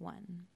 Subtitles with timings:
[0.00, 0.46] one.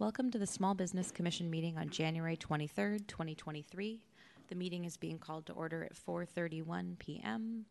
[0.00, 4.00] Welcome to the Small Business Commission meeting on January 23rd, 2023.
[4.48, 7.66] The meeting is being called to order at 4:31 p.m.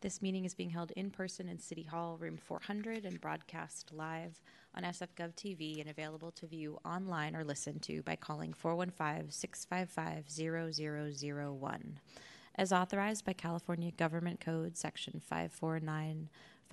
[0.00, 4.40] This meeting is being held in person in City Hall, room 400, and broadcast live
[4.74, 10.28] on SFGov TV and available to view online or listen to by calling 415 655
[10.28, 12.00] 0001.
[12.56, 15.20] As authorized by California Government Code Section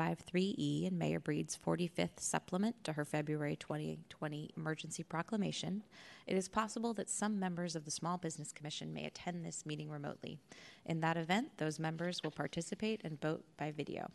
[0.02, 5.84] 54953E and Mayor Breed's 45th supplement to her February 2020 emergency proclamation,
[6.26, 9.90] it is possible that some members of the Small Business Commission may attend this meeting
[9.90, 10.40] remotely.
[10.86, 14.10] In that event, those members will participate and vote by video.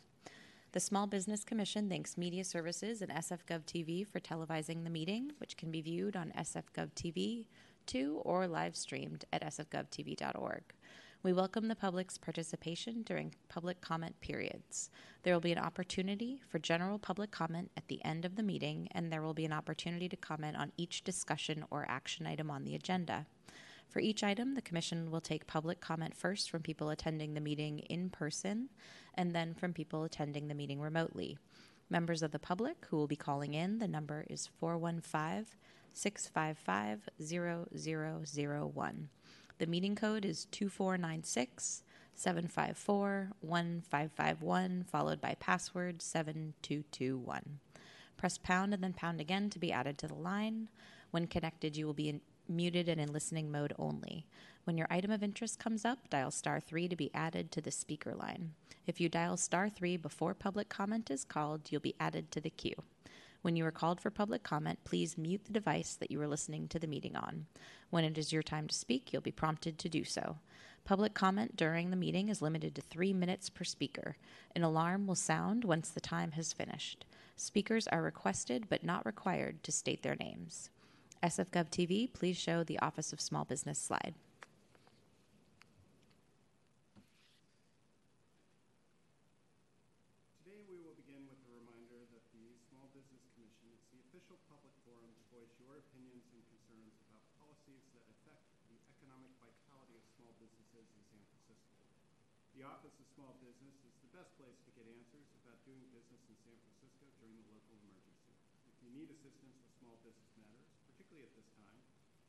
[0.72, 5.56] The Small Business Commission thanks Media Services and SFGov TV for televising the meeting, which
[5.56, 7.46] can be viewed on SFGov TV
[7.86, 10.62] 2 or live streamed at sfgovtv.org.
[11.26, 14.90] We welcome the public's participation during public comment periods.
[15.24, 18.86] There will be an opportunity for general public comment at the end of the meeting,
[18.92, 22.62] and there will be an opportunity to comment on each discussion or action item on
[22.62, 23.26] the agenda.
[23.88, 27.80] For each item, the Commission will take public comment first from people attending the meeting
[27.80, 28.68] in person
[29.14, 31.38] and then from people attending the meeting remotely.
[31.90, 35.46] Members of the public who will be calling in, the number is 415
[35.92, 39.08] 655 0001.
[39.58, 41.82] The meeting code is 2496
[42.14, 47.60] 754 1551, followed by password 7221.
[48.18, 50.68] Press pound and then pound again to be added to the line.
[51.10, 54.26] When connected, you will be in, muted and in listening mode only.
[54.64, 57.70] When your item of interest comes up, dial star 3 to be added to the
[57.70, 58.52] speaker line.
[58.86, 62.50] If you dial star 3 before public comment is called, you'll be added to the
[62.50, 62.82] queue.
[63.46, 66.66] When you are called for public comment, please mute the device that you are listening
[66.66, 67.46] to the meeting on.
[67.90, 70.38] When it is your time to speak, you'll be prompted to do so.
[70.84, 74.16] Public comment during the meeting is limited to three minutes per speaker.
[74.56, 77.06] An alarm will sound once the time has finished.
[77.36, 80.70] Speakers are requested but not required to state their names.
[81.22, 84.14] SFGov TV, please show the Office of Small Business slide.
[90.42, 94.38] Today, we will begin with a reminder that the Small Business Commission is the official
[94.46, 99.98] public forum to voice your opinions and concerns about policies that affect the economic vitality
[99.98, 101.82] of small businesses in San Francisco.
[102.54, 106.22] The Office of Small Business is the best place to get answers about doing business
[106.30, 108.38] in San Francisco during the local emergency.
[108.70, 111.76] If you need assistance with small business matters, particularly at this time,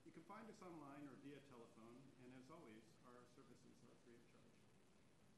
[0.04, 4.20] you can find us online or via telephone, and as always, our services are free
[4.20, 4.60] of charge.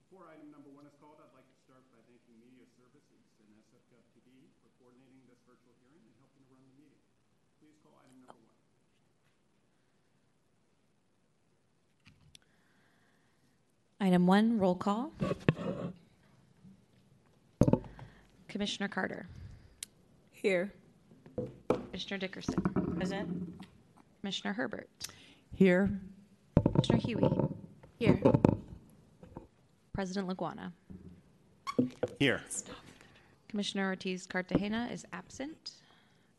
[0.10, 3.50] Before item number one is called, I'd like to start by thanking Media Services and
[3.62, 7.06] SFGov TV for coordinating this virtual hearing and helping to run the meeting.
[7.62, 8.58] Please call item number one.
[14.02, 15.14] Item one, roll call.
[18.50, 19.30] Commissioner Carter.
[20.34, 20.74] Here.
[21.68, 22.56] Commissioner Dickerson.
[22.96, 23.54] Present.
[24.22, 24.90] Commissioner Herbert.
[25.54, 25.90] Here.
[26.64, 27.54] Commissioner Huie.
[27.98, 28.22] Here.
[29.94, 30.72] President Laguana.
[32.20, 32.42] Here.
[33.50, 35.72] Commissioner Ortiz Cartagena is absent.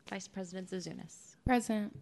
[0.09, 1.35] Vice President Zouzounis.
[1.45, 1.97] Present.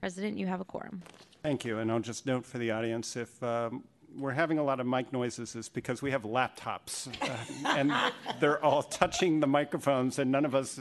[0.00, 1.02] President, you have a quorum.
[1.42, 3.84] Thank you, and I'll just note for the audience, if um,
[4.16, 7.36] we're having a lot of mic noises, it's because we have laptops, uh,
[7.76, 7.92] and
[8.40, 10.80] they're all touching the microphones, and none of us,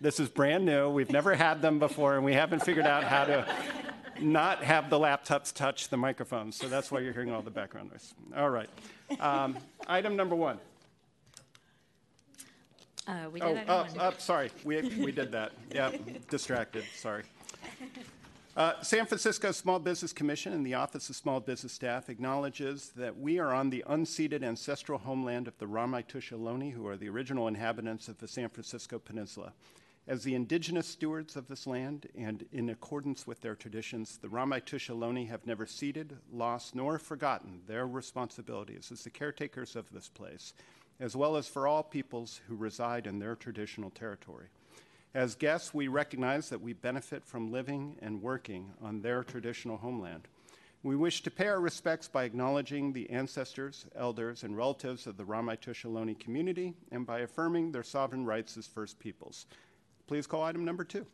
[0.00, 3.24] this is brand new, we've never had them before, and we haven't figured out how
[3.24, 3.46] to
[4.20, 7.90] not have the laptops touch the microphones, so that's why you're hearing all the background
[7.90, 8.14] noise.
[8.36, 8.68] All right.
[9.20, 9.56] Um,
[9.86, 10.58] Item number one.
[13.06, 14.00] Uh, we Oh, did item up, one.
[14.00, 15.52] up, sorry, we, we did that.
[15.72, 15.92] Yeah,
[16.28, 17.22] distracted, sorry.
[18.56, 23.16] Uh, San Francisco Small Business Commission and the Office of Small Business Staff acknowledges that
[23.16, 27.48] we are on the unceded ancestral homeland of the Ramaytush Ohlone, who are the original
[27.48, 29.52] inhabitants of the San Francisco Peninsula.
[30.08, 34.88] As the indigenous stewards of this land and in accordance with their traditions, the Ramaytush
[34.88, 40.54] Ohlone have never ceded, lost, nor forgotten their responsibilities as the caretakers of this place,
[41.00, 44.46] as well as for all peoples who reside in their traditional territory.
[45.12, 50.28] As guests, we recognize that we benefit from living and working on their traditional homeland.
[50.84, 55.24] We wish to pay our respects by acknowledging the ancestors, elders, and relatives of the
[55.24, 59.46] Ramaytush Ohlone community and by affirming their sovereign rights as First Peoples.
[60.06, 61.04] Please call item number two.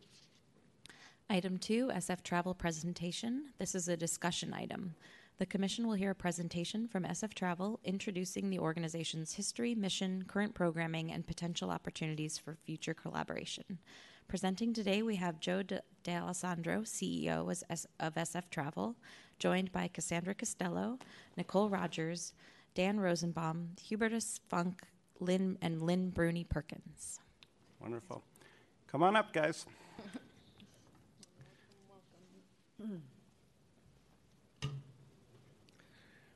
[1.30, 3.46] Item two, SF Travel presentation.
[3.58, 4.94] This is a discussion item.
[5.38, 10.54] The Commission will hear a presentation from SF Travel introducing the organization's history, mission, current
[10.54, 13.78] programming, and potential opportunities for future collaboration.
[14.28, 17.50] Presenting today, we have Joe De- D'Alessandro, CEO
[17.98, 18.94] of SF Travel,
[19.38, 20.98] joined by Cassandra Costello,
[21.36, 22.34] Nicole Rogers,
[22.74, 24.80] Dan Rosenbaum, Hubertus Funke,
[25.18, 27.20] Lynn, and Lynn Bruni Perkins.
[27.80, 28.22] Wonderful.
[28.92, 29.64] Come on up, guys.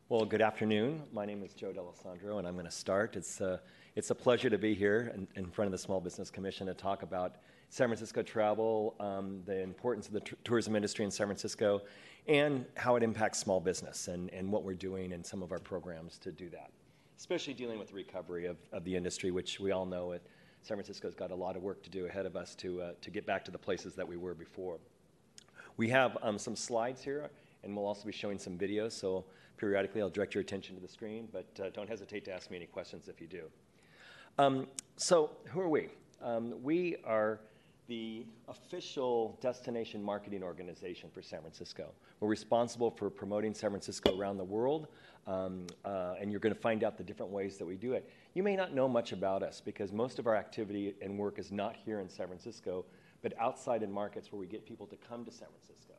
[0.08, 1.02] Well, good afternoon.
[1.12, 3.16] My name is Joe D'Alessandro, and I'm going to start.
[3.16, 3.58] It's, uh,
[3.96, 6.74] it's a pleasure to be here in, in front of the Small Business Commission to
[6.74, 7.38] talk about
[7.70, 11.82] San Francisco travel, um, the importance of the t- tourism industry in San Francisco,
[12.28, 15.58] and how it impacts small business and, and what we're doing in some of our
[15.58, 16.70] programs to do that,
[17.18, 20.22] especially dealing with the recovery of, of the industry, which we all know it,
[20.66, 23.08] San Francisco's got a lot of work to do ahead of us to, uh, to
[23.08, 24.78] get back to the places that we were before.
[25.76, 27.30] We have um, some slides here,
[27.62, 29.24] and we'll also be showing some videos, so
[29.58, 32.56] periodically I'll direct your attention to the screen, but uh, don't hesitate to ask me
[32.56, 33.44] any questions if you do.
[34.38, 34.66] Um,
[34.96, 35.88] so, who are we?
[36.20, 37.38] Um, we are
[37.86, 41.92] the official destination marketing organization for San Francisco.
[42.18, 44.88] We're responsible for promoting San Francisco around the world,
[45.28, 48.10] um, uh, and you're going to find out the different ways that we do it.
[48.36, 51.50] You may not know much about us because most of our activity and work is
[51.50, 52.84] not here in San Francisco,
[53.22, 55.94] but outside in markets where we get people to come to San Francisco.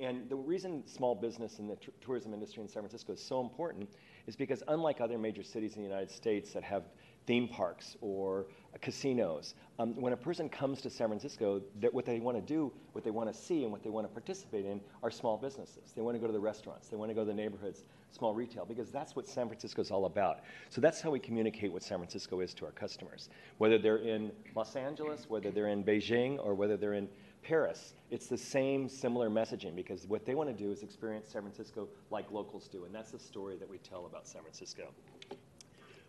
[0.00, 3.90] And the reason small business and the tourism industry in San Francisco is so important
[4.28, 6.84] is because, unlike other major cities in the United States that have
[7.26, 8.46] theme parks or
[8.82, 13.04] casinos, um, when a person comes to San Francisco, what they want to do, what
[13.04, 15.92] they want to see, and what they want to participate in are small businesses.
[15.96, 18.34] They want to go to the restaurants, they want to go to the neighborhoods, small
[18.34, 20.40] retail, because that's what San Francisco is all about.
[20.68, 23.30] So that's how we communicate what San Francisco is to our customers.
[23.56, 27.08] Whether they're in Los Angeles, whether they're in Beijing, or whether they're in
[27.48, 31.40] Paris, it's the same similar messaging because what they want to do is experience San
[31.40, 34.88] Francisco like locals do, and that's the story that we tell about San Francisco.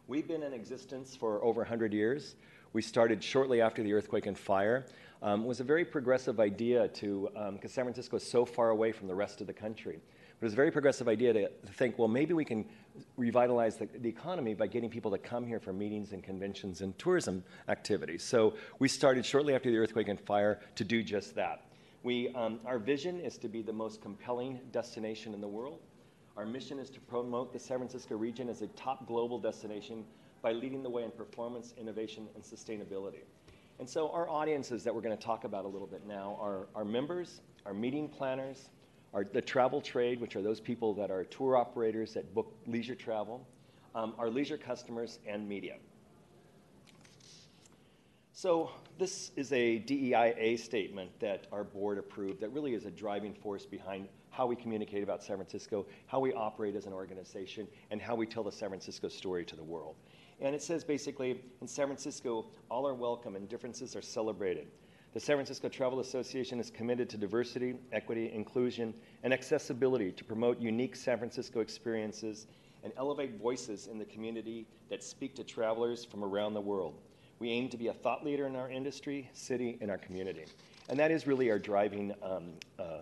[0.10, 2.36] We've been in existence for over 100 years.
[2.74, 4.86] We started shortly after the earthquake and fire.
[5.22, 8.72] Um, it was a very progressive idea to, because um, San Francisco is so far
[8.72, 10.02] away from the rest of the country.
[10.40, 12.66] But it was a very progressive idea to, to think, well, maybe we can
[13.18, 16.98] revitalize the, the, economy by getting people to come here for meetings and conventions and
[16.98, 18.24] tourism activities.
[18.24, 21.66] So we started shortly after the earthquake and fire to do just that.
[22.04, 25.80] We, um, our vision is to be the most compelling destination in the world.
[26.38, 30.06] Our mission is to promote the San Francisco region as a top global destination
[30.42, 33.24] by leading the way in performance, innovation, and sustainability.
[33.80, 36.68] And so our audiences that we're going to talk about a little bit now are
[36.76, 38.70] our members, our meeting planners,
[39.14, 42.96] our, the travel trade, which are those people that are tour operators that book leisure
[42.96, 43.48] travel,
[43.96, 45.78] um, our leisure customers, and media.
[48.32, 53.34] So this is a DEIA statement that our board approved that really is a driving
[53.34, 58.02] force behind how we communicate about San Francisco, how we operate as an organization, and
[58.02, 59.96] how we tell the San Francisco story to the world.
[60.40, 64.68] And it says basically, in San Francisco, all are welcome and differences are celebrated.
[65.12, 70.60] The San Francisco Travel Association is committed to diversity, equity, inclusion, and accessibility to promote
[70.60, 72.46] unique San Francisco experiences
[72.84, 76.94] and elevate voices in the community that speak to travelers from around the world.
[77.40, 80.46] We aim to be a thought leader in our industry, city, and our community.
[80.90, 83.00] And that is really our driving um, uh,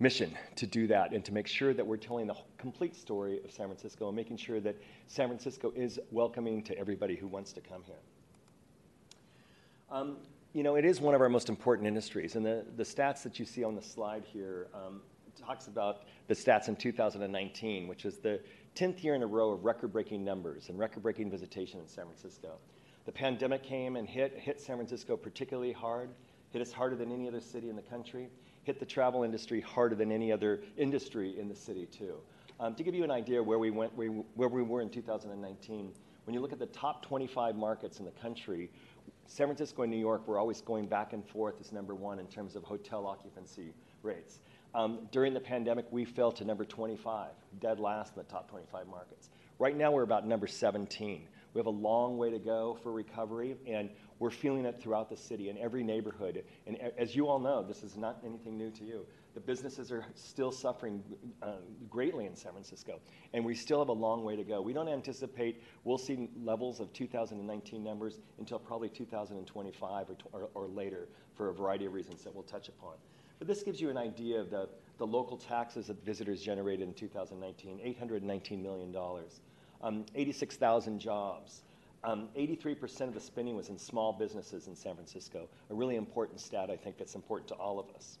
[0.00, 3.52] mission to do that and to make sure that we're telling the complete story of
[3.52, 4.74] San Francisco and making sure that
[5.06, 7.94] San Francisco is welcoming to everybody who wants to come here.
[9.90, 10.16] Um,
[10.54, 13.40] you know, it is one of our most important industries, and the, the stats that
[13.40, 15.00] you see on the slide here um,
[15.44, 18.40] talks about the stats in 2019, which is the
[18.76, 22.52] 10th year in a row of record-breaking numbers and record-breaking visitation in San Francisco.
[23.04, 26.10] The pandemic came and hit, hit San Francisco particularly hard,
[26.50, 28.28] hit us harder than any other city in the country,
[28.62, 32.14] hit the travel industry harder than any other industry in the city, too.
[32.60, 35.92] Um, to give you an idea where we, went, where we were in 2019,
[36.24, 38.70] when you look at the top 25 markets in the country,
[39.26, 42.26] San Francisco and New York were always going back and forth as number one in
[42.26, 44.40] terms of hotel occupancy rates.
[44.74, 48.86] Um, during the pandemic, we fell to number 25, dead last in the top 25
[48.88, 49.30] markets.
[49.58, 51.28] Right now, we're about number 17.
[51.54, 53.88] We have a long way to go for recovery, and
[54.18, 56.44] we're feeling it throughout the city in every neighborhood.
[56.66, 59.06] And as you all know, this is not anything new to you.
[59.34, 61.02] The businesses are still suffering
[61.42, 61.56] uh,
[61.90, 63.00] greatly in San Francisco,
[63.32, 64.62] and we still have a long way to go.
[64.62, 70.66] We don't anticipate we'll see levels of 2019 numbers until probably 2025 or, or, or
[70.68, 72.94] later for a variety of reasons that we'll touch upon.
[73.40, 76.94] But this gives you an idea of the, the local taxes that visitors generated in
[76.94, 78.94] 2019 $819 million,
[79.82, 81.62] um, 86,000 jobs.
[82.04, 86.38] Um, 83% of the spending was in small businesses in San Francisco, a really important
[86.38, 88.18] stat I think that's important to all of us.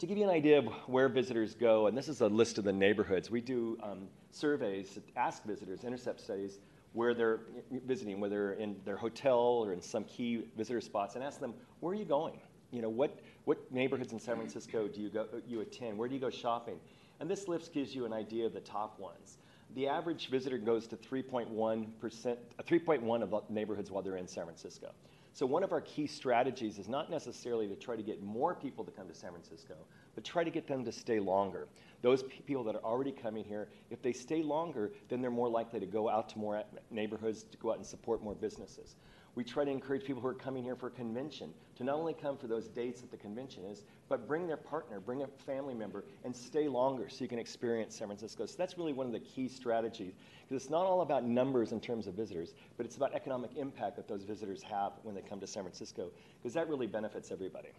[0.00, 2.64] To give you an idea of where visitors go, and this is a list of
[2.64, 6.58] the neighborhoods, we do um, surveys ask visitors, intercept studies,
[6.94, 7.40] where they're
[7.86, 11.92] visiting, whether in their hotel or in some key visitor spots, and ask them, where
[11.92, 12.40] are you going?
[12.72, 15.96] You know, what, what neighborhoods in San Francisco do you, go, you attend?
[15.96, 16.80] Where do you go shopping?
[17.20, 19.38] And this list gives you an idea of the top ones
[19.74, 24.92] the average visitor goes to 3.1%, 3.1 of neighborhoods while they're in San Francisco.
[25.34, 28.84] So one of our key strategies is not necessarily to try to get more people
[28.84, 29.74] to come to San Francisco,
[30.14, 31.66] but try to get them to stay longer.
[32.02, 35.80] Those people that are already coming here, if they stay longer, then they're more likely
[35.80, 36.62] to go out to more
[36.92, 38.94] neighborhoods, to go out and support more businesses.
[39.34, 42.14] We try to encourage people who are coming here for a convention to not only
[42.14, 45.74] come for those dates that the convention is, but bring their partner, bring a family
[45.74, 48.46] member, and stay longer so you can experience San Francisco.
[48.46, 50.14] So that's really one of the key strategies.
[50.42, 53.96] Because it's not all about numbers in terms of visitors, but it's about economic impact
[53.96, 56.10] that those visitors have when they come to San Francisco,
[56.42, 57.70] because that really benefits everybody.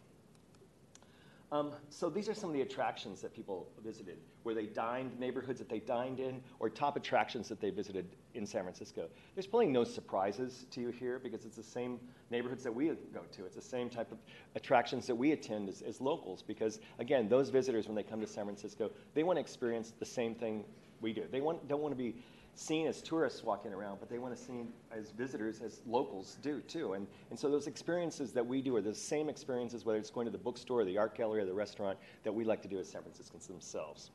[1.52, 5.60] Um, so these are some of the attractions that people visited, where they dined, neighborhoods
[5.60, 9.08] that they dined in, or top attractions that they visited in San Francisco.
[9.34, 12.00] There's probably no surprises to you here because it's the same
[12.32, 13.46] neighborhoods that we go to.
[13.46, 14.18] It's the same type of
[14.56, 18.28] attractions that we attend as, as locals because, again, those visitors, when they come to
[18.28, 20.64] San Francisco, they want to experience the same thing
[21.02, 21.24] we do.
[21.32, 22.16] They want, don't want to be
[22.56, 26.62] seen as tourists walking around, but they want to seen as visitors, as locals do
[26.62, 26.94] too.
[26.94, 30.26] And, and so those experiences that we do are the same experiences, whether it's going
[30.26, 32.90] to the bookstore, the art gallery, or the restaurant, that we like to do as
[32.90, 34.12] San Franciscans themselves.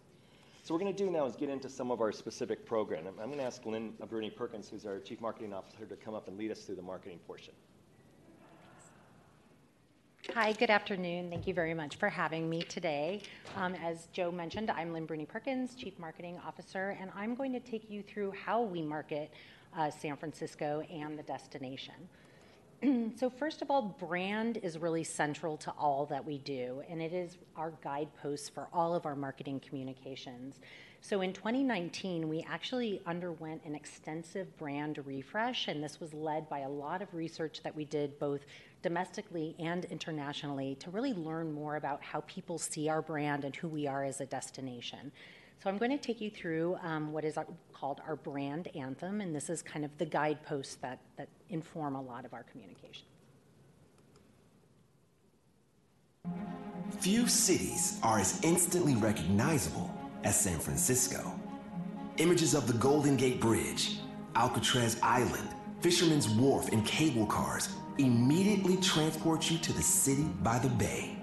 [0.71, 3.05] So we're going to do now is get into some of our specific program.
[3.21, 6.29] I'm going to ask Lynn Bruni Perkins, who's our Chief Marketing Officer, to come up
[6.29, 7.55] and lead us through the marketing portion.
[10.33, 11.29] Hi, good afternoon.
[11.29, 13.23] Thank you very much for having me today.
[13.57, 17.59] Um, as Joe mentioned, I'm Lynn Bruni Perkins, Chief Marketing Officer, and I'm going to
[17.59, 19.33] take you through how we market
[19.77, 21.97] uh, San Francisco and the destination.
[23.16, 27.12] so, first of all, brand is really central to all that we do, and it
[27.12, 30.60] is our guidepost for all of our marketing communications.
[31.02, 36.60] So, in 2019, we actually underwent an extensive brand refresh, and this was led by
[36.60, 38.40] a lot of research that we did both
[38.82, 43.68] domestically and internationally to really learn more about how people see our brand and who
[43.68, 45.12] we are as a destination.
[45.62, 47.37] So I'm going to take you through um, what is
[47.75, 52.00] called our brand anthem, and this is kind of the guideposts that, that inform a
[52.00, 53.05] lot of our communication.
[57.00, 61.38] Few cities are as instantly recognizable as San Francisco.
[62.17, 63.99] Images of the Golden Gate Bridge,
[64.37, 65.49] Alcatraz Island,
[65.81, 71.19] Fisherman's Wharf, and cable cars immediately transport you to the city by the bay.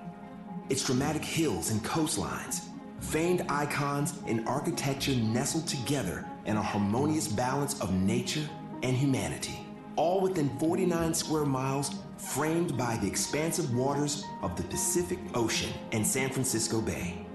[0.69, 2.67] Its dramatic hills and coastlines,
[3.09, 8.47] famed icons and architecture nestled together in a harmonious balance of nature
[8.83, 15.19] and humanity, all within 49 square miles, framed by the expansive waters of the Pacific
[15.35, 17.25] Ocean and San Francisco Bay.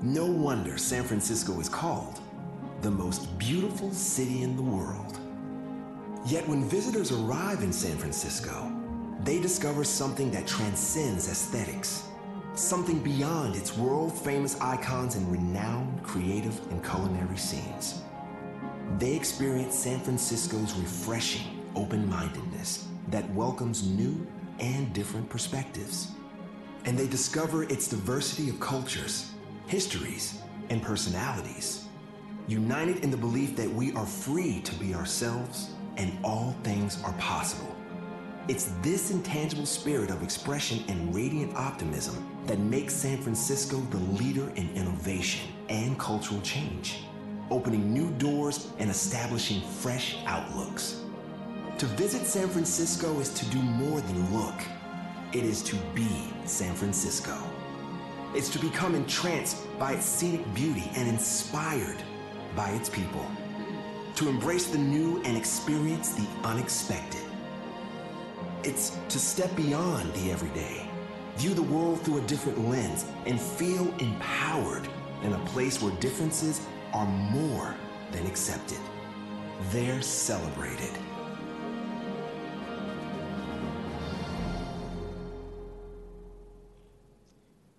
[0.00, 2.20] No wonder San Francisco is called
[2.80, 5.18] the most beautiful city in the world.
[6.26, 8.72] Yet when visitors arrive in San Francisco,
[9.24, 12.04] they discover something that transcends aesthetics,
[12.56, 18.02] something beyond its world famous icons and renowned creative and culinary scenes.
[18.98, 24.26] They experience San Francisco's refreshing open mindedness that welcomes new
[24.58, 26.12] and different perspectives.
[26.86, 29.32] And they discover its diversity of cultures,
[29.66, 31.84] histories, and personalities,
[32.46, 37.12] united in the belief that we are free to be ourselves and all things are
[37.14, 37.74] possible.
[38.48, 44.50] It's this intangible spirit of expression and radiant optimism that makes San Francisco the leader
[44.56, 46.98] in innovation and cultural change,
[47.50, 51.02] opening new doors and establishing fresh outlooks.
[51.78, 54.54] To visit San Francisco is to do more than look,
[55.32, 56.08] it is to be
[56.44, 57.36] San Francisco.
[58.34, 62.02] It's to become entranced by its scenic beauty and inspired
[62.54, 63.26] by its people
[64.16, 67.20] to embrace the new and experience the unexpected.
[68.64, 70.85] It's to step beyond the everyday,
[71.36, 74.88] view the world through a different lens, and feel empowered
[75.22, 76.60] in a place where differences
[76.92, 77.74] are more
[78.12, 78.78] than accepted.
[79.70, 80.90] They're celebrated.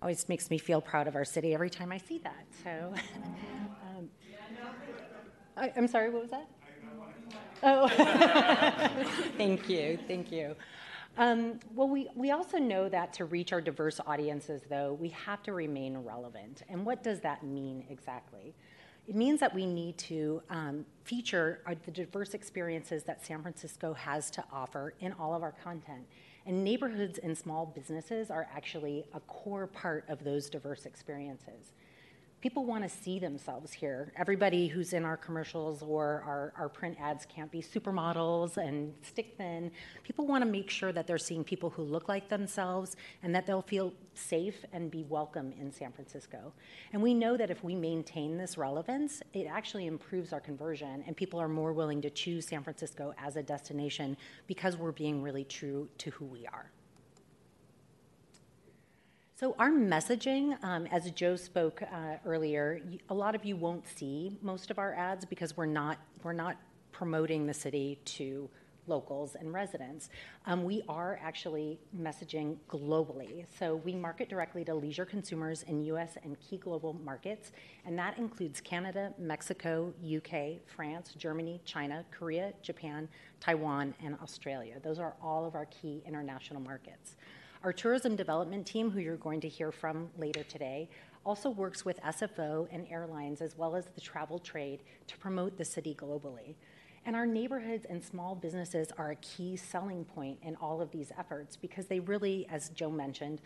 [0.00, 2.46] Always makes me feel proud of our city every time I see that.
[2.62, 2.94] So,
[3.98, 4.08] um,
[5.56, 6.48] I, I'm sorry, what was that?
[7.62, 7.88] Oh,
[9.36, 10.54] thank you, thank you.
[11.18, 15.42] Um, well, we, we also know that to reach our diverse audiences, though, we have
[15.42, 16.62] to remain relevant.
[16.68, 18.54] And what does that mean exactly?
[19.08, 23.94] It means that we need to um, feature our, the diverse experiences that San Francisco
[23.94, 26.06] has to offer in all of our content.
[26.46, 31.72] And neighborhoods and small businesses are actually a core part of those diverse experiences.
[32.40, 34.12] People want to see themselves here.
[34.16, 39.34] Everybody who's in our commercials or our, our print ads can't be supermodels and stick
[39.36, 39.72] thin.
[40.04, 43.46] People want to make sure that they're seeing people who look like themselves and that
[43.46, 46.52] they'll feel safe and be welcome in San Francisco.
[46.92, 51.16] And we know that if we maintain this relevance, it actually improves our conversion and
[51.16, 54.16] people are more willing to choose San Francisco as a destination
[54.46, 56.70] because we're being really true to who we are.
[59.38, 64.36] So our messaging, um, as Joe spoke uh, earlier, a lot of you won't see
[64.42, 66.56] most of our ads because we're not we're not
[66.90, 68.50] promoting the city to
[68.88, 70.10] locals and residents.
[70.46, 73.44] Um, we are actually messaging globally.
[73.60, 76.16] So we market directly to leisure consumers in U.S.
[76.24, 77.52] and key global markets,
[77.86, 84.80] and that includes Canada, Mexico, UK, France, Germany, China, Korea, Japan, Taiwan, and Australia.
[84.82, 87.14] Those are all of our key international markets.
[87.64, 90.88] Our tourism development team, who you're going to hear from later today,
[91.26, 95.64] also works with SFO and airlines as well as the travel trade to promote the
[95.64, 96.54] city globally.
[97.04, 101.10] And our neighborhoods and small businesses are a key selling point in all of these
[101.18, 103.40] efforts because they really, as Joe mentioned,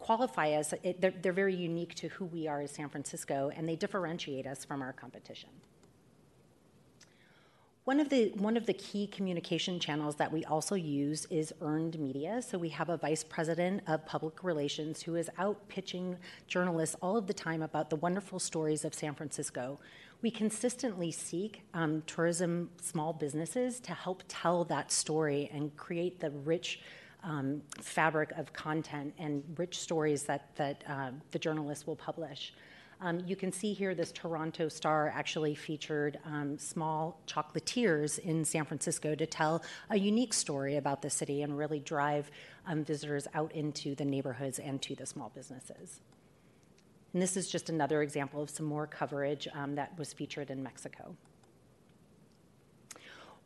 [0.00, 0.74] qualify us.
[0.98, 4.64] They're, they're very unique to who we are as San Francisco and they differentiate us
[4.64, 5.50] from our competition.
[7.84, 11.98] One of the one of the key communication channels that we also use is earned
[11.98, 12.42] media.
[12.42, 17.16] So we have a vice president of public relations who is out pitching journalists all
[17.16, 19.80] of the time about the wonderful stories of San Francisco.
[20.20, 26.30] We consistently seek um, tourism small businesses to help tell that story and create the
[26.30, 26.80] rich
[27.24, 32.52] um, fabric of content and rich stories that that uh, the journalists will publish.
[33.02, 38.66] Um, you can see here this Toronto Star actually featured um, small chocolatiers in San
[38.66, 42.30] Francisco to tell a unique story about the city and really drive
[42.66, 46.00] um, visitors out into the neighborhoods and to the small businesses.
[47.14, 50.62] And this is just another example of some more coverage um, that was featured in
[50.62, 51.16] Mexico.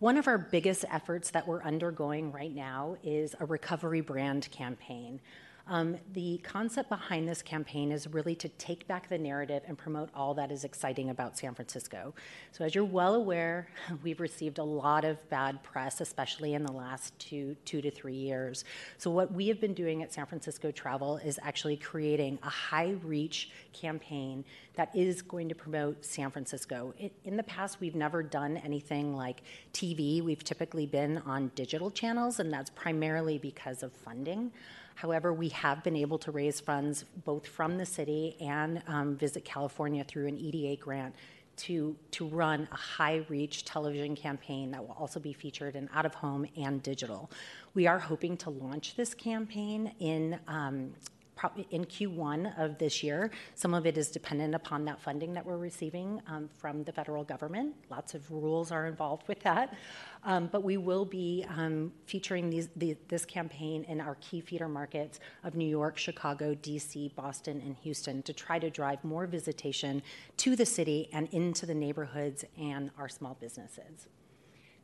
[0.00, 5.20] One of our biggest efforts that we're undergoing right now is a recovery brand campaign.
[5.66, 10.11] Um, the concept behind this campaign is really to take back the narrative and promote
[10.14, 12.12] all that is exciting about San Francisco.
[12.52, 13.68] So, as you're well aware,
[14.02, 18.14] we've received a lot of bad press, especially in the last two, two to three
[18.14, 18.66] years.
[18.99, 22.97] So, what we have been doing at San Francisco Travel is actually creating a high
[23.02, 26.93] reach campaign that is going to promote San Francisco.
[26.99, 29.41] In, in the past, we've never done anything like
[29.73, 34.52] TV, we've typically been on digital channels, and that's primarily because of funding.
[34.95, 39.45] However, we have been able to raise funds both from the city and um, Visit
[39.45, 41.15] California through an EDA grant
[41.57, 46.07] to, to run a high reach television campaign that will also be featured in out
[46.07, 47.30] of home and digital.
[47.75, 50.95] We are hoping to launch this campaign in um,
[51.70, 53.30] in Q1 of this year.
[53.54, 57.25] Some of it is dependent upon that funding that we're receiving um, from the federal
[57.25, 57.75] government.
[57.90, 59.75] Lots of rules are involved with that.
[60.25, 64.68] Um, but we will be um, featuring these, the, this campaign in our key feeder
[64.68, 70.02] markets of New York, Chicago, DC, Boston, and Houston to try to drive more visitation
[70.38, 74.08] to the city and into the neighborhoods and our small businesses.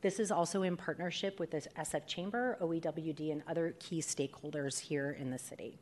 [0.01, 5.11] This is also in partnership with the SF Chamber, OEWD, and other key stakeholders here
[5.19, 5.77] in the city.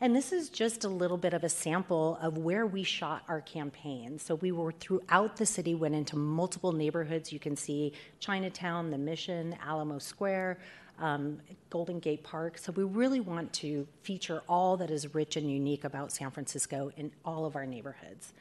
[0.00, 3.40] And this is just a little bit of a sample of where we shot our
[3.40, 4.18] campaign.
[4.18, 7.32] So we were throughout the city, went into multiple neighborhoods.
[7.32, 10.58] You can see Chinatown, the Mission, Alamo Square,
[10.98, 11.38] um,
[11.70, 12.58] Golden Gate Park.
[12.58, 16.92] So we really want to feature all that is rich and unique about San Francisco
[16.96, 18.32] in all of our neighborhoods.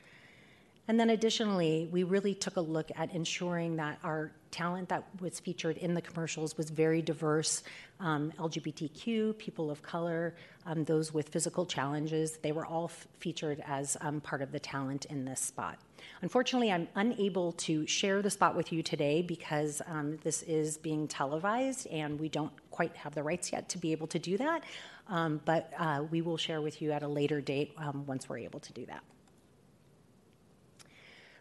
[0.88, 5.40] And then additionally, we really took a look at ensuring that our talent that was
[5.40, 7.64] featured in the commercials was very diverse
[8.02, 12.38] um, LGBTQ, people of color, um, those with physical challenges.
[12.38, 15.80] They were all f- featured as um, part of the talent in this spot.
[16.22, 21.08] Unfortunately, I'm unable to share the spot with you today because um, this is being
[21.08, 24.64] televised and we don't quite have the rights yet to be able to do that.
[25.08, 28.40] Um, but uh, we will share with you at a later date um, once we're
[28.40, 29.04] able to do that.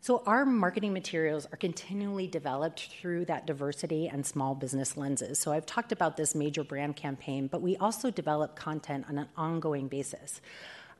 [0.05, 5.39] So, our marketing materials are continually developed through that diversity and small business lenses.
[5.39, 9.29] So, I've talked about this major brand campaign, but we also develop content on an
[9.37, 10.41] ongoing basis.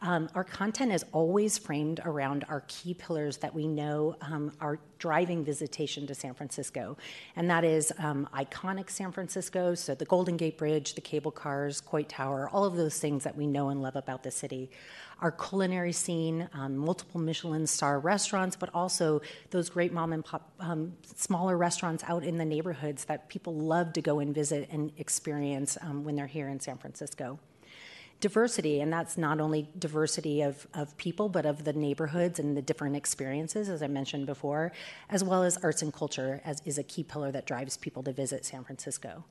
[0.03, 4.79] Um, our content is always framed around our key pillars that we know um, are
[4.99, 6.97] driving visitation to San Francisco.
[7.37, 11.81] And that is um, iconic San Francisco, so the Golden Gate Bridge, the cable cars,
[11.81, 14.71] Coit Tower, all of those things that we know and love about the city.
[15.21, 19.21] Our culinary scene, um, multiple Michelin star restaurants, but also
[19.51, 23.93] those great mom and pop, um, smaller restaurants out in the neighborhoods that people love
[23.93, 27.39] to go and visit and experience um, when they're here in San Francisco.
[28.23, 32.63] diversity, and that's not only diversity of, of people, but of the neighborhoods and the
[32.63, 34.73] different experiences, as I mentioned before,
[35.11, 38.13] as well as arts and culture as is a key pillar that drives people to
[38.13, 39.25] visit San Francisco.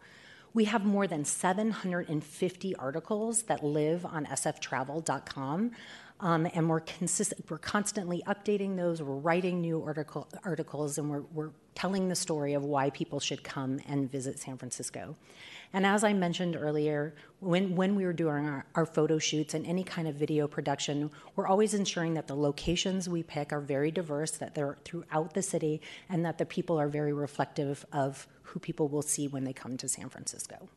[0.54, 5.72] We have more than 750 articles that live on sftravel.com.
[6.20, 9.02] Um, and we're, consist- we're constantly updating those.
[9.02, 13.44] We're writing new article- articles, and we're, we're telling the story of why people should
[13.44, 15.16] come and visit San Francisco.
[15.74, 19.66] And as I mentioned earlier, when, when we were doing our, our photo shoots and
[19.66, 23.90] any kind of video production, we're always ensuring that the locations we pick are very
[23.90, 28.60] diverse, that they're throughout the city, and that the people are very reflective of who
[28.60, 30.70] people will see when they come to San Francisco.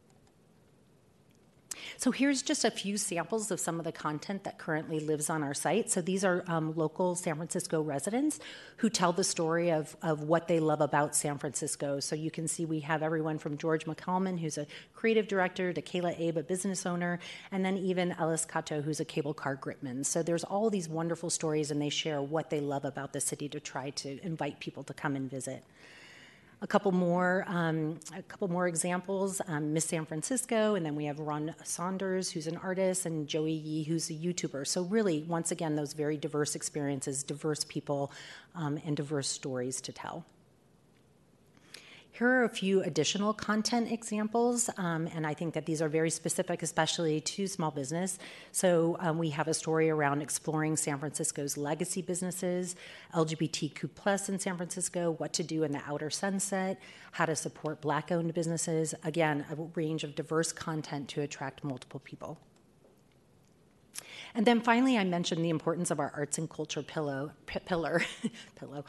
[1.97, 5.43] So here's just a few samples of some of the content that currently lives on
[5.43, 5.91] our site.
[5.91, 8.41] So these are um, local San Francisco residents
[8.79, 12.01] who tell the story of, of what they love about San Francisco.
[12.01, 15.83] So you can see we have everyone from George McCalman, who's a creative director, to
[15.83, 17.19] Kayla Abe, a business owner,
[17.53, 20.05] and then even Ellis Cato, who's a cable car gripman.
[20.05, 23.49] So there's all these wonderful stories, and they share what they love about the city
[23.51, 25.65] to try to invite people to come and visit
[26.65, 29.39] a couple more, um, a couple more examples.
[29.49, 33.53] Um, Miss San Francisco, and then we have Ron Saunders, who's an artist, and Joey
[33.53, 34.67] Yee, who's a YouTuber.
[34.67, 38.11] So really, once again, those very diverse experiences, diverse people,
[38.55, 40.25] um, and diverse stories to tell.
[42.17, 46.11] Here are a few additional content examples, um, and I think that these are very
[46.11, 48.21] specific, especially to small business.
[48.53, 52.77] So um, we have a story around exploring San Francisco's legacy businesses,
[53.15, 57.81] LGBTQ plus in San Francisco, what to do in the outer sunset, how to support
[57.81, 58.95] black-owned businesses.
[59.03, 62.39] Again, a range of diverse content to attract multiple people.
[64.37, 68.03] And then finally, I mentioned the importance of our arts and culture pillow, pillar,
[68.57, 68.85] pillow,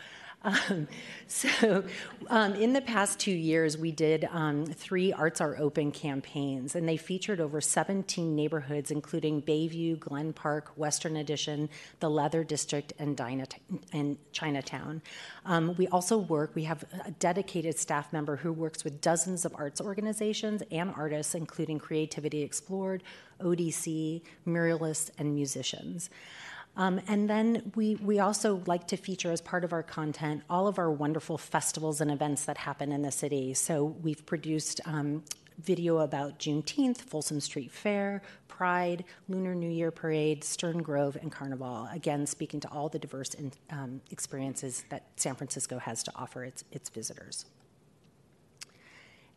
[0.45, 0.87] um,
[1.27, 1.83] so,
[2.29, 6.87] um, in the past two years, we did um, three Arts Are Open campaigns, and
[6.87, 13.19] they featured over 17 neighborhoods, including Bayview, Glen Park, Western Addition, the Leather District, and,
[13.91, 15.01] and Chinatown.
[15.45, 19.53] Um, we also work, we have a dedicated staff member who works with dozens of
[19.55, 23.03] arts organizations and artists, including Creativity Explored,
[23.41, 26.09] ODC, muralists, and musicians.
[26.77, 30.67] Um, and then we, we also like to feature as part of our content all
[30.67, 33.53] of our wonderful festivals and events that happen in the city.
[33.53, 35.23] So we've produced um,
[35.63, 41.87] video about Juneteenth, Folsom Street Fair, Pride, Lunar New Year Parade, Stern Grove, and Carnival.
[41.93, 46.43] Again, speaking to all the diverse in, um, experiences that San Francisco has to offer
[46.43, 47.45] its, its visitors.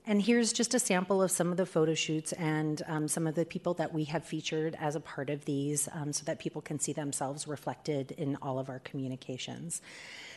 [0.08, 3.34] And here's just a sample of some of the photo shoots and um, some of
[3.34, 6.62] the people that we have featured as a part of these um, so that people
[6.62, 9.82] can see themselves reflected in all of our communications.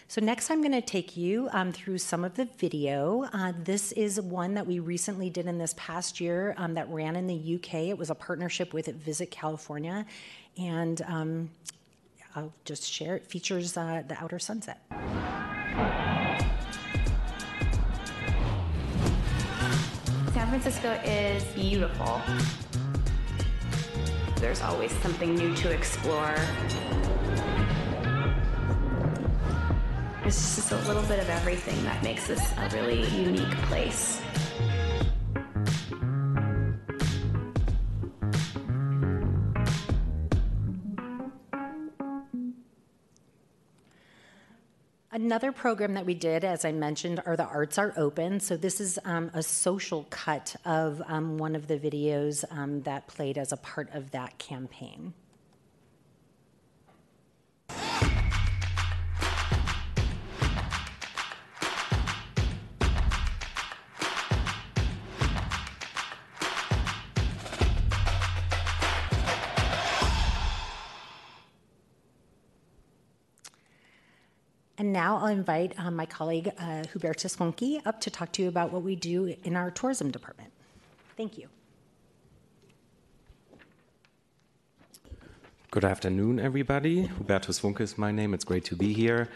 [0.09, 3.29] So, next, I'm going to take you um, through some of the video.
[3.31, 7.15] Uh, this is one that we recently did in this past year um, that ran
[7.15, 7.75] in the UK.
[7.87, 10.05] It was a partnership with Visit California.
[10.57, 11.49] And um,
[12.35, 14.81] I'll just share it features uh, the outer sunset.
[20.51, 22.21] Francisco is beautiful.
[24.35, 26.35] There's always something new to explore.
[30.25, 34.21] It's just a little bit of everything that makes this a really unique place.
[45.13, 48.39] Another program that we did, as I mentioned, are the Arts Are Open.
[48.39, 53.07] So, this is um, a social cut of um, one of the videos um, that
[53.07, 55.13] played as a part of that campaign.
[74.81, 76.81] And now I'll invite um, my colleague uh,
[77.37, 80.51] Funke up to talk to you about what we do in our tourism department.
[81.15, 81.49] Thank you.
[85.69, 87.09] Good afternoon, everybody.
[87.09, 88.33] Hubertus Funke is my name.
[88.33, 89.29] It's great to be here.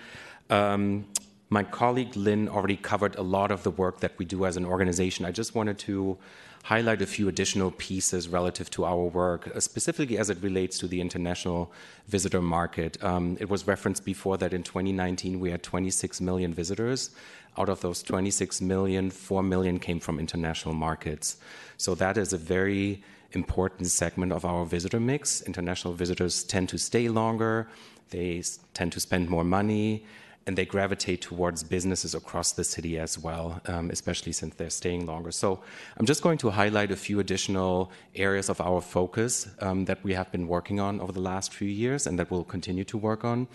[0.49, 1.05] Um,
[1.51, 4.65] my colleague Lynn already covered a lot of the work that we do as an
[4.65, 5.25] organization.
[5.25, 6.17] I just wanted to
[6.65, 10.87] highlight a few additional pieces relative to our work, uh, specifically as it relates to
[10.87, 11.71] the international
[12.07, 12.91] visitor market.
[13.03, 17.11] Um, it was referenced before that in 2019 we had 26 million visitors.
[17.59, 21.37] Out of those 26 million, 4 million came from international markets.
[21.77, 25.41] So that is a very important segment of our visitor mix.
[25.43, 27.67] International visitors tend to stay longer,
[28.09, 28.41] they
[28.73, 30.03] tend to spend more money,
[30.47, 35.05] and they gravitate towards businesses across the city as well, um, especially since they're staying
[35.07, 35.31] longer.
[35.31, 35.61] So
[35.97, 40.13] I'm just going to highlight a few additional areas of our focus um, that we
[40.13, 43.25] have been working on over the last few years and that we'll continue to work
[43.25, 43.47] on.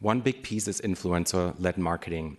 [0.00, 2.36] One big piece is influencer led marketing.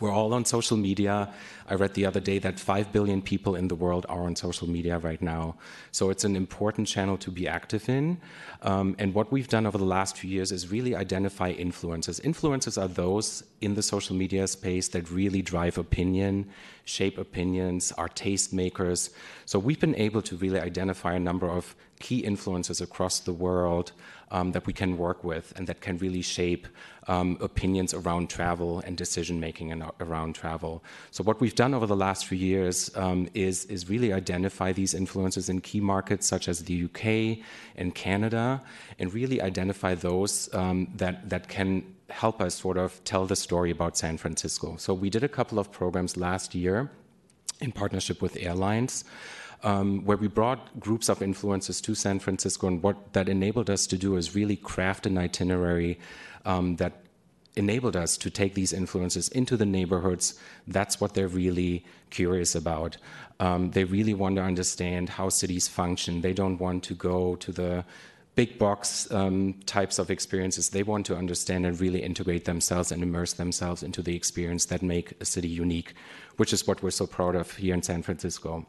[0.00, 1.32] We're all on social media.
[1.68, 4.68] I read the other day that 5 billion people in the world are on social
[4.68, 5.54] media right now.
[5.92, 8.20] So it's an important channel to be active in.
[8.62, 12.20] Um, and what we've done over the last few years is really identify influencers.
[12.22, 16.50] Influencers are those in the social media space that really drive opinion,
[16.84, 19.10] shape opinions, are tastemakers.
[19.46, 23.92] So we've been able to really identify a number of key influencers across the world
[24.30, 26.66] um, that we can work with and that can really shape
[27.08, 30.82] um, opinions around travel and decision making around travel.
[31.10, 34.94] So what we've done over the last few years um, is is really identify these
[34.94, 37.44] influences in key markets such as the UK
[37.76, 38.62] and Canada,
[38.98, 43.70] and really identify those um, that that can help us sort of tell the story
[43.70, 44.76] about San Francisco.
[44.76, 46.90] So we did a couple of programs last year
[47.60, 49.04] in partnership with airlines
[49.64, 53.86] um, where we brought groups of influencers to San Francisco, and what that enabled us
[53.88, 55.98] to do is really craft an itinerary
[56.44, 57.00] um, that
[57.56, 60.38] enabled us to take these influences into the neighborhoods.
[60.66, 62.98] That's what they're really curious about.
[63.40, 66.20] Um, they really want to understand how cities function.
[66.20, 67.84] They don't want to go to the
[68.34, 70.70] big box um, types of experiences.
[70.70, 74.82] They want to understand and really integrate themselves and immerse themselves into the experience that
[74.82, 75.94] make a city unique,
[76.36, 78.66] which is what we're so proud of here in San Francisco.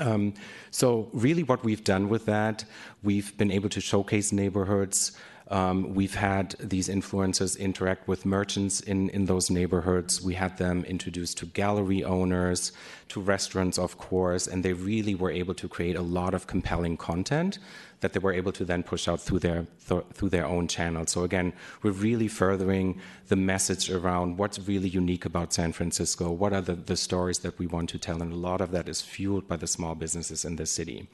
[0.00, 0.34] Um,
[0.70, 2.64] so really what we've done with that,
[3.02, 5.12] we've been able to showcase neighborhoods.
[5.48, 10.22] Um, we've had these influencers interact with merchants in, in those neighborhoods.
[10.22, 12.72] We had them introduced to gallery owners,
[13.08, 16.96] to restaurants, of course, and they really were able to create a lot of compelling
[16.96, 17.58] content
[18.00, 21.10] that they were able to then push out through their th- through their own channels.
[21.12, 21.52] So again,
[21.82, 26.30] we're really furthering the message around what's really unique about San Francisco.
[26.30, 28.88] What are the, the stories that we want to tell, and a lot of that
[28.88, 31.08] is fueled by the small businesses in the city.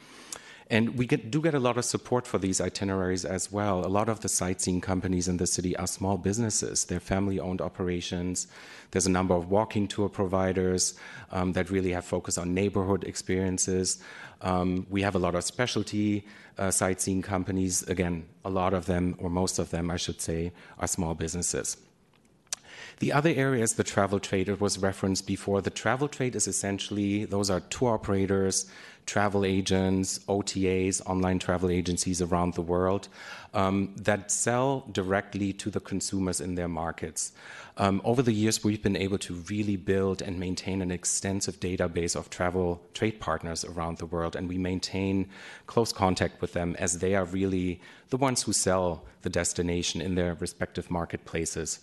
[0.71, 3.87] And we get, do get a lot of support for these itineraries as well.
[3.87, 7.63] A lot of the sightseeing companies in the city are small businesses, they're family owned
[7.63, 8.49] operations.
[8.91, 10.95] There's a number of walking tour providers
[11.31, 14.03] um, that really have focus on neighborhood experiences.
[14.41, 16.25] Um, we have a lot of specialty
[16.57, 17.83] uh, sightseeing companies.
[17.83, 21.77] Again, a lot of them, or most of them, I should say, are small businesses.
[23.01, 24.49] The other area is the travel trade.
[24.49, 25.61] It was referenced before.
[25.61, 28.67] The travel trade is essentially those are tour operators,
[29.09, 33.09] travel agents, OTAs, online travel agencies around the world
[33.55, 37.33] um, that sell directly to the consumers in their markets.
[37.79, 42.15] Um, over the years, we've been able to really build and maintain an extensive database
[42.15, 45.27] of travel trade partners around the world, and we maintain
[45.67, 50.17] close contact with them as they are really the ones who sell the destination in
[50.17, 51.81] their respective marketplaces.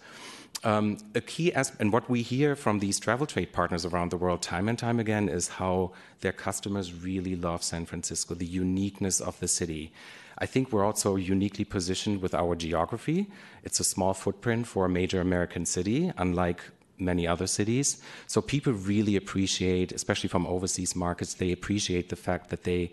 [0.63, 4.17] Um, a key aspect, and what we hear from these travel trade partners around the
[4.17, 5.91] world time and time again is how
[6.21, 9.91] their customers really love San Francisco, the uniqueness of the city.
[10.37, 13.27] I think we're also uniquely positioned with our geography.
[13.63, 16.61] It's a small footprint for a major American city, unlike
[16.97, 18.01] many other cities.
[18.27, 22.91] So people really appreciate, especially from overseas markets, they appreciate the fact that they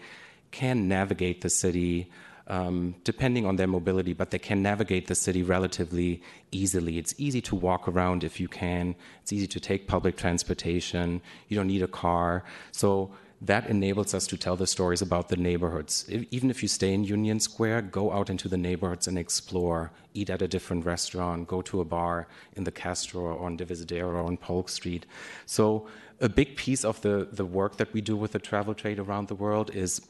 [0.51, 2.11] can navigate the city
[2.53, 6.99] um, depending on their mobility, but they can navigate the city relatively easily.
[6.99, 8.95] It's easy to walk around if you can.
[9.23, 11.23] It's easy to take public transportation.
[11.49, 12.45] You don't need a car.
[12.71, 13.11] So
[13.41, 16.05] that enables us to tell the stories about the neighborhoods.
[16.11, 19.91] If, even if you stay in Union Square, go out into the neighborhoods and explore.
[20.13, 24.09] Eat at a different restaurant, go to a bar in the Castro or on Divisadero
[24.09, 25.07] or on Polk Street.
[25.47, 25.89] So
[26.21, 29.29] a big piece of the, the work that we do with the travel trade around
[29.29, 30.03] the world is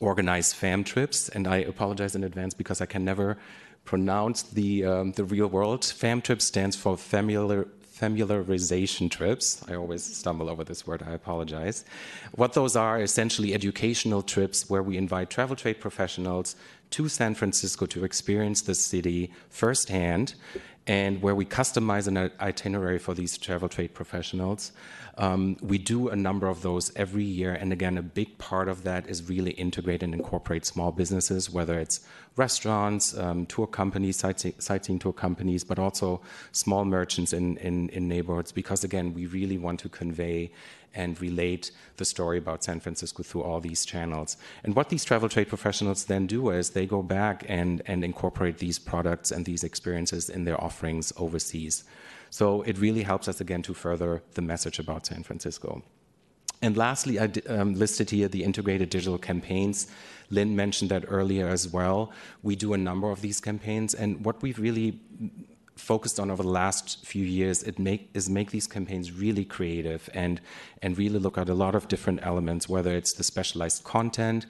[0.00, 3.38] organize fam trips, and I apologize in advance because I can never
[3.84, 5.84] pronounce the um, the real world.
[5.84, 7.68] Fam trip stands for familiar
[8.00, 9.62] familiarization trips.
[9.68, 11.84] I always stumble over this word, I apologize.
[12.34, 16.56] What those are essentially educational trips where we invite travel trade professionals
[16.92, 20.34] to San Francisco to experience the city firsthand
[20.86, 24.72] and where we customize an itinerary for these travel trade professionals.
[25.20, 28.84] Um, we do a number of those every year, and again, a big part of
[28.84, 32.00] that is really integrate and incorporate small businesses, whether it's
[32.36, 37.58] restaurants, um, tour companies, sightseeing, tour companies, but also small merchants in,
[38.08, 40.50] neighborhoods, because again, we really want to convey
[40.94, 44.38] and relate the story about San Francisco through all these channels.
[44.64, 48.78] And what these travel trade professionals then do is they go back and incorporate these
[48.78, 51.84] products and these experiences in their offerings overseas.
[52.30, 55.82] So it really helps us again to further the message about San Francisco.
[56.62, 59.86] And lastly, I um, listed here the integrated digital campaigns.
[60.30, 62.12] Lynn mentioned that earlier as well.
[62.42, 65.00] We do a number of these campaigns, and what we've really
[65.80, 70.08] focused on over the last few years it make, is make these campaigns really creative
[70.14, 70.40] and
[70.82, 74.46] and really look at a lot of different elements, whether it's the specialized content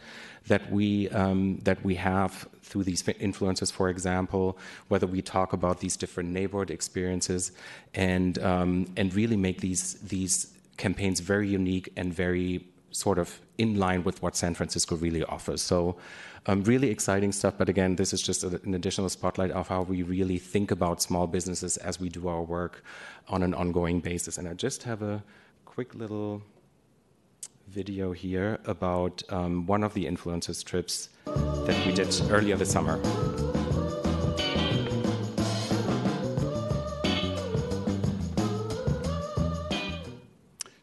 [0.47, 5.81] that we um, that we have through these influencers, for example, whether we talk about
[5.81, 7.53] these different neighborhood experiences
[7.95, 13.79] and um, and really make these these campaigns very unique and very sort of in
[13.79, 15.63] line with what San Francisco really offers.
[15.63, 15.97] So,
[16.47, 17.55] um, really exciting stuff.
[17.59, 21.27] But again, this is just an additional spotlight of how we really think about small
[21.27, 22.85] businesses as we do our work
[23.29, 24.39] on an ongoing basis.
[24.39, 25.23] And I just have a
[25.65, 26.43] quick little
[27.69, 33.01] video here about um, one of the influencers trips that we did earlier this summer.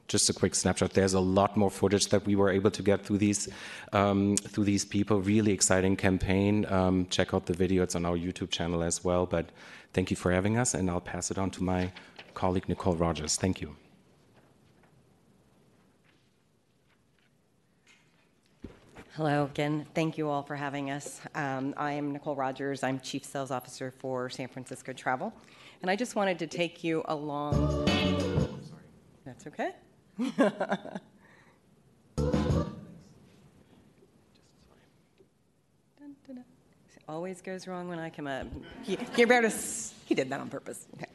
[0.08, 0.92] Just a quick snapshot.
[0.92, 3.50] There's a lot more footage that we were able to get through these
[3.94, 5.22] um, through these people.
[5.22, 6.66] Really exciting campaign.
[6.70, 9.26] Um, check out the video; it's on our YouTube channel as well.
[9.26, 9.50] But
[9.94, 11.92] thank you for having us, and I'll pass it on to my
[12.34, 13.36] colleague Nicole Rogers.
[13.36, 13.76] Thank you.
[19.16, 19.88] Hello again.
[19.96, 21.22] Thank you all for having us.
[21.34, 22.84] Um, I am Nicole Rogers.
[22.84, 25.34] I'm Chief Sales Officer for San Francisco Travel.
[25.82, 27.86] And I just wanted to take you along.
[29.26, 29.72] That's okay.
[37.08, 38.48] Always goes wrong when I come up.
[38.84, 39.26] He, he,
[40.06, 40.88] he did that on purpose.
[40.96, 41.12] Okay.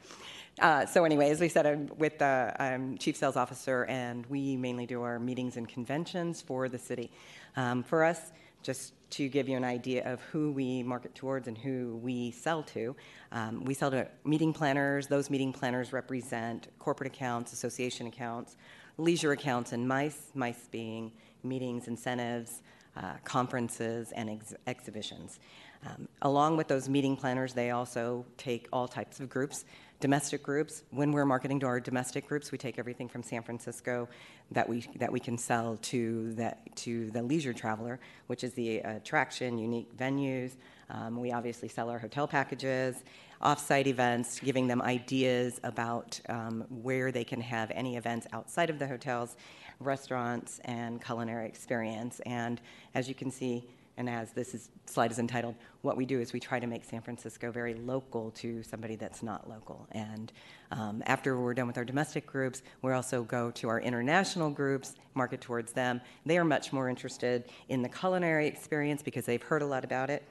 [0.60, 4.56] Uh, so anyway, as we said, I'm with the I'm chief sales officer, and we
[4.56, 7.10] mainly do our meetings and conventions for the city.
[7.56, 11.58] Um, for us, just to give you an idea of who we market towards and
[11.58, 12.94] who we sell to,
[13.32, 15.06] um, we sell to meeting planners.
[15.06, 18.56] Those meeting planners represent corporate accounts, association accounts,
[18.98, 22.62] leisure accounts and MICE, MICE being meetings, incentives,
[22.96, 25.40] uh, conferences, and ex- exhibitions.
[25.84, 29.64] Um, along with those meeting planners, they also take all types of groups.
[30.00, 30.82] Domestic groups.
[30.90, 34.08] When we're marketing to our domestic groups, we take everything from San Francisco
[34.50, 38.78] that we that we can sell to that to the leisure traveler, which is the
[38.78, 40.56] attraction, unique venues.
[40.90, 43.04] Um, we obviously sell our hotel packages,
[43.42, 48.78] offsite events, giving them ideas about um, where they can have any events outside of
[48.78, 49.36] the hotels,
[49.80, 52.20] restaurants, and culinary experience.
[52.26, 52.60] And
[52.94, 53.64] as you can see,
[53.96, 56.84] and as this is, slide is entitled, what we do is we try to make
[56.84, 59.86] San Francisco very local to somebody that's not local.
[59.92, 60.32] And
[60.70, 64.94] um, after we're done with our domestic groups, we also go to our international groups,
[65.14, 66.00] market towards them.
[66.24, 70.08] They are much more interested in the culinary experience because they've heard a lot about
[70.08, 70.26] it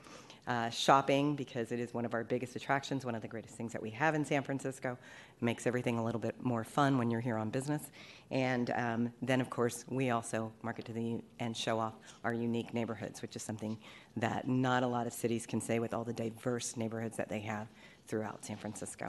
[0.47, 3.71] uh, shopping because it is one of our biggest attractions, one of the greatest things
[3.71, 4.97] that we have in San Francisco.
[5.39, 7.91] It makes everything a little bit more fun when you're here on business.
[8.31, 12.73] And um, then, of course, we also market to the and show off our unique
[12.73, 13.77] neighborhoods, which is something
[14.17, 17.39] that not a lot of cities can say with all the diverse neighborhoods that they
[17.39, 17.67] have
[18.07, 19.07] throughout San Francisco.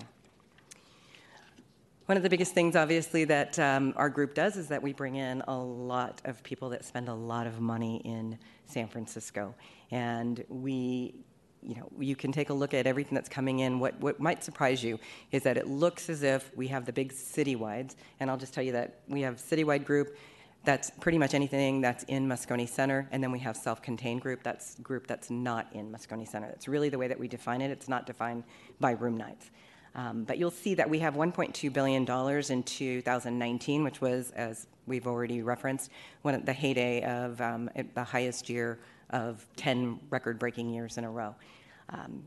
[2.06, 5.14] One of the biggest things, obviously, that um, our group does is that we bring
[5.14, 9.54] in a lot of people that spend a lot of money in San Francisco.
[9.92, 11.14] And we,
[11.62, 13.78] you know, you can take a look at everything that's coming in.
[13.78, 14.98] What, what might surprise you
[15.30, 17.94] is that it looks as if we have the big citywides.
[18.18, 20.16] And I'll just tell you that we have citywide group
[20.64, 24.44] that's pretty much anything that's in Moscone Center, and then we have self-contained group.
[24.44, 26.46] That's group that's not in Moscone Center.
[26.46, 27.70] That's really the way that we define it.
[27.70, 28.44] It's not defined
[28.78, 29.50] by room nights.
[29.94, 32.02] Um, but you'll see that we have $1.2 billion
[32.50, 35.90] in 2019, which was, as we've already referenced,
[36.22, 38.78] one of the heyday of um, the highest year
[39.10, 41.34] of 10 record breaking years in a row.
[41.90, 42.24] Um,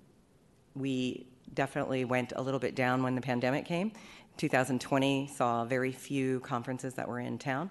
[0.75, 3.91] we definitely went a little bit down when the pandemic came.
[4.37, 7.69] 2020 saw very few conferences that were in town.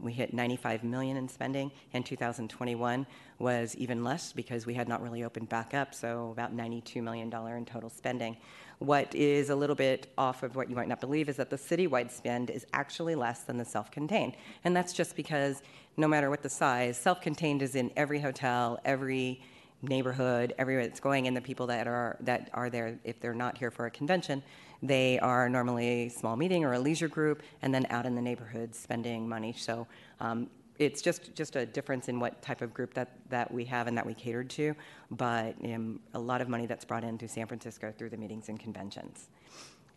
[0.00, 3.06] We hit 95 million in spending, and 2021
[3.38, 7.30] was even less because we had not really opened back up, so about 92 million
[7.30, 8.36] dollar in total spending.
[8.84, 11.56] What is a little bit off of what you might not believe is that the
[11.56, 15.62] citywide spend is actually less than the self-contained, and that's just because
[15.96, 19.40] no matter what the size, self-contained is in every hotel, every
[19.80, 23.56] neighborhood, everywhere it's going, and the people that are that are there, if they're not
[23.56, 24.42] here for a convention,
[24.82, 28.22] they are normally a small meeting or a leisure group, and then out in the
[28.22, 29.54] neighborhood spending money.
[29.56, 29.86] So
[30.20, 33.86] um, it's just just a difference in what type of group that that we have
[33.86, 34.74] and that we catered to,
[35.10, 38.48] but um, a lot of money that's brought in through San Francisco through the meetings
[38.48, 39.28] and conventions.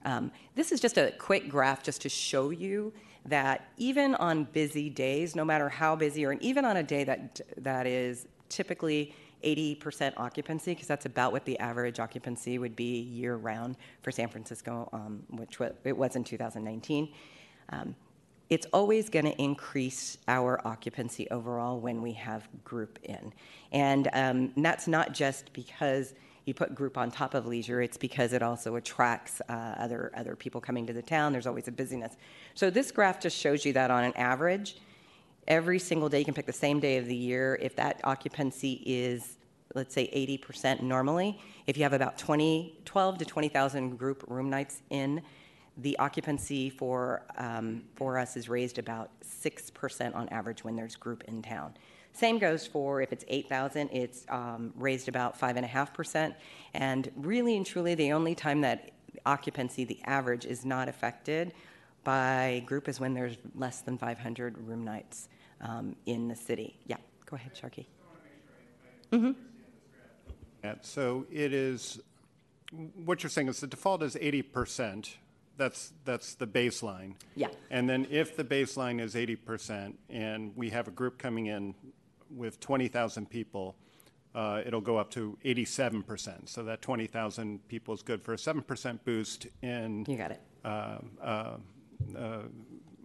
[0.06, 2.94] Um, this is just a quick graph just to show you
[3.26, 7.42] that even on busy days, no matter how busy, or even on a day that
[7.58, 9.14] that is typically
[9.44, 14.30] 80% occupancy, because that's about what the average occupancy would be year round for San
[14.30, 17.10] Francisco, um, which it was in 2019.
[18.50, 23.34] It's always going to increase our occupancy overall when we have group in.
[23.72, 26.14] And um, that's not just because
[26.46, 30.36] you put group on top of leisure, it's because it also attracts uh, other other
[30.36, 31.34] people coming to the town.
[31.34, 32.16] There's always a busyness.
[32.54, 34.78] So this graph just shows you that on an average,
[35.48, 37.60] every single day you can pick the same day of the year.
[37.62, 39.38] If that occupancy is,
[39.76, 41.38] let's say, 80% normally,
[41.68, 45.22] if you have about 20, 12 to 20,000 group room nights in,
[45.78, 50.96] the occupancy for um, for us is raised about six percent on average when there's
[50.96, 51.74] group in town.
[52.18, 56.34] Same goes for if it's 8,000, it's um, raised about 5.5%.
[56.74, 58.90] And really and truly, the only time that
[59.28, 61.54] occupancy, the average, is not affected
[62.04, 65.30] by group is when there's less than 500 room nights
[65.62, 66.80] um, in the city.
[66.88, 66.98] Yeah,
[67.28, 67.86] go ahead, Sharky.
[70.64, 72.00] Yeah, So it is,
[73.06, 75.18] what you're saying is the default is 80%.
[75.58, 77.16] That's, that's the baseline.
[77.36, 77.48] Yeah.
[77.72, 81.74] And then if the baseline is 80% and we have a group coming in
[82.30, 83.76] with 20,000 people,
[84.36, 86.48] uh, it'll go up to 87%.
[86.48, 90.42] So that 20,000 people is good for a 7% boost in You got it.
[90.64, 91.58] uh, uh,
[92.16, 92.42] uh,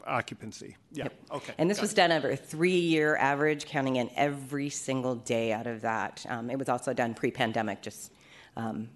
[0.05, 0.77] occupancy.
[0.93, 1.15] Yeah, Yep.
[1.31, 1.55] okay.
[1.59, 1.97] And this got was it.
[1.97, 6.27] done over a three-year average, counting in every single day out of that.
[6.29, 8.13] Um, it was also done pre-pandemic, just
[8.57, 8.89] um,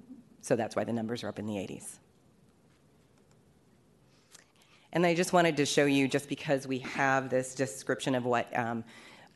[0.42, 1.98] so that's why the numbers are up in the 80s.
[4.96, 8.48] And I just wanted to show you, just because we have this description of what
[8.58, 8.82] um,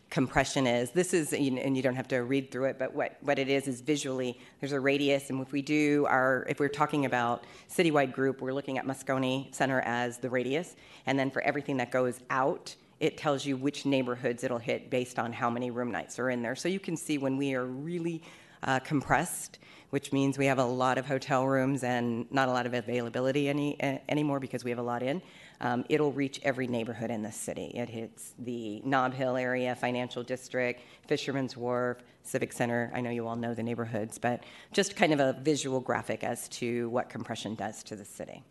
[0.08, 0.90] compression is.
[0.90, 3.68] This is, and you don't have to read through it, but what, what it is
[3.68, 8.14] is visually, there's a radius, and if we do our, if we're talking about citywide
[8.14, 12.20] group, we're looking at Moscone Center as the radius, and then for everything that goes
[12.30, 16.30] out, it tells you which neighborhoods it'll hit based on how many room nights are
[16.30, 16.56] in there.
[16.56, 18.22] So you can see when we are really
[18.62, 19.58] uh, compressed,
[19.90, 23.50] which means we have a lot of hotel rooms and not a lot of availability
[23.50, 25.20] any, uh, anymore because we have a lot in.
[25.60, 27.66] Um, it'll reach every neighborhood in the city.
[27.74, 32.90] It hits the Nob Hill area, Financial District, Fisherman's Wharf, Civic Center.
[32.94, 36.48] I know you all know the neighborhoods, but just kind of a visual graphic as
[36.48, 38.42] to what compression does to the city.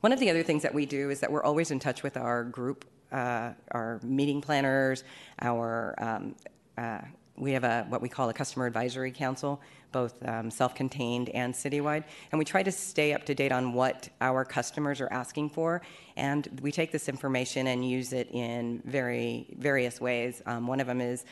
[0.00, 2.16] One of the other things that we do is that we're always in touch with
[2.16, 5.04] our group, uh, our meeting planners,
[5.42, 6.34] our um,
[6.78, 7.00] uh,
[7.40, 9.60] we have a what we call a customer advisory council,
[9.92, 14.08] both um, self-contained and citywide, and we try to stay up to date on what
[14.20, 15.82] our customers are asking for,
[16.16, 20.42] and we take this information and use it in very various ways.
[20.46, 21.24] Um, one of them is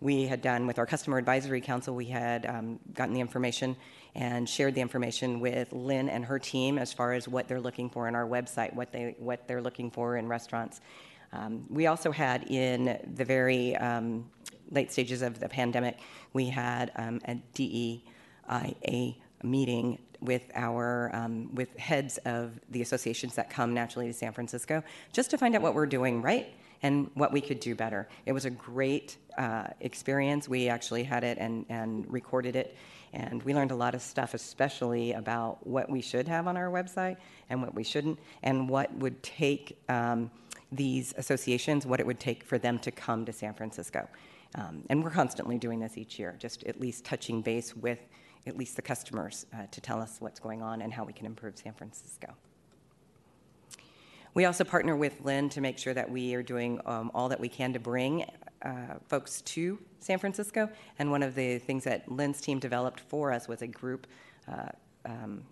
[0.00, 3.76] we had done with our customer advisory council, we had um, gotten the information
[4.14, 7.88] and shared the information with Lynn and her team as far as what they're looking
[7.88, 10.80] for in our website, what they what they're looking for in restaurants.
[11.32, 14.28] Um, we also had in the very um,
[14.72, 15.98] late stages of the pandemic,
[16.32, 23.50] we had um, a DEIA meeting with our um, with heads of the associations that
[23.50, 27.32] come naturally to San Francisco, just to find out what we're doing right and what
[27.32, 28.08] we could do better.
[28.26, 30.48] It was a great uh, experience.
[30.48, 32.76] We actually had it and, and recorded it,
[33.12, 36.70] and we learned a lot of stuff, especially about what we should have on our
[36.70, 37.16] website
[37.50, 40.30] and what we shouldn't, and what would take um,
[40.72, 44.08] these associations, what it would take for them to come to San Francisco.
[44.54, 48.00] Um, and we're constantly doing this each year, just at least touching base with
[48.46, 51.26] at least the customers uh, to tell us what's going on and how we can
[51.26, 52.34] improve San Francisco.
[54.34, 57.38] We also partner with Lynn to make sure that we are doing um, all that
[57.38, 58.24] we can to bring
[58.62, 60.70] uh, folks to San Francisco.
[60.98, 64.06] And one of the things that Lynn's team developed for us was a group
[64.48, 64.68] uh,
[65.04, 65.42] um,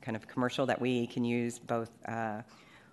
[0.00, 2.42] kind of commercial that we can use both uh,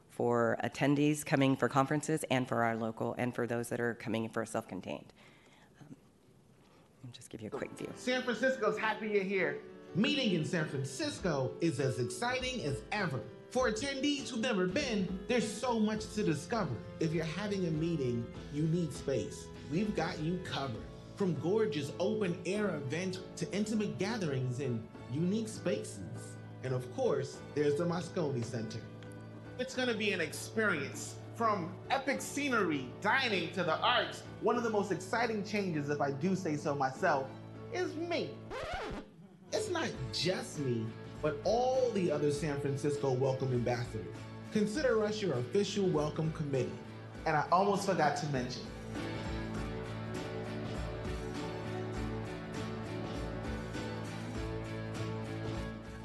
[0.09, 4.27] for attendees coming for conferences and for our local and for those that are coming
[4.29, 5.13] for self-contained.
[5.13, 5.28] Um,
[7.09, 7.89] I'll just give you a quick view.
[7.95, 9.57] San Francisco's happy you're here.
[9.95, 13.19] Meeting in San Francisco is as exciting as ever.
[13.49, 16.75] For attendees who've never been, there's so much to discover.
[16.99, 19.47] If you're having a meeting, you need space.
[19.71, 20.83] We've got you covered.
[21.15, 26.37] From gorgeous open air events to intimate gatherings in unique spaces.
[26.63, 28.81] And of course, there's the Moscone Center.
[29.57, 31.15] It's gonna be an experience.
[31.35, 36.11] From epic scenery, dining to the arts, one of the most exciting changes, if I
[36.11, 37.27] do say so myself,
[37.73, 38.29] is me.
[39.51, 40.85] It's not just me,
[41.21, 44.15] but all the other San Francisco Welcome Ambassadors.
[44.53, 46.71] Consider us your official welcome committee.
[47.25, 48.61] And I almost forgot to mention,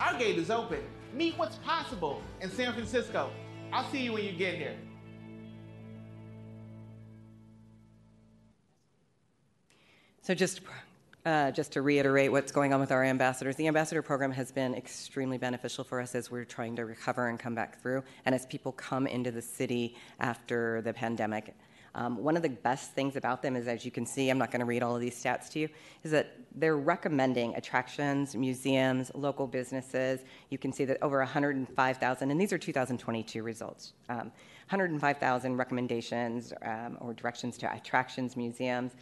[0.00, 0.80] our gate is open.
[1.14, 3.30] Meet what's possible in San Francisco.
[3.72, 4.74] I'll see you when you get here.
[10.24, 10.62] So just,
[11.26, 14.74] uh, just to reiterate what's going on with our ambassadors, the ambassador program has been
[14.74, 18.46] extremely beneficial for us as we're trying to recover and come back through, and as
[18.46, 21.54] people come into the city after the pandemic.
[21.94, 24.50] Um, one of the best things about them is, as you can see, I'm not
[24.50, 25.68] going to read all of these stats to you,
[26.04, 30.20] is that they're recommending attractions, museums, local businesses.
[30.48, 33.92] You can see that over 105,000, and these are 2022 results.
[34.08, 34.32] Um,
[34.70, 38.92] 105,000 recommendations um, or directions to attractions, museums,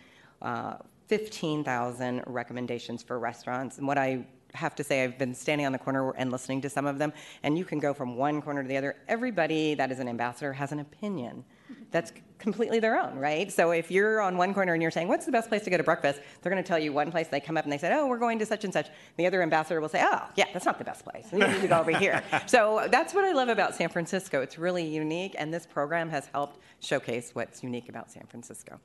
[0.42, 0.78] uh,
[1.08, 3.78] 15,000 recommendations for restaurants.
[3.78, 6.70] And what I have to say, I've been standing on the corner and listening to
[6.70, 8.96] some of them, and you can go from one corner to the other.
[9.08, 11.44] Everybody that is an ambassador has an opinion
[11.90, 13.52] that's completely their own, right?
[13.52, 15.76] So if you're on one corner and you're saying, What's the best place to go
[15.76, 16.20] to breakfast?
[16.40, 17.28] They're going to tell you one place.
[17.28, 18.88] They come up and they say, Oh, we're going to such and such.
[19.16, 21.28] The other ambassador will say, Oh, yeah, that's not the best place.
[21.32, 22.22] You need to go over here.
[22.46, 24.42] So that's what I love about San Francisco.
[24.42, 28.78] It's really unique, and this program has helped showcase what's unique about San Francisco.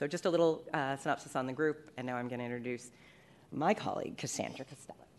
[0.00, 2.90] So just a little uh, synopsis on the group, and now I'm going to introduce
[3.52, 5.09] my colleague, Cassandra Costello.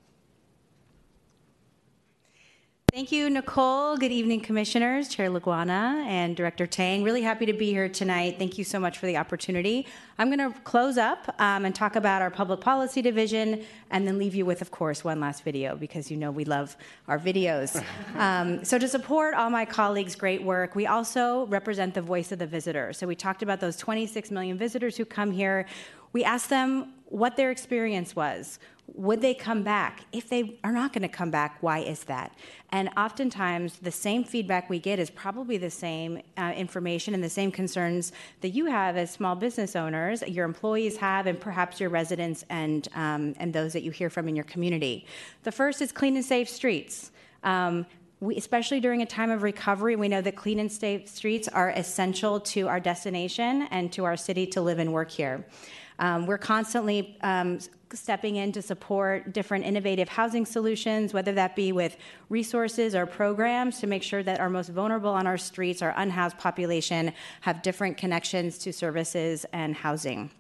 [2.92, 3.96] Thank you, Nicole.
[3.96, 7.04] Good evening, Commissioners, Chair Laguana, and Director Tang.
[7.04, 8.36] Really happy to be here tonight.
[8.38, 9.88] Thank you so much for the opportunity.
[10.18, 14.18] I'm going to close up um, and talk about our Public Policy Division and then
[14.18, 16.76] leave you with, of course, one last video because you know we love
[17.08, 17.82] our videos.
[18.18, 22.40] um, so, to support all my colleagues' great work, we also represent the voice of
[22.40, 22.92] the visitor.
[22.92, 25.66] So, we talked about those 26 million visitors who come here.
[26.12, 28.60] We asked them what their experience was.
[28.96, 30.02] Would they come back?
[30.12, 32.36] If they are not going to come back, why is that?
[32.72, 37.30] And oftentimes, the same feedback we get is probably the same uh, information and the
[37.30, 38.12] same concerns
[38.42, 42.88] that you have as small business owners, your employees have, and perhaps your residents and,
[42.96, 45.06] um, and those that you hear from in your community.
[45.44, 47.12] The first is clean and safe streets.
[47.44, 47.86] Um,
[48.20, 51.70] we, especially during a time of recovery, we know that clean and safe streets are
[51.70, 55.46] essential to our destination and to our city to live and work here.
[56.02, 57.60] Um, we're constantly um,
[57.94, 61.96] stepping in to support different innovative housing solutions, whether that be with
[62.30, 66.40] resources or programs to make sure that our most vulnerable on our streets, our unhoused
[66.40, 70.32] population, have different connections to services and housing.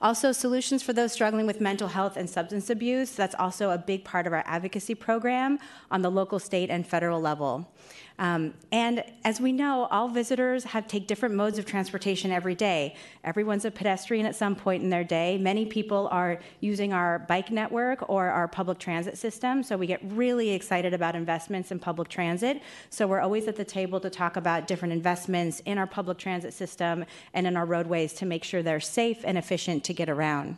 [0.00, 3.12] Also, solutions for those struggling with mental health and substance abuse.
[3.12, 5.58] That's also a big part of our advocacy program
[5.90, 7.72] on the local, state, and federal level.
[8.18, 12.94] Um, and as we know, all visitors have take different modes of transportation every day.
[13.24, 15.38] Everyone's a pedestrian at some point in their day.
[15.38, 19.62] Many people are using our bike network or our public transit system.
[19.62, 22.60] So we get really excited about investments in public transit.
[22.90, 26.52] So we're always at the table to talk about different investments in our public transit
[26.52, 27.04] system
[27.34, 30.56] and in our roadways to make sure they're safe and efficient to get around.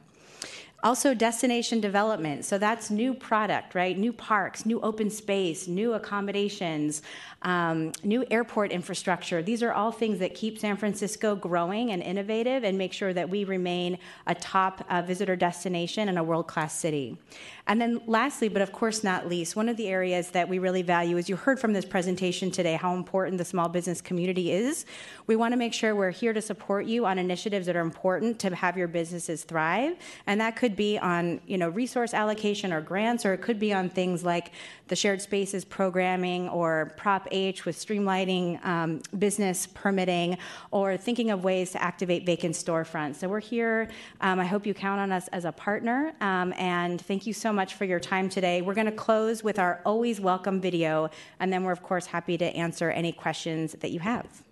[0.85, 2.45] Also, destination development.
[2.45, 3.97] So that's new product, right?
[3.97, 7.01] New parks, new open space, new accommodations,
[7.45, 9.43] um, new airport infrastructure.
[9.43, 13.29] These are all things that keep San Francisco growing and innovative and make sure that
[13.29, 17.19] we remain a top uh, visitor destination and a world class city.
[17.67, 20.83] And then, lastly, but of course not least, one of the areas that we really
[20.83, 24.85] value is you heard from this presentation today how important the small business community is.
[25.27, 28.39] We want to make sure we're here to support you on initiatives that are important
[28.41, 29.97] to have your businesses thrive.
[30.27, 33.73] And that could be on you know, resource allocation or grants, or it could be
[33.73, 34.53] on things like
[34.89, 40.39] the shared spaces programming or Prop With streamlining um, business permitting
[40.71, 43.17] or thinking of ways to activate vacant storefronts.
[43.17, 43.89] So we're here.
[44.21, 46.13] Um, I hope you count on us as a partner.
[46.21, 48.63] Um, and thank you so much for your time today.
[48.63, 51.11] We're going to close with our always welcome video,
[51.41, 54.45] and then we're, of course, happy to answer any questions that you have.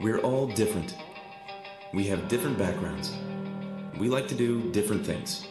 [0.00, 0.98] We're all different.
[1.94, 3.10] We have different backgrounds.
[3.98, 5.46] We like to do different things.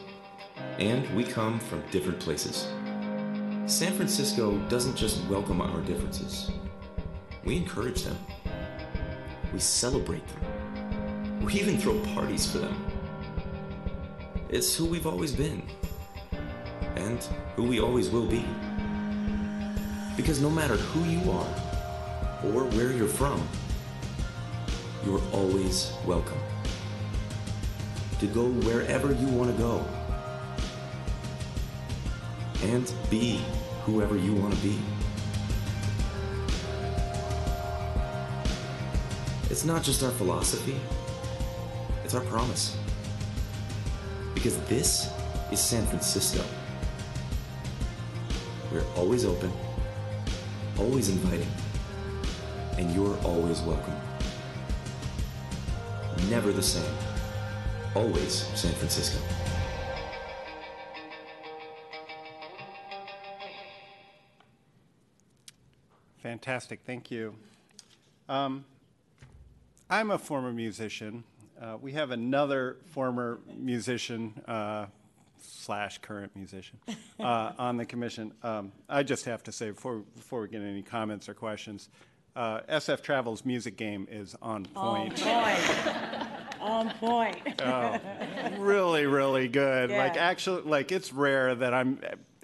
[0.78, 2.68] And we come from different places.
[3.68, 6.51] San Francisco doesn't just welcome our differences,
[7.45, 8.18] we encourage them.
[9.53, 11.41] We celebrate them.
[11.41, 12.86] We even throw parties for them.
[14.49, 15.64] It's who we've always been,
[16.95, 17.24] and
[17.55, 18.45] who we always will be.
[20.18, 21.55] Because no matter who you are,
[22.43, 23.47] or where you're from,
[25.05, 26.39] you're always welcome.
[28.20, 29.86] To go wherever you want to go.
[32.64, 33.41] And be
[33.86, 34.78] whoever you want to be.
[39.49, 40.80] It's not just our philosophy,
[42.03, 42.78] it's our promise.
[44.34, 45.09] Because this
[45.51, 46.43] is San Francisco.
[48.72, 49.51] We're always open,
[50.78, 51.51] always inviting,
[52.78, 53.95] and you're always welcome.
[56.30, 56.95] Never the same.
[57.93, 59.20] Always San Francisco.
[66.42, 67.36] Fantastic, thank you.
[68.28, 68.66] Um,
[69.92, 71.24] I'm a former musician.
[71.62, 74.88] Uh, we have another former musician uh,
[75.39, 76.80] slash current musician
[77.20, 78.34] uh, on the commission.
[78.42, 81.89] Um, I just have to say before before we get any comments or questions,
[82.36, 85.24] uh, SF Travel's music game is on point.
[85.28, 86.28] On point.
[86.60, 87.62] On point.
[87.64, 88.00] Oh,
[88.58, 89.92] really, really good.
[89.92, 92.00] Like actually, like it's rare that I'm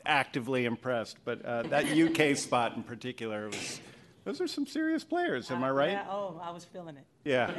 [0.08, 3.82] actively impressed, but uh, that UK spot in particular was.
[4.28, 5.50] Those are some serious players.
[5.52, 5.92] Am I right?
[5.92, 7.06] Yeah, oh, I was feeling it.
[7.24, 7.50] Yeah.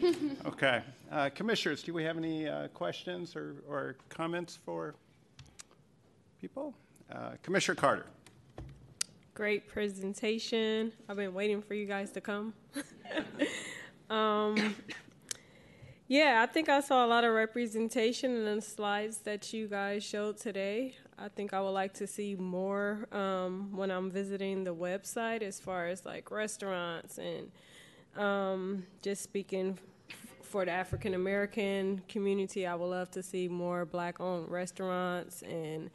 [0.46, 0.82] Okay.
[1.12, 4.94] Uh, Commissioners, do we have any uh, questions or, or comments for
[6.40, 6.74] people?
[7.12, 8.06] Uh, Commissioner Carter.
[9.34, 10.90] Great presentation.
[11.06, 12.54] I've been waiting for you guys to come.
[14.10, 14.74] um,
[16.06, 20.02] yeah, I think I saw a lot of representation in the slides that you guys
[20.02, 20.96] showed today.
[21.20, 25.58] I think I would like to see more um, when I'm visiting the website as
[25.58, 27.50] far as like restaurants and
[28.16, 29.78] um, just speaking
[30.42, 32.66] for the African American community.
[32.66, 35.90] I would love to see more black owned restaurants and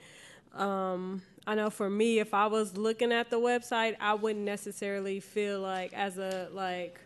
[0.53, 5.19] um, I know for me, if I was looking at the website, I wouldn't necessarily
[5.19, 6.99] feel like as a like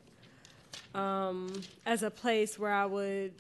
[0.95, 1.53] um,
[1.85, 3.33] as a place where I would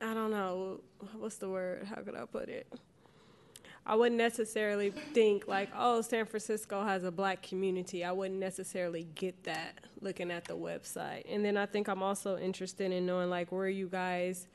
[0.00, 0.80] I don't know
[1.18, 1.84] what's the word.
[1.84, 2.66] How could I put it?
[3.84, 8.04] I wouldn't necessarily think like, oh, San Francisco has a black community.
[8.04, 11.24] I wouldn't necessarily get that looking at the website.
[11.28, 14.46] And then I think I'm also interested in knowing like where are you guys,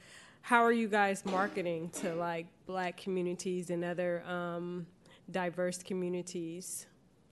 [0.42, 4.88] how are you guys marketing to like black communities and other um,
[5.30, 6.86] diverse communities?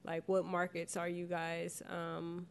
[0.04, 2.46] Like what markets are you guys um,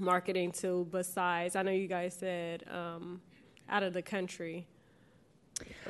[0.00, 1.54] marketing to besides?
[1.54, 3.20] I know you guys said um,
[3.68, 4.66] out of the country.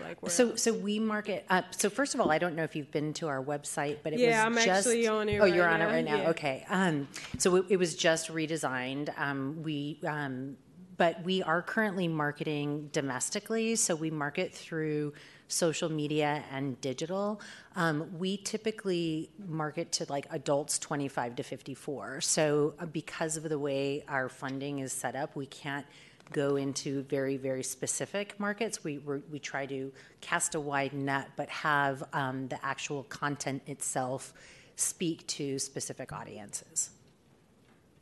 [0.03, 1.45] Like So, so we market.
[1.51, 4.13] Uh, so first of all, I don't know if you've been to our website, but
[4.13, 4.87] it Yeah, was I'm just.
[4.89, 6.17] actually on it Oh, you're right on it right now.
[6.23, 6.31] yeah.
[6.31, 6.65] Okay.
[6.69, 7.09] Um,
[7.39, 9.17] so it, it was just redesigned.
[9.19, 10.57] Um, we, um,
[10.97, 13.77] but we are currently marketing domestically.
[13.77, 15.13] So we market through
[15.51, 17.41] social media and digital.
[17.77, 22.21] Um, we typically market to like adults 25 to 54.
[22.21, 25.87] So uh, because of the way our funding is set up, we can't
[26.33, 28.85] go into very, very specific markets.
[28.85, 34.33] We, we're, try to cast a wide net, but have um, the actual content itself
[34.77, 36.91] speak to specific audiences.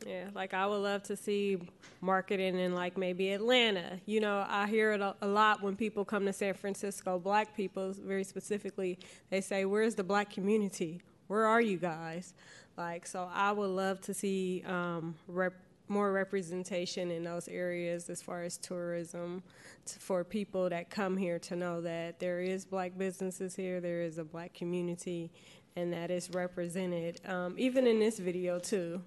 [0.05, 1.57] Yeah, like I would love to see
[2.01, 3.99] marketing in like maybe Atlanta.
[4.05, 7.55] You know, I hear it a, a lot when people come to San Francisco, black
[7.55, 8.99] people very specifically,
[9.29, 11.01] they say, Where's the black community?
[11.27, 12.33] Where are you guys?
[12.77, 15.55] Like, so I would love to see um, rep-
[15.89, 19.43] more representation in those areas as far as tourism
[19.85, 24.01] to, for people that come here to know that there is black businesses here, there
[24.01, 25.31] is a black community,
[25.75, 29.01] and that is represented, um, even in this video too.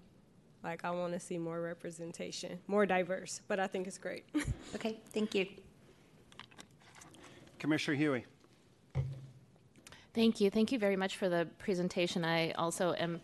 [0.62, 4.24] Like, I want to see more representation, more diverse, but I think it's great.
[4.74, 5.46] Okay, thank you.
[7.58, 8.24] Commissioner Huie.
[10.14, 10.48] Thank you.
[10.48, 12.24] Thank you very much for the presentation.
[12.24, 13.20] I also am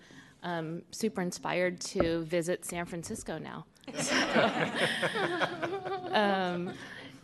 [0.47, 3.67] um, super inspired to visit San Francisco now.
[6.13, 6.73] um,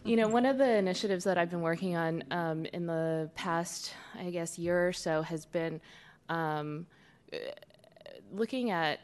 [0.05, 3.95] you know, one of the initiatives that I've been working on um, in the past,
[4.19, 5.81] I guess, year or so has been
[6.29, 6.85] um,
[8.33, 8.99] looking at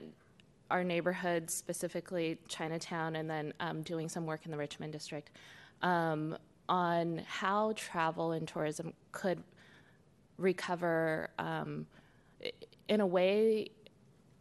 [0.69, 5.31] our neighborhoods, specifically Chinatown, and then um, doing some work in the Richmond district
[5.83, 6.37] um,
[6.69, 9.45] on how travel and tourism could
[10.39, 11.87] recover um,
[12.89, 13.69] in a way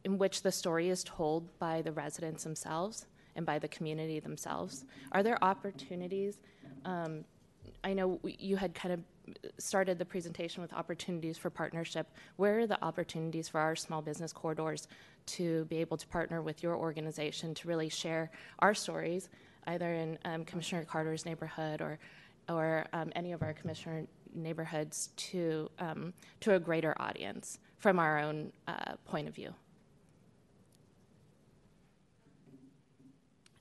[0.08, 4.86] in which the story is told by the residents themselves and by the community themselves.
[5.12, 6.39] Are there opportunities?
[6.86, 7.26] Um,
[7.84, 9.01] I know you had kind of
[9.58, 12.08] started the presentation with opportunities for partnership.
[12.38, 14.88] Where are the opportunities for our small business corridors
[15.38, 19.28] to be able to partner with your organization to really share our stories,
[19.68, 21.99] either in um, Commissioner Carter's neighborhood or
[22.47, 28.20] or um, any of our commissioner neighborhoods to um, to a greater audience from our
[28.20, 29.53] own uh, point of view.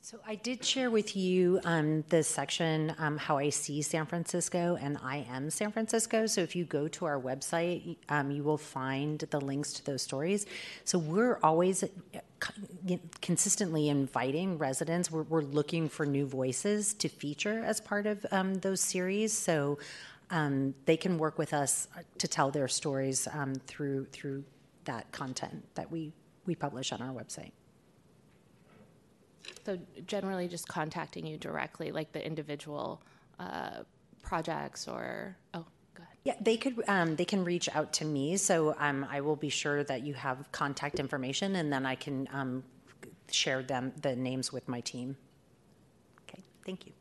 [0.09, 4.79] So I did share with you um, the section, um, How I See San Francisco,
[4.81, 6.27] and I Am San Francisco.
[6.27, 10.03] So if you go to our website, um, you will find the links to those
[10.03, 10.47] stories.
[10.85, 11.89] So we're always uh,
[13.21, 15.11] consistently inviting residents.
[15.11, 19.33] We're, we're looking for new voices to feature as part of um, those series.
[19.33, 19.81] So
[20.31, 21.89] um, they can work with us
[22.19, 24.45] to tell their stories um, through through
[24.85, 26.13] that content that we
[26.47, 27.51] we publish on our website.
[29.65, 33.03] So generally, just contacting you directly, like the individual
[33.39, 33.83] uh,
[34.23, 36.17] projects, or oh, go ahead.
[36.25, 36.83] Yeah, they could.
[36.89, 40.15] Um, they can reach out to me, so um, I will be sure that you
[40.15, 42.63] have contact information, and then I can um,
[43.31, 45.17] share them the names with my team.
[46.23, 46.93] Okay, thank you.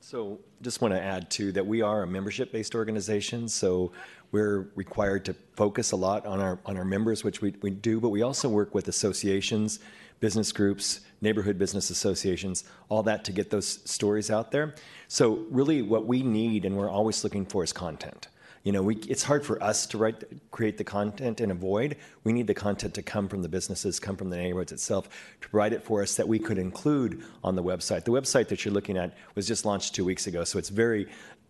[0.00, 3.92] So just want to add too that we are a membership-based organization, so
[4.32, 8.00] we're required to focus a lot on our on our members, which we, we do,
[8.00, 9.78] but we also work with associations,
[10.22, 14.76] business groups, neighborhood business associations, all that to get those stories out there.
[15.08, 18.28] So really what we need and we're always looking for is content.
[18.64, 21.96] You know, we, it's hard for us to write, create the content and avoid.
[22.22, 25.08] We need the content to come from the businesses, come from the neighborhoods itself,
[25.40, 28.04] to provide it for us that we could include on the website.
[28.04, 31.08] The website that you're looking at was just launched two weeks ago, so it's very,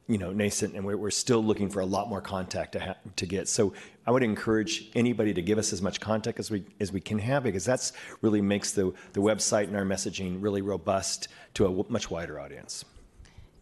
[0.09, 3.27] you know, nascent, and we're, still looking for a lot more contact to, ha- to
[3.27, 3.47] get.
[3.47, 3.75] So
[4.07, 7.19] I would encourage anybody to give us as much contact as we as we can
[7.19, 7.93] have, because that's
[8.23, 12.41] really makes the the website and our messaging really robust to a w- much wider
[12.41, 12.87] audience.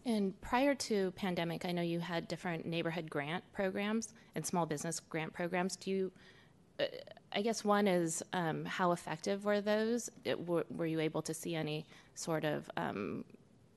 [0.05, 4.99] And prior to pandemic, I know you had different neighborhood grant programs and small business
[4.99, 5.75] grant programs.
[5.75, 6.11] Do you,
[6.79, 6.85] uh,
[7.33, 10.09] I guess one is um, how effective were those?
[10.25, 11.85] It, were, were you able to see any
[12.15, 13.25] sort of, um,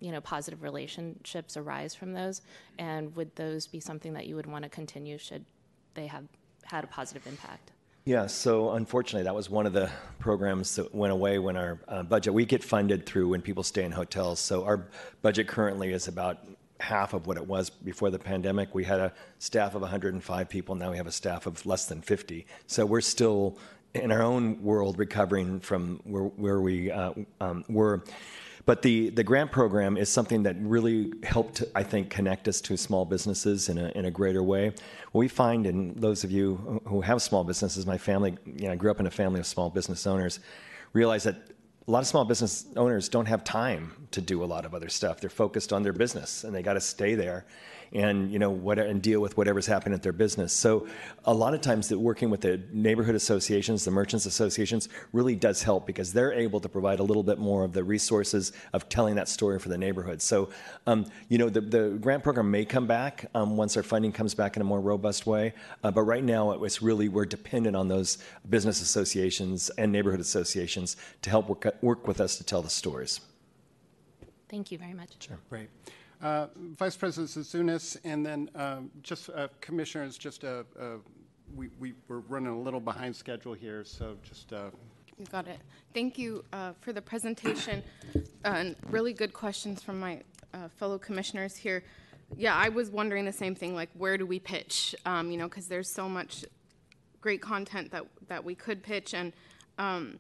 [0.00, 2.40] you know, positive relationships arise from those?
[2.78, 5.44] And would those be something that you would want to continue should
[5.92, 6.24] they have
[6.64, 7.73] had a positive impact?
[8.06, 12.02] Yeah, so unfortunately, that was one of the programs that went away when our uh,
[12.02, 12.34] budget.
[12.34, 14.40] We get funded through when people stay in hotels.
[14.40, 14.88] So our
[15.22, 16.36] budget currently is about
[16.80, 18.74] half of what it was before the pandemic.
[18.74, 20.74] We had a staff of 105 people.
[20.74, 22.46] Now we have a staff of less than 50.
[22.66, 23.56] So we're still
[23.94, 28.04] in our own world recovering from where, where we uh, um, were.
[28.66, 32.76] But the, the grant program is something that really helped, I think, connect us to
[32.78, 34.72] small businesses in a, in a greater way.
[35.12, 38.72] What we find, and those of you who have small businesses, my family, you know,
[38.72, 40.40] I grew up in a family of small business owners,
[40.94, 41.36] realize that
[41.86, 44.88] a lot of small business owners don't have time to do a lot of other
[44.88, 45.20] stuff.
[45.20, 47.44] They're focused on their business and they got to stay there
[47.94, 50.52] and you know what and deal with whatever's happening at their business.
[50.52, 50.86] So
[51.24, 55.62] a lot of times that working with the neighborhood associations, the merchants associations really does
[55.62, 59.14] help because they're able to provide a little bit more of the resources of telling
[59.14, 60.20] that story for the neighborhood.
[60.20, 60.50] So
[60.86, 64.34] um, you know the, the grant program may come back um, once our funding comes
[64.34, 67.88] back in a more robust way, uh, but right now it's really we're dependent on
[67.88, 68.18] those
[68.50, 73.20] business associations and neighborhood associations to help work, work with us to tell the stories.
[74.48, 75.10] Thank you very much.
[75.18, 75.38] Sure.
[75.48, 75.68] Great.
[76.24, 76.46] Uh,
[76.78, 80.84] Vice President Zouzounis, and then um, just uh, commissioners, just uh, uh,
[81.54, 84.50] we, we, we're running a little behind schedule here, so just.
[84.54, 84.70] uh,
[85.30, 85.60] Got it.
[85.92, 86.42] Thank you
[86.80, 87.82] for the presentation
[88.44, 90.22] and really good questions from my
[90.76, 91.84] fellow commissioners here.
[92.38, 94.94] Yeah, I was wondering the same thing, like where do we pitch?
[95.04, 96.44] Um, you know, because there's so much
[97.20, 99.32] great content that that we could pitch, and
[99.78, 100.18] um,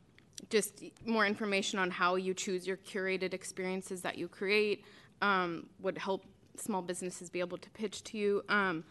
[0.50, 4.84] just more information on how you choose your curated experiences that you create
[5.22, 6.24] um, would help
[6.56, 8.42] small businesses be able to pitch to you.
[8.48, 8.84] Um,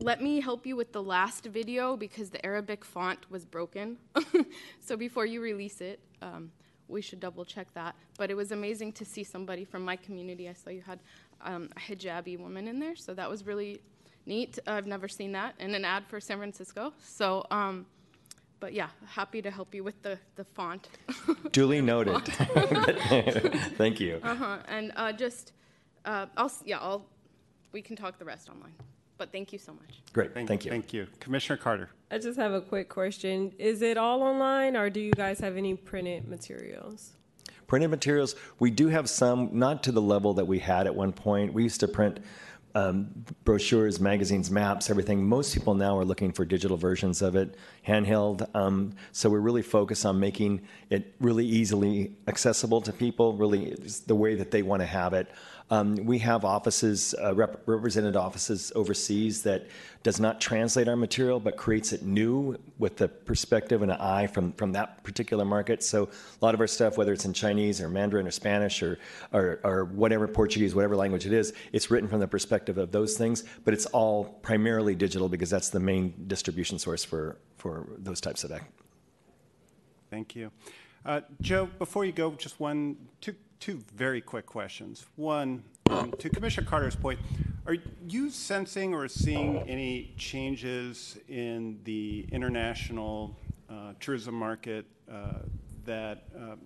[0.00, 3.96] let me help you with the last video because the Arabic font was broken.
[4.80, 6.50] so before you release it, um,
[6.88, 7.94] we should double check that.
[8.18, 10.48] But it was amazing to see somebody from my community.
[10.48, 11.00] I saw you had
[11.40, 13.80] um, a hijabi woman in there, so that was really
[14.26, 14.58] neat.
[14.66, 16.92] I've never seen that in an ad for San Francisco.
[16.98, 17.86] So, um,
[18.60, 20.88] but yeah, happy to help you with the, the font.
[21.52, 22.22] Duly noted.
[23.76, 24.20] Thank you.
[24.22, 24.58] Uh-huh.
[24.68, 25.52] And uh, just,
[26.04, 27.04] uh, I'll, s- yeah, I'll,
[27.72, 28.74] we can talk the rest online.
[29.18, 30.00] But thank you so much.
[30.14, 30.32] Great.
[30.32, 30.70] Thank you.
[30.70, 31.06] Thank you.
[31.20, 31.90] Commissioner Carter.
[32.10, 33.52] I just have a quick question.
[33.58, 37.12] Is it all online or do you guys have any printed materials?
[37.66, 41.12] Printed materials, we do have some, not to the level that we had at one
[41.12, 41.52] point.
[41.52, 42.18] We used to print
[42.74, 43.08] um,
[43.44, 45.26] brochures, magazines, maps, everything.
[45.26, 47.56] Most people now are looking for digital versions of it,
[47.86, 48.48] handheld.
[48.54, 53.74] Um, so we're really focused on making it really easily accessible to people, really
[54.06, 55.30] the way that they want to have it.
[55.70, 59.68] Um, we have offices, uh, rep- represented offices overseas that
[60.02, 64.26] does not translate our material but creates it new with the perspective and an eye
[64.26, 65.84] from, from that particular market.
[65.84, 68.98] So a lot of our stuff, whether it's in Chinese or Mandarin or Spanish or,
[69.32, 73.16] or, or whatever Portuguese, whatever language it is, it's written from the perspective of those
[73.16, 78.20] things, but it's all primarily digital because that's the main distribution source for, for those
[78.20, 78.72] types of act.
[80.10, 80.50] Thank you.
[81.06, 85.06] Uh, Joe, before you go, just one, two, two very quick questions.
[85.16, 87.20] One, um, to Commissioner Carter's point,
[87.66, 87.76] are
[88.08, 93.36] you sensing or seeing any changes in the international
[93.68, 95.40] uh, tourism market uh,
[95.84, 96.58] that um,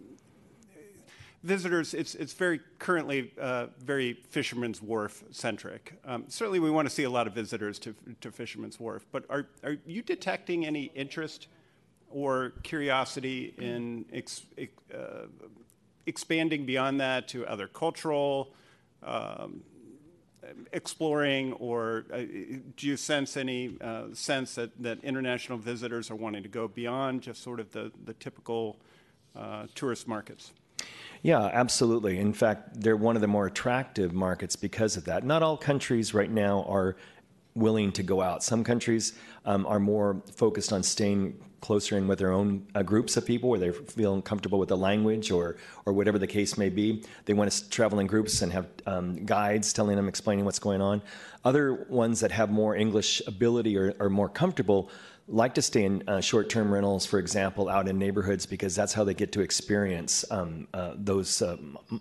[1.43, 5.99] visitors, it's, it's very currently uh, very Fisherman's Wharf centric.
[6.05, 9.25] Um, certainly, we want to see a lot of visitors to, to Fisherman's Wharf, but
[9.29, 11.49] are, are you detecting any interest
[12.09, 15.27] or curiosity in ex, ex, uh,
[16.07, 18.55] expanding beyond that to other cultural?
[19.03, 19.63] Um,
[20.73, 22.19] exploring, or uh,
[22.77, 27.23] do you sense any uh, sense that, that international visitors are wanting to go beyond
[27.23, 28.77] just sort of the, the typical
[29.37, 30.53] uh, tourist markets?
[31.23, 32.19] Yeah, absolutely.
[32.19, 35.25] In fact, they're one of the more attractive markets because of that.
[35.25, 36.97] Not all countries right now are
[37.55, 38.43] willing to go out.
[38.43, 43.17] Some countries um, are more focused on staying closer in with their own uh, groups
[43.17, 45.57] of people where they feel comfortable with the language or,
[45.87, 47.03] or whatever the case may be.
[47.25, 50.83] They want to travel in groups and have um, guides telling them, explaining what's going
[50.83, 51.01] on.
[51.43, 54.91] Other ones that have more English ability or are more comfortable
[55.27, 59.03] like to stay in uh, short-term rentals, for example, out in neighborhoods because that's how
[59.03, 61.57] they get to experience um, uh, those uh,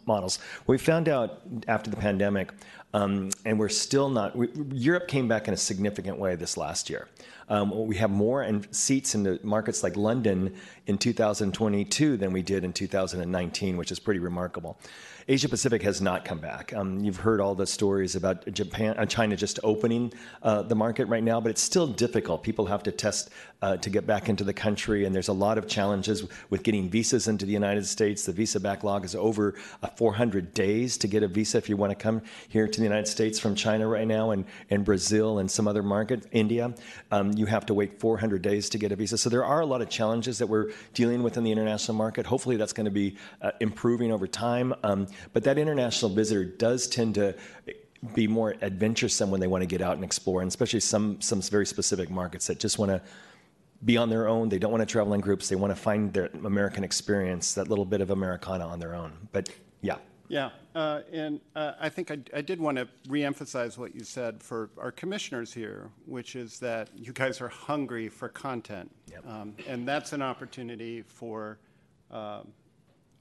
[0.06, 0.40] models.
[0.68, 2.52] We found out after the pandemic,
[2.94, 4.36] um, and we're still not.
[4.36, 7.08] We, Europe came back in a significant way this last year.
[7.50, 10.56] Um, we have more and seats in the markets like London
[10.88, 14.80] in 2022 than we did in 2019, which is pretty remarkable.
[15.28, 16.74] Asia Pacific has not come back.
[16.74, 21.06] Um, you've heard all the stories about Japan, uh, China just opening uh, the market
[21.06, 22.44] right now, but it's still difficult.
[22.44, 23.30] People have to test
[23.64, 26.90] uh, to get back into the country, and there's a lot of challenges with getting
[26.90, 28.26] visas into the United States.
[28.26, 31.92] The visa backlog is over uh, 400 days to get a visa if you want
[31.92, 35.50] to come here to the United States from China right now, and, and Brazil and
[35.50, 36.74] some other market, India.
[37.10, 39.18] Um, you have to wait 400 days to get a visa.
[39.18, 42.26] So there are a lot of challenges that we're dealing with in the international market.
[42.26, 44.74] Hopefully, that's going to be uh, improving over time.
[44.84, 47.34] Um, but that international visitor does tend to
[48.14, 51.42] be more adventuresome when they want to get out and explore, and especially some some
[51.42, 53.02] very specific markets that just want to
[53.86, 54.50] be on their own.
[54.50, 55.50] They don't want to travel in groups.
[55.50, 59.12] They want to find their American experience, that little bit of Americana on their own.
[59.32, 59.50] But
[59.82, 59.98] yeah.
[60.30, 64.42] Yeah, uh, and uh, I think I, I, did want to reemphasize what you said
[64.42, 68.90] for our commissioners here, which is that you guys are hungry for content.
[69.12, 69.28] Yep.
[69.28, 71.60] Um, and that's an opportunity for
[72.10, 72.48] um,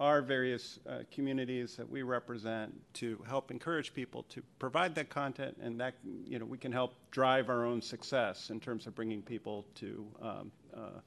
[0.01, 5.57] our various uh, communities that we represent to help encourage people to provide that content,
[5.63, 9.23] and that you know we can help drive our own success in terms of bringing
[9.23, 11.01] people to um, uh,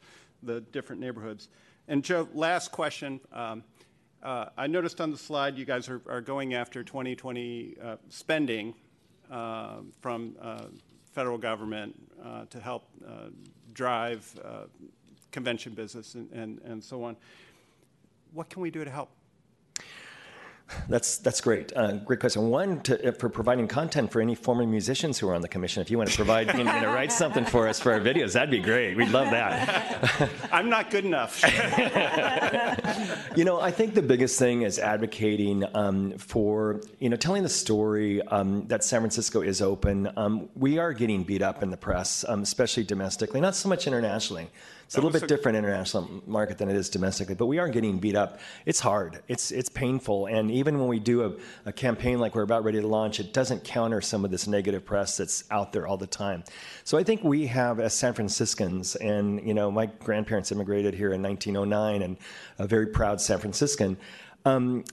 [0.43, 1.49] the different neighborhoods.
[1.87, 3.19] And Joe, last question.
[3.31, 3.63] Um,
[4.23, 8.73] uh, I noticed on the slide you guys are, are going after 2020 uh, spending
[9.29, 10.63] uh, from uh,
[11.13, 11.95] federal government
[12.49, 12.89] to help
[13.73, 14.39] drive
[15.31, 17.15] convention business and, and, and so on
[18.35, 19.09] what can we do to help?
[20.89, 21.71] That's that's great.
[21.75, 22.49] Uh, great question.
[22.49, 25.81] One, to, uh, for providing content for any former musicians who are on the commission.
[25.81, 28.49] If you want to provide, you know, write something for us for our videos, that'd
[28.49, 28.97] be great.
[28.97, 30.27] We'd love that.
[30.51, 31.43] I'm not good enough.
[33.37, 37.49] you know, I think the biggest thing is advocating um, for you know telling the
[37.49, 40.09] story um, that San Francisco is open.
[40.17, 43.85] Um, we are getting beat up in the press, um, especially domestically, not so much
[43.85, 44.49] internationally.
[44.85, 47.97] It's a little bit different international market than it is domestically, but we are getting
[47.97, 48.39] beat up.
[48.67, 49.23] It's hard.
[49.27, 51.33] It's it's painful, and even when we do a,
[51.65, 54.85] a campaign like we're about ready to launch, it doesn't counter some of this negative
[54.85, 56.43] press that's out there all the time.
[56.83, 61.13] So I think we have, as San Franciscans, and you know, my grandparents immigrated here
[61.13, 62.17] in 1909, and
[62.59, 63.97] a very proud San Franciscan.
[64.45, 64.83] Um,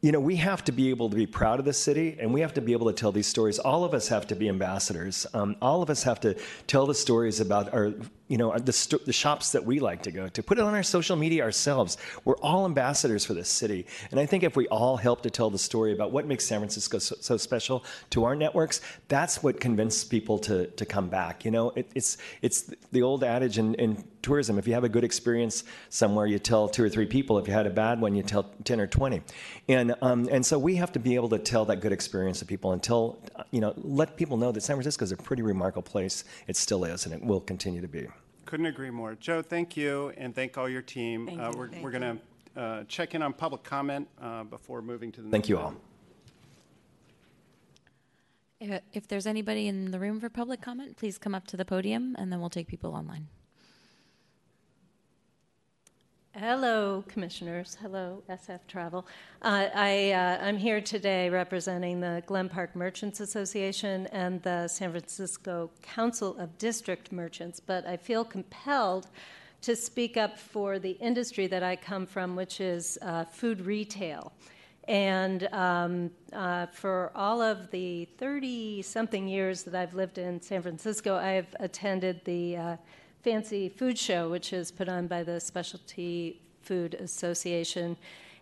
[0.00, 2.40] you know, we have to be able to be proud of the city and we
[2.40, 3.58] have to be able to tell these stories.
[3.58, 5.26] All of us have to be ambassadors.
[5.34, 6.36] Um, all of us have to
[6.68, 7.94] tell the stories about our
[8.28, 10.42] you know, the, st- the shops that we like to go to.
[10.42, 11.96] Put it on our social media ourselves.
[12.24, 13.86] We're all ambassadors for this city.
[14.10, 16.60] And I think if we all help to tell the story about what makes San
[16.60, 21.44] Francisco so, so special to our networks, that's what convinces people to, to come back.
[21.44, 24.58] You know, it, it's, it's the old adage in, in tourism.
[24.58, 27.38] If you have a good experience somewhere, you tell two or three people.
[27.38, 29.22] If you had a bad one, you tell 10 or 20.
[29.68, 32.44] And, um, and so we have to be able to tell that good experience to
[32.44, 33.18] people and tell,
[33.52, 36.24] you know, let people know that San Francisco is a pretty remarkable place.
[36.46, 38.06] It still is, and it will continue to be.
[38.48, 39.14] Couldn't agree more.
[39.14, 41.26] Joe, thank you, and thank all your team.
[41.26, 41.52] Thank uh.
[41.54, 42.18] We're, Thank we're going
[42.54, 45.58] to uh, check in on public comment uh, before moving to the Thank next you
[45.58, 45.74] all.
[48.58, 51.66] If, if there's anybody in the room for public comment, please come up to the
[51.66, 53.28] podium, and then we'll take people online.
[56.38, 57.76] Hello, commissioners.
[57.82, 59.04] Hello, SF Travel.
[59.42, 64.92] Uh, I, uh, I'm here today representing the Glen Park Merchants Association and the San
[64.92, 69.08] Francisco Council of District Merchants, but I feel compelled
[69.62, 74.32] to speak up for the industry that I come from, which is uh, food retail.
[74.86, 80.62] And um, uh, for all of the 30 something years that I've lived in San
[80.62, 82.76] Francisco, I've attended the uh,
[83.22, 87.96] Fancy Food Show, which is put on by the Specialty Food Association.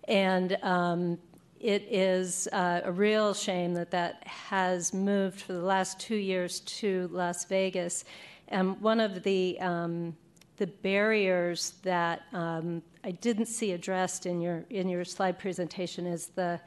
[0.06, 1.18] And um,
[1.60, 6.60] it is uh, a real shame that that has moved for the last two years
[6.60, 8.04] to Las Vegas.
[8.48, 10.16] And one of the um,
[10.58, 16.28] the barriers that um, I didn't see addressed in your in your slide presentation is
[16.28, 16.60] the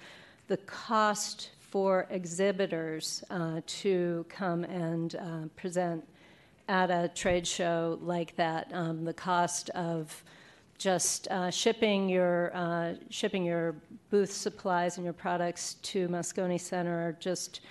[0.47, 6.03] the cost for exhibitors uh, to come and uh, present
[6.70, 10.24] at a trade show like that, um, the cost of
[10.78, 13.76] just uh, shipping your uh, shipping your
[14.09, 17.61] booth supplies and your products to Moscone Center are just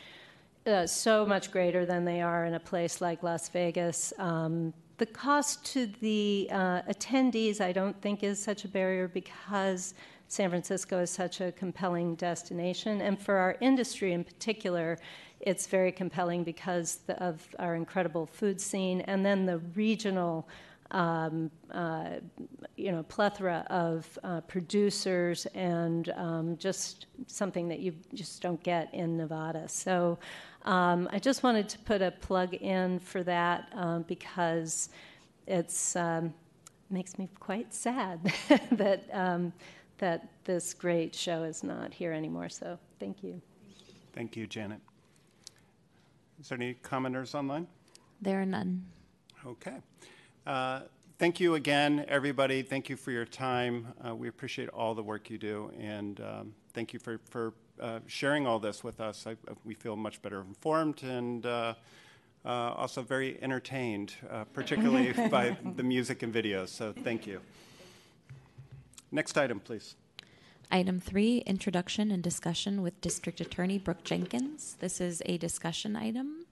[0.66, 4.12] uh, so much greater than they are in a place like Las Vegas.
[4.18, 9.94] Um, the cost to the uh, attendees, I don't think, is such a barrier because
[10.26, 13.00] San Francisco is such a compelling destination.
[13.00, 14.98] And for our industry in particular,
[15.40, 20.48] it's very compelling because of our incredible food scene and then the regional
[20.90, 22.16] um, uh,
[22.76, 28.92] you know, plethora of uh, producers and um, just something that you just don't get
[28.94, 29.68] in Nevada.
[29.68, 30.18] So
[30.62, 34.88] um, I just wanted to put a plug in for that um, because
[35.46, 36.32] it's um,
[36.90, 38.32] makes me quite sad
[38.72, 39.52] that um,
[39.98, 42.48] that this great show is not here anymore.
[42.48, 43.40] So thank you.
[44.14, 44.80] Thank you, Janet.
[46.40, 47.66] Is there any commenters online?
[48.20, 48.84] There are none.
[49.44, 49.76] Okay.
[50.46, 50.80] Uh,
[51.18, 52.62] thank you again, everybody.
[52.62, 53.88] Thank you for your time.
[54.06, 58.00] Uh, we appreciate all the work you do, and um, thank you for, for uh,
[58.06, 59.26] sharing all this with us.
[59.26, 61.74] I, we feel much better informed and uh,
[62.44, 66.68] uh, also very entertained, uh, particularly by the music and videos.
[66.68, 67.40] So thank you.
[69.10, 69.96] Next item, please.
[70.70, 74.76] Item three, introduction and discussion with District Attorney Brooke Jenkins.
[74.80, 76.44] This is a discussion item.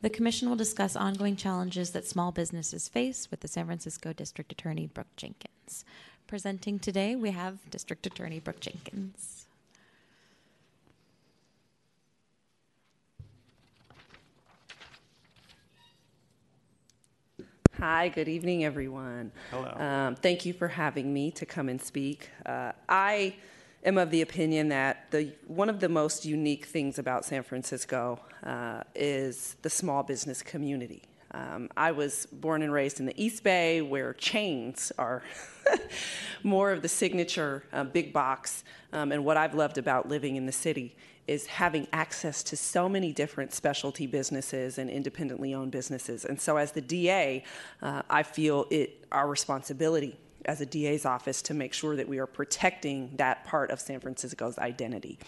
[0.00, 4.50] The Commission will discuss ongoing challenges that small businesses face with the San Francisco District
[4.50, 5.84] Attorney Brooke Jenkins.
[6.26, 9.41] Presenting today, we have District Attorney Brooke Jenkins.
[17.78, 19.32] Hi, good evening, everyone.
[19.50, 19.72] Hello.
[19.76, 22.28] Um, thank you for having me to come and speak.
[22.44, 23.34] Uh, I
[23.82, 28.20] am of the opinion that the one of the most unique things about San Francisco
[28.44, 31.02] uh, is the small business community.
[31.30, 35.22] Um, I was born and raised in the East Bay, where chains are
[36.42, 38.64] more of the signature uh, big box.
[38.92, 40.94] Um, and what I've loved about living in the city
[41.28, 46.24] is having access to so many different specialty businesses and independently owned businesses.
[46.24, 47.44] And so, as the DA,
[47.80, 52.18] uh, I feel it our responsibility as a DA's office to make sure that we
[52.18, 55.18] are protecting that part of San Francisco's identity.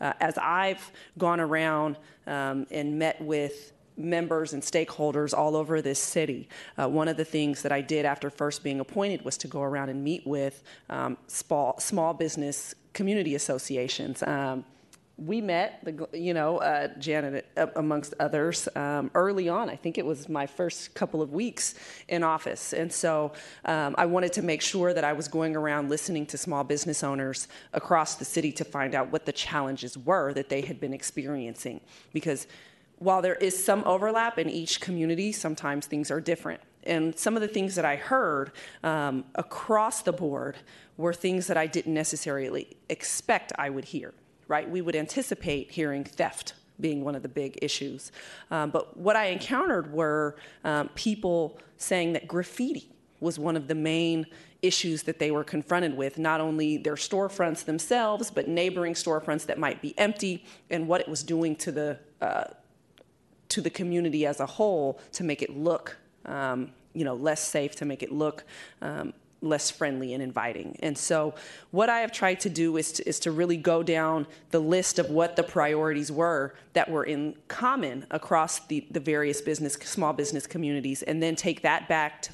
[0.00, 1.96] Uh, as I've gone around
[2.26, 6.48] um, and met with members and stakeholders all over this city.
[6.76, 9.62] Uh, one of the things that I did after first being appointed was to go
[9.62, 14.22] around and meet with um, small, small business community associations.
[14.24, 14.64] Um,
[15.16, 19.70] we met, the, you know, uh, Janet uh, amongst others, um, early on.
[19.70, 21.74] I think it was my first couple of weeks
[22.08, 22.72] in office.
[22.72, 23.32] And so
[23.64, 27.04] um, I wanted to make sure that I was going around listening to small business
[27.04, 30.92] owners across the city to find out what the challenges were that they had been
[30.92, 31.80] experiencing.
[32.12, 32.48] Because
[32.98, 36.60] while there is some overlap in each community, sometimes things are different.
[36.82, 38.50] And some of the things that I heard
[38.82, 40.56] um, across the board
[40.96, 44.12] were things that I didn't necessarily expect I would hear
[44.48, 44.68] right?
[44.68, 48.10] We would anticipate hearing theft being one of the big issues.
[48.50, 52.90] Um, but what I encountered were um, people saying that graffiti
[53.20, 54.26] was one of the main
[54.60, 59.58] issues that they were confronted with, not only their storefronts themselves, but neighboring storefronts that
[59.58, 62.44] might be empty and what it was doing to the, uh,
[63.48, 67.74] to the community as a whole to make it look um, you know, less safe,
[67.76, 68.44] to make it look
[68.80, 69.12] um,
[69.44, 70.76] less friendly and inviting.
[70.80, 71.34] And so,
[71.70, 74.98] what I have tried to do is to, is to really go down the list
[74.98, 80.12] of what the priorities were that were in common across the, the various business, small
[80.12, 82.32] business communities, and then take that back to,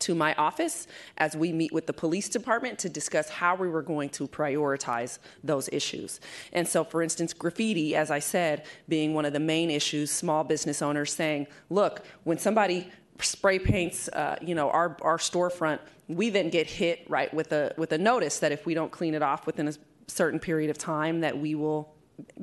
[0.00, 0.86] to my office
[1.16, 5.18] as we meet with the police department to discuss how we were going to prioritize
[5.44, 6.20] those issues.
[6.52, 10.44] And so, for instance, graffiti, as I said, being one of the main issues, small
[10.44, 12.90] business owners saying, look, when somebody
[13.20, 15.78] spray paints, uh, you know, our, our storefront,
[16.16, 19.14] we then get hit right with a with a notice that if we don't clean
[19.14, 19.74] it off within a
[20.08, 21.94] certain period of time, that we will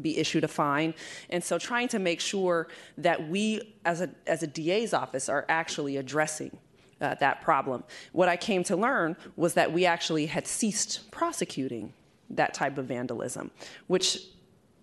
[0.01, 0.93] be issued a fine.
[1.29, 2.67] And so, trying to make sure
[2.97, 6.57] that we, as a as a DA's office, are actually addressing
[7.01, 7.83] uh, that problem.
[8.11, 11.93] What I came to learn was that we actually had ceased prosecuting
[12.29, 13.51] that type of vandalism,
[13.87, 14.19] which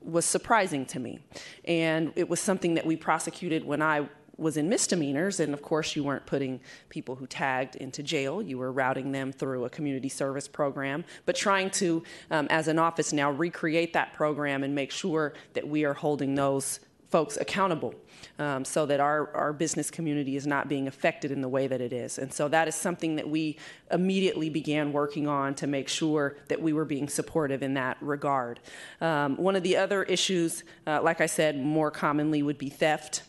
[0.00, 1.18] was surprising to me.
[1.64, 4.08] And it was something that we prosecuted when I
[4.38, 8.42] was in misdemeanors, and of course, you weren't putting people who tagged into jail.
[8.42, 12.78] You were routing them through a community service program, but trying to, um, as an
[12.78, 17.94] office now, recreate that program and make sure that we are holding those folks accountable
[18.38, 21.80] um, so that our, our business community is not being affected in the way that
[21.80, 22.18] it is.
[22.18, 23.56] And so that is something that we
[23.90, 28.60] immediately began working on to make sure that we were being supportive in that regard.
[29.00, 33.22] Um, one of the other issues, uh, like I said, more commonly would be theft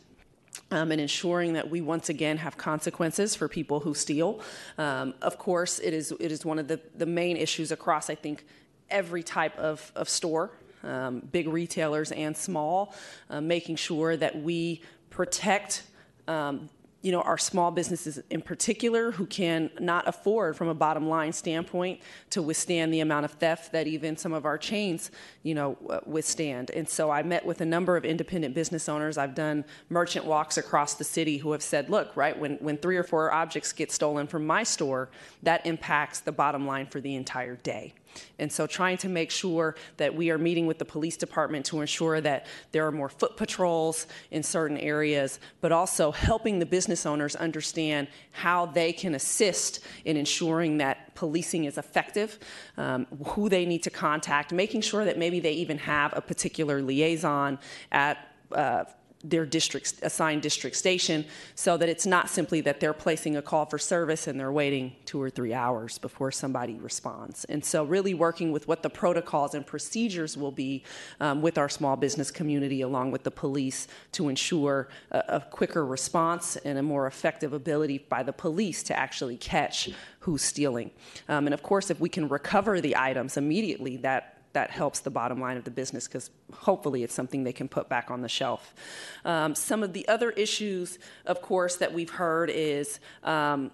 [0.71, 4.41] um, and ensuring that we once again have consequences for people who steal.
[4.77, 8.15] Um, of course, it is it is one of the, the main issues across I
[8.15, 8.45] think
[8.89, 10.51] every type of, of store
[10.83, 12.93] um, big retailers and small,
[13.29, 15.83] uh, making sure that we protect
[16.27, 16.69] um,
[17.01, 21.31] you know, our small businesses in particular who can not afford from a bottom line
[21.31, 25.11] standpoint to withstand the amount of theft that even some of our chains,
[25.43, 26.71] you know, withstand.
[26.71, 29.17] And so I met with a number of independent business owners.
[29.17, 32.97] I've done merchant walks across the city who have said, look, right, when, when three
[32.97, 35.09] or four objects get stolen from my store,
[35.43, 37.93] that impacts the bottom line for the entire day.
[38.39, 41.81] And so, trying to make sure that we are meeting with the police department to
[41.81, 47.05] ensure that there are more foot patrols in certain areas, but also helping the business
[47.05, 52.39] owners understand how they can assist in ensuring that policing is effective,
[52.77, 56.81] um, who they need to contact, making sure that maybe they even have a particular
[56.81, 57.57] liaison
[57.91, 58.83] at uh,
[59.29, 61.25] their district assigned district station
[61.55, 64.95] so that it's not simply that they're placing a call for service and they're waiting
[65.05, 67.45] two or three hours before somebody responds.
[67.45, 70.83] And so really working with what the protocols and procedures will be
[71.19, 75.85] um, with our small business community along with the police to ensure a, a quicker
[75.85, 80.91] response and a more effective ability by the police to actually catch who's stealing.
[81.27, 85.11] Um, and of course if we can recover the items immediately that that helps the
[85.11, 88.27] bottom line of the business because hopefully it's something they can put back on the
[88.27, 88.73] shelf.
[89.23, 90.97] Um, some of the other issues,
[91.27, 93.69] of course, that we've heard is um,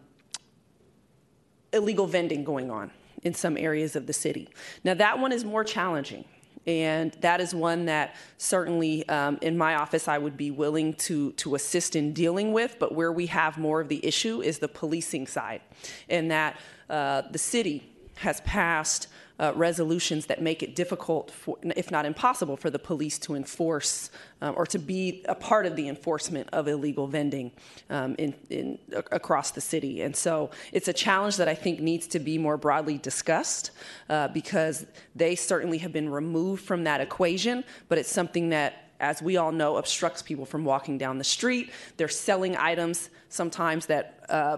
[1.71, 4.49] illegal vending going on in some areas of the city.
[4.83, 6.25] Now, that one is more challenging.
[6.67, 11.31] And that is one that certainly um, in my office I would be willing to,
[11.43, 12.75] to assist in dealing with.
[12.77, 15.61] But where we have more of the issue is the policing side,
[16.09, 16.59] in that
[16.89, 19.07] uh, the city has passed
[19.39, 24.11] uh, resolutions that make it difficult, for, if not impossible, for the police to enforce
[24.41, 27.51] um, or to be a part of the enforcement of illegal vending
[27.89, 28.77] um, in, in,
[29.11, 30.01] across the city.
[30.01, 33.71] And so it's a challenge that I think needs to be more broadly discussed
[34.09, 39.21] uh, because they certainly have been removed from that equation, but it's something that as
[39.21, 41.71] we all know, obstructs people from walking down the street.
[41.97, 44.57] They're selling items sometimes that uh,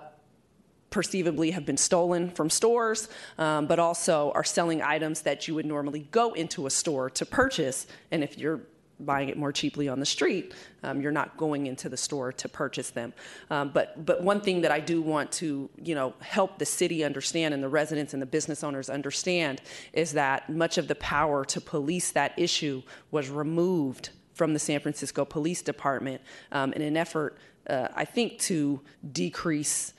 [0.96, 5.66] perceivably have been stolen from stores, um, but also are selling items that you would
[5.66, 7.86] normally go into a store to purchase.
[8.12, 8.62] And if you're
[9.02, 12.48] buying it more cheaply on the street, um, you're not going into the store to
[12.48, 13.12] purchase them.
[13.50, 17.04] Um, but but one thing that I do want to you know help the city
[17.04, 21.44] understand and the residents and the business owners understand is that much of the power
[21.44, 22.82] to police that issue
[23.12, 26.22] was removed from the San Francisco Police Department
[26.54, 27.38] um, in an effort,
[27.70, 28.80] uh, I think, to
[29.12, 29.92] decrease.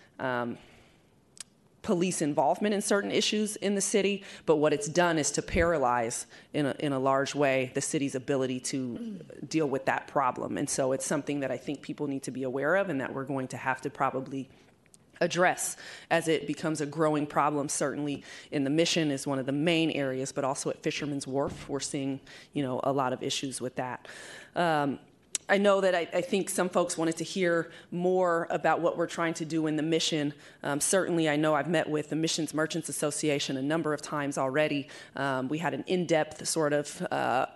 [1.86, 6.26] Police involvement in certain issues in the city, but what it's done is to paralyze
[6.52, 10.58] in a, in a large way the city's ability to deal with that problem.
[10.58, 13.14] And so it's something that I think people need to be aware of and that
[13.14, 14.48] we're going to have to probably
[15.20, 15.76] address
[16.10, 19.90] as it becomes a growing problem certainly in the mission is one of the main
[19.92, 22.20] areas but also at fisherman's wharf we're seeing
[22.52, 24.06] you know a lot of issues with that
[24.56, 24.98] um,
[25.48, 29.06] I know that I, I, think some folks wanted to hear more about what we're
[29.06, 30.34] trying to do in the mission.
[30.62, 34.38] Um, certainly, I know I've met with the Missions Merchants Association a number of times
[34.38, 34.88] already.
[35.14, 37.46] Um, we had an in depth sort of uh,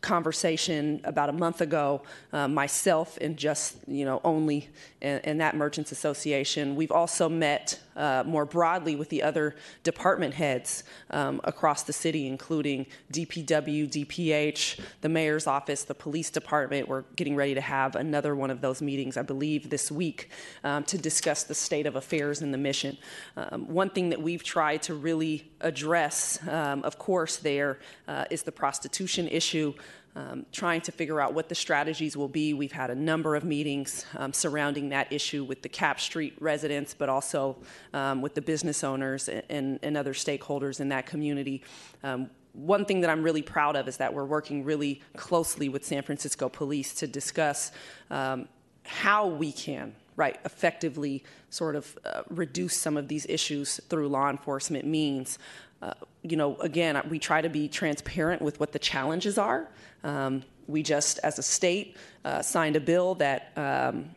[0.00, 4.68] conversation about a month ago, uh, myself and just, you know, only
[5.00, 6.76] in, that Merchants Association.
[6.76, 12.26] We've also met uh, more broadly with the other department heads um, across the city,
[12.26, 16.88] including DPW, DPH, the mayor's office, the police department.
[16.88, 20.30] We're getting ready to have another one of those meetings, I believe, this week
[20.62, 22.98] um, to discuss the state of affairs in the mission.
[23.36, 27.78] Um, one thing that we've tried to really address, um, of course, there
[28.08, 29.74] uh, is the prostitution issue
[30.16, 32.54] um, trying to figure out what the strategies will be.
[32.54, 36.94] We've had a number of meetings um, surrounding that issue with the Capp Street residents,
[36.94, 37.58] but also
[37.92, 41.62] um, with the business owners and, and, other stakeholders in that community.
[42.02, 45.84] Um, one thing that I'm really proud of is that we're working really closely with
[45.84, 47.70] San Francisco Police to discuss
[48.10, 48.48] um,
[48.84, 54.30] how we can right effectively sort of uh, reduce some of these issues through law
[54.30, 55.38] enforcement means
[55.82, 55.92] uh,
[56.22, 59.68] you know, again, we try to be transparent with what the challenges are.
[60.02, 64.10] Um, we just, as a state, uh, signed a bill that um,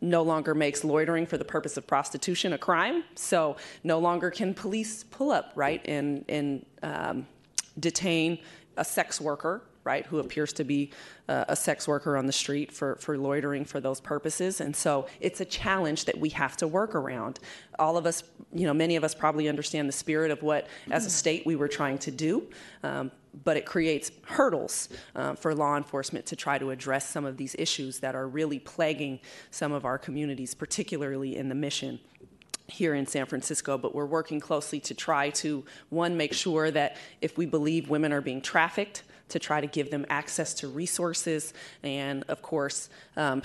[0.00, 3.04] no longer makes loitering for the purpose of prostitution a crime.
[3.14, 7.26] So no longer can police pull up, right, and, and um,
[7.78, 8.38] detain
[8.76, 10.90] a sex worker right, who appears to be
[11.28, 14.60] uh, a sex worker on the street for, for loitering for those purposes.
[14.60, 17.40] And so it's a challenge that we have to work around.
[17.78, 18.22] All of us,
[18.52, 21.56] you know, many of us probably understand the spirit of what, as a state, we
[21.56, 22.48] were trying to do.
[22.82, 23.10] Um,
[23.44, 27.56] but it creates hurdles uh, for law enforcement to try to address some of these
[27.58, 31.98] issues that are really plaguing some of our communities, particularly in the mission
[32.68, 36.96] here in San Francisco, but we're working closely to try to, one, make sure that
[37.20, 41.54] if we believe women are being trafficked, to try to give them access to resources
[41.82, 43.42] and, of course, um,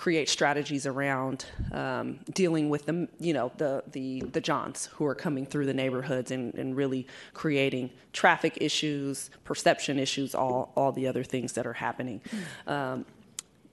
[0.00, 5.14] create strategies around um, dealing with the you know the the the Johns who are
[5.14, 11.06] coming through the neighborhoods and, and really creating traffic issues, perception issues, all all the
[11.06, 12.22] other things that are happening.
[12.66, 13.04] Um,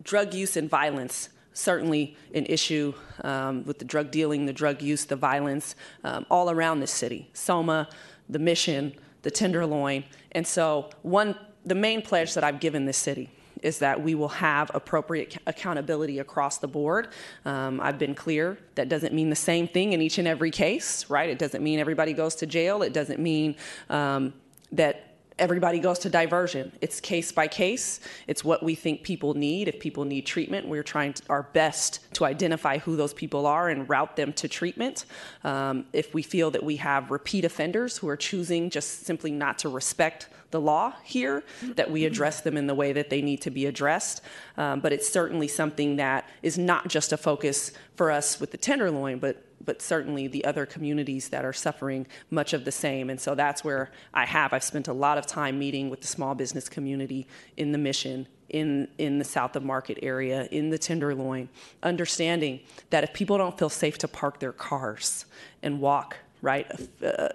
[0.03, 2.93] drug use and violence certainly an issue
[3.23, 7.29] um, with the drug dealing, the drug use, the violence um, all around this city.
[7.33, 7.87] Soma,
[8.29, 8.93] the Mission,
[9.23, 10.03] the Tenderloin,
[10.33, 11.35] and so one
[11.67, 13.29] the main pledge that I've given this city
[13.61, 17.09] is that we will have appropriate accountability across the board.
[17.43, 21.09] Um, I've been clear that doesn't mean the same thing in each and every case,
[21.09, 21.29] right?
[21.29, 22.83] It doesn't mean everybody goes to jail.
[22.83, 23.55] It doesn't mean
[23.89, 24.33] um,
[24.71, 26.71] that everybody goes to diversion.
[26.81, 27.99] It's case by case.
[28.27, 29.67] It's what we think people need.
[29.67, 33.69] If people need treatment, we're trying to, our best to identify who those people are
[33.69, 35.05] and route them to treatment.
[35.43, 39.59] Um, if we feel that we have repeat offenders who are choosing just simply not
[39.59, 41.43] to respect the law here,
[41.75, 44.21] that we address them in the way that they need to be addressed.
[44.57, 48.57] Um, but it's certainly something that is not just a focus for us with the
[48.57, 53.09] Tenderloin, but but certainly the other communities that are suffering much of the same.
[53.09, 54.53] And so that's where I have.
[54.53, 58.27] I've spent a lot of time meeting with the small business community in the mission,
[58.49, 61.49] in, in the south of market area, in the Tenderloin,
[61.83, 62.61] understanding
[62.91, 65.25] that if people don't feel safe to park their cars
[65.61, 66.71] and walk, right,
[67.03, 67.29] uh,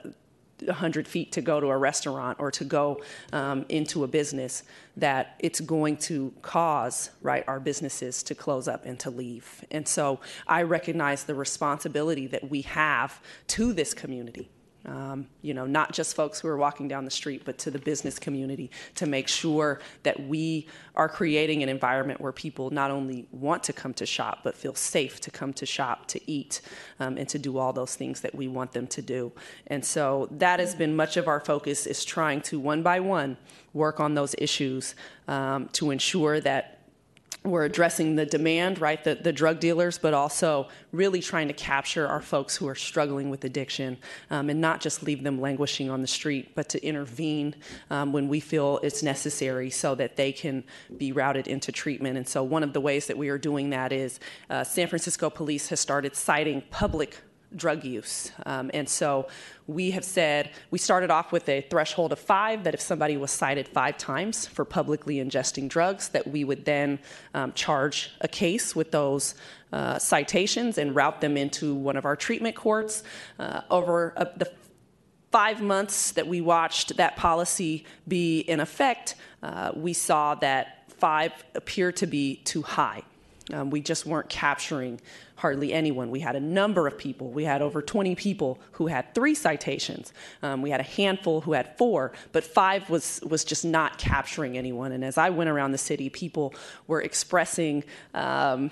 [0.66, 3.00] 100 feet to go to a restaurant or to go
[3.32, 4.62] um, into a business
[4.96, 9.64] that it's going to cause right our businesses to close up and to leave.
[9.70, 14.48] And so i recognize the responsibility that we have to this community
[14.86, 17.78] um, you know, not just folks who are walking down the street, but to the
[17.78, 23.26] business community to make sure that we are creating an environment where people not only
[23.30, 26.60] want to come to shop, but feel safe to come to shop, to eat,
[27.00, 29.32] um, and to do all those things that we want them to do.
[29.68, 33.36] And so that has been much of our focus is trying to one by one
[33.72, 34.94] work on those issues
[35.28, 36.81] um, to ensure that
[37.44, 42.06] we're addressing the demand, right, the, the drug dealers, but also really trying to capture
[42.06, 43.98] our folks who are struggling with addiction
[44.30, 47.54] um, and not just leave them languishing on the street, but to intervene
[47.90, 50.62] um, when we feel it's necessary so that they can
[50.96, 52.16] be routed into treatment.
[52.16, 55.28] And so, one of the ways that we are doing that is uh, San Francisco
[55.28, 57.18] Police has started citing public
[57.56, 58.32] drug use.
[58.46, 59.28] Um, and so
[59.66, 63.30] we have said we started off with a threshold of five that if somebody was
[63.30, 66.98] cited five times for publicly ingesting drugs, that we would then
[67.34, 69.34] um, charge a case with those
[69.72, 73.02] uh, citations and route them into one of our treatment courts.
[73.38, 74.50] Uh, over uh, the
[75.30, 81.32] five months that we watched that policy be in effect, uh, we saw that five
[81.54, 83.02] appeared to be too high.
[83.52, 85.00] Um, we just weren't capturing
[85.36, 86.10] hardly anyone.
[86.10, 87.30] We had a number of people.
[87.30, 90.12] We had over 20 people who had three citations.
[90.42, 94.56] Um, we had a handful who had four, but five was, was just not capturing
[94.56, 94.92] anyone.
[94.92, 96.54] And as I went around the city, people
[96.86, 97.82] were expressing.
[98.14, 98.70] Um,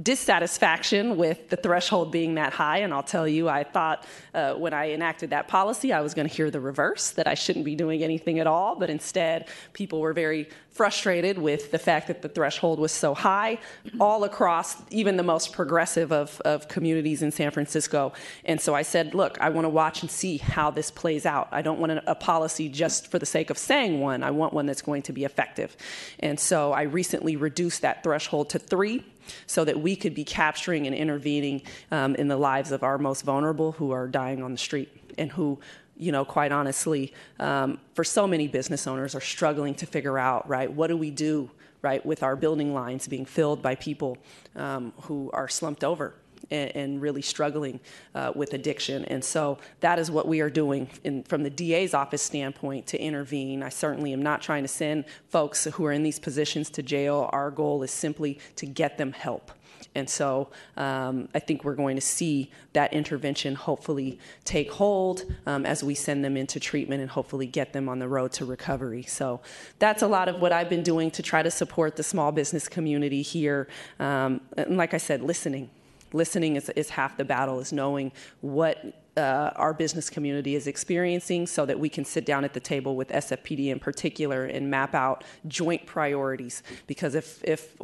[0.00, 2.78] dissatisfaction with the threshold being that high.
[2.78, 6.28] And I'll tell you, I thought uh, when I enacted that policy, I was going
[6.28, 8.76] to hear the reverse that I shouldn't be doing anything at all.
[8.76, 13.58] But instead, people were very frustrated with the fact that the threshold was so high
[13.98, 18.12] all across even the most progressive of, of communities in San Francisco.
[18.44, 21.48] And so I said, look, I want to watch and see how this plays out.
[21.50, 24.52] I don't want a, a policy just for the sake of saying one, I want
[24.52, 25.76] one that's going to be effective.
[26.20, 29.04] And so I recently reduced that threshold to three
[29.46, 33.22] so that we could be capturing and intervening um, in the lives of our most
[33.22, 35.58] vulnerable who are dying on the street and who
[35.98, 40.48] you know, quite honestly, um, for so many business owners are struggling to figure out,
[40.48, 41.50] right, what do we do,
[41.82, 44.16] right, with our building lines being filled by people
[44.54, 46.14] um, who are slumped over
[46.50, 47.80] and, and really struggling
[48.14, 49.04] uh, with addiction.
[49.06, 53.00] And so that is what we are doing in, from the DA's office standpoint to
[53.00, 53.62] intervene.
[53.62, 57.28] I certainly am not trying to send folks who are in these positions to jail.
[57.32, 59.52] Our goal is simply to get them help.
[59.94, 65.66] And so um, I think we're going to see that intervention hopefully take hold um,
[65.66, 69.02] as we send them into treatment and hopefully get them on the road to recovery.
[69.02, 69.40] So
[69.78, 72.68] that's a lot of what I've been doing to try to support the small business
[72.68, 73.68] community here.
[73.98, 75.70] Um, and like I said, listening
[76.12, 81.46] listening is, is half the battle, is knowing what uh, our business community is experiencing
[81.46, 84.94] so that we can sit down at the table with SFPD in particular and map
[84.94, 86.62] out joint priorities.
[86.86, 87.76] Because if, if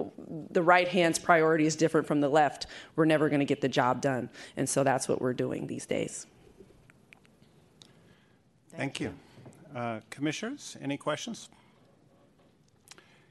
[0.51, 3.69] the right hand's priority is different from the left, we're never going to get the
[3.69, 4.31] job done.
[4.57, 6.27] And so that's what we're doing these days.
[8.77, 9.15] Thank you.
[9.75, 11.49] Uh, commissioners, any questions?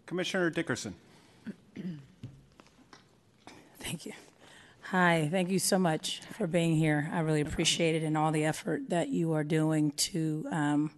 [0.05, 0.95] Commissioner Dickerson.
[3.79, 4.13] Thank you.
[4.95, 7.09] Hi, thank you so much for being here.
[7.11, 10.91] I really appreciate it and all the effort that you are doing to um,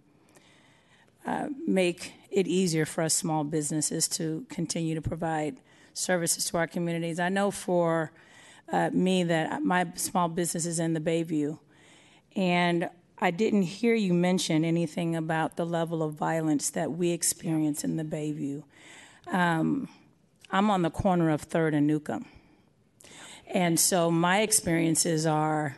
[1.24, 5.62] uh, make it easier for us small businesses to continue to provide
[5.94, 7.18] services to our communities.
[7.18, 8.12] I know for
[8.70, 11.58] uh, me that my small business is in the Bayview,
[12.36, 17.82] and I didn't hear you mention anything about the level of violence that we experience
[17.82, 18.62] in the Bayview.
[19.28, 19.88] Um,
[20.50, 22.26] I'm on the corner of 3rd and Newcomb.
[23.46, 25.76] And so my experiences are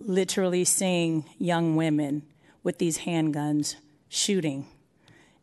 [0.00, 2.22] literally seeing young women
[2.62, 3.76] with these handguns
[4.08, 4.66] shooting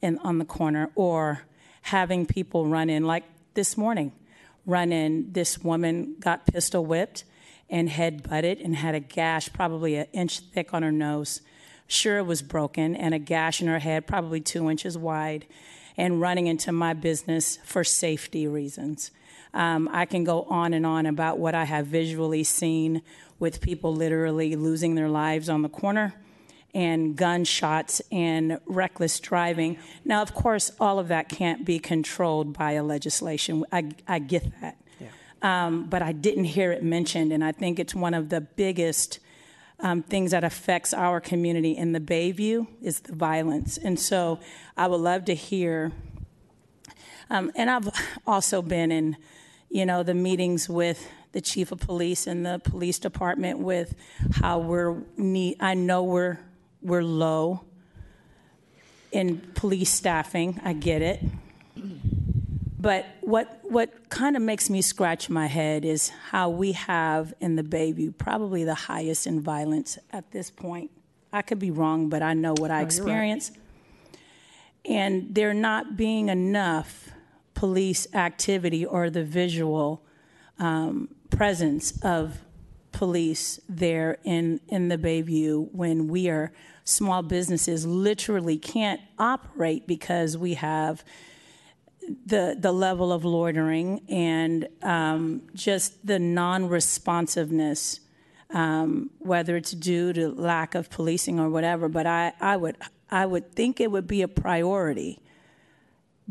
[0.02, 1.44] in, on the corner or
[1.84, 3.24] having people run in, like
[3.54, 4.12] this morning,
[4.66, 5.32] run in.
[5.32, 7.24] This woman got pistol whipped
[7.70, 11.42] and head butted and had a gash, probably an inch thick on her nose.
[11.88, 15.46] Sure, it was broken, and a gash in her head, probably two inches wide,
[15.98, 19.12] and running into my business for safety reasons.
[19.54, 23.02] Um, I can go on and on about what I have visually seen
[23.40, 26.14] with people literally losing their lives on the corner
[26.74, 29.78] and gunshots and reckless driving.
[30.06, 33.66] Now, of course, all of that can't be controlled by a legislation.
[33.72, 34.78] I, I get that.
[35.42, 39.20] Um, but I didn't hear it mentioned, and I think it's one of the biggest
[39.80, 43.78] um, things that affects our community in the Bayview is the violence.
[43.78, 44.40] And so
[44.76, 45.92] I would love to hear.
[47.30, 47.90] Um, and I've
[48.28, 49.16] also been in,
[49.70, 53.96] you know, the meetings with the chief of police and the police department with
[54.34, 55.58] how we're need.
[55.60, 56.40] I know we're
[56.82, 57.66] we're low
[59.12, 60.60] in police staffing.
[60.64, 61.24] I get it.
[62.82, 67.56] But what what kind of makes me scratch my head is how we have in
[67.56, 70.90] the Bayview probably the highest in violence at this point.
[71.32, 72.86] I could be wrong, but I know what I No, you're right.
[72.86, 73.52] experience.
[74.86, 77.09] And there not being enough
[77.60, 80.02] police activity or the visual
[80.60, 82.40] um, presence of
[82.94, 86.54] police there in, in the Bayview when we are
[86.86, 91.04] small businesses literally can't operate because we have
[92.26, 98.00] the the level of loitering and um, just the non-responsiveness,
[98.52, 101.90] um, whether it's due to lack of policing or whatever.
[101.90, 102.78] But I, I would
[103.12, 105.20] I would think it would be a priority,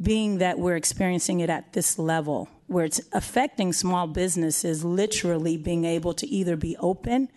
[0.00, 5.84] being that we're experiencing it at this level where it's affecting small businesses literally being
[5.84, 7.30] able to either be open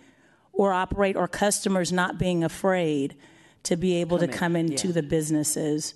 [0.53, 3.15] or operate or customers not being afraid
[3.63, 4.93] to be able Come to in, come into yeah.
[4.93, 5.93] the businesses.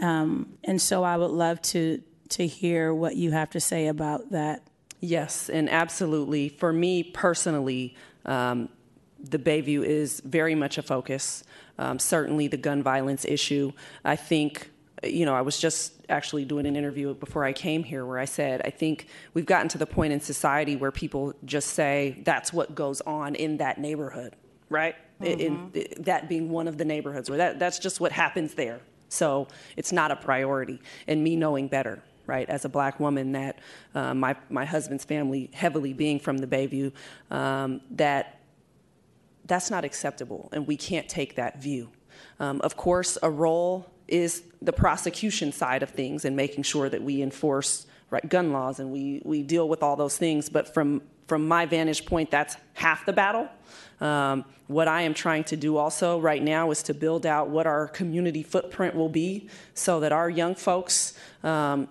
[0.00, 4.30] Um, and so I would love to to hear what you have to say about
[4.32, 4.62] that.
[5.00, 6.50] Yes, and absolutely.
[6.50, 8.68] For me personally, um,
[9.18, 11.42] the Bayview is very much a focus.
[11.78, 13.72] Um, certainly, the gun violence issue.
[14.04, 14.70] I think,
[15.04, 18.24] you know, I was just actually doing an interview before I came here where I
[18.24, 22.52] said, I think we've gotten to the point in society where people just say that's
[22.52, 24.34] what goes on in that neighborhood,
[24.68, 24.96] right?
[25.20, 28.80] In- in- that being one of the neighborhoods where that, that's just what happens there.
[29.08, 30.80] So it's not a priority.
[31.06, 33.58] And me knowing better, right, as a black woman, that
[33.94, 36.92] uh, my, my husband's family heavily being from the Bayview,
[37.30, 38.40] um, that
[39.46, 41.88] that's not acceptable, and we can't take that view.
[42.38, 47.02] Um, of course, a role is the prosecution side of things and making sure that
[47.02, 50.48] we enforce right, gun laws and we, we deal with all those things.
[50.48, 53.48] But from, from my vantage point, that's half the battle.
[54.00, 57.66] Um, what I am trying to do also right now is to build out what
[57.66, 61.88] our community footprint will be so that our young folks um,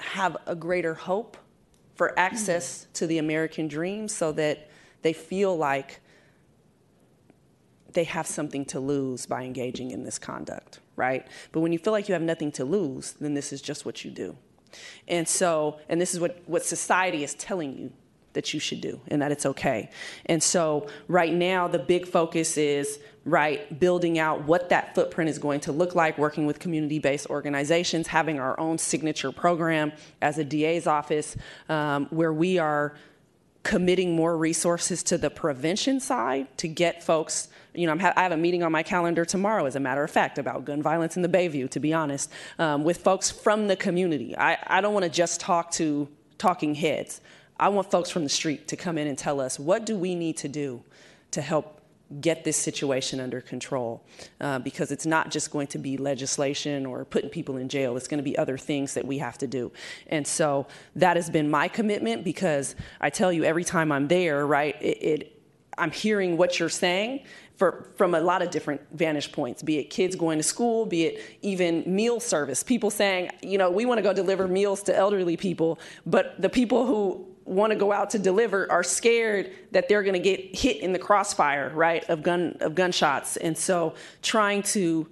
[0.00, 1.36] have a greater hope
[1.94, 4.68] for access to the American dream so that
[5.02, 6.00] they feel like
[7.92, 11.26] they have something to lose by engaging in this conduct, right?
[11.52, 14.04] But when you feel like you have nothing to lose, then this is just what
[14.04, 14.36] you do.
[15.08, 17.92] And so, and this is what, what society is telling you
[18.32, 19.90] that you should do and that it's okay.
[20.26, 25.38] And so, right now, the big focus is, right, building out what that footprint is
[25.38, 30.38] going to look like, working with community based organizations, having our own signature program as
[30.38, 31.36] a DA's office
[31.68, 32.94] um, where we are
[33.62, 37.48] committing more resources to the prevention side to get folks.
[37.74, 40.10] You know, ha- I have a meeting on my calendar tomorrow, as a matter of
[40.10, 43.76] fact, about gun violence in the Bayview, to be honest, um, with folks from the
[43.76, 44.36] community.
[44.36, 46.08] I, I don't want to just talk to
[46.38, 47.20] talking heads.
[47.58, 50.14] I want folks from the street to come in and tell us what do we
[50.14, 50.82] need to do
[51.30, 51.80] to help
[52.20, 54.04] get this situation under control
[54.40, 58.08] uh, because it's not just going to be legislation or putting people in jail it's
[58.08, 59.72] going to be other things that we have to do
[60.08, 64.46] and so that has been my commitment because i tell you every time i'm there
[64.46, 65.42] right it, it
[65.78, 67.22] i'm hearing what you're saying
[67.56, 71.04] for, from a lot of different vantage points, be it kids going to school, be
[71.04, 72.62] it even meal service.
[72.62, 76.48] People saying, you know, we want to go deliver meals to elderly people, but the
[76.48, 80.56] people who want to go out to deliver are scared that they're going to get
[80.56, 83.36] hit in the crossfire, right, of gun of gunshots.
[83.36, 85.08] And so trying to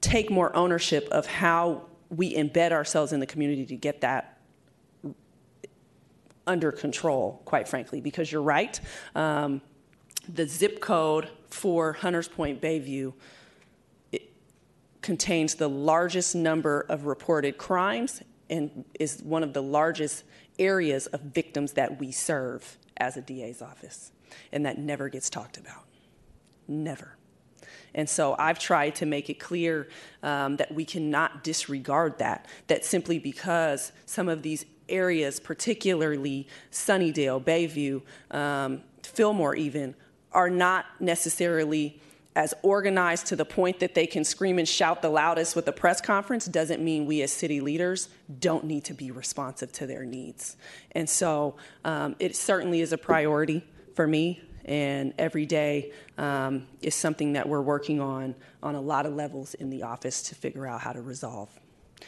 [0.00, 4.38] take more ownership of how we embed ourselves in the community to get that
[6.46, 8.80] under control, quite frankly, because you're right.
[9.14, 9.60] Um,
[10.32, 13.12] the zip code for Hunters Point Bayview
[15.00, 20.24] contains the largest number of reported crimes and is one of the largest
[20.58, 24.12] areas of victims that we serve as a DA's office.
[24.52, 25.84] And that never gets talked about.
[26.66, 27.16] Never.
[27.94, 29.88] And so I've tried to make it clear
[30.22, 37.42] um, that we cannot disregard that, that simply because some of these areas, particularly Sunnydale,
[37.42, 38.02] Bayview,
[38.36, 39.94] um, Fillmore, even,
[40.38, 42.00] are not necessarily
[42.36, 45.72] as organized to the point that they can scream and shout the loudest with a
[45.72, 48.08] press conference doesn't mean we as city leaders
[48.38, 50.56] don't need to be responsive to their needs.
[50.92, 53.64] And so um, it certainly is a priority
[53.96, 54.40] for me.
[54.64, 59.54] And every day um, is something that we're working on on a lot of levels
[59.54, 61.50] in the office to figure out how to resolve.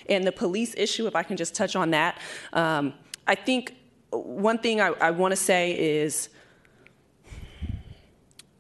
[0.09, 2.21] And the police issue, if I can just touch on that,
[2.53, 2.95] um,
[3.27, 3.75] I think
[4.11, 6.29] one thing I, I want to say is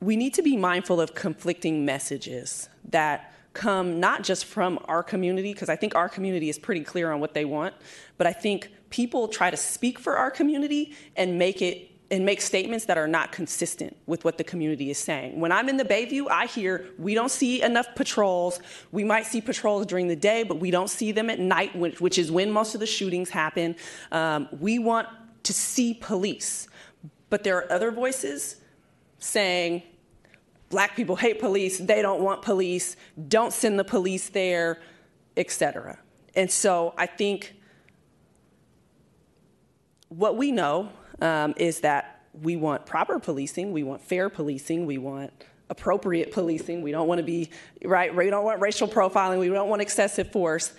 [0.01, 5.52] we need to be mindful of conflicting messages that come not just from our community,
[5.52, 7.74] because I think our community is pretty clear on what they want,
[8.16, 12.40] but I think people try to speak for our community and make it and make
[12.40, 15.39] statements that are not consistent with what the community is saying.
[15.39, 18.59] When I'm in the Bayview, I hear we don't see enough patrols.
[18.90, 22.18] We might see patrols during the day, but we don't see them at night, which,
[22.18, 23.77] is when most of the shootings happen.
[24.10, 25.06] Um, we want
[25.44, 26.66] to see police.
[27.28, 28.56] But there are other voices
[29.20, 29.82] saying
[30.68, 32.97] black people hate police, they don't want police,
[33.28, 34.80] don't send the police there,
[35.36, 35.98] etc.
[36.34, 37.55] And so I think
[40.09, 40.90] what we know
[41.20, 45.32] um, is that we want proper policing, we want fair policing, we want
[45.70, 46.82] appropriate policing.
[46.82, 47.48] We don't want to be
[47.84, 48.14] right.
[48.14, 49.38] We don't want racial profiling.
[49.38, 50.74] We don't want excessive force.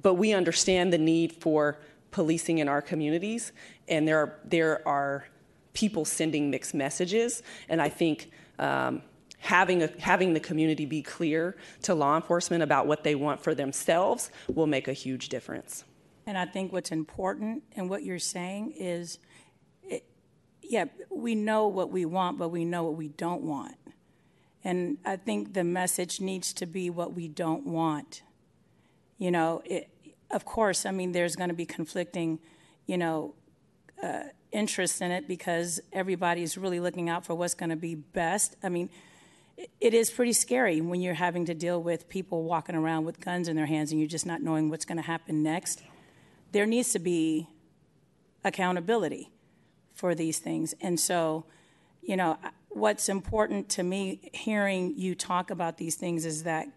[0.00, 1.80] But we understand the need for
[2.10, 3.52] policing in our communities,
[3.88, 5.26] and there are there are
[5.76, 7.42] people sending mixed messages.
[7.68, 9.02] And I think um,
[9.38, 13.54] having a, having the community be clear to law enforcement about what they want for
[13.54, 15.84] themselves will make a huge difference.
[16.26, 19.18] And I think what's important and what you're saying is
[20.68, 23.76] yeah, we know what we want, but we know what we don't want.
[24.64, 28.22] And I think the message needs to be what we don't want.
[29.18, 29.88] You know, it,
[30.30, 32.40] of course, I mean, there's going to be conflicting,
[32.86, 33.34] you know,
[34.02, 38.56] uh, interest in it because everybody's really looking out for what's going to be best.
[38.62, 38.90] I mean,
[39.56, 43.20] it, it is pretty scary when you're having to deal with people walking around with
[43.20, 45.82] guns in their hands and you're just not knowing what's going to happen next.
[46.52, 47.48] There needs to be
[48.44, 49.30] accountability
[49.94, 50.74] for these things.
[50.80, 51.44] And so,
[52.02, 56.68] you know, what's important to me hearing you talk about these things is that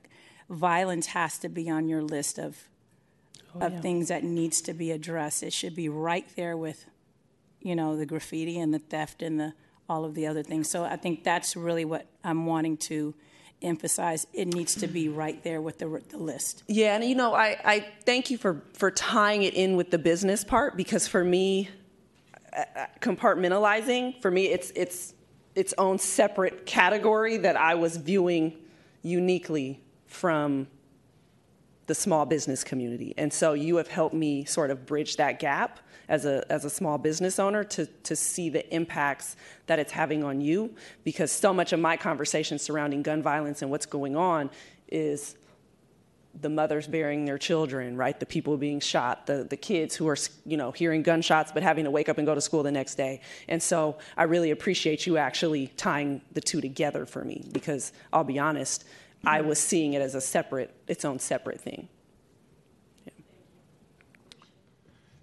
[0.49, 2.57] violence has to be on your list of
[3.55, 3.81] oh, of yeah.
[3.81, 5.43] things that needs to be addressed.
[5.43, 6.85] It should be right there with,
[7.61, 9.53] you know, the graffiti and the theft and the
[9.87, 10.69] all of the other things.
[10.69, 13.15] So I think that's really what I'm wanting to
[13.61, 14.27] emphasize.
[14.33, 16.63] It needs to be right there with the, the list.
[16.67, 19.97] Yeah, and you know, I, I thank you for for tying it in with the
[19.97, 21.69] business part because for me,
[22.55, 25.13] uh, uh, compartmentalizing for me it's it's
[25.55, 28.55] its own separate category that I was viewing
[29.01, 30.67] uniquely from
[31.87, 33.13] the small business community.
[33.17, 35.79] And so you have helped me sort of bridge that gap
[36.09, 39.37] as a, as a small business owner to, to see the impacts
[39.67, 43.71] that it's having on you because so much of my conversation surrounding gun violence and
[43.71, 44.49] what's going on
[44.89, 45.35] is
[46.41, 48.19] the mothers burying their children, right?
[48.19, 51.85] The people being shot, the, the kids who are, you know, hearing gunshots but having
[51.85, 53.21] to wake up and go to school the next day.
[53.47, 58.23] And so I really appreciate you actually tying the two together for me because I'll
[58.23, 58.85] be honest,
[59.25, 59.49] I mm-hmm.
[59.49, 61.89] was seeing it as a separate, its own separate thing.
[63.05, 63.13] Yeah.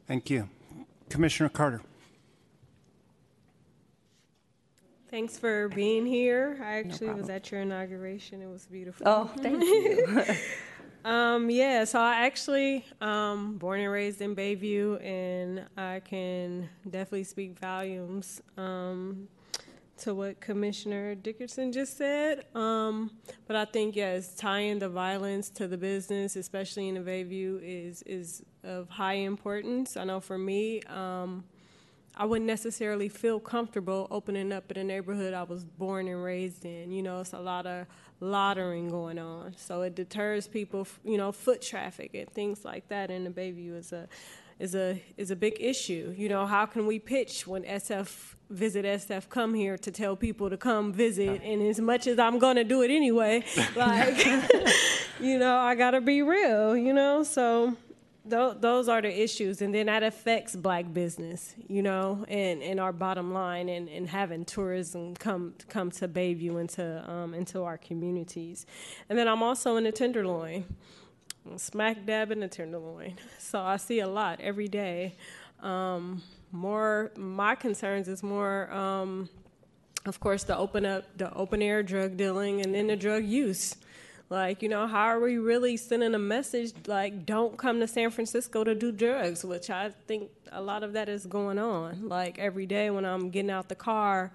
[0.07, 0.49] Thank you.
[1.09, 1.83] Commissioner Carter.
[5.11, 6.59] Thanks for being here.
[6.61, 8.43] I actually no was at your inauguration.
[8.43, 9.07] It was beautiful.
[9.09, 10.25] Oh, thank you.
[11.07, 17.23] Um, yeah, so I actually um, born and raised in Bayview, and I can definitely
[17.23, 19.29] speak volumes um,
[19.99, 22.45] to what Commissioner Dickerson just said.
[22.55, 23.11] Um,
[23.47, 28.03] but I think yes, tying the violence to the business, especially in the Bayview, is
[28.03, 29.97] is of high importance.
[29.97, 30.83] I know for me.
[30.83, 31.45] Um,
[32.19, 36.65] I wouldn't necessarily feel comfortable opening up in a neighborhood I was born and raised
[36.65, 36.91] in.
[36.91, 37.87] You know, it's a lot of
[38.21, 39.55] loitering going on.
[39.59, 43.11] So it deters people, you know, foot traffic and things like that.
[43.11, 44.09] And the Bayview is a
[44.59, 46.15] is a is a big issue.
[46.17, 50.49] You know, how can we pitch when SF visit SF come here to tell people
[50.51, 53.45] to come visit and as much as I'm going to do it anyway,
[53.77, 54.25] like
[55.21, 57.23] you know, I got to be real, you know?
[57.23, 57.77] So
[58.29, 62.79] th- those are the issues and then that affects black business, you know, and, and
[62.79, 67.79] our bottom line and, and having tourism come come to Bayview into um, into our
[67.79, 68.65] communities.
[69.09, 70.65] And then I'm also in the Tenderloin
[71.57, 73.15] smack dab in the tenderloin.
[73.39, 75.15] So I see a lot every day.
[75.63, 76.21] Um,
[76.51, 79.29] more, my concerns is more, um,
[80.05, 83.77] of course, the open up, the open air drug dealing, and then the drug use.
[84.29, 88.11] Like, you know, how are we really sending a message like, don't come to San
[88.11, 92.09] Francisco to do drugs, which I think a lot of that is going on.
[92.09, 94.33] Like, every day when I'm getting out the car,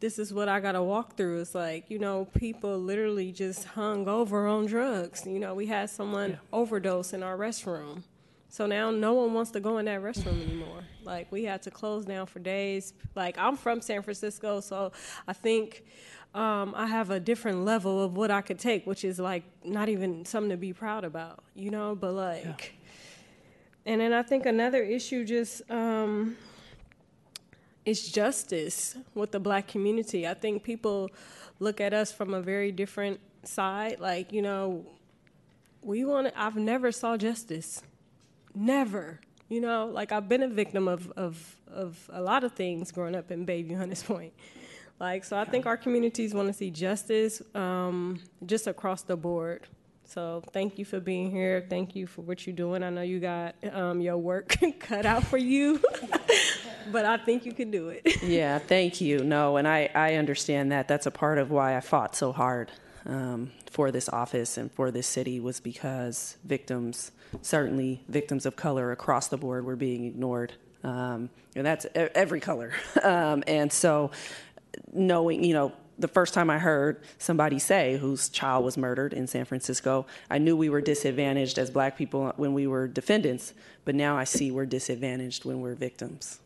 [0.00, 1.40] this is what I got to walk through.
[1.40, 5.26] It's like, you know, people literally just hung over on drugs.
[5.26, 6.36] You know, we had someone yeah.
[6.52, 8.02] overdose in our restroom.
[8.48, 10.84] So now no one wants to go in that restroom anymore.
[11.04, 12.94] Like, we had to close down for days.
[13.14, 14.92] Like, I'm from San Francisco, so
[15.26, 15.84] I think
[16.34, 19.88] um, I have a different level of what I could take, which is like not
[19.88, 22.44] even something to be proud about, you know, but like.
[22.44, 22.54] Yeah.
[23.86, 26.36] And then I think another issue just um,
[27.86, 30.26] it's justice with the black community.
[30.26, 31.10] I think people
[31.60, 34.00] look at us from a very different side.
[34.00, 34.84] Like, you know,
[35.82, 37.82] we want I've never saw justice.
[38.54, 39.20] Never.
[39.48, 43.14] You know, like I've been a victim of, of, of a lot of things growing
[43.14, 44.32] up in Bayview Hunters Point.
[44.98, 49.68] Like, so I think our communities want to see justice um, just across the board.
[50.06, 51.66] So thank you for being here.
[51.68, 52.82] Thank you for what you're doing.
[52.82, 55.82] I know you got um, your work cut out for you,
[56.90, 58.22] but I think you can do it.
[58.22, 59.24] yeah, thank you.
[59.24, 60.88] No, and I, I understand that.
[60.88, 62.70] That's a part of why I fought so hard
[63.04, 68.92] um, for this office and for this city was because victims, certainly victims of color
[68.92, 70.52] across the board, were being ignored.
[70.84, 72.72] Um, and that's every color.
[73.02, 74.10] Um, and so
[74.92, 79.26] knowing, you know, the first time I heard somebody say whose child was murdered in
[79.26, 83.54] San Francisco, I knew we were disadvantaged as black people when we were defendants,
[83.84, 86.40] but now I see we're disadvantaged when we're victims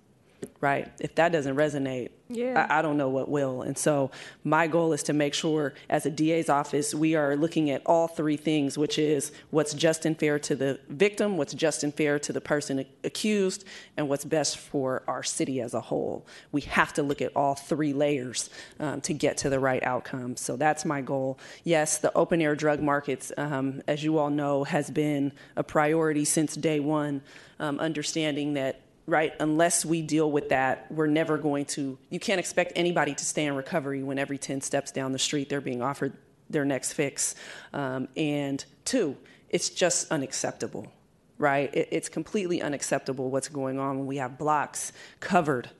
[0.61, 0.91] right?
[1.01, 2.67] If that doesn't resonate, yeah.
[2.71, 3.63] I, I, don't know what will.
[3.63, 4.11] And so
[4.45, 8.07] my goal is to make sure, as a DA's office, we are looking at all
[8.07, 12.19] three things, which is what's just and fair to the victim, what's just and fair
[12.21, 13.65] to the person accused,
[13.97, 16.25] and what's best for our city as a whole.
[16.53, 18.49] We have to look at all three layers
[18.79, 20.37] um, to get to the right outcome.
[20.37, 21.39] So that's my goal.
[21.65, 26.25] Yes, the open air drug markets, um, as you all know, has been a priority
[26.25, 27.23] since day one,
[27.59, 29.35] um, understanding that right?
[29.41, 33.45] Unless we deal with that, we're never going to, you can't expect anybody to stay
[33.45, 36.13] in recovery when every 10 steps down the street they're being offered
[36.49, 37.35] their next fix.
[37.73, 39.17] Um, and two,
[39.49, 40.93] it's just unacceptable,
[41.39, 41.75] right?
[41.75, 45.71] It, it's completely unacceptable what's going on when we have blocks covered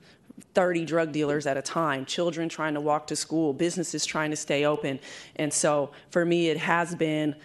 [0.53, 4.37] 30 drug dealers at a time, children trying to walk to school, businesses trying to
[4.37, 4.99] stay open.
[5.37, 7.35] And so for me, it has been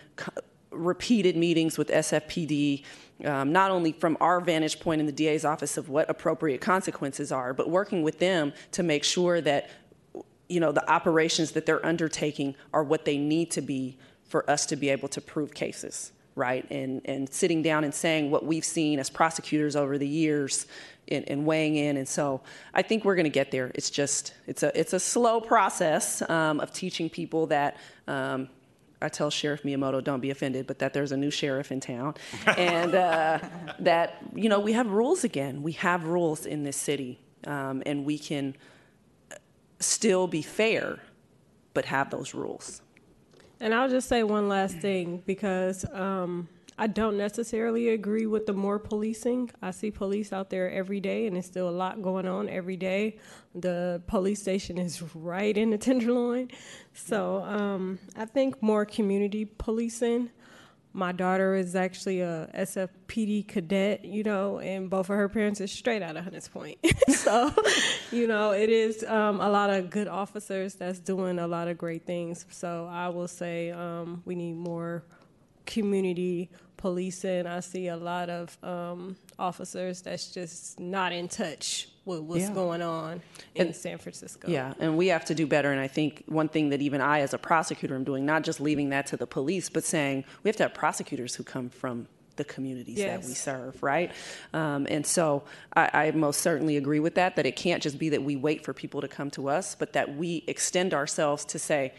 [0.71, 2.85] repeated meetings with SFPD
[3.25, 7.33] um, not only from our vantage point in the DA's office of what appropriate consequences
[7.33, 9.71] are, but working with them to make sure that
[10.49, 14.67] you know the operations that they're undertaking are what they need to be for us
[14.67, 16.71] to be able to prove cases right?
[16.71, 20.67] And and sitting down and saying what we've seen as prosecutors over the years
[21.09, 21.97] and, weighing in.
[21.97, 22.41] And so
[22.75, 23.73] i think we're going to get there.
[23.75, 28.49] It's just it's a it's a slow process um, of teaching people that um,
[29.01, 32.15] I tell Sheriff Miyamoto, don't be offended, but that there's a new sheriff in town,
[32.57, 33.39] and uh,
[33.79, 35.63] that you know we have rules again.
[35.63, 38.57] We have rules in this city, um, and we can
[39.81, 41.01] still be fair,
[41.75, 42.81] but have those rules.
[43.61, 46.49] And I'll just say one last thing because um,
[46.79, 49.51] I don't necessarily agree with the more policing.
[49.63, 52.77] I see police out there every day, and there's still a lot going on every
[52.77, 53.17] day.
[53.55, 56.51] The police station is right in the Tenderloin.
[56.93, 60.31] So um, I think more community policing.
[60.93, 65.67] My daughter is actually a SFPD cadet, you know, and both of her parents are
[65.67, 66.79] straight out of Hunters Point.
[67.09, 67.53] so,
[68.11, 71.77] you know, it is um, a lot of good officers that's doing a lot of
[71.77, 72.47] great things.
[72.51, 75.05] So I will say um, we need more
[75.67, 77.47] community policing.
[77.47, 82.55] I see a lot of um, officers that's just not in touch with what's yeah.
[82.55, 83.21] going on
[83.55, 84.49] in and, San Francisco.
[84.49, 85.73] Yeah, and we have to do better.
[85.73, 88.61] And I think one thing that even I, as a prosecutor, am doing, not just
[88.61, 92.07] leaving that to the police, but saying we have to have prosecutors who come from
[92.37, 93.23] the communities yes.
[93.23, 94.13] that we serve, right?
[94.53, 95.45] Um, and so
[95.75, 98.63] I, I, most certainly agree with that, that it can't just be that we wait
[98.63, 101.95] for people to come to us, but that we extend ourselves to say,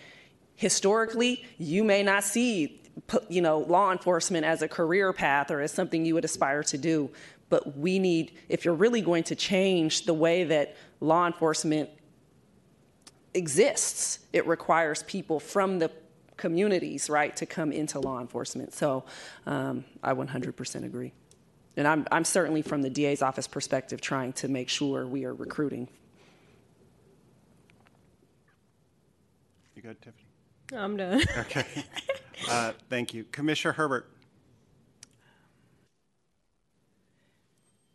[0.55, 2.81] historically, you may not see
[3.29, 6.77] you know, law enforcement as a career path or as something you would aspire to
[6.77, 7.09] do.
[7.49, 11.89] But we need, if you're really going to change the way that law enforcement
[13.33, 15.91] exists, it requires people from the
[16.35, 18.73] communities, right, to come into law enforcement.
[18.73, 19.05] So
[19.45, 21.13] um, I 100% agree.
[21.75, 25.33] And I'm, I'm certainly from the DA's office perspective trying to make sure we are
[25.33, 25.87] recruiting.
[29.75, 30.26] You good, Tiffany?
[30.75, 31.23] I'm done.
[31.37, 31.65] Okay.
[32.49, 33.23] Uh, Thank you.
[33.25, 34.09] Commissioner Herbert.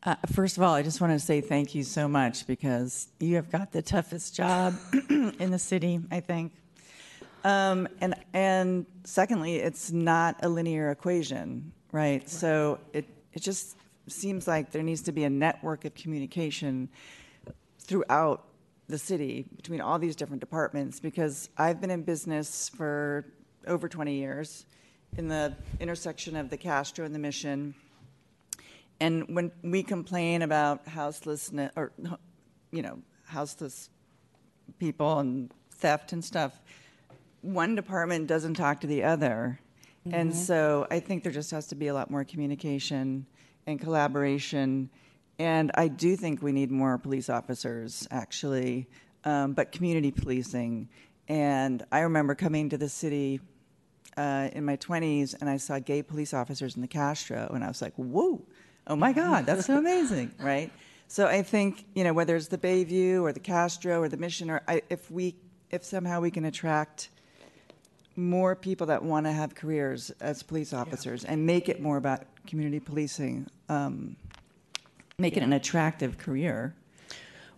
[0.05, 3.37] Uh, first of all, I just want to say thank you so much because you
[3.37, 4.75] have got the toughest job
[5.11, 6.53] in the city, I think.
[7.45, 12.29] Um, and and secondly, it's not a linear equation, right?
[12.29, 13.77] So it it just
[14.09, 16.89] seems like there needs to be a network of communication
[17.79, 18.45] throughout
[18.93, 23.25] the city between all these different departments because I've been in business for
[23.67, 24.67] over 20 years
[25.17, 27.75] in the intersection of the Castro and the Mission.
[29.01, 31.93] And when we complain about houselessness or,
[32.71, 33.89] you know, houseless
[34.79, 36.61] people and theft and stuff,
[37.41, 39.59] one department doesn't talk to the other.
[40.05, 40.35] And Mhm.
[40.35, 43.25] so I think there just has to be a lot more communication
[43.67, 44.91] and collaboration.
[45.43, 48.87] And I do think we need more police officers, actually,
[49.25, 50.89] um, but community policing.
[51.27, 53.41] And I remember coming to the city
[54.17, 57.67] uh, in my 20s and I saw gay police officers in the Castro, and I
[57.67, 58.41] was like, whoa,
[58.87, 60.71] oh my God, that's so amazing, right?
[61.09, 64.49] So I think, you know, whether it's the Bayview or the Castro or the Mission,
[64.49, 65.35] or I, if we,
[65.73, 67.09] if somehow we can attract
[68.15, 72.27] more people that want to have careers as police officers and make it more about
[72.47, 74.15] community policing, um,
[75.19, 76.75] make it an attractive career.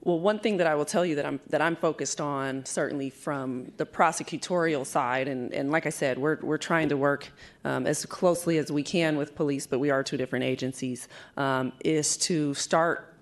[0.02, 3.08] Well, one thing that I will tell you that I'm that I'm focused on, certainly
[3.08, 7.32] from the prosecutorial side, and, and like I said, we're we're trying to work
[7.64, 11.08] um, as closely as we can with police, but we are two different agencies,
[11.38, 13.13] um, is to start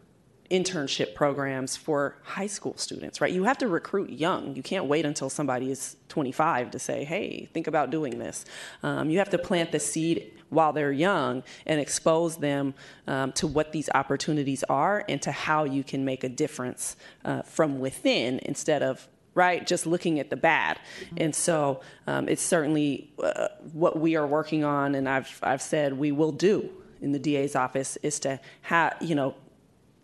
[0.53, 3.33] internship programs for high school students, right?
[3.33, 4.55] You have to recruit young.
[4.55, 8.45] You can't wait until somebody is 25 to say, hey, think about doing this.
[8.83, 12.75] Um, you have to plant the seed while they're young and expose them
[13.07, 17.41] um, to what these opportunities are and to how you can make a difference uh,
[17.43, 20.79] from within instead of right just looking at the bad
[21.17, 25.95] and so um, it's certainly uh, what we are working on and i've i've said
[25.95, 26.69] we will do
[27.01, 29.35] in the da's office is to have you know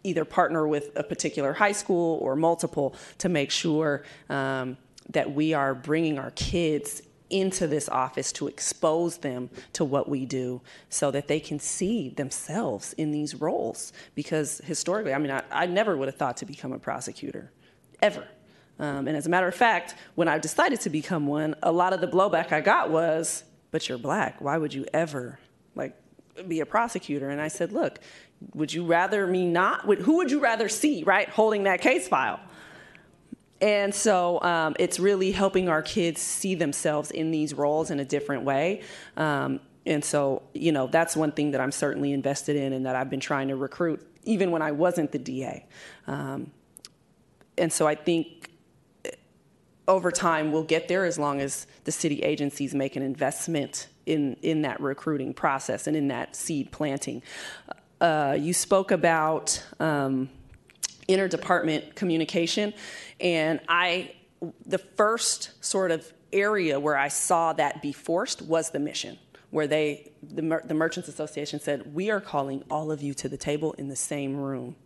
[0.04, 4.76] either partner with a particular high school or multiple to make sure um,
[5.10, 10.24] that we are bringing our kids into this office to expose them to what we
[10.24, 13.92] do so that they can see themselves in these roles.
[14.14, 17.52] Because historically, I mean, I, I never would have thought to become a prosecutor,
[18.00, 18.26] ever.
[18.78, 21.92] Um, and as a matter of fact, when I decided to become one, a lot
[21.92, 24.40] of the blowback I got was, but you're black.
[24.40, 25.38] Why would you ever,
[25.74, 25.94] like,
[26.46, 27.28] be a prosecutor?
[27.28, 27.98] And I said, look,
[28.54, 29.86] would you rather me not?
[29.86, 32.40] Would, who would you rather see, right, holding that case file?
[33.60, 38.04] And so um, it's really helping our kids see themselves in these roles in a
[38.04, 38.82] different way.
[39.16, 42.94] Um, and so, you know, that's one thing that I'm certainly invested in and that
[42.94, 45.66] I've been trying to recruit even when I wasn't the DA.
[46.06, 46.52] Um,
[47.56, 48.50] and so I think
[49.04, 49.10] eh,
[49.88, 54.36] over time we'll get there as long as the city agencies make an investment in,
[54.42, 57.22] in that recruiting process and in that seed planting.
[58.00, 60.28] Uh, you spoke about um,
[61.08, 62.72] interdepartment communication,
[63.20, 64.12] and I,
[64.66, 69.18] the first sort of area where I saw that be forced was the mission,
[69.50, 73.28] where they, the, Mer- the Merchants Association said, we are calling all of you to
[73.28, 74.76] the table in the same room.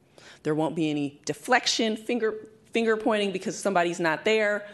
[0.43, 2.35] There won't be any deflection, finger,
[2.73, 4.67] finger pointing because somebody's not there.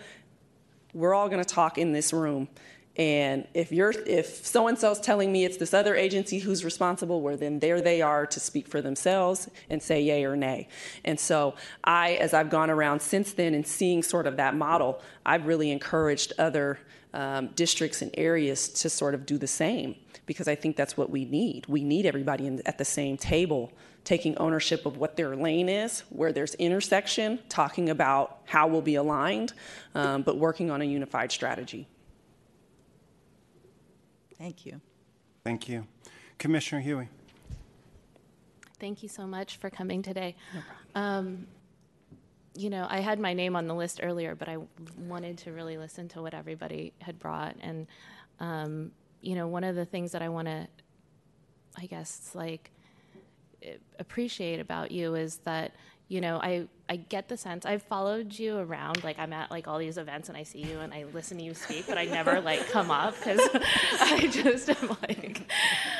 [0.94, 2.48] We're all going to talk in this room.
[2.98, 7.22] And if you're if so and so's telling me it's this other agency who's responsible,
[7.22, 10.68] well then there they are to speak for themselves and say yay or nay.
[11.04, 11.54] And so
[11.84, 15.70] I, as I've gone around since then and seeing sort of that model, I've really
[15.70, 16.80] encouraged other
[17.14, 19.94] um, districts and areas to sort of do the same
[20.26, 21.66] because I think that's what we need.
[21.68, 23.72] We need everybody in, at the same table
[24.04, 28.94] taking ownership of what their lane is, where there's intersection, talking about how we'll be
[28.94, 29.52] aligned,
[29.94, 31.86] um, but working on a unified strategy.
[34.38, 34.80] Thank you.
[35.44, 35.86] Thank you.
[36.38, 37.08] Commissioner Huie.
[38.78, 40.36] Thank you so much for coming today.
[40.94, 41.46] Um,
[42.54, 44.58] you know, I had my name on the list earlier, but I
[45.06, 47.56] wanted to really listen to what everybody had brought.
[47.60, 47.86] And,
[48.40, 50.68] um, you know, one of the things that I want to,
[51.76, 52.70] I guess, like,
[53.98, 55.72] appreciate about you is that
[56.08, 59.04] you know, I, I get the sense I've followed you around.
[59.04, 61.44] Like I'm at like all these events and I see you and I listen to
[61.44, 63.40] you speak, but I never like come up because
[64.00, 65.50] I just am like.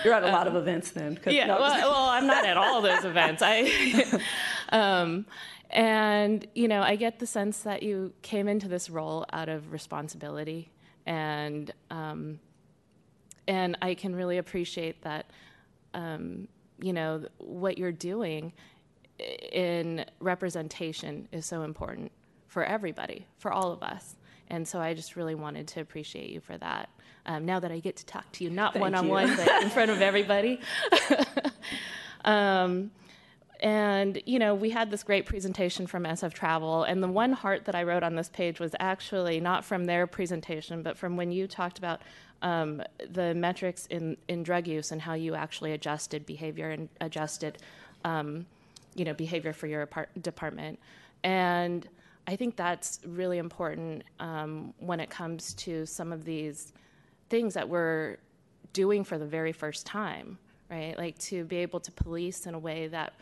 [0.03, 1.19] You're at a lot of events then.
[1.27, 1.47] Yeah.
[1.47, 3.43] no, Well, well, I'm not at all those events.
[3.45, 4.21] I.
[4.71, 5.27] um,
[5.71, 9.71] and you know, I get the sense that you came into this role out of
[9.71, 10.71] responsibility,
[11.05, 12.41] and um,
[13.47, 15.27] and I can really appreciate that.
[15.93, 16.49] Um,
[16.81, 18.53] you know what you're doing
[19.19, 22.13] in representation is so important
[22.47, 24.17] for everybody, for all of us.
[24.49, 26.89] And so I just really wanted to appreciate you for that.
[27.27, 29.69] Um, now that I get to talk to you, not one on one, but in
[29.69, 30.61] front of everybody.
[32.25, 32.91] um,
[33.61, 36.85] and, you know, we had this great presentation from SF Travel.
[36.85, 40.07] And the one heart that I wrote on this page was actually not from their
[40.07, 42.01] presentation, but from when you talked about
[42.41, 47.59] um, the metrics in, in drug use and how you actually adjusted behavior and adjusted,
[48.05, 48.47] um,
[48.99, 50.79] you know, behavior for your apart- department.
[51.25, 51.89] And
[52.27, 56.73] I think that's really important um, when it comes to some of these
[57.31, 58.17] things that we're
[58.73, 60.39] doing for the very first time,
[60.71, 60.97] right?
[60.99, 63.15] Like to be able to police in a way that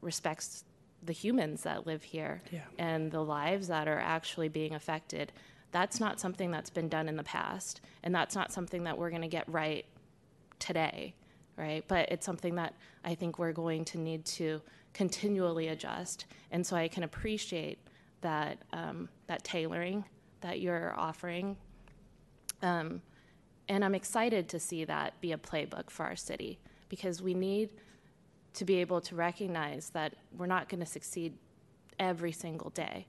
[0.00, 0.64] respects
[1.02, 2.60] the humans that live here Yeah.
[2.78, 5.32] and the lives that are actually being affected.
[5.70, 9.10] That's not something that's been done in the past, and that's not something that we're
[9.10, 9.84] going to get right
[10.58, 11.14] today,
[11.58, 11.84] right?
[11.88, 12.74] But it's something that
[13.04, 14.62] I think we're going to need to
[14.94, 16.26] continually adjust.
[16.50, 17.78] And so I can appreciate
[18.20, 20.04] that um, that tailoring
[20.40, 21.56] that you're offering.
[22.62, 23.02] Um,
[23.68, 26.58] and I'm excited to see that be a playbook for our city
[26.88, 27.70] because we need
[28.54, 31.34] to be able to recognize that we're not going to succeed
[31.98, 33.06] every single day,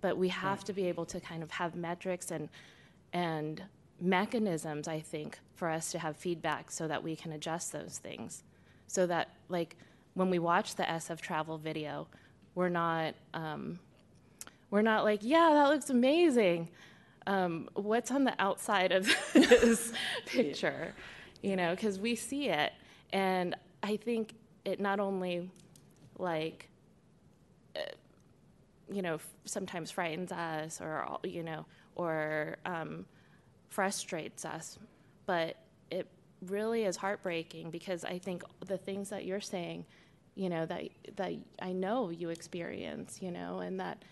[0.00, 2.48] but we have to be able to kind of have metrics and
[3.12, 3.62] and
[4.02, 8.42] mechanisms, I think, for us to have feedback so that we can adjust those things.
[8.88, 9.76] So that, like,
[10.14, 12.08] when we watch the SF travel video,
[12.54, 13.78] we're not, um,
[14.70, 16.68] we're not like, yeah, that looks amazing.
[17.26, 19.92] Um, what's on the outside of this
[20.26, 20.94] picture?
[21.42, 22.72] You know, because we see it.
[23.12, 24.34] And I think
[24.64, 25.48] it not only,
[26.18, 26.68] like,
[27.76, 27.80] uh,
[28.90, 31.64] you know, sometimes frightens us or, you know,
[31.94, 33.06] or um,
[33.72, 34.78] frustrates us,
[35.26, 35.56] but
[35.90, 36.06] it
[36.46, 39.86] really is heartbreaking because I think the things that you're saying,
[40.34, 40.82] you know, that,
[41.16, 44.04] that I know you experience, you know, and that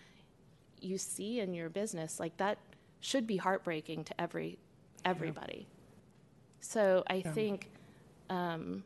[0.79, 2.57] you see in your business, like that
[3.01, 4.57] should be heartbreaking to every,
[5.05, 5.67] everybody.
[6.59, 7.31] So I Yeah.
[7.33, 7.69] think,
[8.29, 8.83] um,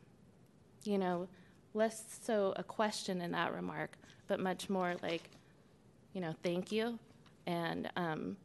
[0.84, 1.28] you know,
[1.74, 3.98] less so a question in that remark,
[4.28, 5.30] but much more like,
[6.14, 7.00] you know, thank you,
[7.46, 8.38] and um,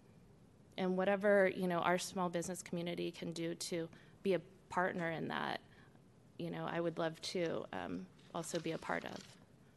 [0.78, 3.88] and whatever you know our small business community can do to
[4.22, 4.40] be a
[4.70, 5.60] partner in that,
[6.38, 9.18] you know, I would love to um, also be a part of.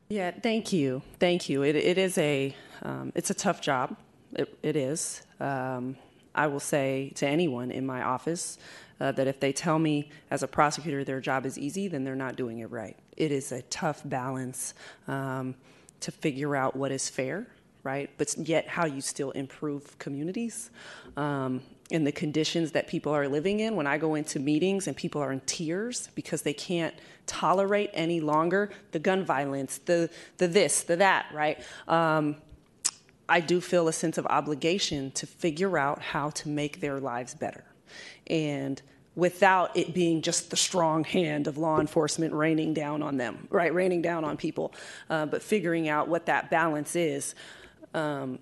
[0.10, 1.64] Yeah, thank you, thank you.
[1.64, 3.98] It, it is a um, it's a tough job.
[4.34, 5.24] It, it is.
[5.40, 5.98] Um,
[6.36, 8.57] I will say to anyone in my office
[8.99, 12.15] uh, that if they tell me as a prosecutor their job is easy, then they're
[12.15, 12.98] not doing it right.
[13.18, 14.74] It is a tough balance
[15.07, 15.56] um,
[15.99, 17.48] to figure out what is fair,
[17.84, 18.10] right?
[18.18, 20.69] But yet how you still improve communities.
[21.18, 21.61] Um,
[21.91, 23.76] and the conditions that people are living in.
[23.76, 26.93] When I go into meetings and people are in tears because they can't
[27.27, 31.64] tolerate any longer the gun violence, the the this, the that, right?
[31.88, 32.38] Um,
[33.30, 37.35] I do feel a sense of obligation to figure out how to make their lives
[37.35, 37.64] better,
[38.27, 38.81] and
[39.15, 43.73] without it being just the strong hand of law enforcement raining down on them, right?
[43.73, 44.73] Raining down on people,
[45.10, 47.35] uh, but figuring out what that balance is.
[47.94, 48.40] Um,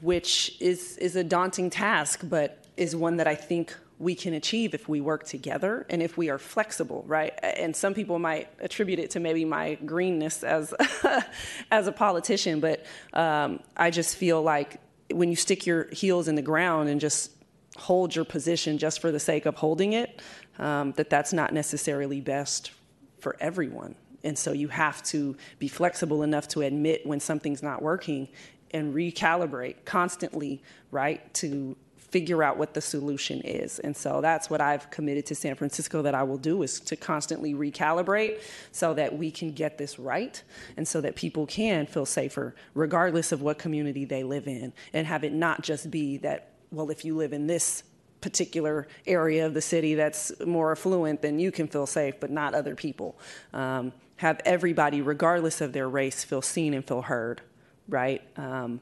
[0.00, 4.72] which is, is a daunting task, but is one that I think we can achieve
[4.72, 7.38] if we work together and if we are flexible, right?
[7.42, 10.72] And some people might attribute it to maybe my greenness as,
[11.70, 14.80] as a politician, but um, I just feel like
[15.10, 17.32] when you stick your heels in the ground and just
[17.76, 20.22] hold your position just for the sake of holding it,
[20.58, 22.70] um, that that's not necessarily best
[23.18, 23.94] for everyone.
[24.24, 28.28] And so you have to be flexible enough to admit when something's not working
[28.72, 31.76] and recalibrate constantly, right, to
[32.10, 33.78] figure out what the solution is.
[33.78, 36.96] And so that's what I've committed to San Francisco that I will do is to
[36.96, 38.42] constantly recalibrate
[38.72, 40.42] so that we can get this right
[40.76, 45.06] and so that people can feel safer regardless of what community they live in and
[45.06, 47.84] have it not just be that well if you live in this
[48.20, 52.54] particular area of the city that's more affluent, then you can feel safe, but not
[52.54, 53.18] other people.
[53.52, 57.40] Um, have everybody, regardless of their race, feel seen and feel heard,
[57.88, 58.22] right?
[58.36, 58.80] Um,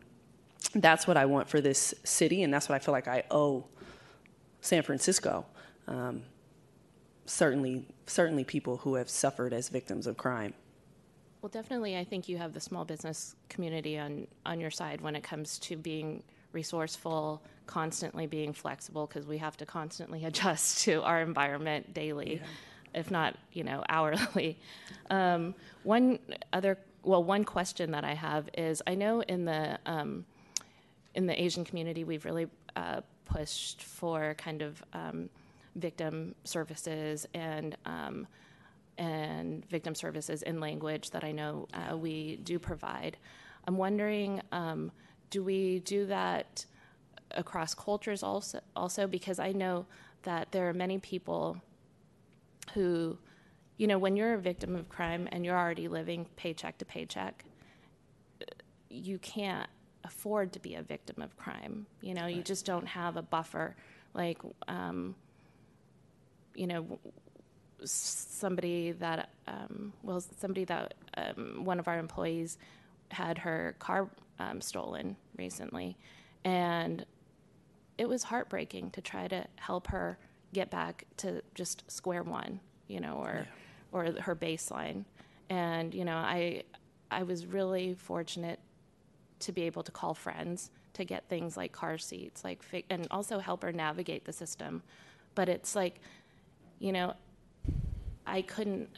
[0.75, 3.65] that's what I want for this city, and that's what I feel like I owe
[4.61, 5.47] San Francisco.
[5.87, 6.23] Um,
[7.25, 10.55] certainly, certainly people who have suffered as victims of crime.
[11.41, 15.15] Well, definitely, I think you have the small business community on, on your side when
[15.15, 21.03] it comes to being resourceful, constantly being flexible, because we have to constantly adjust to
[21.03, 22.41] our environment daily,
[22.95, 24.59] if not, you know, hourly.
[25.11, 26.19] Um, one
[26.53, 30.25] other, well, one question that I have is I know in the um,
[31.15, 32.47] in the Asian community we've really
[32.77, 35.29] uh, pushed for kind of um,
[35.75, 38.27] victim services and um,
[38.99, 43.17] and victim services in language that I know uh, we do provide.
[43.67, 44.91] I'm wondering, um,
[45.31, 46.65] do we do that
[47.33, 48.61] across cultures also?
[48.75, 49.87] Also, because I know
[50.23, 51.61] that there are many people
[52.75, 53.19] who,
[53.77, 57.45] you know, when you're a victim of crime and you're already living paycheck to paycheck,
[58.89, 59.69] you can't
[60.05, 61.87] afford to be a victim of crime.
[62.01, 63.77] You know, you just don't have a buffer.
[64.15, 65.15] Like, um,
[66.55, 66.99] you know,
[67.85, 72.59] somebody that, um, well, somebody that um, one of our employees
[73.11, 74.09] had her car
[74.39, 75.97] um, stolen recently,
[76.45, 77.05] and
[77.97, 80.19] it was heartbreaking to try to help her
[80.53, 83.47] get back to just square one, you know, or
[83.93, 85.05] or her baseline.
[85.51, 86.63] And you know, I
[87.11, 88.61] I was really fortunate
[89.41, 93.07] to be able to call friends to get things like car seats, like fi- and
[93.11, 94.83] also help her navigate the system.
[95.35, 96.01] But it's like,
[96.79, 97.15] you know,
[98.27, 98.91] I couldn't.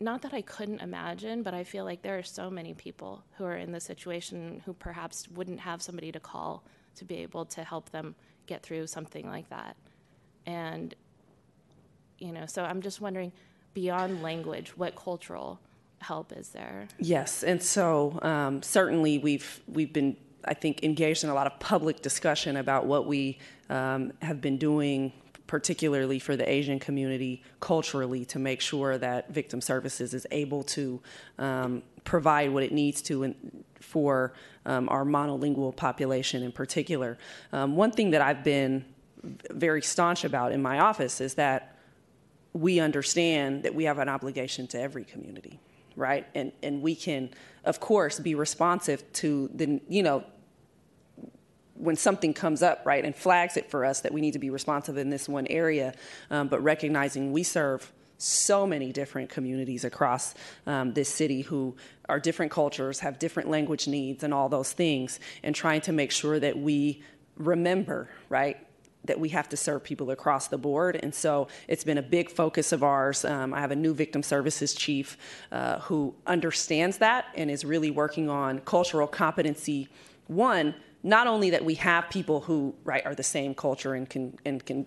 [0.00, 3.44] Not that I couldn't imagine, but I feel like there are so many people who
[3.44, 6.62] are in this situation who perhaps wouldn't have somebody to call
[6.96, 8.14] to be able to help them
[8.46, 9.76] get through something like that.
[10.46, 10.94] And,
[12.18, 13.32] you know, so I'm just wondering
[13.74, 15.60] beyond language, what cultural
[16.00, 16.88] help is there?
[16.98, 21.58] Yes, and so um, certainly we've we've been I think engaged in a lot of
[21.58, 23.38] public discussion about what we
[23.68, 25.12] um, have been doing,
[25.48, 31.00] particularly for the Asian community culturally, to make sure that victim services is able to
[31.40, 33.34] um, provide what it needs to in,
[33.80, 34.32] for
[34.64, 37.18] um, our monolingual population in particular.
[37.52, 38.84] Um, one thing that I've been
[39.50, 41.74] very staunch about in my office is that
[42.52, 45.58] we understand that we have an obligation to every community
[45.98, 46.26] right?
[46.34, 47.30] And and we can,
[47.64, 50.24] of course, be responsive to the you know
[51.78, 54.50] when something comes up, right, and flags it for us that we need to be
[54.50, 55.94] responsive in this one area,
[56.30, 60.34] um, but recognizing we serve so many different communities across
[60.66, 61.76] um, this city who
[62.08, 66.10] are different cultures, have different language needs, and all those things, and trying to make
[66.10, 67.00] sure that we
[67.36, 68.56] remember, right,
[69.04, 70.98] that we have to serve people across the board.
[71.00, 73.24] And so it's been a big focus of ours.
[73.24, 75.16] Um, I have a new victim services chief
[75.52, 79.88] uh, who understands that and is really working on cultural competency.
[80.26, 80.74] One,
[81.08, 84.64] not only that we have people who right are the same culture and can and
[84.64, 84.86] can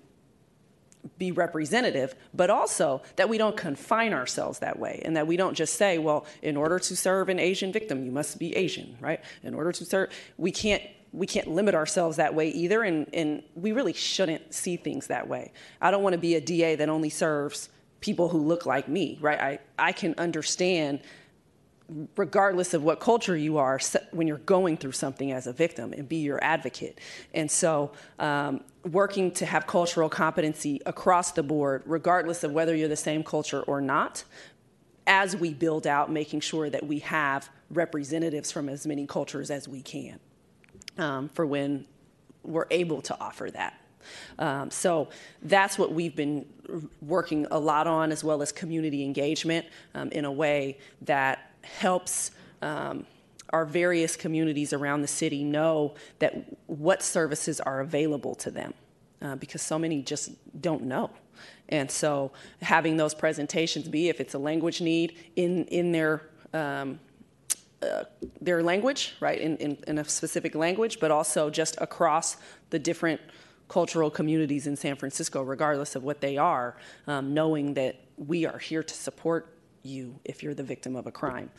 [1.18, 5.56] be representative, but also that we don't confine ourselves that way and that we don't
[5.56, 9.20] just say, well, in order to serve an Asian victim, you must be Asian, right?
[9.42, 13.44] In order to serve, we can't we can't limit ourselves that way either, and, and
[13.56, 15.52] we really shouldn't see things that way.
[15.82, 17.70] I don't want to be a DA that only serves
[18.00, 19.40] people who look like me, right?
[19.40, 21.02] I, I can understand,
[22.16, 23.80] regardless of what culture you are,
[24.12, 27.00] when you're going through something as a victim and be your advocate.
[27.34, 32.88] And so, um, working to have cultural competency across the board, regardless of whether you're
[32.88, 34.24] the same culture or not,
[35.06, 39.68] as we build out making sure that we have representatives from as many cultures as
[39.68, 40.20] we can
[40.98, 41.86] um, for when
[42.44, 43.78] we're able to offer that.
[44.40, 45.10] Um, so
[45.44, 46.46] that's what we've been
[47.02, 52.32] working a lot on, as well as community engagement um, in a way that helps
[52.62, 53.06] um,
[53.52, 58.74] our various communities around the city know that what services are available to them,
[59.22, 60.32] uh, because so many just
[60.62, 61.10] don't know.
[61.70, 62.32] And so
[62.62, 66.22] having those presentations be, if it's a language need, in in their
[66.54, 67.00] um,
[67.82, 68.04] uh,
[68.40, 72.38] their language, right, in, in, in, a specific language, but also just across
[72.70, 73.20] the different
[73.70, 76.76] cultural communities in San Francisco, regardless of what they are,
[77.08, 81.12] um, knowing that we are here to support you if you're the victim of a
[81.12, 81.50] crime.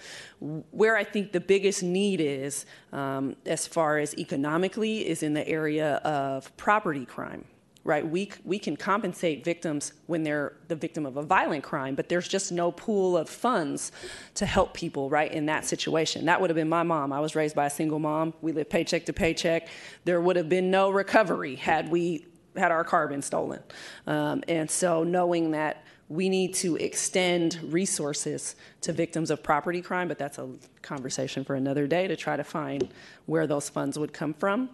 [0.40, 5.46] Where I think the biggest need is, um, as far as economically, is in the
[5.48, 7.44] area of property crime
[7.84, 8.06] right?
[8.06, 12.28] We, we can compensate victims when they're the victim of a violent crime, but there's
[12.28, 13.90] just no pool of funds
[14.34, 16.26] to help people, right, in that situation.
[16.26, 17.12] That would have been my mom.
[17.12, 18.34] I was raised by a single mom.
[18.40, 19.68] We lived paycheck to paycheck.
[20.04, 22.26] There would have been no recovery had we
[22.56, 23.60] had our car been stolen.
[24.06, 25.81] Um, and so knowing that
[26.12, 30.46] we need to extend resources to victims of property crime, but that's a
[30.82, 32.90] conversation for another day to try to find
[33.24, 34.68] where those funds would come from.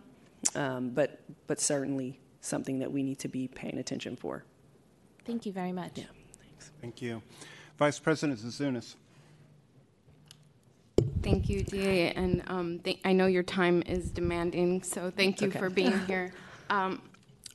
[0.56, 4.44] Um, but, but certainly something that we need to be paying attention for.
[5.24, 5.92] Thank you very much.
[5.94, 6.04] Yeah,
[6.42, 6.72] thanks.
[6.80, 7.22] Thank you.
[7.78, 8.96] Vice President Zouzounis.
[11.22, 15.48] Thank you, DA, and um, th- I know your time is demanding, so thank you
[15.48, 15.58] okay.
[15.58, 16.32] for being here.
[16.70, 17.00] Um,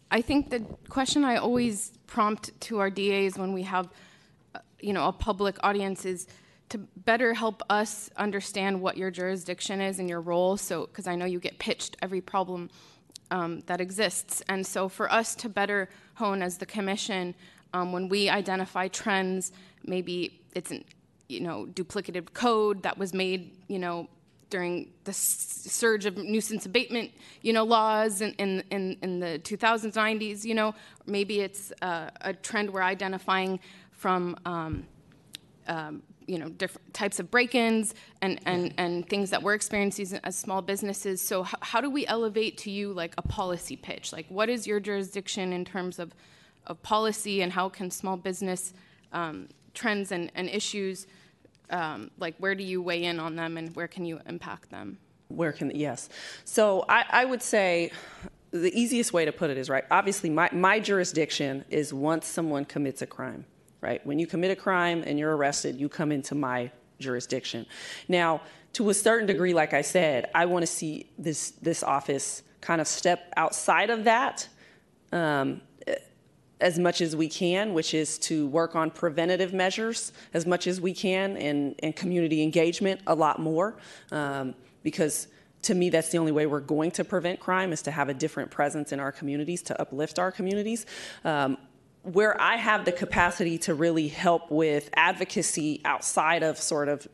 [0.10, 3.90] I think the question I always prompt to our DAs when we have,
[4.54, 6.28] uh, you know, a public audience is
[6.70, 10.56] to better help us understand what your jurisdiction is and your role.
[10.56, 12.70] So, because I know you get pitched every problem
[13.32, 17.34] um, that exists, and so for us to better hone as the commission,
[17.74, 19.52] um, when we identify trends,
[19.84, 20.86] maybe it's an
[21.28, 24.08] you know duplicative code that was made you know
[24.54, 27.10] during the surge of nuisance abatement
[27.42, 30.76] you know laws in in, in, in the 2000s 90s you know.
[31.08, 33.60] Maybe it's uh, a trend we're identifying
[33.92, 34.86] from um,
[35.68, 40.36] um, you know different types of break-ins and and and things that we're experiencing as
[40.36, 41.20] small businesses.
[41.20, 44.14] So h- how do we elevate to you like a policy pitch?
[44.14, 46.14] Like what is your jurisdiction in terms of
[46.68, 48.76] of policy and how can small business
[49.14, 51.08] um, trends and, and issues
[51.74, 54.98] um, like where do you weigh in on them and where can you impact them
[55.30, 56.10] Where can, yes.
[56.46, 57.92] So I, I would say
[58.52, 59.84] the easiest way to put it is right.
[59.90, 63.46] Obviously, my, my jurisdiction is once someone commits a crime,
[63.82, 64.06] right?
[64.06, 66.70] When you commit a crime and you're arrested, you come into my
[67.00, 67.66] jurisdiction.
[68.08, 68.42] Now,
[68.74, 72.80] to a certain degree, like I said, I want to see this, this office kind
[72.80, 74.48] of step outside of that.
[75.12, 75.62] Um,
[76.64, 80.80] as much as we can, which is to work on preventative measures as much as
[80.80, 83.76] we can and, and community engagement a lot more.
[84.12, 85.28] Um, because
[85.64, 88.14] to me, that's the only way we're going to prevent crime is to have a
[88.14, 90.86] different presence in our communities, to uplift our communities.
[91.26, 91.58] Um,
[92.04, 97.08] where I have the capacity to really help with advocacy outside of sort of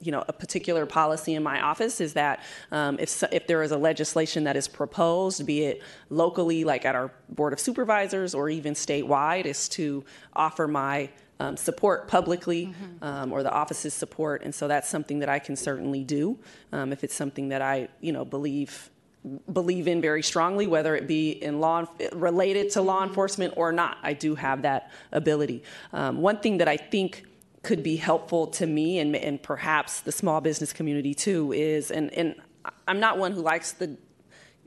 [0.00, 3.72] you know a particular policy in my office is that um, if if there is
[3.72, 8.48] a legislation that is proposed, be it locally, like at our board of supervisors, or
[8.48, 10.04] even statewide, is to
[10.34, 11.08] offer my
[11.40, 15.56] um, support publicly um, or the office's support, and so that's something that I can
[15.56, 16.38] certainly do
[16.72, 18.90] um, if it's something that I you know believe
[19.52, 23.98] believe in very strongly, whether it be in law related to law enforcement or not.
[24.02, 25.64] I do have that ability.
[25.92, 27.24] Um, one thing that I think
[27.66, 32.14] could be helpful to me and, and perhaps the small business community too is, and,
[32.14, 32.36] and
[32.86, 33.96] I'm not one who likes the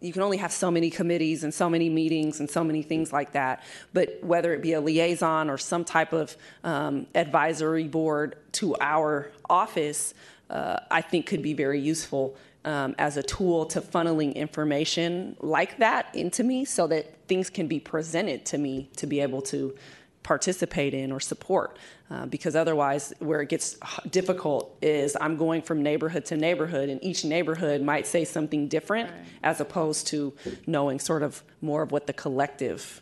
[0.01, 3.11] you can only have so many committees and so many meetings and so many things
[3.11, 3.63] like that.
[3.93, 9.29] But whether it be a liaison or some type of um, advisory board to our
[9.49, 10.13] office,
[10.49, 15.79] uh, I think could be very useful um, as a tool to funneling information like
[15.79, 19.75] that into me so that things can be presented to me to be able to
[20.23, 21.77] participate in or support.
[22.11, 23.77] Uh, because otherwise, where it gets
[24.09, 29.11] difficult is I'm going from neighborhood to neighborhood, and each neighborhood might say something different
[29.43, 30.33] as opposed to
[30.65, 33.01] knowing sort of more of what the collective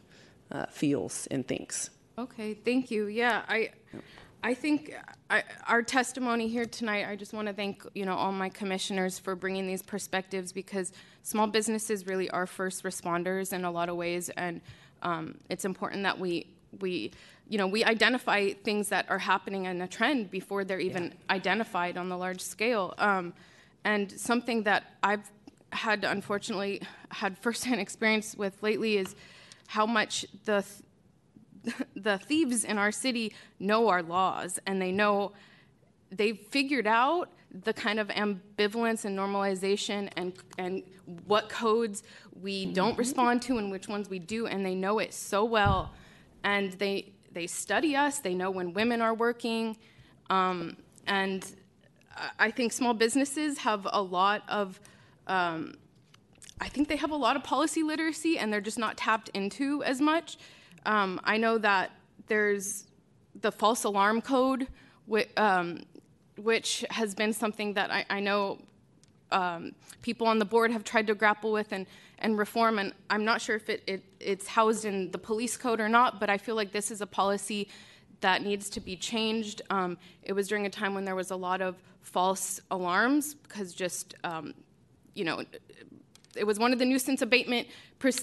[0.52, 1.90] uh, feels and thinks.
[2.18, 3.08] Okay, thank you.
[3.08, 3.70] Yeah, I,
[4.44, 4.94] I think
[5.30, 7.08] I, our testimony here tonight.
[7.08, 10.92] I just want to thank you know all my commissioners for bringing these perspectives because
[11.24, 14.62] small businesses really are first responders in a lot of ways, and
[15.02, 16.48] um, it's important that we
[16.82, 17.12] we
[17.48, 21.98] you know we identify things that are happening in a trend before they're even identified
[21.98, 22.94] on the large scale.
[22.98, 23.34] Um,
[23.84, 25.32] and something that I've
[25.72, 29.16] had unfortunately had firsthand experience with lately is
[29.68, 30.64] how much the
[31.96, 35.32] the thieves in our city know our laws and they know
[36.12, 37.30] they've figured out
[37.64, 40.84] the kind of ambivalence and normalization and and
[41.26, 42.04] what codes
[42.42, 45.94] we don't respond to and which ones we do and they know it so well
[46.44, 49.78] and they they study us they know when women are working
[50.30, 51.56] um, and
[52.40, 54.80] I- think small businesses have a lot of
[55.28, 55.76] um,
[56.60, 59.84] I think they have a lot of policy literacy and they're just not tapped into
[59.84, 60.38] as much.
[60.86, 61.92] Um, I know that
[62.28, 62.86] there's
[63.42, 64.68] the false alarm code,
[65.06, 65.84] which, um,
[66.38, 68.60] which has been something that I, I know
[69.32, 71.86] um, people on the board have tried to grapple with and,
[72.20, 72.80] and reform.
[72.80, 76.20] And I'm not sure if it, it, it's housed in the police code or not,
[76.20, 77.68] but I feel like this is a policy
[78.22, 79.62] that needs to be changed.
[79.70, 83.74] Um, it was during a time when there was a lot of false alarms because
[83.74, 84.54] just, um,
[85.14, 85.44] you know,
[86.36, 87.68] it was one of the nuisance abatement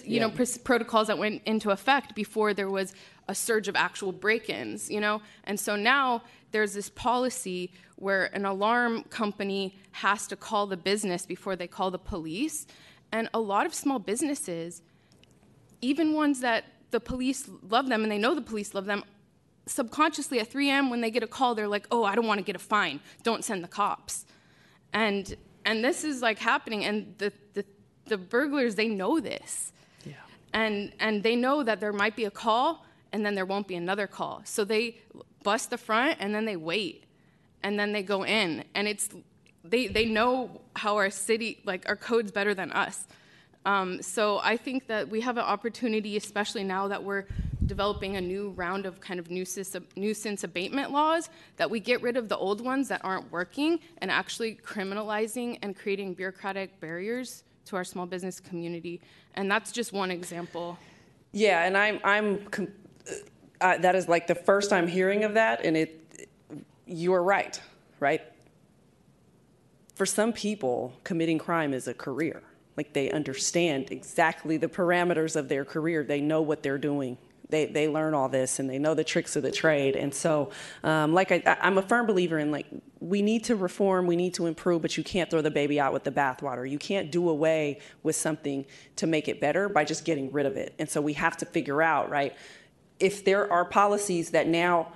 [0.04, 0.36] you know Yeah.
[0.36, 2.94] pers- protocols that went into effect before there was
[3.26, 6.22] a surge of actual break-ins you know and so now
[6.54, 11.90] there's this policy where an alarm company has to call the business before they call
[11.90, 12.68] the police.
[13.10, 14.80] And a lot of small businesses
[15.80, 19.02] even ones that the police love them and they know the police love them
[19.66, 22.38] subconsciously at 3 a.m when they get a call they're like oh i don't want
[22.38, 23.00] to get a fine.
[23.24, 24.24] Don't send the cops.
[24.92, 27.64] And and this is like happening and the the,
[28.06, 29.72] the burglars they know this.
[30.06, 30.14] Yeah.
[30.52, 33.76] and and they know that there might be a call and then there won't be
[33.76, 34.42] another call.
[34.44, 34.98] So they
[35.44, 37.04] bust the front and then they wait
[37.62, 39.08] and then they go in and it's
[39.62, 43.06] they they know how our city like our codes better than us.
[43.66, 47.24] Um, so I think that we have an opportunity, especially now that we're
[47.64, 52.18] developing a new round of kind of nuisance, nuisance abatement laws, that we get rid
[52.18, 57.76] of the old ones that aren't working and actually criminalizing and creating bureaucratic barriers to
[57.76, 59.00] our small business community.
[59.34, 60.76] And that's just one example.
[61.32, 62.68] Yeah, and I'm I'm com-
[63.64, 66.28] uh, that is like the first I'm hearing of that, and it
[66.86, 67.60] you are right,
[67.98, 68.20] right?
[69.94, 72.42] For some people, committing crime is a career.
[72.76, 76.04] Like they understand exactly the parameters of their career.
[76.04, 77.16] They know what they're doing.
[77.48, 79.96] They, they learn all this and they know the tricks of the trade.
[79.96, 80.50] And so,
[80.82, 82.66] um, like I, I'm a firm believer in like
[83.00, 85.92] we need to reform, we need to improve, but you can't throw the baby out
[85.92, 86.68] with the bathwater.
[86.68, 88.64] You can't do away with something
[88.96, 90.74] to make it better by just getting rid of it.
[90.78, 92.34] And so we have to figure out, right,
[93.00, 94.92] if there are policies that now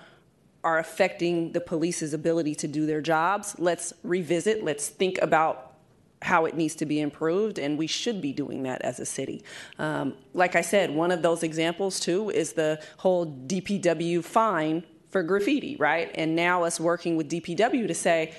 [0.64, 5.68] are affecting the police's ability to do their jobs, let's revisit, let's think about
[6.22, 9.42] how it needs to be improved, and we should be doing that as a city.
[9.78, 15.22] Um, like I said, one of those examples too is the whole DPW fine for
[15.22, 16.10] graffiti, right?
[16.14, 18.34] And now us working with DPW to say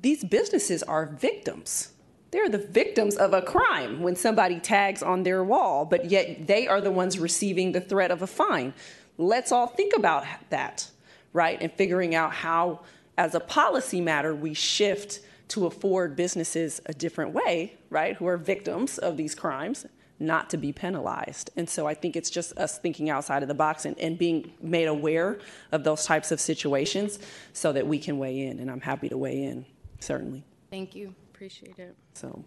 [0.00, 1.91] these businesses are victims.
[2.32, 6.66] They're the victims of a crime when somebody tags on their wall, but yet they
[6.66, 8.72] are the ones receiving the threat of a fine.
[9.18, 10.90] Let's all think about that,
[11.34, 11.58] right?
[11.60, 12.80] And figuring out how,
[13.18, 18.38] as a policy matter, we shift to afford businesses a different way, right, who are
[18.38, 19.84] victims of these crimes,
[20.18, 21.50] not to be penalized.
[21.54, 24.52] And so I think it's just us thinking outside of the box and, and being
[24.62, 25.38] made aware
[25.70, 27.18] of those types of situations
[27.52, 28.58] so that we can weigh in.
[28.58, 29.66] And I'm happy to weigh in,
[30.00, 30.44] certainly.
[30.70, 31.14] Thank you.
[31.42, 31.96] Appreciate it.
[32.14, 32.44] So.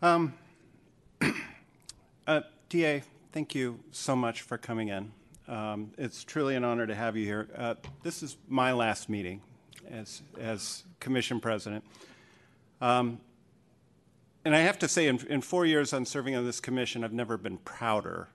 [0.00, 0.32] Um,
[2.26, 5.12] uh, DA, thank you so much for coming in.
[5.46, 7.50] Um, it's truly an honor to have you here.
[7.54, 9.42] Uh, this is my last meeting
[9.90, 11.84] as, as commission president.
[12.80, 13.20] Um,
[14.46, 17.12] and I have to say, in, in four years on serving on this commission, I've
[17.12, 18.28] never been prouder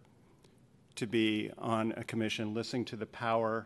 [0.98, 3.66] to be on a commission, listening to the power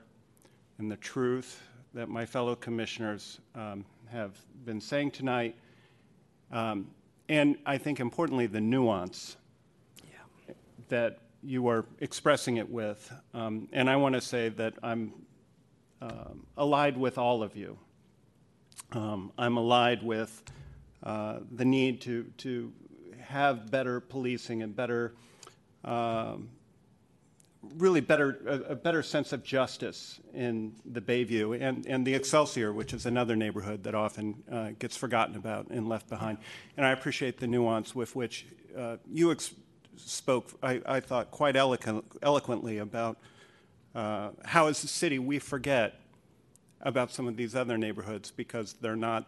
[0.78, 1.62] and the truth
[1.94, 3.84] that my fellow commissioners um,
[4.14, 5.56] have been saying tonight.
[6.52, 6.92] Um,
[7.28, 9.38] and I think importantly, the nuance
[10.08, 10.54] yeah.
[10.90, 13.12] that you are expressing it with.
[13.34, 15.14] Um, and I want to say that I'm
[16.00, 17.80] um, allied with all of you.
[18.92, 20.44] Um, I'm allied with
[21.02, 22.72] uh, the need to, to
[23.20, 25.16] have better policing and better,
[25.84, 26.50] um,
[27.78, 32.74] really better, a, a, better sense of justice in the Bayview and, and the Excelsior,
[32.74, 36.38] which is another neighborhood that often uh, gets forgotten about and left behind.
[36.78, 38.46] And I appreciate the nuance with which
[38.78, 39.54] uh, you ex-
[39.96, 43.18] spoke, I, I, thought, quite eloquent, eloquently about
[43.96, 46.00] uh, how, as a city, we forget
[46.82, 49.28] about some of these other neighborhoods because they're not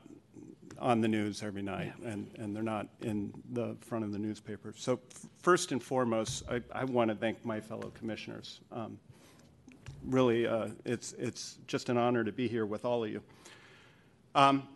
[0.80, 2.10] on the news every night yeah.
[2.10, 4.74] and, and they're not in the front of the newspaper.
[4.76, 8.60] So, f- first and foremost, I, I want to thank my fellow commissioners.
[8.72, 9.00] Um,
[10.06, 13.22] really, uh, it's, it's just an honor to be here with all of you.
[14.34, 14.68] Um,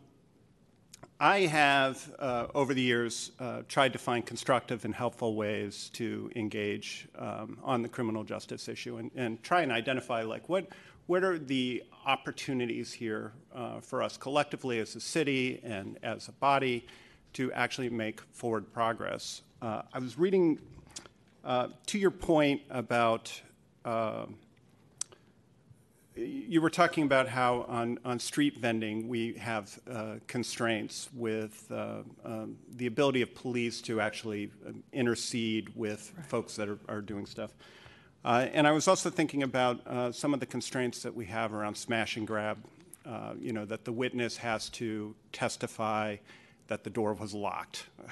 [1.22, 6.32] I have, uh, over the years, uh, tried to find constructive and helpful ways to
[6.34, 10.68] engage um, on the criminal justice issue and, and, try and identify, like, what,
[11.10, 16.32] what are the opportunities here uh, for us collectively as a city and as a
[16.34, 16.86] body
[17.34, 19.42] to actually make forward progress?
[19.60, 20.60] Uh, I was reading
[21.44, 23.42] uh, to your point about
[23.86, 24.28] uh,
[26.16, 32.04] you were talking about how on, on street vending we have uh, constraints with uh,
[32.24, 36.26] um, the ability of police to actually um, intercede with right.
[36.28, 37.52] folks that are, are doing stuff.
[38.30, 41.52] Uh, and I was also thinking about uh, some of the constraints that we have
[41.52, 42.60] around smash and grab.
[43.04, 46.18] Uh, you know, that the witness has to testify
[46.68, 47.88] that the door was locked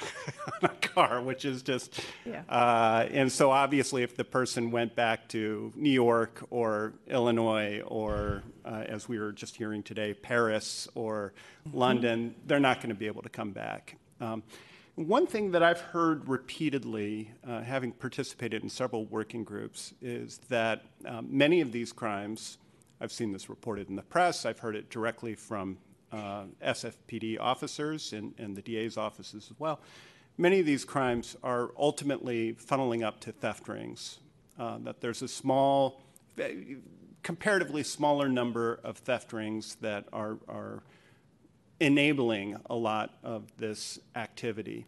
[0.64, 1.99] on a car, which is just.
[2.26, 2.41] Yeah.
[2.49, 8.41] Uh, and so obviously, if the person went back to New York or Illinois or,
[8.65, 11.34] uh, as we were just hearing today, Paris or
[11.68, 11.77] mm-hmm.
[11.77, 13.98] London, they're not going to be able to come back.
[14.19, 14.41] Um,
[14.98, 20.82] one thing that I've heard repeatedly, uh, having participated in several working groups, is that
[21.06, 22.57] um, many of these crimes,
[22.99, 25.78] I've seen this reported in the press, I've heard it directly from
[26.11, 29.82] uh, SFPD officers and, and the DA's offices as well.
[30.36, 34.18] Many of these crimes are ultimately funneling up to theft rings.
[34.57, 36.02] Uh, that there's a small,
[37.22, 40.82] comparatively smaller number of theft rings that are, are
[41.80, 44.86] enabling a lot of this activity.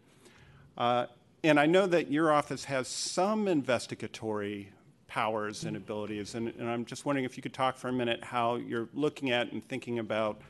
[0.76, 1.06] Uh,
[1.42, 4.70] and I know that your office has some investigatory
[5.06, 8.22] powers and abilities, and, and, I'm just wondering if you could talk for a minute
[8.22, 10.40] how you're looking at and thinking about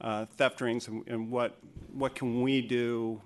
[0.00, 1.58] uh, theft rings and, and what
[1.92, 3.20] what can we do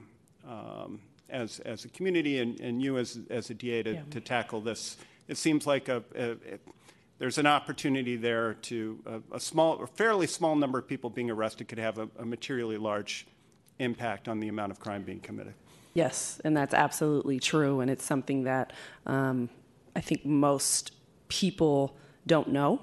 [0.47, 4.03] um, as as a community and, and you as as a DA to, Yeah.
[4.11, 4.97] to tackle this.
[5.27, 6.37] It seems like a, a, a-
[7.19, 11.31] there's an opportunity there to a, a small, a fairly small number of people being
[11.31, 13.27] arrested could have a, a materially large
[13.79, 15.55] impact on the amount of crime being committed.
[15.95, 18.73] Yes, and that's absolutely true, and it's something that
[19.07, 19.49] um,
[19.95, 20.93] I think most
[21.29, 22.83] people don't know.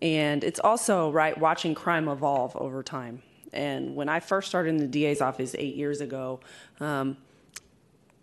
[0.00, 3.22] And it's also right watching crime evolve over time.
[3.52, 6.40] And when I first started in the DA's office eight years ago,
[6.80, 7.16] um,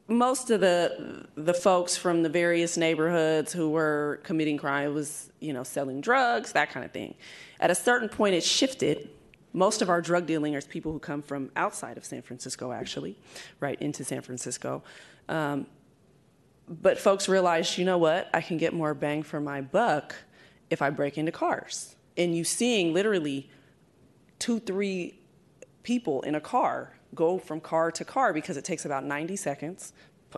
[0.07, 5.52] most of the the folks from the various neighborhoods who were committing crime was you
[5.52, 7.15] know selling drugs that kind of thing.
[7.60, 9.10] At a certain point it shifted.
[9.53, 13.18] Most of our drug dealing are people who come from outside of san francisco actually
[13.60, 14.84] right into san francisco.
[15.27, 15.65] Um,
[16.68, 18.30] but folks realized you know what?
[18.34, 20.15] I can get more bang for my buck
[20.69, 21.95] if i break into cars.
[22.15, 23.49] And you seeing literally
[24.38, 25.19] two three
[25.82, 29.93] people in a car go from car to car because it takes about 90 seconds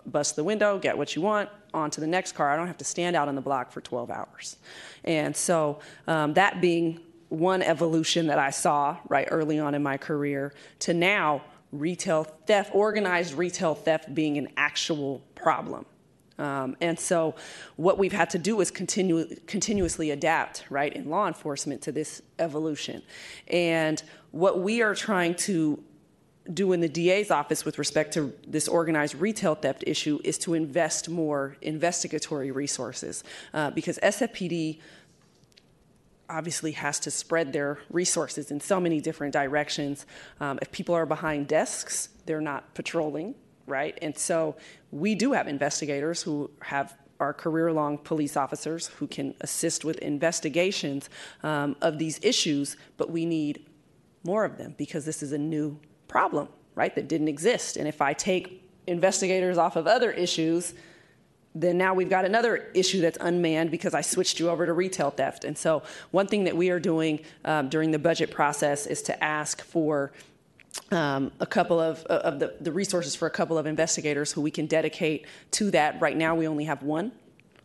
[0.06, 2.50] bust the window get what you want on to the next car.
[2.50, 4.56] I don't have to stand out on the block for 12 hours.
[5.04, 7.00] And so um, that being
[7.30, 11.42] one evolution that i saw right early on in my career to now
[11.72, 15.84] retail theft organized retail theft being an actual problem.
[16.38, 17.34] Um, and so,
[17.74, 22.22] what we've had to do is continue, continuously adapt, right, in law enforcement to this
[22.38, 23.02] evolution.
[23.48, 24.00] And
[24.30, 25.82] what we are trying to
[26.52, 30.54] do in the DA's office with respect to this organized retail theft issue is to
[30.54, 33.22] invest more investigatory resources
[33.54, 34.78] uh, because SFPD
[36.30, 40.06] obviously has to spread their resources in so many different directions.
[40.40, 43.34] Um, if people are behind desks, they're not patrolling,
[43.66, 43.98] right?
[44.02, 44.56] And so
[44.90, 51.10] we do have investigators who have are career-long police officers who can assist with investigations
[51.42, 53.66] um, of these issues, but we need
[54.22, 55.78] more of them because this is a new
[56.08, 56.94] problem, right?
[56.94, 57.76] That didn't exist.
[57.76, 60.74] And if I take investigators off of other issues,
[61.54, 65.10] then now we've got another issue that's unmanned because I switched you over to retail
[65.10, 65.44] theft.
[65.44, 69.24] And so, one thing that we are doing um, during the budget process is to
[69.24, 70.12] ask for
[70.90, 74.50] um, a couple of, of the, the resources for a couple of investigators who we
[74.50, 76.00] can dedicate to that.
[76.00, 77.12] Right now, we only have one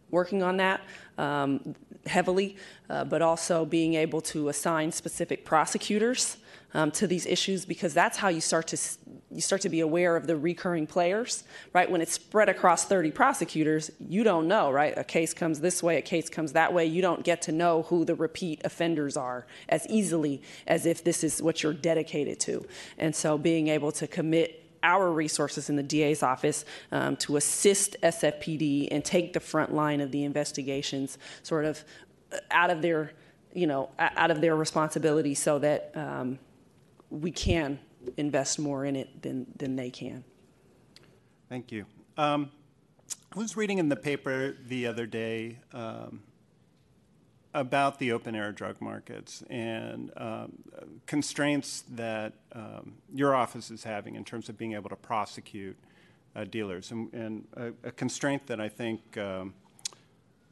[0.10, 0.82] working on that
[1.18, 1.76] um,
[2.06, 2.56] heavily,
[2.90, 6.38] uh, but also being able to assign specific prosecutors
[6.74, 8.78] um, to these issues because that's how you start to
[9.34, 11.44] you start to be aware of the recurring players,
[11.74, 11.90] right?
[11.90, 14.94] When it's spread across 30 prosecutors, you don't know, right?
[14.96, 16.86] A case comes this way, a case comes that way.
[16.86, 21.24] You don't get to know who the repeat offenders are as easily as if this
[21.24, 22.66] is what you're dedicated to.
[22.98, 27.96] And so being able to commit our resources in the DA's office um, to assist
[28.04, 31.84] SFPD and take the front line of the investigations sort of
[32.32, 33.14] uh, out of their,
[33.54, 36.38] you know, out of their responsibility so that um,
[37.14, 37.80] we can
[38.18, 40.24] invest more in it than, than they can.
[41.48, 41.86] Thank you.
[42.18, 42.50] Um,
[43.36, 46.22] I was reading in the paper the other day um,
[47.54, 50.54] about the open air drug markets and um,
[51.06, 55.78] constraints that um, your office is having in terms of being able to prosecute
[56.36, 56.92] uh, dealers.
[56.92, 59.54] And, and a, a constraint that I think um,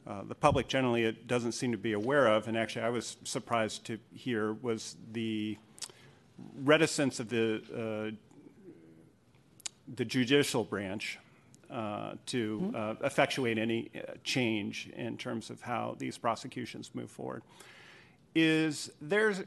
[0.06, 3.86] uh, the public generally doesn't seem to be aware of, and actually I was surprised
[3.86, 5.58] to hear, was the
[6.56, 8.16] reticence of the uh,
[9.96, 11.20] the judicial branch
[11.70, 17.44] uh, to uh, effectuate any uh, change in terms of how these prosecutions move forward.
[18.36, 19.44] Is there's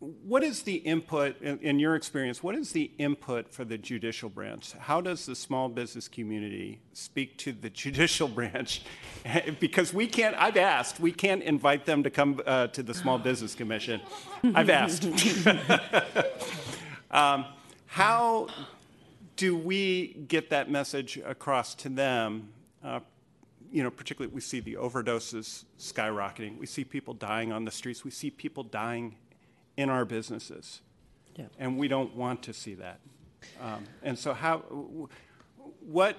[0.00, 2.40] what is the input in, in your experience?
[2.40, 4.72] What is the input for the judicial branch?
[4.72, 8.82] How does the small business community speak to the judicial branch?
[9.60, 10.36] because we can't.
[10.36, 11.00] I've asked.
[11.00, 14.00] We can't invite them to come uh, to the Small Business Commission.
[14.54, 15.04] I've asked.
[17.10, 17.46] um,
[17.86, 18.46] how
[19.34, 22.50] do we get that message across to them?
[22.84, 23.00] Uh,
[23.72, 26.56] you know, particularly we see the overdoses skyrocketing.
[26.56, 28.04] We see people dying on the streets.
[28.04, 29.16] We see people dying
[29.78, 30.80] in our businesses,
[31.36, 31.46] Yeah.
[31.58, 32.98] and we don't want to see that.
[33.62, 34.58] Um, and so, how,
[35.86, 36.16] what,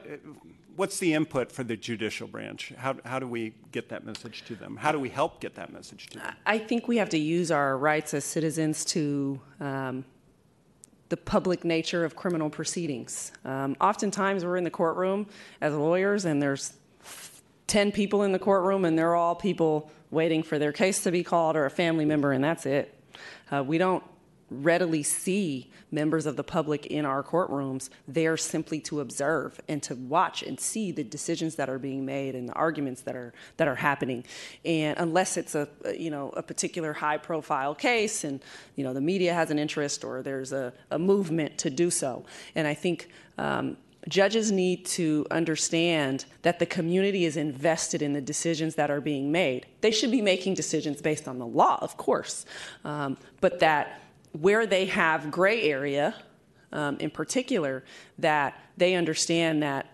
[0.77, 2.71] what's the input for the judicial branch?
[2.77, 4.77] How, how do we get that message to them?
[4.77, 6.33] How do we help get that message to them?
[6.45, 10.05] I think we have to use our rights as citizens to um,
[11.09, 13.33] the public nature of criminal proceedings.
[13.43, 15.27] Um, oftentimes, we're in the courtroom
[15.59, 16.73] as lawyers, and there's
[17.67, 21.25] 10 people in the courtroom, and they're all people waiting for their case to be
[21.25, 22.95] called or a family member, and that's it.
[23.51, 24.03] Uh, we don't
[24.51, 29.95] readily see members of the public in our courtrooms there simply to observe and to
[29.95, 33.67] watch and see the decisions that are being made and the arguments that are that
[33.67, 34.23] are happening.
[34.65, 38.41] And unless it's a you know a particular high profile case and
[38.75, 42.25] you know the media has an interest or there's a, a movement to do so.
[42.55, 43.77] And i think um,
[44.07, 49.31] judges need to understand that the community is invested in the decisions that are being
[49.31, 49.65] made.
[49.81, 52.45] They should be making decisions based on the law, of course,
[52.85, 54.01] um, but that
[54.31, 56.15] where they have gray area,
[56.71, 57.83] um, in particular,
[58.19, 59.87] that they understand that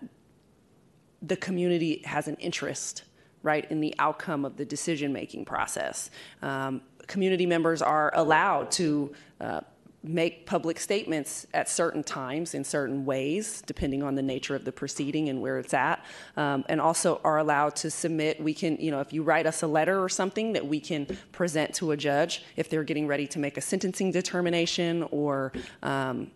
[1.22, 3.02] the community has an interest,
[3.42, 6.10] right, in the outcome of the decision making process.
[6.42, 9.14] Um, community members are allowed to.
[9.40, 9.60] Uh,
[10.08, 14.72] make public statements at certain times in certain ways, depending on the nature of the
[14.72, 16.04] proceeding and where it's at,
[16.36, 18.40] um, and also are allowed to submit.
[18.40, 21.06] We can, you know, if you write us a letter or something that we can
[21.32, 25.52] present to a judge if they're getting ready to make a sentencing determination or
[25.82, 26.30] um,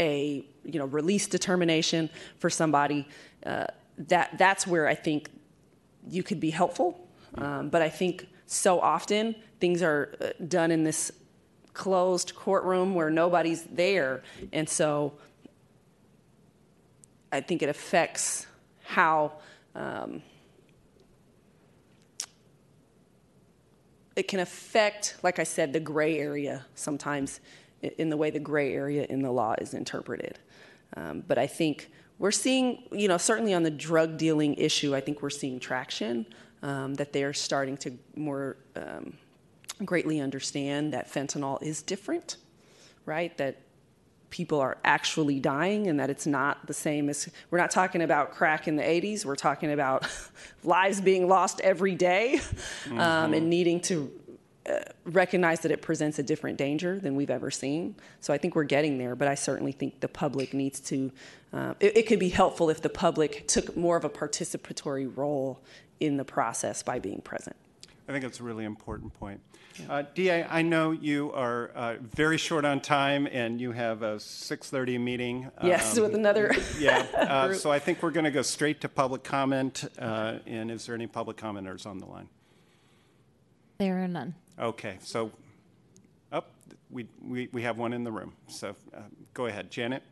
[0.00, 3.08] a, you know, release determination for somebody.
[3.46, 5.30] Uh, that that's where I think
[6.08, 7.06] you could be helpful.
[7.36, 11.12] Um, but I think so often things are uh, done in this
[11.74, 14.22] closed courtroom where nobody's there.
[14.52, 15.14] And so
[17.30, 18.46] I think it affects
[18.84, 19.32] how
[19.74, 20.22] um,
[24.14, 27.40] it can affect, like I said, the gray area sometimes
[27.82, 30.38] in the way the gray area in the law is interpreted.
[30.96, 35.00] Um, but I think we're seeing, you know, certainly on the drug dealing issue, I
[35.00, 36.26] think we're seeing traction
[36.62, 39.14] um, that they're starting to more um,
[39.84, 42.36] greatly understand that fentanyl is different,
[43.06, 43.36] right?
[43.38, 43.60] That
[44.34, 48.32] people are actually dying and that it's not the same as we're not talking about
[48.32, 50.04] crack in the 80s we're talking about
[50.64, 52.98] lives being lost every day, mm-hmm.
[52.98, 54.10] um, and needing to
[54.68, 58.56] uh, recognize that it presents a different danger than we've ever seen so i think
[58.56, 61.12] we're getting there but i certainly think the public needs to
[61.52, 65.60] uh, it, it could be helpful if the public took more of a participatory role
[66.00, 67.54] in the process by being present
[68.08, 69.40] i think it's a really important point
[69.88, 74.16] uh, DA, I know you are uh, very short on time, and you have a
[74.16, 75.50] 6:30 meeting.
[75.62, 76.54] Yes, um, with another.
[76.78, 77.06] yeah.
[77.14, 79.84] Uh, so I think we're going to go straight to public comment.
[79.98, 82.28] Uh, and is there any public commenters on the line?
[83.78, 84.34] There are none.
[84.58, 84.98] Okay.
[85.02, 85.32] So,
[86.30, 88.34] up oh, we, we we have one in the room.
[88.46, 89.00] So uh,
[89.32, 90.02] go ahead, Janet.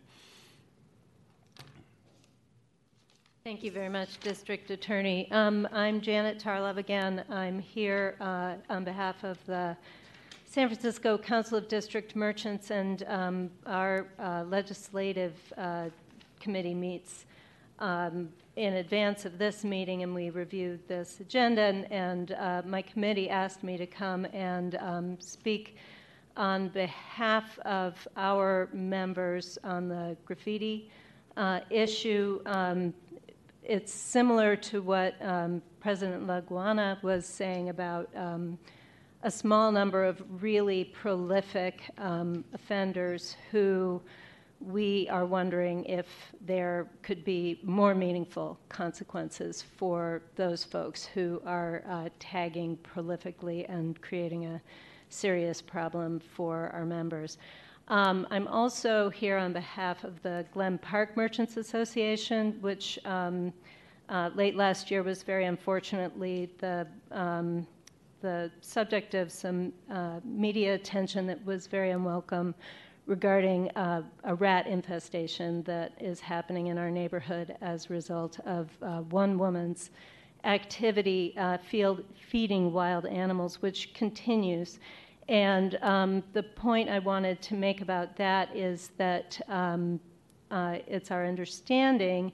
[3.45, 5.29] Thank you very much, District Attorney.
[5.33, 7.25] Um, I'm Janet Tarlov again.
[7.29, 9.77] I'm here uh, on behalf of the
[10.45, 15.87] San Francisco Council of District Merchants, and um, our uh, legislative uh,
[16.39, 17.27] committee meets
[17.81, 21.63] um, in advance of this meeting, and we reviewed this agenda.
[21.63, 25.79] And, and uh, my committee asked me to come and um, speak
[26.37, 30.93] on behalf of our members on the graffiti.
[31.37, 32.43] Uh, issue.
[33.65, 38.59] It's similar to what um, President Laguana was saying about um,
[39.23, 44.03] a small number of really prolific um, offenders who
[44.59, 46.07] we are wondering if
[46.41, 54.01] there could be more meaningful consequences for those folks who are uh, tagging prolifically and
[54.03, 54.61] creating a
[55.09, 57.39] serious problem for our members.
[57.93, 63.53] Um, I'm also here on behalf of the Glen Park Merchants Association, which um,
[64.09, 67.67] uh, late last year was very unfortunately the, um,
[68.23, 72.55] the subject of some uh, media attention that was very unwelcome
[73.05, 78.71] regarding uh, a rat infestation that is happening in our neighborhood as a result of
[78.81, 79.91] uh, one woman's
[80.45, 84.79] activity uh, field feeding wild animals, which continues.
[85.29, 90.01] And um, the point I wanted to make about that is that um,
[90.51, 92.33] uh, it's our understanding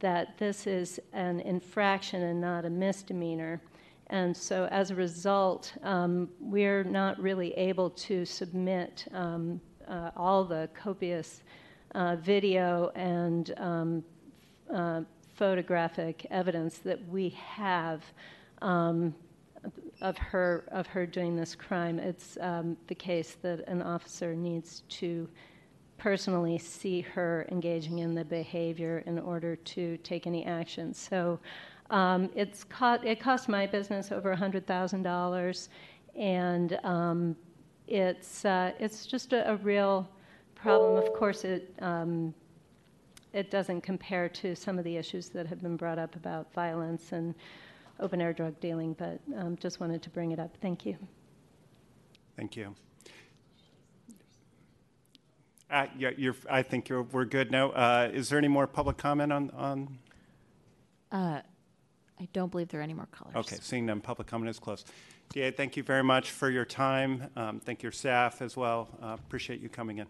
[0.00, 3.60] that this is an infraction and not a misdemeanor.
[4.08, 10.44] And so as a result, um, we're not really able to submit um, uh, all
[10.44, 11.42] the copious
[11.94, 14.04] uh, video and um,
[14.72, 15.02] uh,
[15.34, 18.04] photographic evidence that we have
[18.62, 19.14] um,
[20.00, 21.98] of her of her doing this crime.
[21.98, 25.28] It's um, the case that an officer needs to
[25.98, 30.94] personally see her engaging in the behavior in order to take any action.
[30.94, 31.40] So
[31.90, 32.64] um, it's
[33.02, 35.68] it cost my business over $100,000,
[36.14, 37.36] and um,
[37.86, 40.08] it's, uh, it's just a, a, real
[40.54, 41.02] problem.
[41.02, 42.34] Of course, it, um,
[43.32, 47.12] it doesn't compare to some of the issues that have been brought up about violence
[47.12, 47.34] and
[48.00, 50.56] open air drug dealing, but um, just wanted to bring it up.
[50.60, 50.96] Thank you.
[52.36, 52.74] Thank you.
[55.70, 57.70] Uh, yeah, you're, I think you're, we're good now.
[57.70, 59.98] Uh, is there any more public comment on, on?
[61.12, 61.40] Uh,
[62.20, 63.36] I don't believe there are any more callers.
[63.36, 64.90] Okay, seeing none, public comment is closed.
[65.30, 67.28] DA, thank you very much for your time.
[67.36, 68.88] Um, thank your staff as well.
[69.02, 70.06] Uh, appreciate you coming in.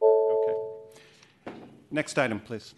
[0.00, 1.52] Okay.
[1.90, 2.74] Next item, please.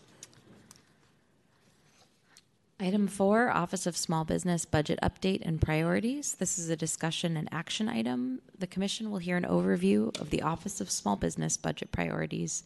[2.79, 6.35] Item four, Office of Small Business Budget Update and Priorities.
[6.35, 8.43] This is a discussion and action item.
[8.59, 12.65] The Commission will hear an overview of the Office of Small Business Budget Priorities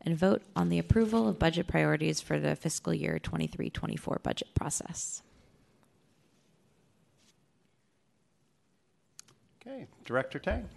[0.00, 4.48] and vote on the approval of budget priorities for the fiscal year 23 24 budget
[4.56, 5.22] process.
[9.62, 10.68] Okay, Director Tang.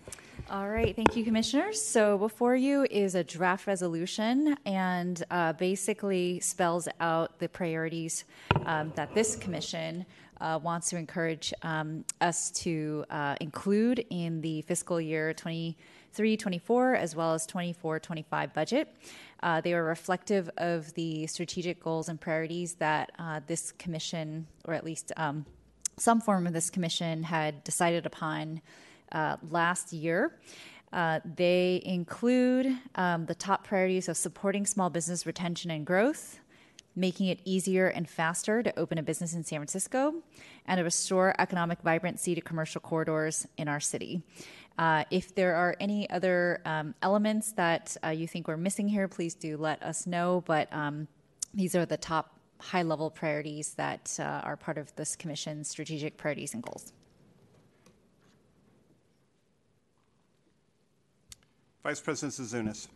[0.49, 1.81] All right, thank you, commissioners.
[1.81, 8.23] So before you is a draft resolution and uh, basically spells out the priorities
[8.65, 10.05] um, that this commission
[10.39, 16.95] uh, wants to encourage um, us to uh, include in the fiscal year 23 24
[16.95, 18.95] as well as 24 25 budget.
[19.43, 24.73] Uh, they are reflective of the strategic goals and priorities that uh, this commission, or
[24.73, 25.45] at least um,
[25.97, 28.61] some form of this commission, had decided upon
[29.12, 30.38] uh, last year.
[30.94, 36.40] Uh, they include um, the top priorities of supporting small business retention and growth,
[36.96, 40.14] making it easier and faster to open a business in San Francisco,
[40.66, 44.24] and to restore economic vibrancy to commercial corridors in our city.
[44.78, 49.08] Uh, if there are any other um, elements that uh, you think we're missing here,
[49.08, 50.44] please do let us know.
[50.46, 51.08] But um,
[51.54, 56.18] these are the top high level priorities that uh, are part of this Commission's strategic
[56.18, 56.94] priorities and goals.
[61.88, 62.89] Vice President Zouzounis.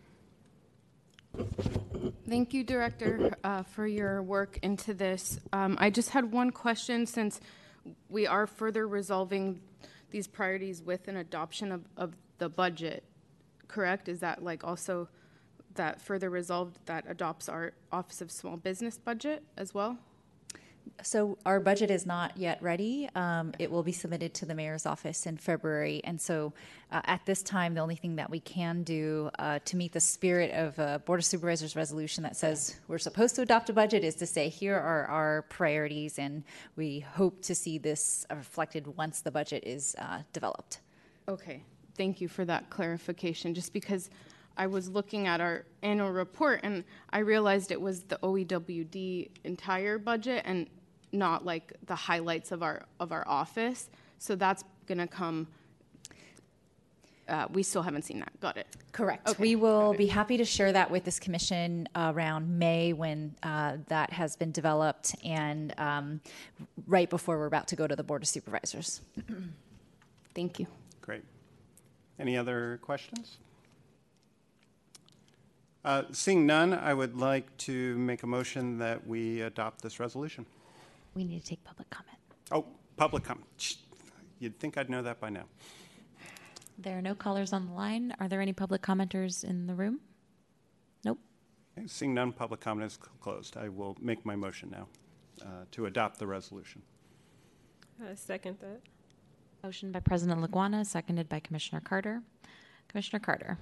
[2.28, 5.40] Thank you, Director, uh, for your work into this.
[5.54, 7.40] Um, I just had one question since
[8.10, 9.62] we are further resolving
[10.10, 13.06] these priorities with an adoption of, of the budget,
[13.70, 14.10] correct?
[14.10, 15.08] Is that like also
[15.76, 20.00] that further resolved that adopts our Office of Small Business budget as well?
[21.04, 23.10] So our budget is not yet ready.
[23.16, 26.54] Um, it will be submitted to the mayor's office in February, and so
[26.92, 30.00] uh, at this time, the only thing that we can do uh, to meet the
[30.00, 34.04] spirit of a Board of Supervisors resolution that says we're supposed to adopt a budget
[34.04, 36.44] is to say here are our priorities, and
[36.76, 40.82] we hope to see this reflected once the budget is uh, developed.
[41.28, 41.64] Okay,
[41.98, 43.54] thank you for that clarification.
[43.54, 44.10] Just because
[44.62, 49.98] I was looking at our annual report and I realized it was the OEWD entire
[49.98, 50.70] budget and
[51.12, 53.90] not like the highlights of our of our office.
[54.20, 55.48] So that's gonna come.
[57.28, 58.40] Uh, we still haven't seen that.
[58.40, 58.68] Got it.
[58.92, 59.30] Correct.
[59.30, 59.42] Okay.
[59.42, 64.14] We will be happy to share that with this commission around May when uh, that
[64.14, 66.22] has been developed and um,
[66.86, 69.02] right before we're about to go to the Board of Supervisors.
[70.36, 70.68] Thank you.
[71.02, 71.24] Great.
[72.20, 73.40] Any other questions?
[75.84, 80.46] Uh, seeing none, I would like to make a motion that we adopt this resolution.
[81.16, 82.18] We need to take public comment.
[82.52, 82.66] Oh,
[82.98, 83.48] public comment.
[84.40, 85.46] You'd think I'd know that by now.
[86.78, 88.14] There are no callers on the line.
[88.20, 90.00] Are there any public commenters in the room?
[91.04, 91.20] Nope.
[91.78, 93.58] Okay, seeing none, public comment is closed.
[93.58, 94.88] I will make my motion now
[95.42, 96.82] uh, to adopt the resolution.
[98.04, 98.82] I second that.
[99.64, 102.22] Motion by President Laguana, seconded by Commissioner Carter.
[102.88, 103.58] Commissioner Carter.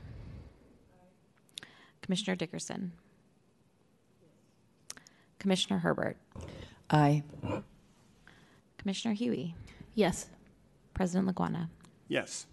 [2.02, 2.92] Commissioner Dickerson.
[5.40, 6.18] Commissioner Herbert.
[6.90, 7.24] Aye.
[8.78, 9.54] Commissioner Huie.
[9.96, 10.30] Yes.
[10.94, 11.70] President Laguana.
[12.08, 12.48] Yes.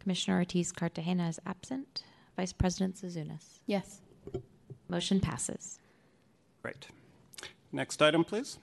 [0.00, 2.02] Commissioner Ortiz Cartagena is absent.
[2.36, 3.60] Vice President Zouzounis.
[3.66, 4.00] Yes.
[4.88, 5.78] Motion passes.
[6.62, 6.88] Great.
[7.72, 8.58] Next item, please.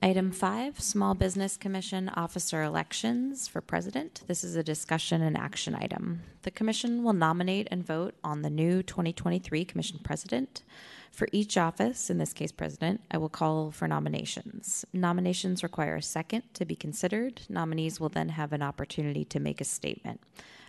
[0.00, 4.22] Item five, Small Business Commission Officer Elections for President.
[4.28, 6.20] This is a discussion and action item.
[6.42, 10.62] The Commission will nominate and vote on the new 2023 Commission President.
[11.10, 14.84] For each office, in this case President, I will call for nominations.
[14.92, 17.42] Nominations require a second to be considered.
[17.48, 20.20] Nominees will then have an opportunity to make a statement.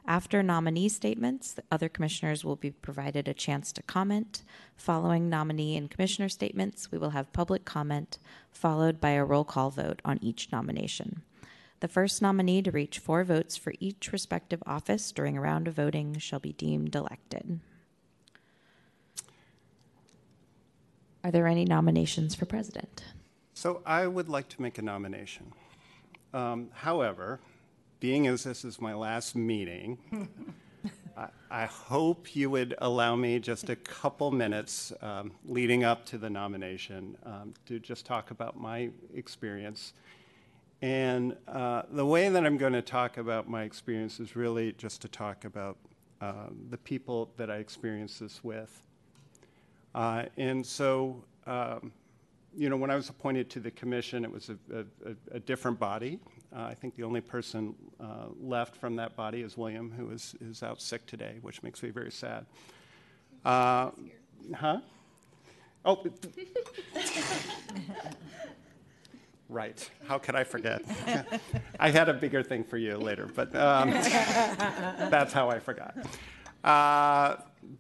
[0.08, 4.44] After nominee statements, the other commissioners will be provided a chance to comment.
[4.76, 8.18] Following nominee and commissioner statements, we will have public comment,
[8.52, 11.22] followed by a roll call vote on each nomination.
[11.82, 15.76] The first nominee to reach four votes for each respective office during a round of
[15.76, 17.60] voting shall be deemed elected.
[21.30, 23.04] Are there any nominations for president?
[23.54, 25.54] So I would like to make a nomination.
[26.34, 27.40] Um, however,
[28.00, 30.00] being as this is my last meeting,
[31.16, 36.18] I, I hope you would allow me just a couple minutes um, leading up to
[36.18, 39.94] the nomination um, to just talk about my experience.
[40.82, 45.04] And uh, the way that I'm going to talk about my experience is really just
[45.04, 45.78] to talk about
[46.22, 48.82] uh, the people that I experienced this with.
[49.96, 51.92] Uh, and so, um,
[52.56, 55.80] you know, when I was appointed to the commission, it was a, a, a different
[55.80, 56.20] body.
[56.56, 60.36] Uh, I think the only person uh, left from that body is William, who is,
[60.42, 62.46] is out sick today, which makes me very sad.
[63.46, 63.92] Uh,
[64.56, 64.80] huh?
[65.86, 66.04] Oh,
[69.50, 69.90] right.
[70.08, 70.82] How could I forget?
[71.80, 75.96] I had a bigger thing for you later, but um, that's how I forgot.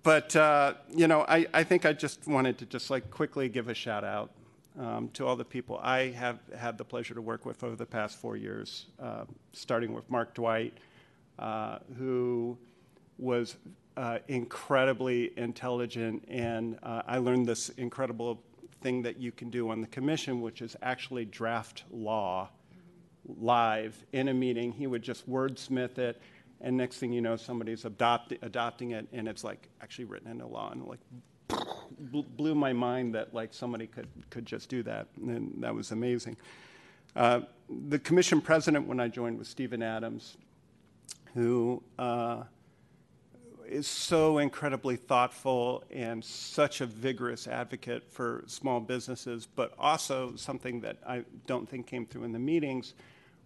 [0.03, 3.69] But uh, you know, I, I think I just wanted to just like quickly give
[3.69, 4.31] a shout out
[4.79, 7.85] um, to all the people I have had the pleasure to work with over the
[7.85, 10.77] past four years, uh, starting with Mark Dwight,
[11.37, 12.57] uh, who
[13.17, 13.57] was
[13.97, 18.41] uh, incredibly intelligent, and uh, I learned this incredible
[18.81, 22.49] thing that you can do on the commission, which is actually draft law
[23.37, 24.71] live in a meeting.
[24.71, 26.21] He would just wordsmith it,
[26.61, 30.45] and next thing you know, somebody's adopt- adopting it, and it's like actually written into
[30.45, 30.99] law, and like
[31.99, 36.37] blew my mind that like somebody could could just do that, and that was amazing.
[37.15, 37.41] Uh,
[37.87, 40.37] the commission president when I joined was Stephen Adams,
[41.33, 42.43] who uh,
[43.67, 50.81] is so incredibly thoughtful and such a vigorous advocate for small businesses, but also something
[50.81, 52.93] that I don't think came through in the meetings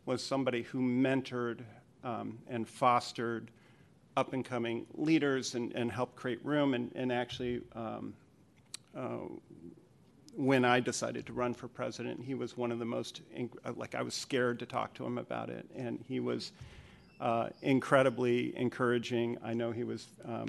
[0.06, 1.62] was somebody who mentored
[2.04, 3.52] um, and fostered
[4.16, 8.14] up and coming leaders and, and helped create room and, and actually um,
[8.96, 9.18] uh,
[10.36, 13.22] when I decided to run for president, he was one of the most,
[13.76, 15.66] like, I was scared to talk to him about it.
[15.76, 16.52] And he was
[17.22, 19.38] uh, incredibly encouraging.
[19.44, 20.48] I know he was um,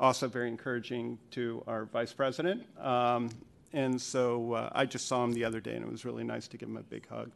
[0.00, 2.64] also very encouraging to our vice president.
[2.80, 3.30] Um,
[3.72, 6.48] and so uh, I just saw him the other day, and it was really nice
[6.48, 7.30] to give him a big hug.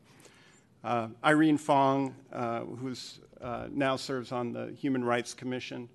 [0.85, 5.89] Uh, Irene Fong, uh, who's uh, now serves on the Human Rights Commission,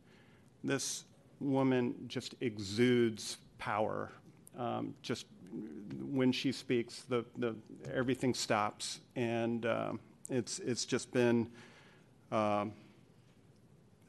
[0.64, 1.04] this
[1.40, 4.12] woman just exudes power
[4.58, 5.26] um, just
[6.10, 7.56] when she speaks, the, the,
[7.94, 9.02] everything stops.
[9.16, 9.94] And uh,
[10.30, 11.50] it's, it's just been,
[12.32, 12.72] um,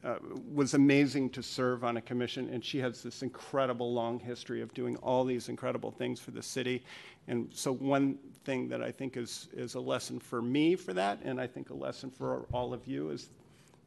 [0.05, 0.17] uh,
[0.53, 2.49] was amazing to serve on a commission.
[2.51, 6.43] And she has this incredible long history of doing all these incredible things for the
[6.43, 6.85] city.
[7.27, 8.19] And so, one
[8.49, 11.69] thing that I think is, is a lesson for me for that, and I think
[11.69, 13.29] a lesson for all of you, is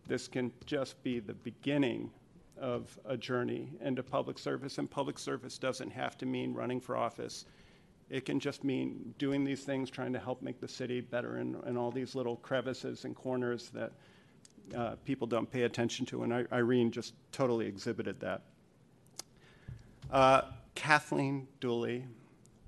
[0.07, 2.11] this can just be the beginning
[2.59, 6.95] of a journey into public service, and public service doesn't have to mean running for
[6.95, 7.45] office.
[8.11, 11.57] It can just mean doing these things, trying to help make the city better in,
[11.65, 13.91] in all these little crevices and corners that
[14.77, 16.21] uh, people don't pay attention to.
[16.21, 18.43] And I, Irene just totally exhibited that.
[20.11, 20.41] Uh,
[20.75, 22.05] Kathleen Dooley,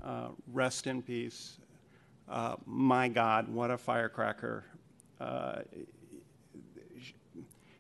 [0.04, 1.60] uh, rest in peace.
[2.30, 4.64] Uh, my God, what a firecracker.
[5.20, 5.60] Uh,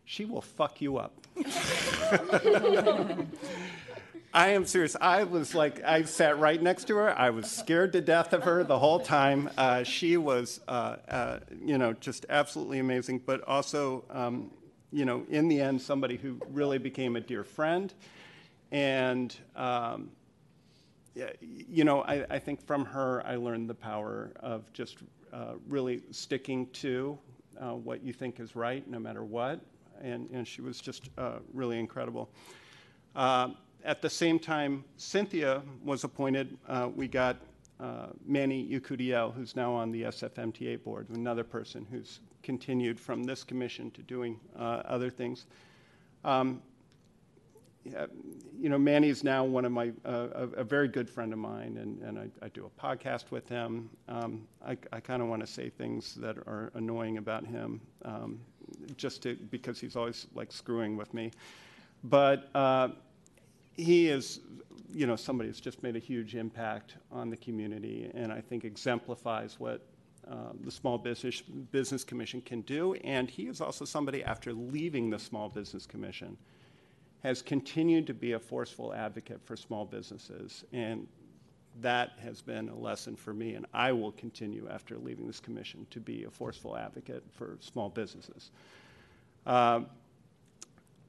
[0.05, 1.13] she will fuck you up.
[4.35, 4.95] I am serious.
[4.99, 7.17] I was like, I sat right next to her.
[7.17, 9.49] I was scared to death of her the whole time.
[9.57, 14.49] Uh, she was, uh, uh, you know, just absolutely amazing, but also, um,
[14.91, 17.93] you know, in the end, somebody who really became a dear friend.
[18.71, 20.09] And, um,
[21.41, 24.97] you know, I, I, think from her, I learned the power of just
[25.31, 27.17] uh, really sticking to
[27.59, 29.59] uh, what you think is right, no matter what
[30.03, 32.29] and, and she was just uh, really incredible.
[33.15, 33.49] Uh,
[33.85, 36.57] at the same time, Cynthia was appointed.
[36.67, 37.37] Uh, we got
[37.79, 43.43] uh, Manny Yekutiel, who's now on the SFMTA board, another person who's continued from this
[43.43, 45.45] commission to doing other things.
[46.23, 46.61] Um,
[47.85, 51.77] you know, Manny's now one of my, uh, a, a, very good friend of mine,
[51.81, 53.89] and, and I, I do a podcast with him.
[54.07, 57.81] Um, I, I kind of want to say things that are annoying about him.
[58.05, 58.39] Um,
[58.97, 61.31] just to, because he's always like screwing with me.
[62.03, 62.89] But uh,
[63.75, 64.39] he is,
[64.93, 68.65] you know, somebody who's just made a huge impact on the community, and I think
[68.65, 69.85] exemplifies what
[70.29, 71.41] uh, the Small Business
[71.71, 72.93] Business Commission can do.
[72.95, 76.37] And he is also somebody after leaving the Small Business Commission
[77.23, 81.07] has continued to be a forceful advocate for small businesses and
[81.81, 85.87] that has been a lesson for me, and I will continue after leaving this commission
[85.89, 88.51] to be a forceful advocate for small businesses.
[89.45, 89.81] Uh,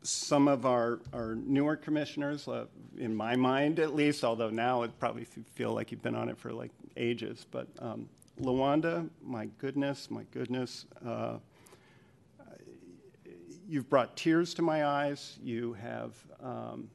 [0.03, 2.67] some of our, our newer commissioners, uh,
[2.99, 5.25] in my mind at least, although now it probably
[5.55, 8.09] feel like you've been on it for like ages, but um,
[8.41, 11.37] LaWanda, my goodness, my goodness, uh,
[13.69, 15.39] you've brought tears to my eyes.
[15.43, 16.91] You have, um,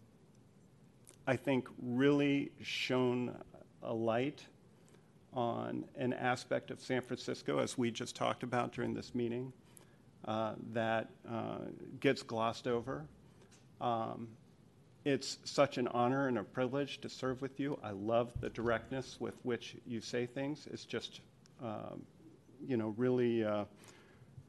[1.28, 3.36] I think, really shown
[3.84, 4.44] a light
[5.34, 9.54] on an aspect of San Francisco, as we just talked about during this meeting,
[10.26, 11.60] uh, that uh,
[12.00, 13.06] gets glossed over.
[13.80, 14.28] Um,
[15.06, 17.80] it's such an honor and a privilege to serve with you.
[17.84, 20.68] I love the directness with which you say things.
[20.72, 21.22] It's just,
[21.64, 22.04] um,
[22.68, 23.44] you know, really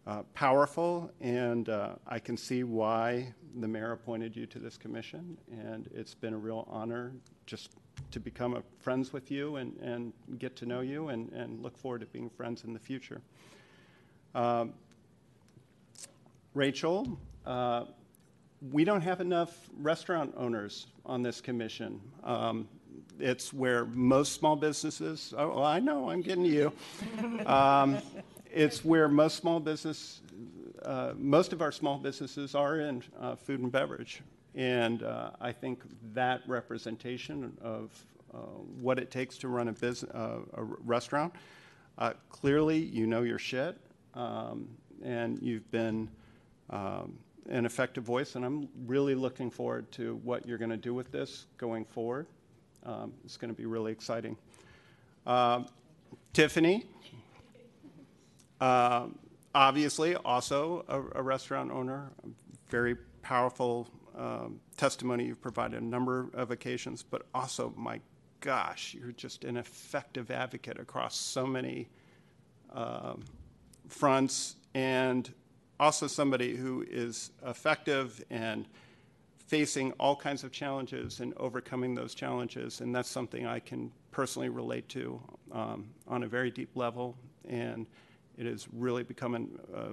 [0.07, 5.37] uh, powerful, and uh, I can see why the mayor appointed you to this commission.
[5.51, 7.13] And it's been a real honor
[7.47, 7.71] just
[8.11, 12.01] to become friends with you and, and get to know you, and, and look forward
[12.01, 13.21] to being friends in the future.
[14.35, 14.73] Um,
[16.55, 17.85] Rachel, uh,
[18.73, 22.01] we don't have enough restaurant owners on this commission.
[22.25, 22.69] Um,
[23.19, 26.73] it's where most small businesses, oh, I know, I'm getting to you.
[27.47, 27.99] Um,
[28.53, 30.21] it's where most small business,
[30.85, 34.23] uh, most of our small businesses are in uh, food and beverage.
[34.55, 35.83] And uh, I think
[36.15, 37.91] that representation of
[38.35, 38.39] uh,
[38.81, 41.35] what it takes to run a, business, uh, a restaurant,
[41.99, 43.77] uh, clearly you know your shit,
[44.15, 44.69] um,
[45.05, 46.09] and you've been
[46.71, 47.19] um,
[47.49, 51.11] an effective voice, and I'm really looking forward to what you're going to do with
[51.13, 52.27] this going forward.
[52.85, 54.37] Um, it's going to be really exciting.
[55.27, 55.65] Uh,
[56.33, 56.87] Tiffany,
[58.61, 59.07] uh,
[59.55, 62.11] obviously, also a, a, restaurant owner,
[62.69, 68.01] very powerful um, testimony you've provided a number of occasions, but also, my
[68.41, 71.89] gosh, you're just an effective advocate across so many
[72.73, 73.25] um,
[73.89, 75.33] fronts and
[75.79, 78.67] also somebody who is effective and
[79.47, 82.81] facing all kinds of challenges and overcoming those challenges.
[82.81, 85.21] And that's something I can personally relate to
[85.51, 87.17] um, on a very deep level.
[87.49, 87.87] And
[88.41, 89.91] it has really become an, uh,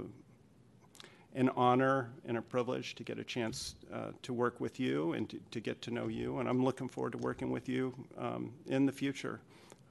[1.35, 5.29] an honor and a privilege to get a chance uh, to work with you and
[5.29, 6.39] to, to, get to know you.
[6.39, 9.41] And I'm looking forward to working with you um, in the future.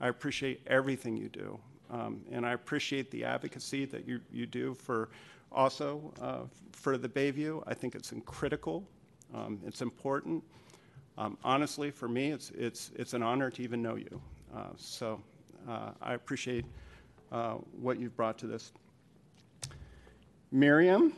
[0.00, 1.58] I appreciate everything you do.
[1.90, 5.10] Um, and I appreciate the advocacy that you, you do for
[5.52, 6.40] also uh,
[6.72, 7.62] for the Bayview.
[7.66, 8.88] I think it's critical.
[9.34, 10.42] Um, it's important.
[11.18, 14.20] Um, honestly, for me, it's, it's, it's an honor to even know you.
[14.54, 15.20] Uh, so
[15.68, 16.64] uh, I appreciate
[17.32, 18.72] uh, what you've brought to this.
[20.52, 21.12] Miriam,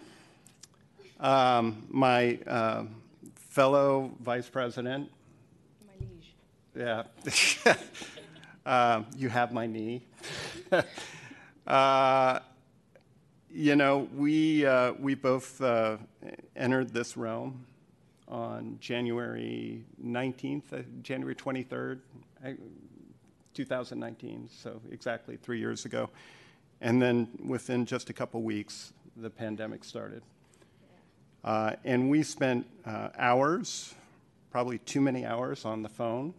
[1.20, 2.84] um, my uh,
[3.34, 5.10] fellow vice president.
[5.86, 6.34] My liege.
[6.76, 7.74] Yeah.
[8.64, 10.06] Uh, you have my knee.
[13.50, 15.96] You know, we, uh, we both uh,
[16.54, 17.64] entered this realm
[18.28, 22.00] on January 19th, uh, January 23rd,
[23.58, 26.08] 2019, so exactly three years ago.
[26.80, 30.22] And then within just a couple weeks, the pandemic started.
[31.42, 33.94] Uh, and we spent uh, hours,
[34.52, 36.32] probably too many hours, on the phone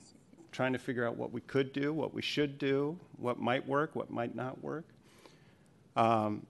[0.54, 3.96] trying to figure out what we could do, what we should do, what might work,
[3.96, 4.86] what might not work.
[5.98, 6.46] Um,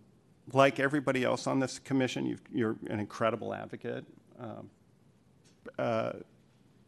[0.54, 4.06] like everybody else on this commission, you are an incredible advocate.
[4.40, 4.70] Um,
[5.78, 6.14] uh,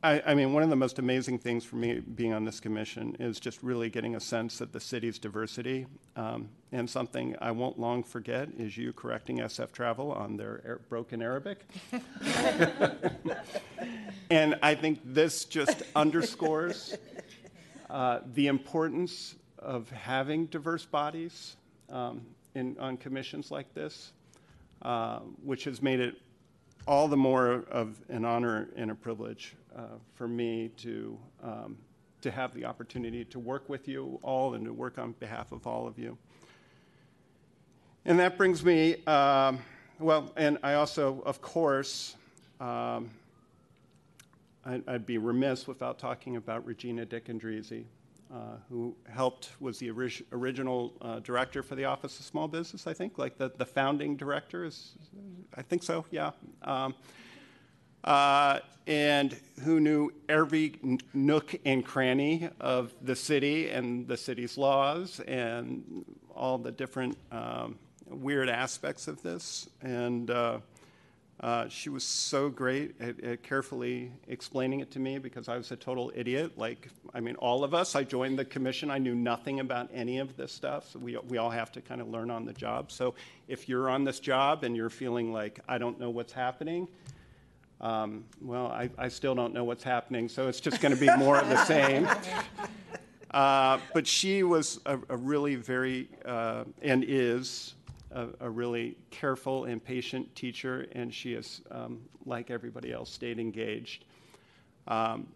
[0.04, 3.16] I, I, mean, one of the most amazing things for me being on this commission
[3.20, 5.86] is just really getting a sense of the city's diversity.
[6.16, 10.82] Um, and something I won't long forget is you correcting SF Travel on their air,
[10.90, 11.66] broken Arabic.
[14.32, 16.98] and I think this just underscores
[17.90, 21.56] uh, the importance of having diverse bodies.
[21.90, 24.12] Um, in, on commissions like this,
[24.82, 26.16] uh, which has made it
[26.88, 29.56] all the more of an honor and a privilege
[30.16, 31.78] for me to, um,
[32.22, 35.66] to have the opportunity to work with you all and to work on behalf of
[35.68, 36.18] all of you.
[38.06, 39.60] And that brings me, um,
[40.00, 42.16] well, and I also, of course,
[42.60, 43.12] um,
[44.66, 47.86] I'd, I'd, be remiss without talking about Regina Dick-Endrizzi.
[48.34, 52.88] Uh, who helped, was the orig- original uh, director for the Office of Small Business,
[52.88, 54.94] I think, like the, the founding director is,
[55.54, 56.32] I think so, yeah.
[56.62, 56.96] Um,
[58.04, 60.80] uh, and who knew every
[61.14, 66.06] nook and cranny of the city and the city's laws and
[66.36, 69.70] all the different um, weird aspects of this.
[69.82, 70.60] And uh,
[71.42, 75.72] uh, she was so great at, at, carefully explaining it to me because I was
[75.72, 76.58] a total idiot.
[76.58, 80.20] Like, I mean, all of us, I joined the commission, I knew nothing about any
[80.20, 80.92] of this stuff.
[80.92, 82.92] So we, we all have to kind of learn on the job.
[82.92, 83.16] So
[83.48, 86.88] if you're on this job and you're feeling like, I don't know what's happening,
[87.82, 90.30] um, well, I, I, still don't know what's happening.
[90.30, 92.08] So it's just going to be more of the same.
[93.32, 97.74] Uh, but she was a, a really very, uh, and is,
[98.12, 103.40] a, a, really careful and patient teacher, and she is, um, like everybody else, stayed
[103.40, 104.06] engaged.
[104.88, 105.28] Um,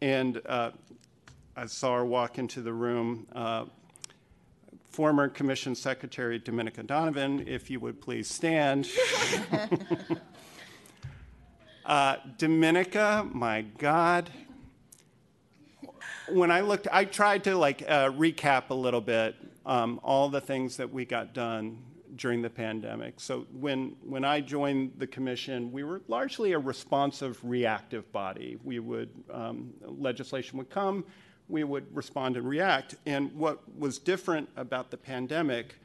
[0.00, 0.70] and uh,
[1.56, 3.26] I saw her walk into the room.
[3.34, 3.66] Uh,
[4.88, 8.88] former Commission Secretary Dominica Donovan, if you would please stand.
[11.86, 14.28] Uh, Dominica, my God.
[16.28, 20.40] When I looked, I tried to like uh, recap a little bit um, all the
[20.40, 21.78] things that we got done
[22.16, 23.20] during the pandemic.
[23.20, 28.58] So when when I joined the commission, we were largely a responsive, reactive body.
[28.64, 31.04] We would um, legislation would come,
[31.48, 32.96] we would respond and react.
[33.06, 35.76] And what was different about the pandemic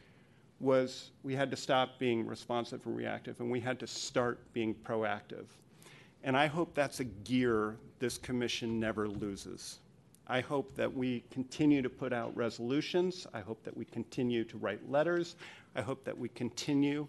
[0.60, 4.74] was we had to stop being responsive and reactive, and we had to start being
[4.74, 5.46] proactive.
[6.24, 9.80] And I hope that's a gear this commission never loses.
[10.28, 13.28] I hope that we continue to put out resolutions.
[13.34, 15.36] I hope that we continue to write letters.
[15.76, 17.08] I hope that we continue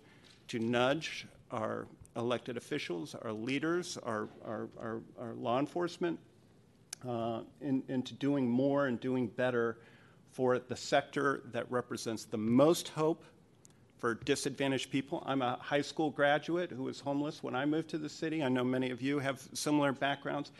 [0.48, 6.18] to nudge our elected officials, our leaders, our, our, our, our law enforcement
[7.08, 9.78] uh, in, into doing more and doing better
[10.30, 13.24] for the sector that represents the most hope
[14.02, 15.22] for disadvantaged people.
[15.26, 18.42] I'm a high school graduate who was homeless when I moved to the city.
[18.42, 20.50] I know many of you have similar backgrounds.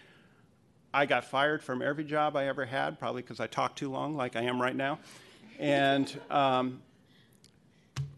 [0.95, 4.15] I got fired from every job I ever had, probably because I talked too long,
[4.15, 5.01] like I am right now.
[5.59, 6.83] And um,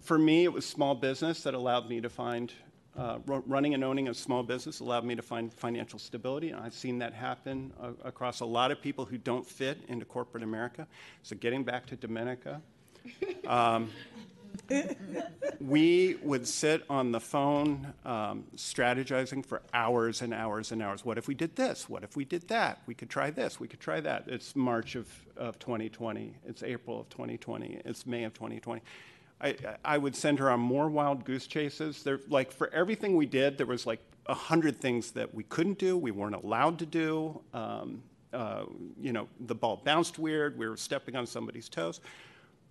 [0.03, 2.53] for me, it was small business that allowed me to find,
[2.95, 6.51] uh, running and owning a small business allowed me to find financial stability.
[6.51, 10.05] And I've seen that happen uh, across a lot of people who don't fit into
[10.05, 10.87] corporate America.
[11.23, 12.61] So, getting back to Dominica,
[13.47, 13.89] um,
[15.61, 21.05] we would sit on the phone um, strategizing for hours and hours and hours.
[21.05, 21.89] What if we did this?
[21.89, 22.81] What if we did that?
[22.87, 23.61] We could try this.
[23.61, 24.25] We could try that.
[24.27, 26.37] It's March of, of 2020.
[26.47, 27.83] It's April of 2020.
[27.85, 28.83] It's May of 2020.
[29.41, 32.03] I, I would send her on more wild goose chases.
[32.03, 35.79] There, like for everything we did, there was like a hundred things that we couldn't
[35.79, 37.41] do, we weren't allowed to do.
[37.53, 38.03] Um,
[38.33, 38.65] uh,
[39.01, 40.59] you know, the ball bounced weird.
[40.59, 42.01] We were stepping on somebody's toes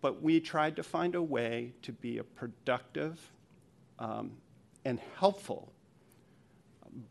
[0.03, 3.31] but we tried to find a way to be a productive
[3.99, 4.33] um,
[4.83, 5.71] and helpful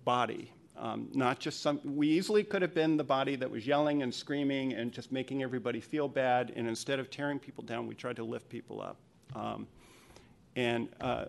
[0.05, 0.53] body.
[0.77, 4.15] Um, not just some, we easily could have been the body that was yelling and
[4.15, 6.53] screaming and just making everybody feel bad.
[6.55, 8.99] And instead of tearing people down, we tried to lift people up.
[9.35, 9.67] Um,
[10.55, 11.25] and uh,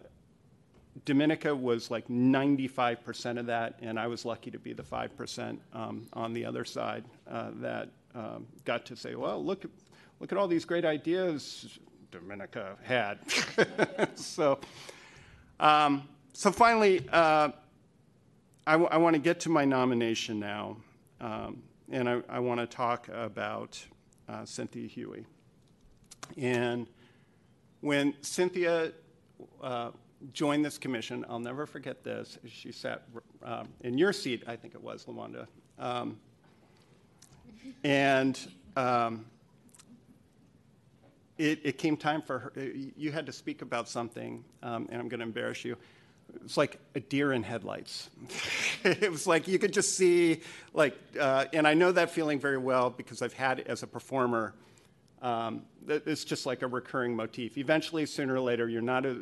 [1.06, 6.08] Dominica was like 95% of that, and I was lucky to be the 5% um,
[6.12, 9.66] on the other side uh, that um, got to say, well, look,
[10.24, 11.80] look at all these great ideas
[12.10, 13.20] Dominica had.
[14.16, 14.58] so,
[15.60, 17.50] um, so finally, uh,
[18.66, 20.78] I, want to get to my nomination now,
[21.20, 21.62] um,
[21.92, 23.84] and I, I want to talk about
[24.30, 25.26] uh, Cynthia Huie.
[26.38, 26.88] And
[27.82, 28.94] when Cynthia
[29.62, 29.92] uh,
[30.32, 32.38] joined this commission, I'll never forget this.
[32.48, 33.04] She sat
[33.44, 35.48] um, in your seat, I think it was, LaWanda.
[35.78, 36.18] Um,
[37.84, 38.40] and
[38.78, 39.26] um,
[41.38, 42.54] it, it, came time for her.
[42.96, 45.78] You had to speak about something, um, and I'm going to embarrass you.
[46.44, 48.10] It's like a deer in headlights.
[48.84, 50.42] it was like you could just see,
[50.74, 53.88] like, uh, and I know that feeling very well because I've had it as a
[53.88, 54.54] performer.
[55.22, 57.58] Um, it's just like a recurring motif.
[57.58, 59.18] Eventually, sooner or later, you're not a,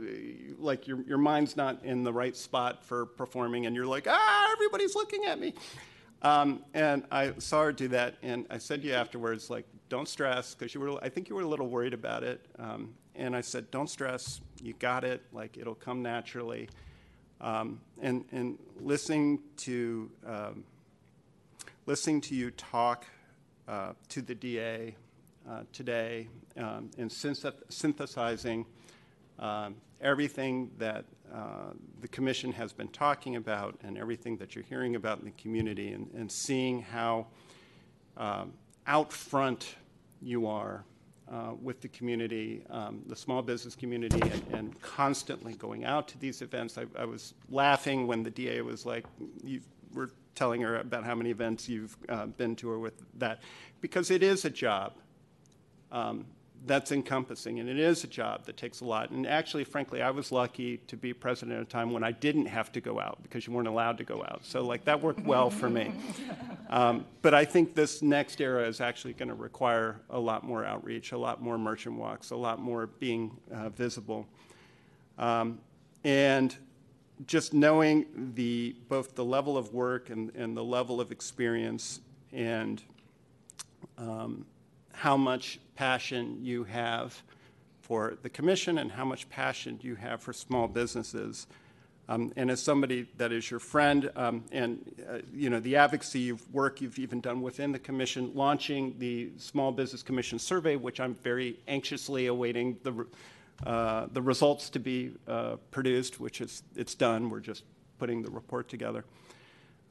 [0.57, 4.49] like your your mind's not in the right spot for performing, and you're like, ah,
[4.51, 5.53] everybody's looking at me.
[6.23, 10.07] Um, and I saw her do that, and I said to you afterwards, like, don't
[10.07, 12.45] stress, because you were, I think you were a little worried about it.
[12.59, 16.69] Um, and I said, don't stress, you got it, like, it'll come naturally.
[17.41, 20.63] Um, and, and listening to, um,
[21.87, 23.05] listening to you talk
[23.67, 24.95] uh, to the DA
[25.49, 26.27] uh, today
[26.57, 28.65] um, and synthesizing
[29.41, 34.95] um, everything that uh, the commission has been talking about and everything that you're hearing
[34.95, 37.27] about in the community and, and seeing how
[38.17, 38.53] um,
[38.87, 39.75] out front
[40.21, 40.83] you are
[41.31, 46.17] uh, with the community, um, the small business community, and, and, constantly going out to
[46.19, 46.77] these events.
[46.77, 49.05] I, I, was laughing when the DA was like,
[49.41, 49.61] you
[49.93, 53.41] were telling her about how many events you've uh, been to or with that,
[53.79, 54.93] because it is a job.
[55.89, 56.25] Um,
[56.65, 59.09] that's encompassing, and it is a job that takes a lot.
[59.09, 62.45] And actually, frankly, I was lucky to be president at a time when I didn't
[62.45, 64.41] have to go out because you weren't allowed to go out.
[64.43, 65.93] So, like, that worked well for me.
[66.69, 70.63] Um, but I think this next era is actually going to require a lot more
[70.63, 74.25] outreach, a lot more merchant walks, a lot more being uh, visible.
[75.17, 75.59] Um,
[76.05, 76.55] and
[77.27, 81.99] just knowing the both the level of work and, and the level of experience
[82.31, 82.81] and
[83.97, 84.45] um,
[84.93, 87.21] how much passion you have
[87.81, 91.47] for the commission and how much passion you have for small businesses.
[92.09, 94.79] Um, and as somebody that is your friend, um, and
[95.09, 99.71] uh, you know the advocacy work you've even done within the commission, launching the Small
[99.71, 103.05] Business Commission survey, which I'm very anxiously awaiting the
[103.65, 107.29] uh, the results to be uh, produced, which is it's done.
[107.29, 107.63] We're just
[107.97, 109.05] putting the report together.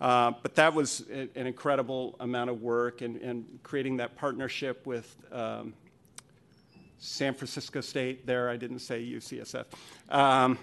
[0.01, 4.87] Uh, but that was a, an incredible amount of work and, and creating that partnership
[4.87, 5.75] with um,
[6.99, 9.65] San Francisco State there, I didn't say UCSF,
[10.11, 10.59] um,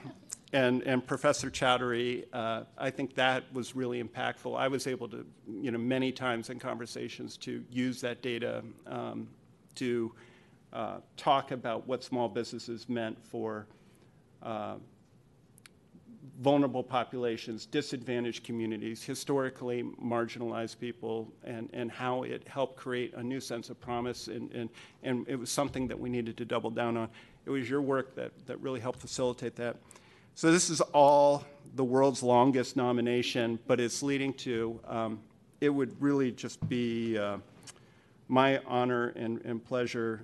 [0.53, 4.57] and, and Professor Chowdhury, uh, I think that was really impactful.
[4.57, 9.27] I was able to, you know, many times in conversations to use that data um,
[9.75, 10.13] to
[10.73, 13.67] uh, talk about what small businesses meant for
[14.41, 14.75] uh,
[16.39, 23.39] vulnerable populations, disadvantaged communities, historically marginalized people, and, and how it helped create a new
[23.39, 24.27] sense of promise.
[24.27, 24.69] And, and,
[25.03, 27.09] and it was something that we needed to double down on.
[27.45, 29.77] It was your work that, that really helped facilitate that.
[30.35, 31.43] So this is all
[31.73, 35.19] the world's longest nomination, but it's leading to, um,
[35.59, 37.37] it would really just be uh,
[38.27, 40.21] my honor and, and pleasure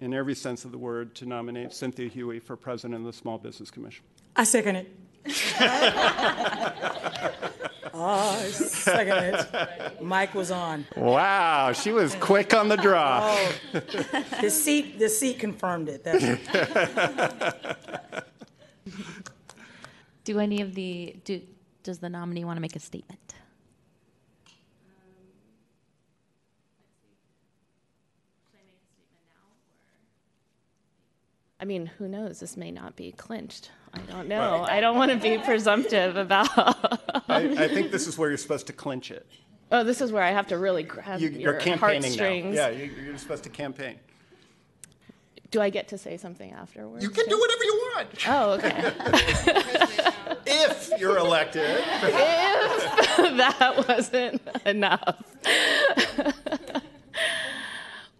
[0.00, 3.38] in every sense of the word to nominate Cynthia Huie for president of the Small
[3.38, 4.04] Business Commission.
[4.36, 4.97] I second it.
[5.26, 6.72] I
[7.94, 10.02] oh, second it.
[10.02, 10.84] Mike was on.
[10.96, 13.20] Wow, she was quick on the draw.
[13.22, 13.52] Oh,
[14.40, 16.04] the seat, the seat confirmed it.
[20.24, 21.40] Do any of the, do,
[21.82, 23.28] does the nominee want to make a statement?
[31.60, 32.40] I mean, who knows?
[32.40, 33.70] This may not be clinched.
[34.08, 34.64] I don't know.
[34.68, 36.48] I don't want to be presumptive about.
[37.28, 39.26] I, I think this is where you're supposed to clinch it.
[39.72, 41.76] oh, this is where I have to really grab You, your you're now.
[41.76, 42.54] heartstrings.
[42.54, 43.98] Yeah, you, you're supposed to campaign.
[45.50, 47.02] Do I get to say something afterwards?
[47.02, 48.08] You can do whatever you want.
[48.28, 50.12] Oh, okay.
[50.50, 51.62] If you're elected.
[51.68, 55.22] if that wasn't enough.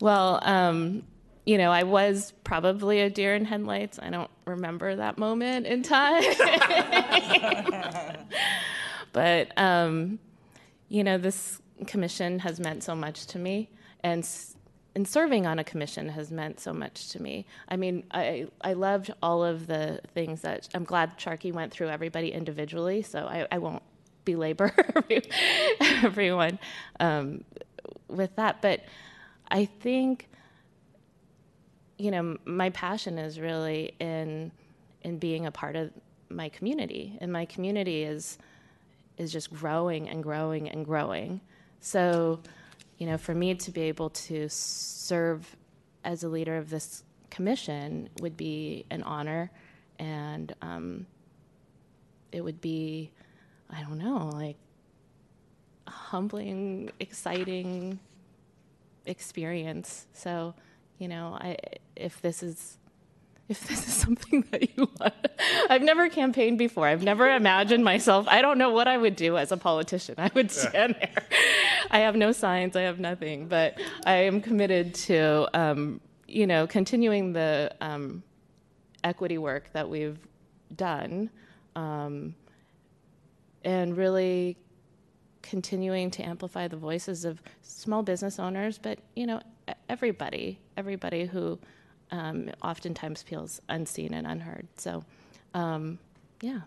[0.00, 1.04] well, um,
[1.48, 3.98] you know, I was probably a deer in headlights.
[3.98, 6.22] I don't remember that moment in time.
[9.14, 10.18] but, um,
[10.90, 13.70] you know, this commission has meant so much to me.
[14.04, 14.28] And
[14.94, 17.46] and serving on a commission has meant so much to me.
[17.68, 21.88] I mean, I, I loved all of the things that I'm glad Sharky went through
[21.88, 23.82] everybody individually, so I, I won't
[24.26, 24.74] belabor
[25.80, 26.58] everyone
[27.00, 27.44] um,
[28.08, 28.60] with that.
[28.60, 28.84] But
[29.50, 30.27] I think,
[31.98, 34.52] you know, my passion is really in
[35.02, 35.90] in being a part of
[36.28, 38.38] my community, and my community is
[39.16, 41.40] is just growing and growing and growing.
[41.80, 42.40] So
[42.98, 45.56] you know, for me to be able to serve
[46.04, 49.50] as a leader of this commission would be an honor,
[49.98, 51.06] and um,
[52.32, 53.10] it would be,
[53.70, 54.56] I don't know, like
[55.86, 57.98] a humbling, exciting
[59.06, 60.06] experience.
[60.12, 60.54] So,
[60.98, 61.56] you know, I
[61.96, 62.78] if this is
[63.48, 65.14] if this is something that you want.
[65.70, 66.86] I've never campaigned before.
[66.86, 68.26] I've never imagined myself.
[68.28, 70.16] I don't know what I would do as a politician.
[70.18, 71.24] I would stand there.
[71.90, 72.76] I have no signs.
[72.76, 73.48] I have nothing.
[73.48, 78.22] But I am committed to, um, you know, continuing the um,
[79.02, 80.18] equity work that we've
[80.76, 81.30] done,
[81.74, 82.34] um,
[83.64, 84.56] and really
[85.42, 89.40] continuing to amplify the voices of small business owners, but you know,
[89.88, 91.58] everybody, everybody who
[92.10, 94.66] um, oftentimes feels unseen and unheard.
[94.76, 95.04] So,
[95.54, 95.98] um,
[96.40, 96.60] yeah,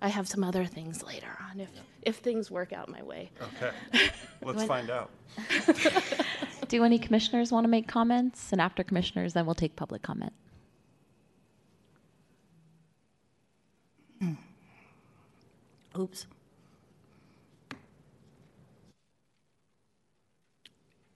[0.00, 1.68] I have some other things later on if
[2.02, 3.30] if things work out my way.
[3.40, 3.72] Okay,
[4.42, 5.10] let's When- find out.
[6.68, 8.50] Do any commissioners want to make comments?
[8.52, 10.32] And after commissioners, then we'll take public comment.
[15.98, 16.26] Oops.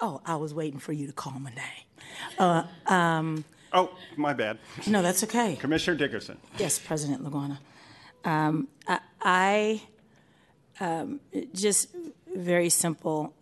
[0.00, 2.39] Oh, I was waiting for you to call my name.
[2.39, 4.58] Uh, um, Oh, my bad.
[4.86, 5.57] no, that's okay.
[5.57, 6.39] Commissioner Dickerson.
[6.58, 7.58] Yes, President Laguana.
[8.25, 9.83] Um, I, I
[10.81, 11.20] um,
[11.52, 11.89] just
[12.34, 13.34] very simple.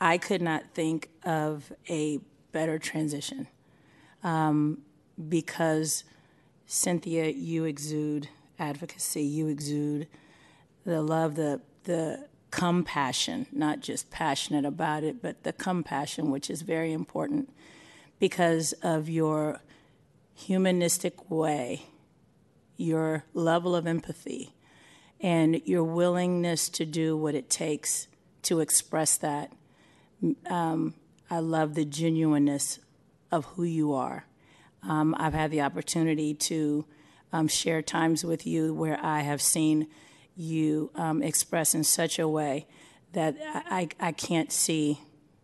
[0.00, 2.20] I could not think of a
[2.52, 3.48] better transition
[4.22, 4.78] um,
[5.28, 6.04] because
[6.66, 10.06] Cynthia, you exude advocacy, you exude
[10.84, 16.62] the love, the the compassion, not just passionate about it, but the compassion, which is
[16.62, 17.52] very important
[18.20, 19.60] because of your
[20.34, 21.82] humanistic way,
[22.76, 24.54] your level of empathy,
[25.20, 28.06] and your willingness to do what it takes
[28.42, 29.52] to express that.
[30.48, 30.94] Um,
[31.28, 32.78] I love the genuineness
[33.32, 34.26] of who you are.
[34.88, 36.84] Um, I've had the opportunity to
[37.32, 39.88] um, share times with you where I have seen
[40.36, 42.66] you um, express in such a way
[43.12, 45.00] that I, I, can't see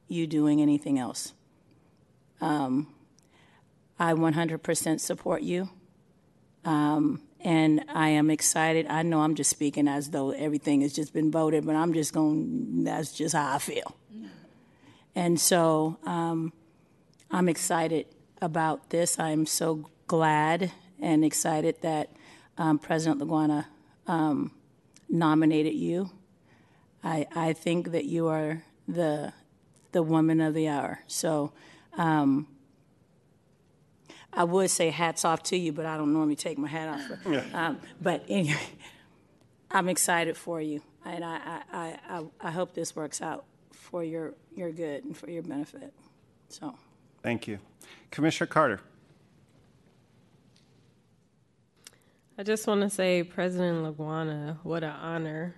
[0.09, 1.33] you doing anything else.
[2.41, 2.93] Um,
[3.99, 5.69] I 100% support you.
[6.65, 8.87] Um, and I am excited.
[8.89, 12.13] I know I'm just speaking as though everything has just been voted, but I'm just
[12.13, 13.97] going, that's just how I feel.
[15.15, 16.53] And so um,
[17.31, 18.07] I'm excited
[18.43, 19.19] about this.
[19.19, 22.11] I'm so glad and excited that
[22.59, 23.67] um, President Laguana
[24.07, 24.53] um,
[25.11, 26.11] nominated you.
[27.03, 29.33] I, I think that you are the
[29.93, 31.01] the woman of the hour.
[31.07, 31.53] So
[31.97, 32.47] um,
[34.33, 37.19] I would say hats off to you, but I don't normally take my hat off.
[37.29, 37.45] Yeah.
[37.53, 38.61] Um, but anyway,
[39.71, 44.05] I'm excited for you, and I, I, I, I, I hope this works out for
[44.05, 45.93] your, your good and for your benefit.
[46.49, 46.75] So.
[47.23, 47.59] Thank you.
[48.11, 48.81] Commissioner Carter.
[52.41, 55.55] I just want to say, President Laguana, what an honor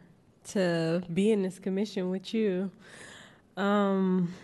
[0.48, 2.72] to be in this commission with you.
[3.56, 4.34] Um,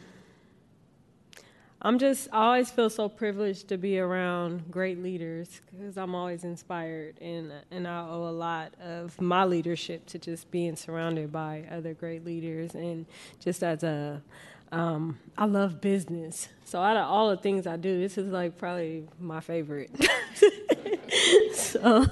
[1.82, 6.44] I'm just, I always feel so privileged to be around great leaders because I'm always
[6.44, 11.64] inspired, and and I owe a lot of my leadership to just being surrounded by
[11.72, 13.06] other great leaders, and
[13.40, 14.22] just as a,
[14.70, 18.58] um, I love business, so out of all the things I do, this is like
[18.58, 19.90] probably my favorite.
[21.52, 22.06] so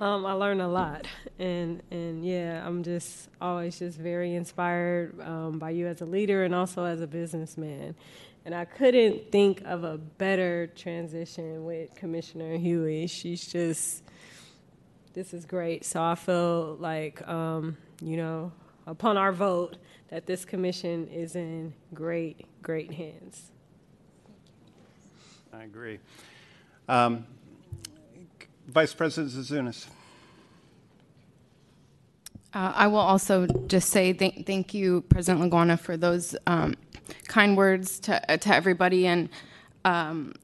[0.00, 1.06] um, I learn a lot,
[1.38, 6.44] and and yeah, I'm just always just very inspired um, by you as a leader
[6.44, 7.94] and also as a businessman.
[8.44, 13.06] And I couldn't think of a better transition with Commissioner Huie.
[13.06, 14.02] She's just,
[15.12, 15.84] this is great.
[15.84, 18.52] So I feel like, um, you know,
[18.86, 19.76] upon our vote,
[20.08, 23.50] that this commission is in great, great hands.
[25.52, 25.98] I agree.
[26.88, 27.26] Um,
[28.68, 29.86] Vice President Zouzounis.
[32.52, 36.74] Uh, I will also just say thank, thank you, President Laguana, for those um,
[37.26, 39.06] kind words to, uh, to everybody.
[39.06, 39.30] And
[39.86, 40.34] um,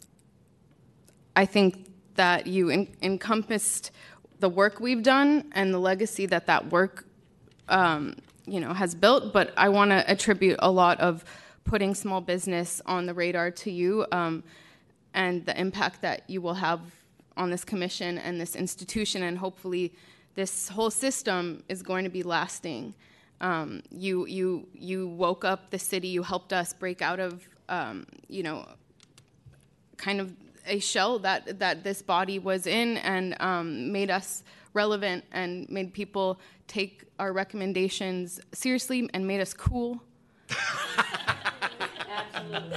[1.36, 3.90] I think that you en- encompassed
[4.40, 7.06] the work we've done and the legacy that that work,
[7.68, 9.34] um, you know, has built.
[9.34, 11.24] But I want to attribute a lot of
[11.64, 14.44] putting small business on the radar to you um,
[15.12, 16.80] and the impact that you will have
[17.36, 19.92] on this commission and this institution, and hopefully
[20.34, 22.94] this whole system is going to be lasting.
[23.40, 26.08] Um, you you you woke up the city.
[26.08, 28.66] You helped us break out of um, you know
[29.96, 30.32] kind of
[30.66, 35.92] a shell that that this body was in, and um, made us relevant and made
[35.92, 40.02] people take our recommendations seriously and made us cool.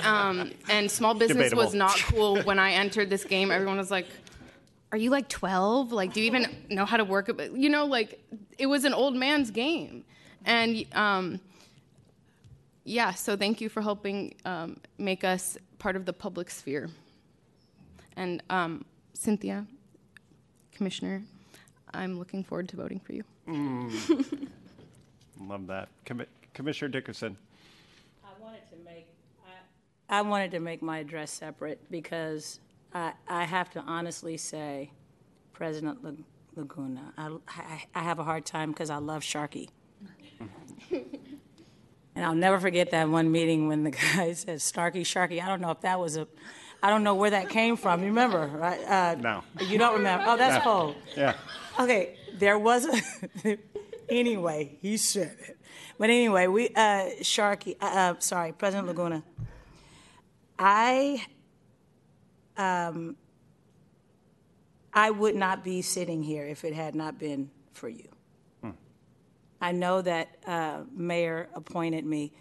[0.03, 3.52] Um, and small business was not cool when I entered this game.
[3.52, 4.08] Everyone was like,
[4.98, 5.92] "Are you like 12?
[5.92, 8.19] Like, do you even know how to work it?" You know, like
[8.58, 10.03] it was an old man's game,
[10.43, 11.40] and um,
[12.84, 13.14] yeah.
[13.14, 16.90] So thank you for helping um, make us part of the public sphere.
[18.16, 19.67] And um, Cynthia,
[20.72, 21.22] Commissioner,
[21.93, 23.24] I'm looking forward to voting for you.
[23.48, 24.48] Mm.
[25.42, 25.90] Love that.
[26.08, 27.38] Commi- Commissioner Dickerson.
[28.26, 29.06] I wanted to make
[30.09, 32.59] I, I wanted to make my address separate because
[32.98, 34.92] I, I have to honestly say,
[35.53, 36.11] President La-
[36.64, 39.69] Laguana, I, I, I have a hard time because I love Sharky.
[40.92, 45.42] and I'll never forget that one meeting when the guy said Starkey Sharky.
[45.42, 46.27] I don't know if that was a,
[46.82, 48.01] I don't know where that came from.
[48.01, 48.82] You remember, right?
[48.84, 49.43] Uh, No.
[49.61, 50.26] You don't remember?
[50.27, 50.72] Oh, that's No.
[50.72, 50.95] cold.
[51.16, 51.35] Yeah.
[51.80, 52.85] Okay, there was
[53.45, 53.58] a.
[54.09, 55.58] anyway, he said it.
[56.00, 57.76] But anyway, we uh, Sharky.
[57.80, 59.22] Uh, uh, sorry, President Laguana.
[60.58, 61.24] I.
[62.58, 63.16] Um,
[64.94, 68.08] I would not be sitting here if it had not been for you.
[69.60, 72.32] I know that uh, Mayor appointed me,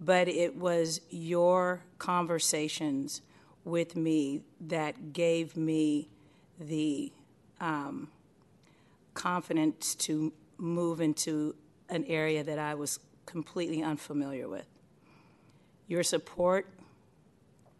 [0.00, 3.22] but it was your conversations
[3.64, 6.10] with me that gave me
[6.60, 7.12] the
[7.60, 8.08] um,
[9.14, 11.54] confidence to move into
[11.88, 14.66] an area that I was completely unfamiliar with.
[15.88, 16.66] Your support,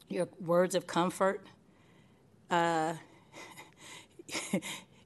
[0.09, 1.47] your words of comfort,
[2.55, 2.95] uh,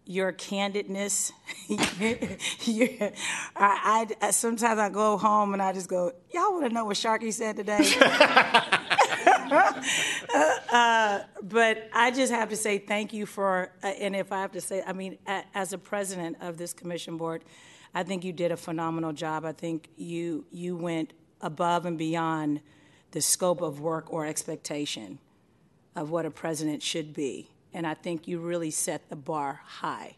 [0.06, 1.32] your candidness.
[2.66, 2.88] your,
[3.56, 6.96] I, I, sometimes I go home and I just go, y'all want to know what
[6.96, 7.78] Sharky said today?
[10.72, 14.52] uh, but I just have to say thank you for, uh, and if I have
[14.52, 17.44] to say, I mean, a, as a president of this commission board,
[17.94, 19.44] I think you did a phenomenal job.
[19.46, 22.60] I think you you went above and beyond
[23.12, 25.18] the scope of work or expectation
[25.98, 27.48] of what a president should be.
[27.74, 30.14] And I think you really set the bar high.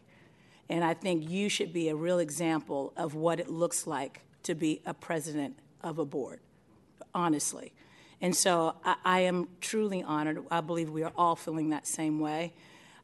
[0.69, 4.53] And I think you should be a real example of what it looks like to
[4.53, 6.39] be a president of a board,
[7.15, 7.73] honestly.
[8.21, 10.45] And so I, I am truly honored.
[10.51, 12.53] I believe we are all feeling that same way.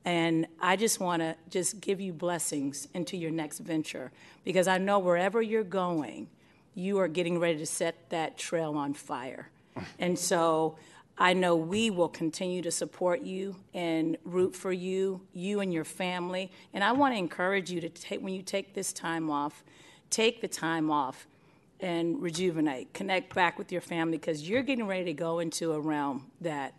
[0.05, 4.11] And I just want to just give you blessings into your next venture
[4.45, 6.27] because I know wherever you're going,
[6.75, 9.49] you are getting ready to set that trail on fire.
[9.99, 10.77] and so
[11.17, 15.83] I know we will continue to support you and root for you, you and your
[15.83, 16.51] family.
[16.73, 19.63] And I want to encourage you to take, when you take this time off,
[20.09, 21.27] take the time off
[21.79, 25.79] and rejuvenate, connect back with your family because you're getting ready to go into a
[25.79, 26.73] realm that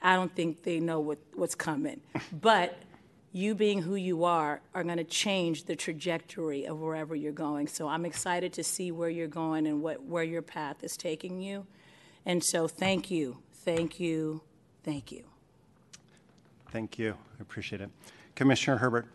[0.00, 2.00] I don't think they know what, what's coming.
[2.32, 2.78] but
[3.32, 7.66] you being who you are are going to change the trajectory of wherever you're going.
[7.66, 11.40] So I'm excited to see where you're going and what, where your path is taking
[11.40, 11.66] you.
[12.26, 14.40] And so thank you, thank you,
[14.84, 15.24] thank you.
[16.70, 17.16] Thank you.
[17.38, 17.90] I appreciate it.
[18.34, 19.06] Commissioner Herbert.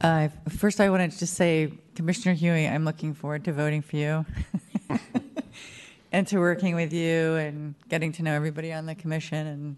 [0.00, 3.96] Uh, first, I wanted to just say, Commissioner Huie, I'm looking forward to voting for
[3.96, 4.24] you
[6.12, 9.46] and to working with you and getting to know everybody on the commission.
[9.46, 9.76] And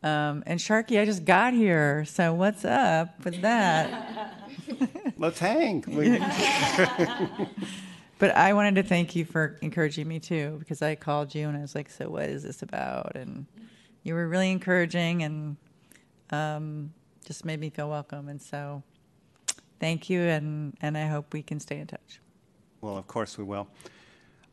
[0.00, 4.38] um, and Sharky, I just got here, so what's up with that?
[5.18, 5.82] Let's hang.
[8.18, 11.56] but I wanted to thank you for encouraging me too, because I called you and
[11.56, 13.46] I was like, "So what is this about?" And
[14.02, 15.56] you were really encouraging and
[16.30, 16.92] um,
[17.24, 18.28] just made me feel welcome.
[18.28, 18.82] And so,
[19.80, 22.20] thank you, and and I hope we can stay in touch.
[22.80, 23.68] Well, of course we will.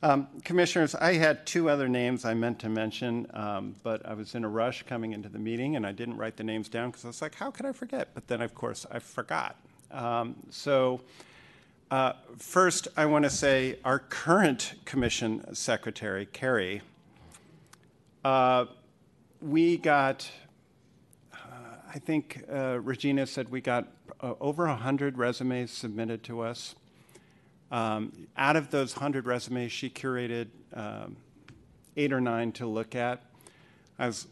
[0.03, 4.35] Um, commissioners, I had two other names I meant to mention, um, but I was
[4.35, 7.05] in a rush coming into the meeting and I didn't write the names down because
[7.05, 8.09] I was like, how could I forget?
[8.13, 9.55] But then, of course, I forgot.
[9.89, 11.01] Um, so,
[11.91, 16.81] uh, first, I want to say our current commission secretary, Carrie,
[18.23, 18.65] uh,
[19.39, 20.29] we got,
[21.31, 21.37] uh,
[21.93, 23.87] I think uh, Regina said we got
[24.19, 26.73] uh, over 100 resumes submitted to us.
[27.71, 31.17] Um, out of those 100 resumes, she curated um,
[31.97, 33.21] eight or nine to look at.
[33.99, 34.27] I was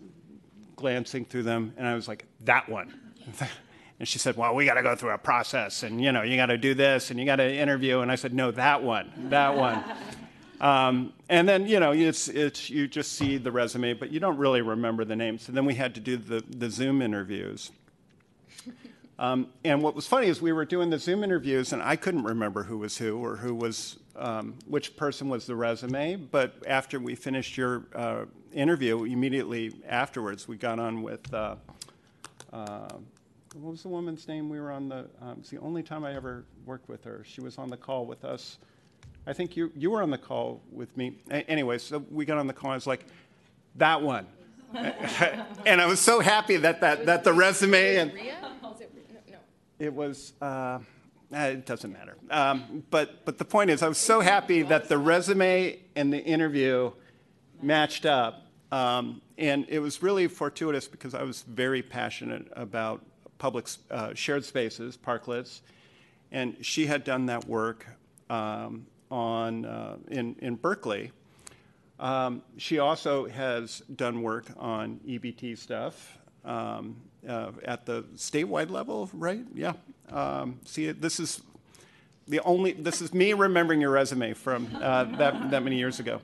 [0.75, 2.93] glancing through them, and I was like, that one.
[3.99, 6.35] and she said, well, we got to go through a process, and, you know, you
[6.35, 7.99] got to do this, and you got to interview.
[7.99, 9.83] And I said, no, that one, that one.
[10.61, 14.37] Um, and then, you know, it's, it's, you just see the resume, but you don't
[14.37, 15.41] really remember the names.
[15.41, 17.69] So then we had to do the, the Zoom interviews.
[19.19, 22.23] Um, and what was funny is we were doing the Zoom interviews, and I couldn't
[22.23, 26.15] remember who was who or who was um, which person was the resume.
[26.15, 31.55] But after we finished your uh, interview, immediately afterwards, we got on with uh,
[32.51, 32.87] uh,
[33.53, 34.49] what was the woman's name?
[34.49, 35.07] We were on the.
[35.21, 37.23] Um, it's the only time I ever worked with her.
[37.25, 38.57] She was on the call with us.
[39.25, 41.17] I think you you were on the call with me.
[41.29, 42.71] A- anyway, so we got on the call.
[42.71, 43.05] I was like,
[43.75, 44.27] that one.
[45.65, 48.11] and I was so happy that, that, that the resume and
[49.79, 50.79] it was, uh,
[51.31, 52.15] it doesn't matter.
[52.29, 56.23] Um, but, but the point is, I was so happy that the resume and the
[56.23, 56.91] interview
[57.61, 58.47] matched up.
[58.71, 63.01] Um, and it was really fortuitous because I was very passionate about
[63.43, 65.59] public uh, shared spaces, parklets.
[66.31, 67.85] And she had done that work
[68.29, 71.11] um, on, uh, in, in Berkeley.
[71.99, 76.95] Um, she also has done work on EBT stuff um,
[77.27, 79.43] uh, at the statewide level, right?
[79.53, 79.73] Yeah.
[80.09, 81.41] Um, see, this is
[82.29, 82.71] the only.
[82.71, 86.21] This is me remembering your resume from uh, that that many years ago.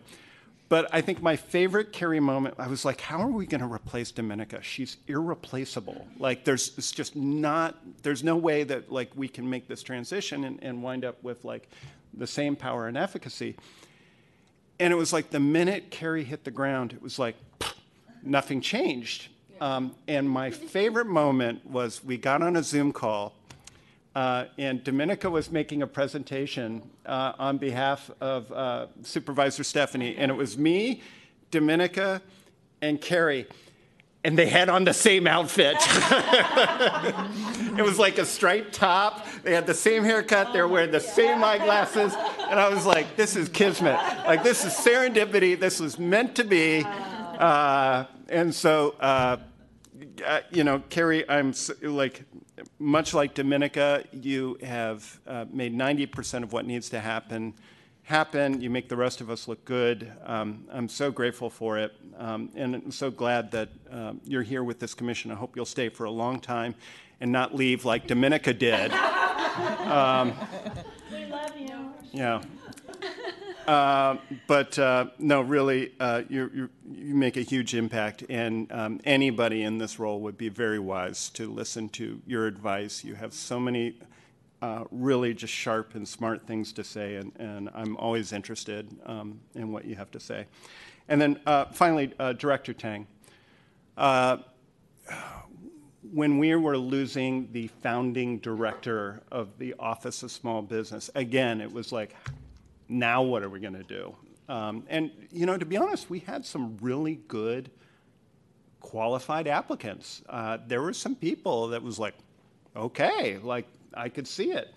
[0.70, 3.68] But I think my favorite Carrie moment, I was like, how are we going to
[3.68, 4.62] replace Dominica?
[4.62, 6.08] She's irreplaceable.
[6.20, 10.44] Like, there's it's just not, there's no way that like we can make this transition
[10.44, 11.68] and, and wind up with like
[12.14, 13.56] the same power and efficacy.
[14.80, 17.36] And it was like the minute Carrie hit the ground, it was like
[18.24, 19.28] nothing changed.
[19.60, 23.34] Um, and my favorite moment was we got on a Zoom call,
[24.16, 30.32] uh, and Dominica was making a presentation uh, on behalf of uh, Supervisor Stefani, and
[30.32, 31.02] it was me,
[31.52, 32.22] Dominica,
[32.82, 33.48] and Carrie.
[34.24, 35.78] And they had on the same outfit.
[37.78, 39.26] it was like a striped top.
[39.44, 40.52] They had the same haircut.
[40.52, 42.14] They were wearing the same eyeglasses.
[42.50, 43.96] And I was like, this is kismet.
[44.26, 45.58] Like, this is serendipity.
[45.58, 46.84] This was meant to be.
[46.86, 49.38] Uh, and so, uh,
[50.26, 52.24] uh, you know, Carrie, I'm like,
[52.78, 57.54] much like Dominica, you have uh, made 90% of what needs to happen
[58.10, 58.60] happen.
[58.60, 60.12] You make the rest of us look good.
[60.26, 61.96] Um, I'm so grateful for it.
[62.18, 65.30] Um, and I'm so glad that uh, you're here with this commission.
[65.32, 66.74] I hope you'll stay for a long time
[67.22, 68.92] and not leave like Dominica did.
[68.94, 70.34] um,
[71.12, 71.94] we love you.
[72.12, 72.42] Yeah.
[73.68, 79.64] Uh, but uh, no, really, uh, you you make a huge impact, and um, anybody
[79.64, 83.04] in this role would be very wise to listen to your advice.
[83.04, 84.00] You have so many
[84.62, 89.40] uh, really just sharp and smart things to say, and, and I'm always interested um,
[89.54, 90.48] in what you have to say.
[91.08, 93.08] And then uh, finally, Director Tang
[96.14, 101.72] when we were losing the founding director of the Office of Small Business, again, it
[101.72, 102.16] was like,
[102.90, 104.16] now what are we going to do?
[104.50, 107.70] Um, and, you know, to be honest, we had some really good
[108.80, 110.24] qualified applicants.
[110.28, 112.16] Uh, there were some people that was like,
[112.76, 114.74] okay, like I could see it.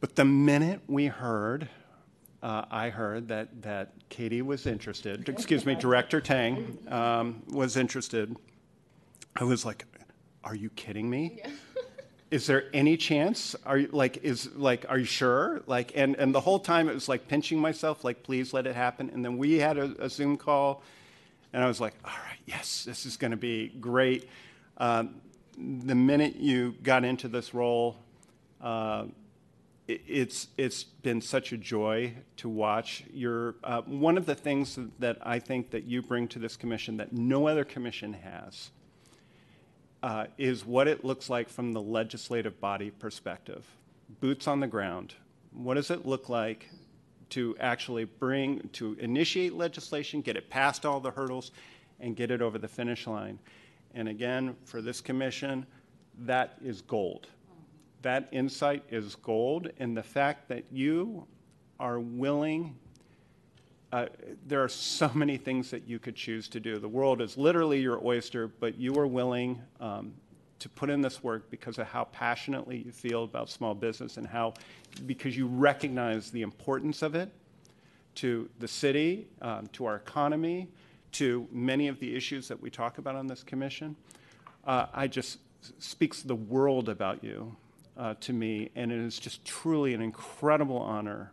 [0.00, 1.68] But the minute we heard,
[2.42, 8.36] uh, I heard that, that Katy was interested, excuse me, Director Tang um, was interested,
[9.36, 9.86] I was like,
[10.44, 11.40] are you kidding me?
[12.32, 13.54] Is there any chance?
[13.66, 15.60] Are you like, is like, are you sure?
[15.66, 18.74] Like, and, and the whole time it was like pinching myself, like, please let it
[18.74, 19.10] happen.
[19.12, 20.82] And then we had a, a Zoom call,
[21.52, 24.30] and I was like, all right, yes, this is going to be great.
[24.78, 25.16] Um,
[25.58, 27.98] the minute you got into this role,
[28.62, 29.04] uh,
[29.86, 33.04] it, it's it's been such a joy to watch.
[33.12, 36.96] Your uh, one of the things that I think that you bring to this commission
[36.96, 38.70] that no other commission has
[40.02, 43.64] uh, is what it looks like from the legislative body perspective,
[44.20, 45.14] boots on the ground.
[45.52, 46.68] What does it look like
[47.30, 51.52] to actually bring to initiate legislation, get it past all the hurdles,
[52.00, 53.38] and get it over the finish line?
[53.94, 55.66] And again, for this commission,
[56.20, 57.28] that is gold.
[58.02, 59.70] That insight is gold.
[59.78, 61.26] And the fact that you
[61.78, 62.74] are willing,
[63.92, 64.06] uh,
[64.46, 66.78] there are so many things that you could choose to do.
[66.78, 70.14] The world is literally your oyster, but you are willing um,
[70.58, 74.26] to put in this work because of how passionately you feel about small business and
[74.26, 74.54] how,
[75.06, 77.30] because you recognize the importance of it
[78.14, 80.68] to the city, um, to our economy,
[81.12, 83.96] to many of the issues that we talk about on this commission.
[84.64, 85.38] Uh, I just
[85.78, 87.54] speaks the world about you
[87.96, 91.32] uh, to me, and it is just truly an incredible honor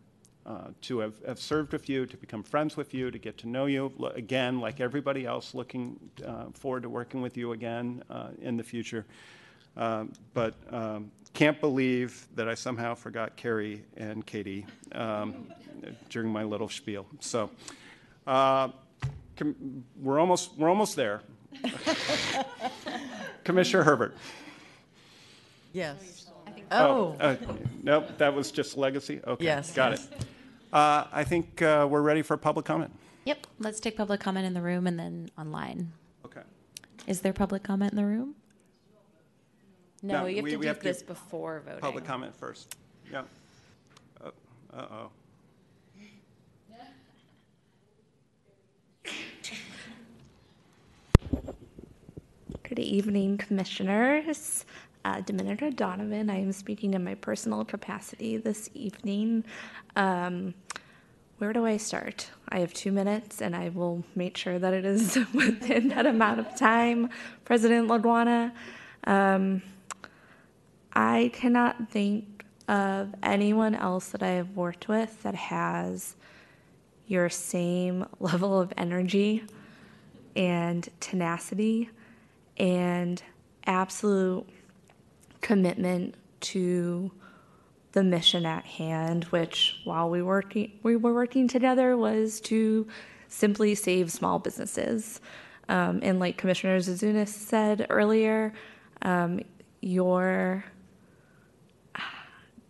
[0.50, 3.48] uh, to have, have, served with you, to become friends with you, to get to
[3.48, 8.30] know you again, like everybody else, looking uh, forward to working with you again uh,
[8.42, 9.06] in the future.
[9.78, 15.54] Um, but um, can't believe that I somehow forgot Carrie and Katy um,
[16.10, 17.06] during my little spiel.
[17.20, 17.52] So
[18.26, 18.70] uh,
[20.02, 21.22] we're almost we're almost there.
[23.44, 24.18] Commissioner Herbert.
[25.74, 26.26] Yes.
[26.72, 27.36] Oh, uh,
[27.84, 29.22] nope, that was just legacy.
[29.26, 30.08] Okay, yes, got yes.
[30.12, 30.26] it.
[30.72, 32.92] Uh, I think uh, we're ready for public comment.
[33.26, 35.92] Yep, let's take public comment in the room and then online.
[36.26, 36.42] Okay.
[37.08, 38.36] Is there public comment in the room?
[40.04, 41.80] No, No, you have we- to we do have to- this before voting.
[41.82, 42.76] Public comment first.
[43.12, 43.28] Yep.
[44.72, 45.10] Uh oh.
[52.64, 54.66] Good evening, commissioners.
[55.06, 56.30] Uh, Dominica Donovan.
[56.30, 59.46] I am speaking in my personal capacity this evening.
[59.96, 60.54] Um,
[61.38, 62.30] where do I start?
[62.50, 66.42] I have two minutes, and I will make sure that it is within that amount
[66.42, 67.10] of time.
[67.46, 68.52] President Laguana,
[69.06, 69.62] um,
[70.92, 76.18] I cannot think of anyone else that I have worked with that has
[77.08, 79.44] your same level of energy
[80.36, 81.90] and tenacity
[82.58, 83.24] and
[83.66, 84.46] absolute
[85.42, 87.12] commitment to
[87.92, 92.88] the mission at hand, which while we working we were working together was to
[93.28, 95.22] simply save small businesses.
[95.68, 98.54] Um, and like Commissioner Zouzounis said earlier,
[99.02, 99.42] um,
[99.82, 100.66] your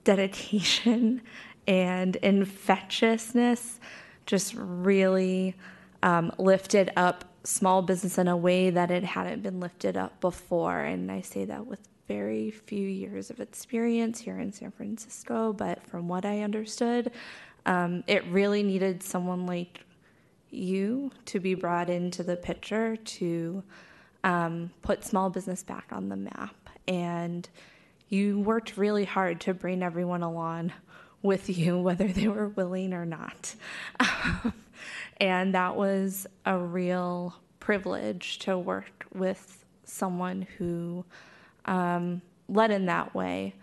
[0.03, 1.21] dedication
[1.67, 3.79] and infectiousness
[4.25, 5.55] just really
[6.03, 10.79] um, lifted up small business in a way that it hadn't been lifted up before.
[10.79, 15.85] And I say that with very few years of experience here in San Francisco, but
[15.85, 17.11] from what I understood,
[17.67, 19.81] um, it really needed someone like
[20.49, 23.63] you to be brought into the picture to
[24.23, 26.55] um, put small business back on the map.
[26.87, 27.47] And
[28.07, 30.73] you worked really hard to bring everyone along
[31.21, 33.53] with you, whether they were willing or not.
[35.17, 41.05] and that was a real privilege to work with someone who
[41.65, 43.55] um, led in that way.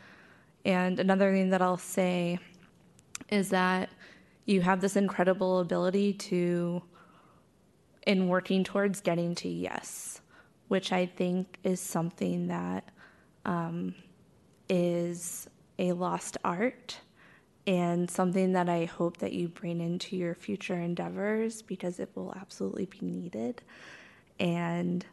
[0.64, 2.38] And another thing that I'll say
[3.30, 3.90] is that
[4.44, 6.82] you have this incredible ability to,
[8.06, 10.20] in working towards getting to yes,
[10.68, 12.90] which I think is something that
[13.44, 13.94] um,
[14.68, 16.98] is a lost art
[17.66, 22.32] and something that I hope that you bring into your future endeavors because it will
[22.40, 23.62] absolutely be needed.
[24.38, 25.04] And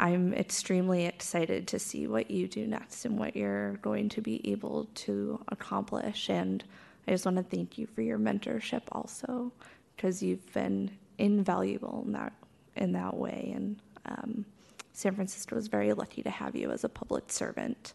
[0.00, 4.50] I'm extremely excited to see what you do next and what you're going to be
[4.50, 6.28] able to accomplish.
[6.28, 6.64] And
[7.06, 9.52] I just want to thank you for your mentorship also,
[9.94, 12.32] because you've been invaluable in that
[12.76, 13.52] in that way.
[13.54, 14.44] And um,
[14.92, 17.94] San Francisco is very lucky to have you as a public servant.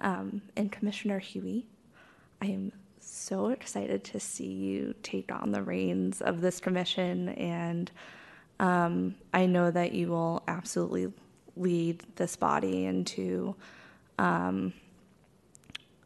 [0.00, 1.66] Um, and Commissioner Huie,
[2.40, 7.92] I am so excited to see you take on the reins of this commission, and
[8.62, 11.12] um, I know that you will absolutely
[11.56, 13.56] lead this body into
[14.18, 14.72] um,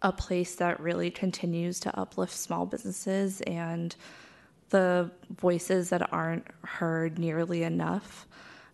[0.01, 3.95] a place that really continues to uplift small businesses and
[4.71, 8.27] the voices that aren't heard nearly enough,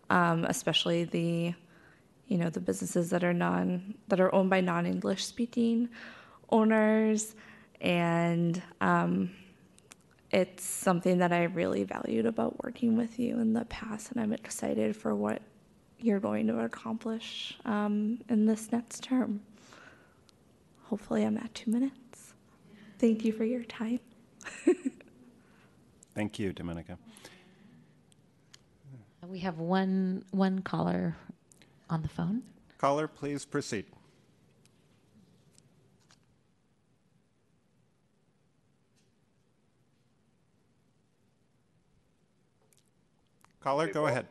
[0.09, 1.53] um, especially the
[2.29, 5.89] you know the businesses that are non that are owned by non-English speaking
[6.49, 7.35] owners
[7.81, 9.29] and um,
[10.33, 14.33] it's something that I really valued about working with you in the past, and I'm
[14.33, 15.43] excited for what
[15.99, 19.41] you're going to accomplish um, in this next term.
[20.85, 22.33] Hopefully, I'm at two minutes.
[22.97, 23.99] Thank you for your time.
[26.15, 26.97] Thank you, Dominica.
[29.27, 31.15] We have one one caller
[31.89, 32.41] on the phone.
[32.77, 33.85] Caller, please proceed.
[43.63, 44.25] Caller, go ahead.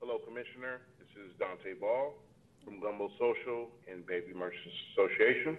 [0.00, 0.82] Hello, Commissioner.
[0.98, 2.12] This is Dante Ball
[2.62, 5.56] from Gumbo Social and Bayview Merchants Association.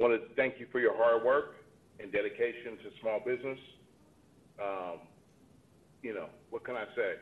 [0.00, 1.54] Want to thank you for your hard work
[2.00, 3.60] and dedication to small business.
[4.60, 5.06] Um,
[6.02, 7.14] you know, what can I say?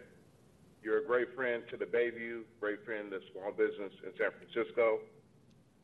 [0.82, 5.00] You're a great friend to the Bayview, great friend to small business in San Francisco.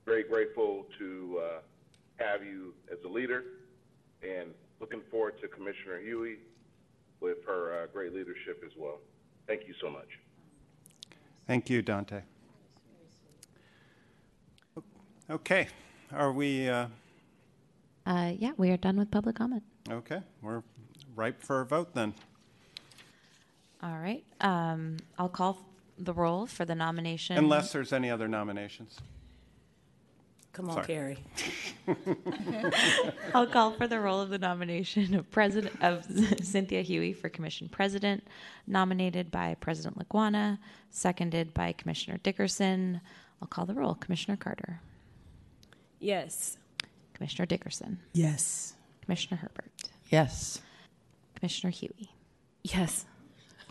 [0.07, 1.59] Very grateful to uh,
[2.25, 3.45] have you as a leader
[4.23, 4.49] and
[4.81, 6.37] looking forward to Commissioner Huie
[7.25, 8.99] with her uh, great leadership as well.
[9.47, 10.09] Thank you so much.
[11.47, 12.21] Thank you, Dante.
[15.31, 15.69] Okay,
[16.13, 16.89] are we, uh,
[18.07, 19.63] Uh, yeah, we are done with public comment.
[19.91, 20.63] okay, we're
[21.17, 22.13] ripe for a vote then.
[23.83, 24.25] All right.
[24.41, 25.65] Um, I'll call
[25.99, 27.39] the roll for the nomination.
[27.39, 28.99] Unless there's any other nominations.
[30.55, 30.87] Come on, Sorry.
[30.87, 31.19] Carrie.
[33.35, 36.07] I'll call for the roll of the nomination of President of
[36.45, 38.23] Cynthia Huie for Commission President,
[38.69, 40.59] nominated by President Laguana,
[40.91, 43.01] seconded by Commissioner Dickerson.
[43.43, 43.95] I'll call the roll.
[43.97, 44.81] Commissioner Carter,
[45.99, 46.57] Yes.
[47.15, 48.75] Commissioner Dickerson, Yes.
[49.03, 49.73] Commissioner Herbert,
[50.11, 50.61] Yes.
[51.35, 52.09] Commissioner Huie,
[52.63, 53.07] Yes.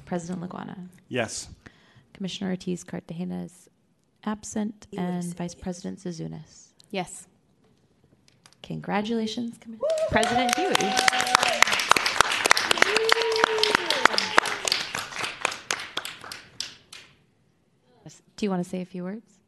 [0.05, 1.47] President Laguana, Yes.
[2.13, 3.69] Commissioner Ortiz Cartagena is
[4.25, 6.71] absent, and Vice President Zouzounis.
[6.93, 7.27] Yes.
[8.61, 9.79] Congratulations, Commi-
[10.11, 10.99] President Huie.
[18.35, 19.39] Do you want to say a few words?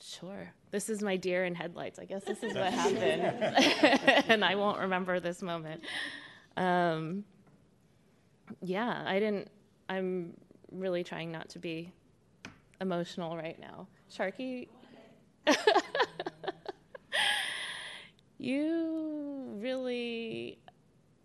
[0.00, 0.52] Sure.
[0.70, 1.98] This is my deer in headlights.
[1.98, 4.22] I guess this is what happened.
[4.28, 5.82] and I won't remember this moment.
[6.56, 7.24] Um,
[8.62, 9.48] yeah, I didn't,
[9.88, 10.34] I'm
[10.70, 11.92] really trying not to be
[12.80, 13.88] emotional right now.
[14.08, 14.68] Sharky,
[18.38, 20.58] you really,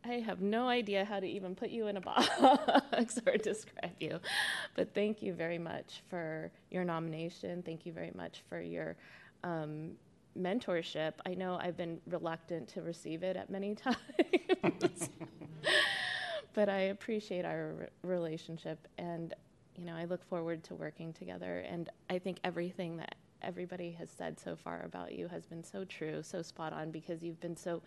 [0.03, 4.19] I have no idea how to even put you in a box or describe you.
[4.75, 7.63] But thank you very much for your nomination.
[7.63, 8.95] Thank you very much for your
[9.43, 9.91] um,
[10.37, 11.13] mentorship.
[11.25, 13.75] I know I've been reluctant to receive it at many
[14.63, 15.09] times.
[16.53, 19.33] but I appreciate our re- relationship and
[19.77, 23.15] you know, I look forward to working together and I think everything that
[23.45, 27.23] everybody has said so far about you has been so true, so spot on because
[27.23, 27.81] you've been so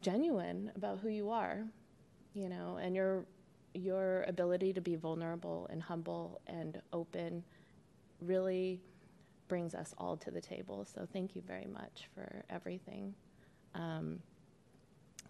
[0.00, 1.64] genuine about who you are,
[2.34, 3.24] you know, and your
[3.74, 7.44] your ability to be vulnerable and humble and open
[8.20, 8.80] really
[9.46, 10.84] brings us all to the table.
[10.84, 13.14] So thank you very much for everything.
[13.74, 14.20] Um,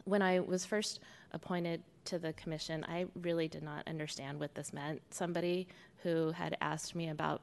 [0.05, 1.01] when I was first
[1.33, 5.03] appointed to the commission, I really did not understand what this meant.
[5.11, 5.69] Somebody
[6.03, 7.43] who had asked me about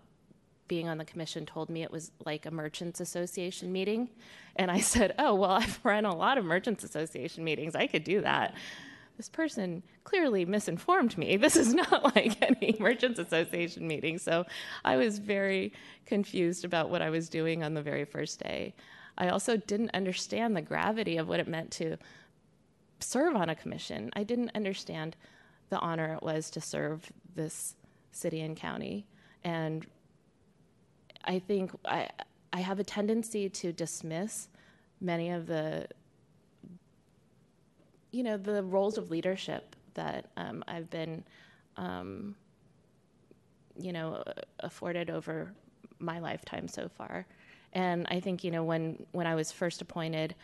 [0.68, 4.10] being on the commission told me it was like a merchants association meeting.
[4.56, 7.76] And I said, Oh, well, I've run a lot of merchants association meetings.
[7.76, 8.56] I could do that.
[9.18, 11.38] This person clearly misinformed me.
[11.46, 14.18] This is not like any merchants association meeting.
[14.18, 14.46] So
[14.84, 15.74] I was very
[16.06, 18.74] confused about what I was doing on the very first day.
[19.18, 21.98] I also didn't understand the gravity of what it meant to
[23.00, 24.10] serve on a commission.
[24.14, 25.16] I didn't understand
[25.70, 27.76] the honor it was to serve this
[28.12, 29.06] city and county.
[29.44, 29.86] And
[31.26, 32.10] I think I,
[32.54, 34.48] I have a tendency to dismiss
[35.02, 35.88] many of the,
[38.12, 41.24] you know, the roles of leadership that um, I've been,
[41.78, 42.36] um,
[43.78, 44.24] you know,
[44.60, 45.52] afforded over
[46.00, 47.26] my lifetime so far.
[47.74, 50.36] And I think, you know, when, when I was first appointed,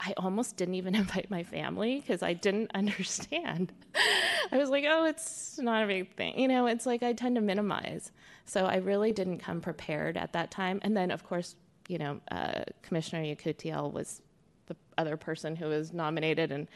[0.00, 3.72] I almost didn't even invite my family because I didn't understand.
[4.52, 6.38] I was like, oh, it's not a big thing.
[6.38, 8.12] You know, it's like I tend to minimize.
[8.44, 10.78] So I really didn't come prepared at that time.
[10.82, 11.56] And then, of course,
[11.88, 14.22] you know, uh, Commissioner Yekutiel was
[14.66, 16.68] the other person who was nominated, and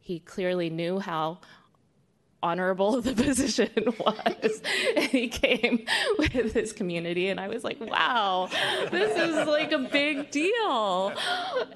[0.00, 1.40] he clearly knew how
[2.42, 4.62] honorable the position was.
[4.96, 5.84] and he came
[6.18, 8.48] with his community, and I was like, wow,
[8.90, 11.12] this is like a big deal.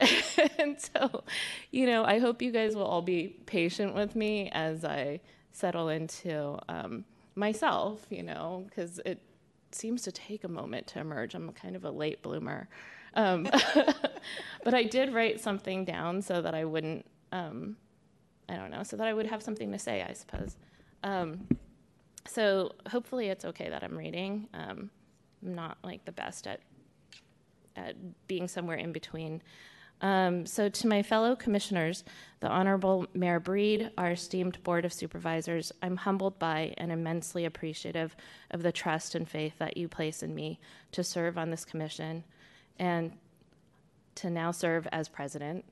[0.59, 1.25] and so,
[1.71, 5.21] you know, I hope you guys will all be patient with me as I
[5.53, 9.21] settle into um, myself, you know, because it
[9.73, 11.35] seems to take a moment to emerge.
[11.35, 12.69] I'm kind of a late bloomer.
[13.15, 13.47] Um,
[14.65, 17.07] but I did write something down so that I wouldn't.
[17.31, 17.77] Um,
[18.53, 20.57] I don't know, so that I would have something to say, I suppose.
[21.03, 21.49] Um,
[22.27, 24.47] so hopefully it's okay that I'm reading.
[24.53, 24.91] Um,
[25.43, 26.61] I'm not like the best at
[27.75, 27.97] at
[28.29, 29.43] being somewhere in between.
[30.03, 32.05] Um, so to my fellow commissioners,
[32.41, 38.15] the Honorable Mayor Breed, our esteemed Board of Supervisors, I'm humbled by and immensely appreciative
[38.51, 42.25] of the trust and faith that you place in me to serve on this commission
[42.79, 43.13] and
[44.17, 45.65] to now serve as president.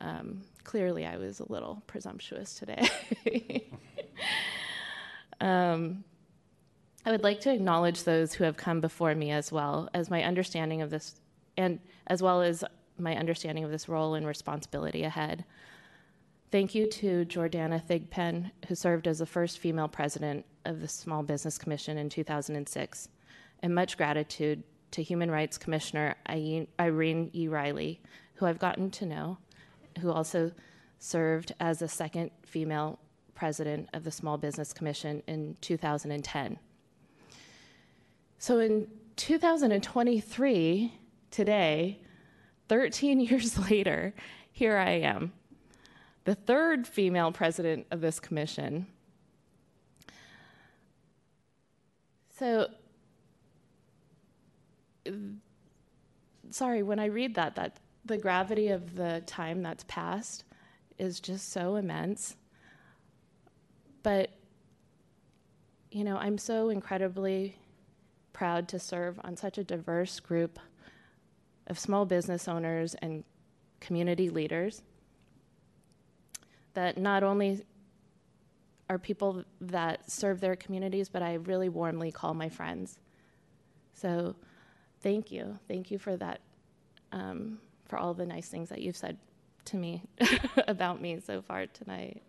[0.00, 2.88] Um, clearly, I was a little presumptuous today.
[5.40, 6.04] um,
[7.06, 10.22] I would like to acknowledge those who have come before me as well as my
[10.22, 11.20] understanding of this,
[11.56, 12.64] and as well as
[12.98, 15.44] my understanding of this role and responsibility ahead.
[16.50, 21.22] Thank you to Jordana Thigpen, who served as the first female president of the Small
[21.22, 23.08] Business Commission in 2006,
[23.60, 24.62] and much gratitude
[24.92, 27.48] to Human Rights Commissioner Irene E.
[27.48, 28.00] Riley,
[28.34, 29.38] who I've gotten to know,
[30.00, 30.52] who also
[30.98, 32.98] served as the second female
[33.34, 36.58] president of the Small Business Commission in 2010.
[38.38, 40.92] So in 2023,
[41.30, 42.00] today,
[42.68, 44.14] 13 years later,
[44.50, 45.32] here I am,
[46.24, 48.86] the third female president of this commission.
[52.38, 52.68] So,
[56.50, 60.44] sorry, when I read that, that the gravity of the time that's passed
[60.98, 62.36] is just so immense.
[64.02, 64.30] But,
[65.90, 67.56] you know, I'm so incredibly
[68.32, 70.58] proud to serve on such a diverse group
[71.68, 73.24] of small business owners and
[73.80, 74.82] community leaders
[76.74, 77.64] that not only
[78.90, 82.98] are people that serve their communities, but I really warmly call my friends.
[83.94, 84.34] So
[85.00, 85.58] thank you.
[85.68, 86.40] Thank you for that,
[87.12, 87.58] um,
[87.94, 89.16] for all the nice things that you've said
[89.64, 90.02] to me
[90.66, 92.20] about me so far tonight.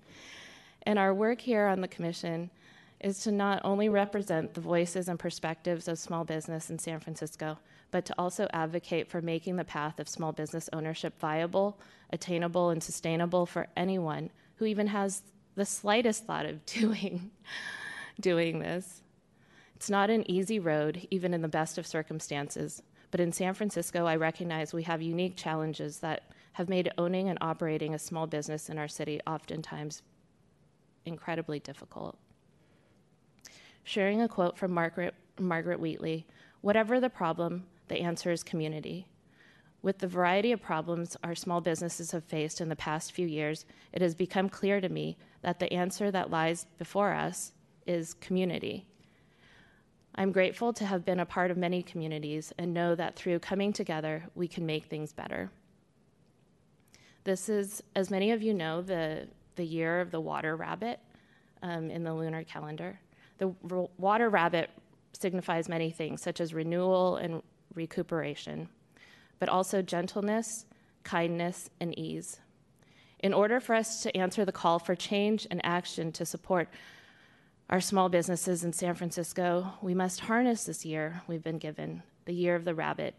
[0.83, 2.51] And our work here on the Commission
[2.99, 7.57] is to not only represent the voices and perspectives of small business in San Francisco,
[7.89, 11.79] but to also advocate for making the path of small business ownership viable,
[12.13, 15.23] attainable, and sustainable for anyone who even has
[15.55, 17.31] the slightest thought of doing,
[18.21, 19.01] doing this.
[19.75, 24.05] It's not an easy road, even in the best of circumstances, but in San Francisco,
[24.05, 28.69] I recognize we have unique challenges that have made owning and operating a small business
[28.69, 30.01] in our city oftentimes
[31.05, 32.17] incredibly difficult.
[33.83, 36.25] Sharing a quote from Margaret, Margaret Wheatley
[36.61, 39.07] Whatever the problem, the answer is community.
[39.83, 43.65] With the variety of problems our small businesses have faced in the past few years,
[43.93, 47.51] it has become clear to me that the answer that lies before us
[47.85, 48.87] is community.
[50.17, 53.73] I'm grateful to have been a part of many communities and know that through coming
[53.73, 55.51] together, we can make things better.
[57.25, 60.99] This is, as many of you know, the, the year of the water rabbit
[61.61, 62.97] um, in the lunar calendar.
[63.39, 64.69] The r- water rabbit
[65.11, 67.41] signifies many things, such as renewal and
[67.73, 68.69] recuperation,
[69.39, 70.65] but also gentleness,
[71.03, 72.39] kindness, and ease.
[73.19, 76.69] In order for us to answer the call for change and action to support
[77.69, 82.33] our small businesses in San Francisco, we must harness this year we've been given, the
[82.33, 83.15] year of the rabbit.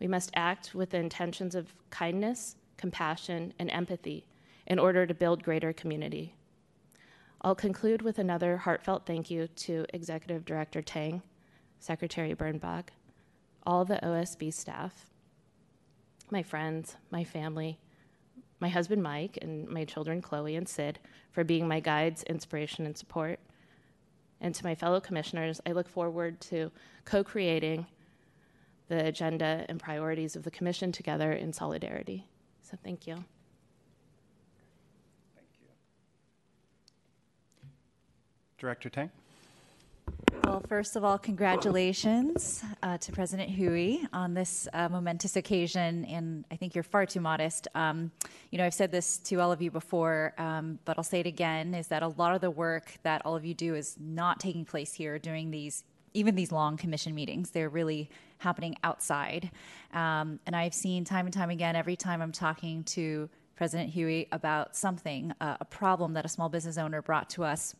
[0.00, 4.26] We must act with the intentions of kindness, compassion, and empathy
[4.66, 6.34] in order to build greater community.
[7.42, 11.20] I'll conclude with another heartfelt thank you to Executive Director Tang,
[11.78, 12.88] Secretary Bernbach,
[13.66, 15.10] all the OSB staff,
[16.30, 17.78] my friends, my family,
[18.60, 20.98] my husband Mike, and my children Chloe and Sid
[21.32, 23.38] for being my guides, inspiration, and support.
[24.40, 26.70] And to my fellow commissioners, I look forward to
[27.04, 27.86] co creating
[28.88, 32.26] the agenda and priorities of the Commission together in solidarity.
[32.62, 33.14] So thank you.
[35.34, 35.68] Thank you.
[38.58, 39.10] Director Tang?
[40.46, 46.44] Well, first of all, congratulations uh, to President Huie on this uh, momentous occasion, and
[46.50, 47.66] I think you're far too modest.
[47.74, 48.12] Um,
[48.50, 51.26] you know, I've said this to all of you before, um, but I'll say it
[51.26, 54.38] again: is that a lot of the work that all of you do is not
[54.38, 55.82] taking place here during these,
[56.12, 57.50] even these long commission meetings.
[57.50, 59.50] They're really happening outside,
[59.94, 61.74] um, and I've seen time and time again.
[61.74, 66.50] Every time I'm talking to President Huie about something, uh, a problem that a small
[66.50, 67.74] business owner brought to us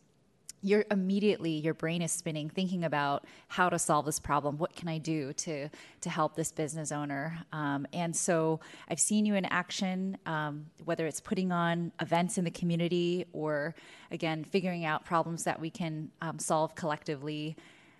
[0.65, 4.57] you're immediately your brain is spinning thinking about how to solve this problem.
[4.57, 5.69] What can i do to
[6.01, 7.37] to help this business owner?
[7.53, 12.43] Um, and so i've seen you in action um, whether it's putting on events in
[12.43, 13.75] the community or
[14.09, 17.55] again figuring out problems that we can um, solve collectively.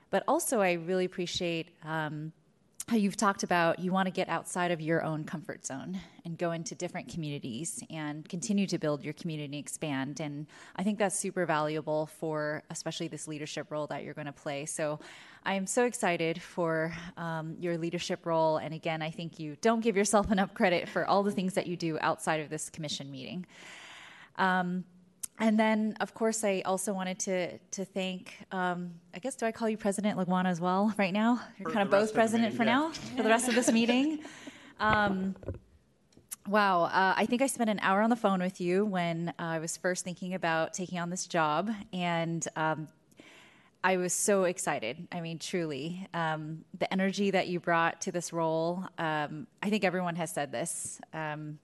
[0.10, 2.32] But also i really appreciate um,
[2.94, 6.52] you've talked about you want to get outside of your own comfort zone and go
[6.52, 11.46] into different communities and continue to build your community expand and i think that's super
[11.46, 14.66] valuable for especially this leadership role that you're going to play.
[14.66, 15.00] So
[15.44, 19.82] i am so excited for um, your leadership role and again i think you don't
[19.82, 23.12] give yourself enough credit for all the things that you do outside of this commission
[23.12, 23.46] meeting.
[24.38, 24.84] Um,
[25.40, 28.34] and then, of course, I also wanted to to thank.
[28.52, 31.42] Um, I guess do I call you President Laguana as well right now?
[31.58, 32.74] You're For kind of both president meeting, for yeah.
[32.74, 34.20] now for the rest of this meeting.
[34.80, 35.36] Um,
[36.48, 39.44] wow, uh, I think I spent an hour on the phone with you when uh,
[39.44, 42.88] I was first thinking about taking on this job, and um,
[43.84, 45.08] I was so excited.
[45.12, 48.84] I mean, truly, um, the energy that you brought to this role.
[48.98, 51.00] Um, I think everyone has said this.
[51.14, 51.60] Um,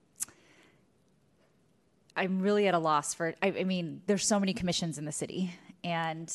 [2.16, 3.34] I'm really at a loss for.
[3.42, 6.32] I, I mean, there's so many commissions in the city, and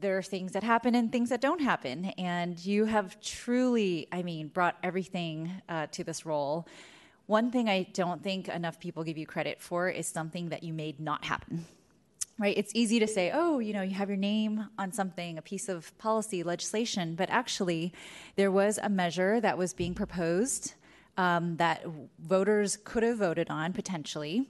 [0.00, 2.06] there are things that happen and things that don't happen.
[2.18, 6.66] And you have truly, I mean, brought everything uh, to this role.
[7.26, 10.72] One thing I don't think enough people give you credit for is something that you
[10.72, 11.64] made not happen.
[12.38, 12.56] Right?
[12.56, 15.68] It's easy to say, oh, you know, you have your name on something, a piece
[15.68, 17.92] of policy, legislation, but actually,
[18.36, 20.74] there was a measure that was being proposed
[21.16, 21.84] um, that
[22.18, 24.48] voters could have voted on potentially,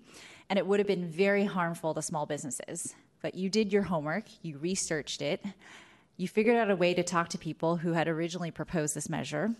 [0.49, 2.95] and it would have been very harmful to small businesses.
[3.21, 5.45] But you did your homework, you researched it,
[6.17, 9.55] you figured out a way to talk to people who had originally proposed this measure,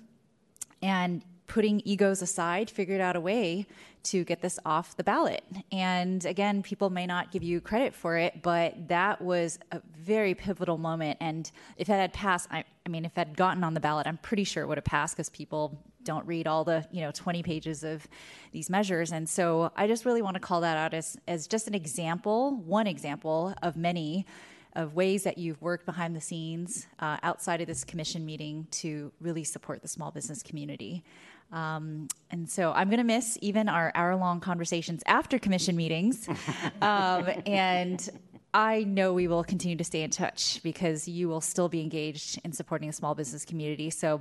[0.83, 3.67] and putting egos aside, figured out a way
[4.03, 5.45] to get this off the ballot.
[5.71, 10.35] And again, people may not give you credit for it, but that was a very
[10.35, 11.19] pivotal moment.
[11.21, 14.07] And if it had passed, I, I mean, if it had gotten on the ballot,
[14.07, 17.11] I'm pretty sure it would have passed because people don't read all the you know
[17.13, 18.07] 20 pages of
[18.53, 19.13] these measures.
[19.13, 22.57] And so i just really want to call that out as, as just an example
[22.65, 24.27] one example of many
[24.75, 29.13] of ways that you've worked behind the scenes uh, outside of this commission meeting to
[29.21, 31.05] really support the small business community.
[31.53, 36.29] Um, and so i'm going to miss even our hour-long conversations after commission meetings.
[36.81, 38.11] Um, and
[38.55, 42.41] I know we will continue to stay in touch because you will still be engaged
[42.45, 43.89] in supporting the small business community.
[43.89, 44.21] So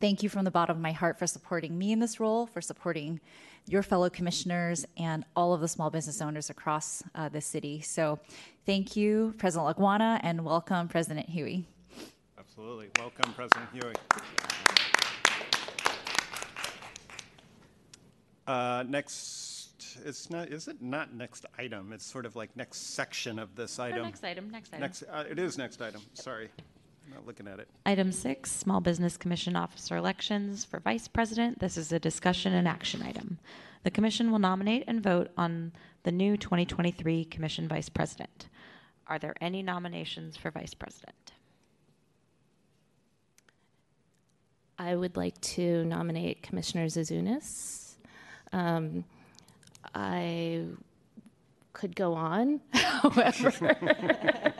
[0.00, 2.60] thank you from the bottom of my heart for supporting me in this role, for
[2.60, 3.20] supporting
[3.66, 7.80] your fellow commissioners and all of the small business owners across uh, the city.
[7.80, 8.18] So
[8.64, 11.64] thank you, President Laguana, and welcome, President Huie.
[12.38, 12.88] Absolutely.
[12.98, 13.94] Welcome, President Huie.
[18.46, 21.92] Uh, next, it's not, is it not next item?
[21.92, 24.04] It's sort of like next section of this item.
[24.04, 24.80] next item, next item.
[24.80, 26.48] Next, uh, it is next item, sorry.
[27.08, 27.68] I'm not looking at it.
[27.86, 31.58] Item six, Small Business Commission Officer Elections for Vice President.
[31.58, 33.38] This is a discussion and action item.
[33.82, 35.72] The commission will nominate and vote on
[36.02, 38.48] the new 2023 Commission Vice President.
[39.06, 41.32] Are there any nominations for Vice President?
[44.78, 47.94] I would like to nominate Commissioner Zouzounis.
[48.52, 49.04] Um,
[49.94, 50.64] I
[51.72, 53.76] could go on, however,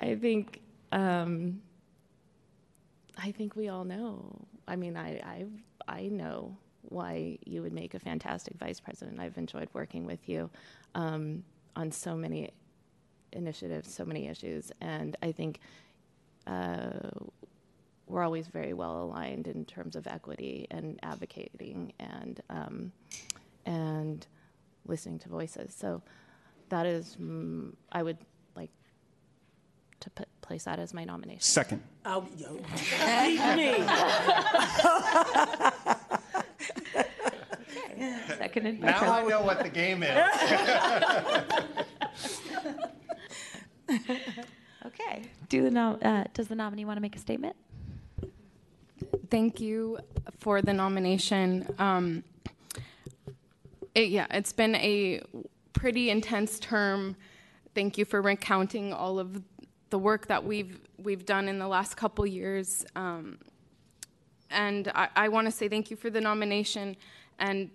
[0.00, 0.60] I think
[0.94, 1.60] um,
[3.18, 4.46] I think we all know.
[4.66, 5.44] I mean, I, I
[5.88, 9.20] I know why you would make a fantastic vice president.
[9.20, 10.50] I've enjoyed working with you
[10.94, 11.42] um,
[11.76, 12.52] on so many
[13.32, 15.58] initiatives, so many issues, and I think
[16.46, 17.10] uh,
[18.06, 22.92] we're always very well aligned in terms of equity and advocating and um,
[23.66, 24.26] and
[24.86, 25.74] listening to voices.
[25.76, 26.02] So
[26.68, 28.18] that is, mm, I would
[30.00, 31.40] to put, place that as my nomination.
[31.40, 31.82] Second.
[32.04, 32.54] Oh, yo.
[33.56, 33.84] me.
[38.36, 40.28] Seconded by Now I know what the game is.
[44.86, 45.22] Okay.
[45.48, 47.56] Do the nom- uh, does the nominee want to make a statement?
[49.30, 49.98] Thank you
[50.38, 51.66] for the nomination.
[51.78, 52.22] Um,
[53.94, 55.22] it, yeah, it's been a
[55.72, 57.16] pretty intense term.
[57.74, 59.42] Thank you for recounting all of
[59.94, 62.84] the work that we've we've done in the last couple years.
[62.96, 63.38] Um,
[64.50, 66.96] and I, I want to say thank you for the nomination.
[67.38, 67.70] And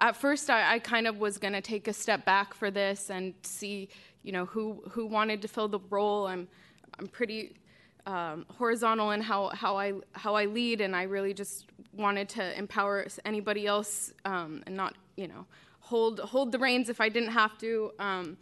[0.00, 3.10] at first, I, I kind of was going to take a step back for this
[3.10, 3.90] and see,
[4.24, 6.26] you know, who who wanted to fill the role.
[6.26, 6.48] I'm
[6.98, 7.54] I'm pretty
[8.06, 9.92] um, horizontal in how, how I
[10.22, 14.96] how I lead, and I really just wanted to empower anybody else um, and not,
[15.14, 15.46] you know,
[15.78, 17.92] hold hold the reins if I didn't have to.
[18.00, 18.36] Um,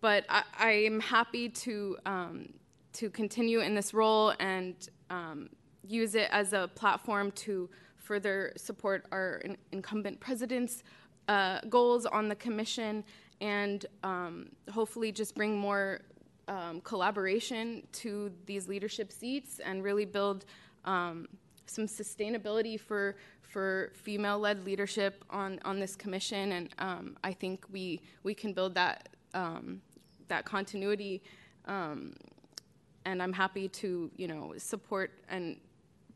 [0.00, 2.48] but I, am happy to um,
[2.94, 4.74] to continue in this role and
[5.10, 5.50] um,
[5.86, 10.82] use it as a platform to further support our in- incumbent president's
[11.28, 13.04] uh, goals on the commission
[13.40, 16.00] and um, hopefully just bring more
[16.48, 20.44] um, collaboration to these leadership seats and really build
[20.84, 21.26] um,
[21.66, 26.52] some sustainability for for female-led leadership on on this commission.
[26.52, 29.80] And um, I think we we can build that um,
[30.28, 31.22] that continuity.
[31.66, 32.14] Um,
[33.04, 35.56] and I'm happy to you know support and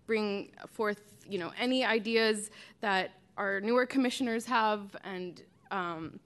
[0.07, 6.19] bring forth you know any ideas that our newer commissioners have and um,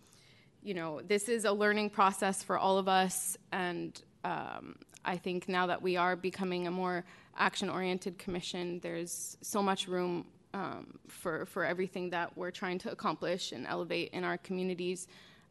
[0.65, 5.47] you know, this is a learning process for all of us, and um, I think
[5.47, 7.05] now that we are becoming a more
[7.37, 13.53] action-oriented commission, there's so much room um, for for everything that we're trying to accomplish
[13.53, 15.07] and elevate in our communities.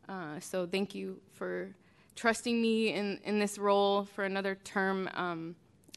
[0.07, 1.73] Uh, so thank you for
[2.15, 5.55] trusting me in in this role for another term, um,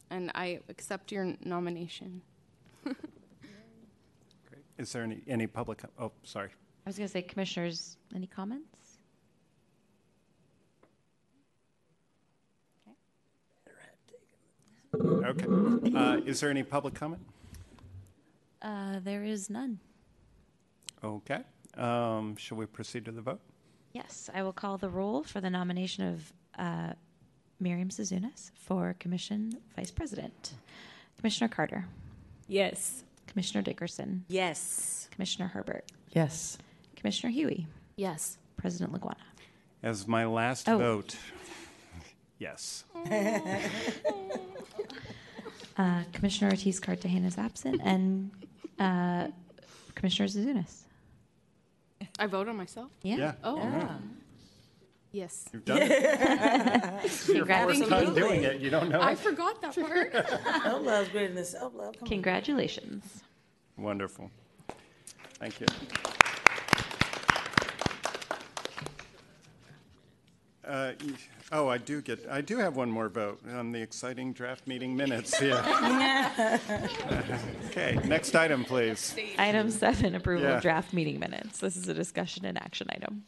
[0.09, 2.21] and I accept your nomination.
[2.83, 2.97] Great.
[4.77, 6.49] Is there any, any public, oh, sorry.
[6.85, 8.99] I was going to say, commissioners, any comments?
[15.01, 15.45] Okay.
[15.95, 17.21] Uh, Is there any public comment?
[18.61, 19.79] Uh, there is none.
[21.03, 21.41] Okay.
[21.75, 23.39] Um, Shall we proceed to the vote?
[23.93, 26.93] Yes, I will call the roll for the nomination of uh,
[27.59, 30.53] Miriam Zouzounis for Commission Vice President.
[31.17, 31.85] Commissioner Carter.
[32.47, 33.03] Yes.
[33.27, 34.23] Commissioner Dickerson.
[34.27, 35.07] Yes.
[35.11, 35.91] Commissioner Herbert.
[36.13, 36.57] Yes.
[36.95, 37.65] Commissioner Huie.
[37.95, 38.37] Yes.
[38.57, 39.15] President Laguana.
[39.83, 40.77] As my last Oh.
[40.77, 41.15] vote,
[42.39, 42.83] yes.
[45.79, 48.31] Uh, Commissioner Ortiz Cartagena is absent, and
[48.79, 49.27] uh,
[49.93, 50.85] Commissioner Zouzounis.
[52.19, 52.91] I vote on myself.
[53.03, 53.15] Yeah.
[53.17, 53.33] Yeah.
[53.43, 53.57] Oh.
[53.57, 53.97] Yeah.
[55.11, 55.49] Yes.
[55.53, 55.91] You've done it.
[57.05, 58.59] It's your first time doing it.
[58.59, 59.19] You don't know I it?
[59.19, 60.13] forgot that part.
[60.63, 61.93] Self-love's greater than self-love.
[61.93, 62.09] Come on.
[62.09, 63.23] Congratulations.
[63.77, 64.29] Wonderful.
[65.39, 65.67] Thank you.
[70.67, 70.91] Uh,
[71.49, 74.95] Oh, I do get, I do have one more vote on the exciting draft meeting
[74.97, 75.55] minutes here.
[77.67, 79.15] Okay, next item, please.
[79.37, 80.55] Item seven, approval Yeah.
[80.57, 81.59] of draft meeting minutes.
[81.59, 83.23] This is a discussion and action item.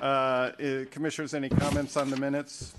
[0.00, 2.74] Uh, uh, Commissioners, any comments on the minutes?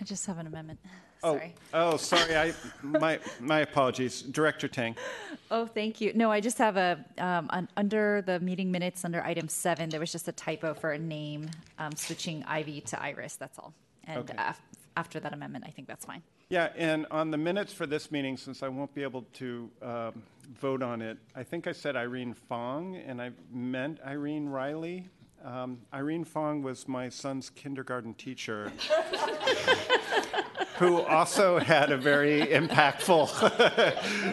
[0.00, 0.78] I just have an amendment.
[1.22, 1.54] Oh, Sorry.
[1.74, 4.22] Oh, sorry, I, my, my apologies.
[4.22, 4.96] Director Tang.
[5.50, 6.12] Oh, thank you.
[6.14, 10.00] No, I just have a, um, un- under the meeting minutes, under item seven, there
[10.00, 13.74] was just a typo for a name, um, switching Ivy to Iris, that's all.
[14.04, 14.34] And Okay.
[14.38, 14.60] af-
[14.96, 16.22] after that amendment, I think that's fine.
[16.48, 20.22] Yeah, and on the minutes for this meeting, since I won't be able to um,
[20.60, 25.08] vote on it, I think I said Irene Fong, and I meant Irene Riley.
[25.42, 28.70] Um, Irene Fong was my son's kindergarten teacher,
[30.76, 33.26] who also had a very impactful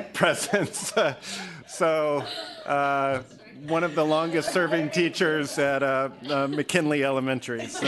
[0.13, 0.93] presence.
[1.67, 2.23] so,
[2.65, 3.21] uh,
[3.67, 7.67] one of the longest serving teachers at uh, uh, McKinley Elementary.
[7.67, 7.87] So.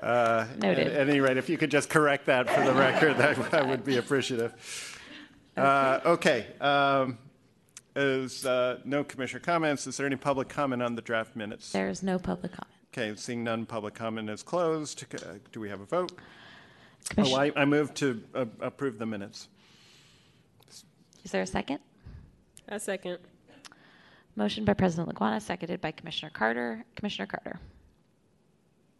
[0.00, 0.86] Uh, Noted.
[0.86, 3.84] At any rate, if you could just correct that for the record, that I would
[3.84, 4.54] be appreciative.
[5.56, 6.46] Uh, okay.
[6.60, 7.18] Um,
[7.96, 9.86] is uh, no commissioner comments?
[9.86, 11.72] Is there any public comment on the draft minutes?
[11.72, 12.72] There is no public comment.
[12.92, 15.04] Okay, seeing none, public comment is closed.
[15.14, 16.12] Uh, do we have a vote?
[16.16, 19.48] Oh, Commission- I, I move to uh, approve the minutes.
[21.24, 21.78] Is there a second?
[22.68, 23.18] A second.
[24.36, 26.84] Motion by President Laguana, seconded by Commissioner Carter.
[26.94, 27.58] Commissioner Carter.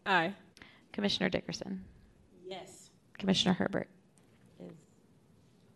[0.05, 0.33] Aye.
[0.91, 1.83] Commissioner Dickerson.
[2.47, 2.89] Yes.
[3.17, 3.87] Commissioner Herbert
[4.59, 4.71] is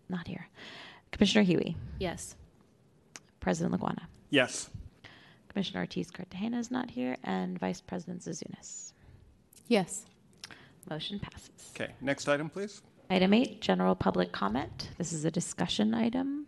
[0.09, 0.48] not here.
[1.11, 1.75] Commissioner Huie.
[2.00, 2.35] Yes.
[3.42, 4.03] President Laguana.
[4.30, 4.70] Yes.
[5.50, 8.94] Commissioner Ortiz Cartagena is not here, and Vice President Zouzounis.
[9.68, 10.06] Yes.
[10.90, 11.50] Motion passes.
[11.76, 12.82] Okay, next item, please.
[13.10, 14.92] Item eight, general public comment.
[14.98, 16.45] This is a discussion item.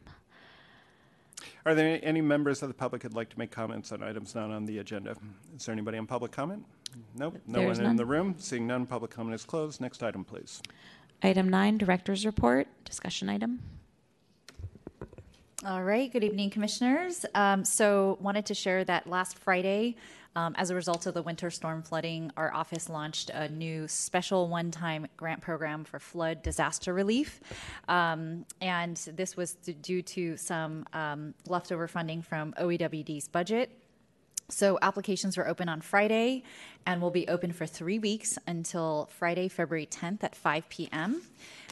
[1.66, 4.50] Are there any members of the public who'd like to make comments on items not
[4.52, 5.16] on the agenda?
[5.56, 6.66] Is there anybody on public comment?
[7.16, 7.96] Nope, no There's one in none.
[7.98, 8.36] the room.
[8.38, 9.82] Seeing none, public comment is closed.
[9.82, 10.62] Next item, please.
[11.22, 13.60] Item nine, Director's Report, discussion item.
[15.66, 16.12] All right.
[16.12, 17.26] Good evening, commissioners.
[17.34, 19.96] Um, so, wanted to share that last Friday,
[20.36, 24.50] um, as a result of the winter storm flooding, our office launched a new special
[24.50, 27.40] one-time grant program for flood disaster relief,
[27.88, 33.72] um, and this was due to some um, leftover funding from OEWD's budget.
[34.50, 36.44] So applications were open on Friday
[36.86, 41.22] and will be open for three weeks until Friday, February 10th at 5 p.m.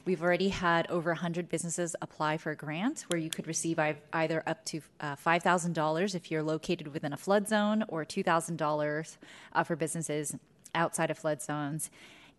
[0.03, 3.77] We've already had over 100 businesses apply for a grant where you could receive
[4.13, 9.17] either up to uh, $5,000 if you're located within a flood zone or $2,000
[9.53, 10.35] uh, for businesses
[10.73, 11.91] outside of flood zones.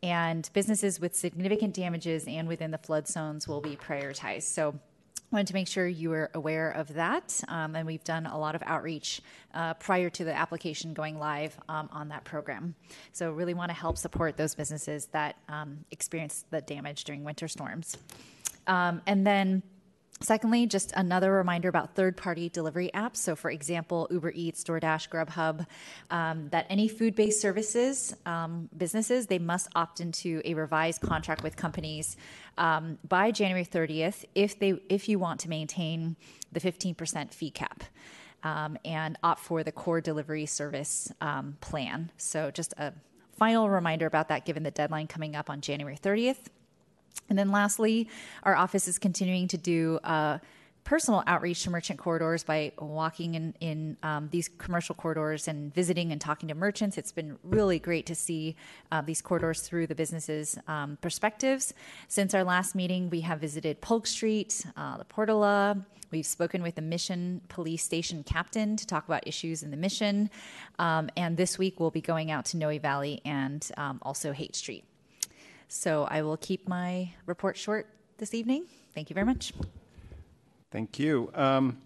[0.02, 4.42] And businesses with significant damages and within the flood zones will be prioritized.
[4.42, 4.74] So
[5.32, 7.42] wanted to make sure you were aware of that.
[7.48, 9.20] Um, and we've done a lot of outreach
[9.54, 12.74] uh, prior to the application going live um, on that program.
[13.12, 17.48] So, really want to help support those businesses that um, experience the damage during winter
[17.48, 17.96] storms.
[18.66, 19.62] Um, and then
[20.22, 23.16] Secondly, just another reminder about third party delivery apps.
[23.16, 25.66] So, for example, Uber Eats, DoorDash, Grubhub,
[26.10, 31.42] um, that any food based services um, businesses, they must opt into a revised contract
[31.42, 32.16] with companies
[32.58, 36.16] um, by January 30th if, they, if you want to maintain
[36.52, 37.84] the 15% fee cap.
[38.44, 42.10] Um, and opt for the core delivery service um, plan.
[42.16, 42.92] So, just a
[43.36, 46.48] final reminder about that given the deadline coming up on January 30th.
[47.28, 48.08] And then lastly,
[48.42, 50.38] our office is continuing to do uh,
[50.84, 56.12] personal outreach to merchant corridors by walking in, in um, these commercial corridors and visiting
[56.12, 56.98] and talking to merchants.
[56.98, 58.56] It's been really great to see
[58.90, 61.72] uh, these corridors through the businesses' um, perspectives.
[62.08, 65.84] Since our last meeting, we have visited Polk Street, uh, La Portola.
[66.10, 70.28] We've spoken with the Mission Police Station captain to talk about issues in the mission.
[70.78, 74.54] Um, and this week, we'll be going out to Noe Valley and um, also Haight
[74.54, 74.84] Street.
[75.72, 77.86] So I will keep my report short
[78.18, 78.66] this evening.
[78.94, 79.54] Thank you very much.
[80.70, 81.32] Thank you.
[81.34, 81.78] Um,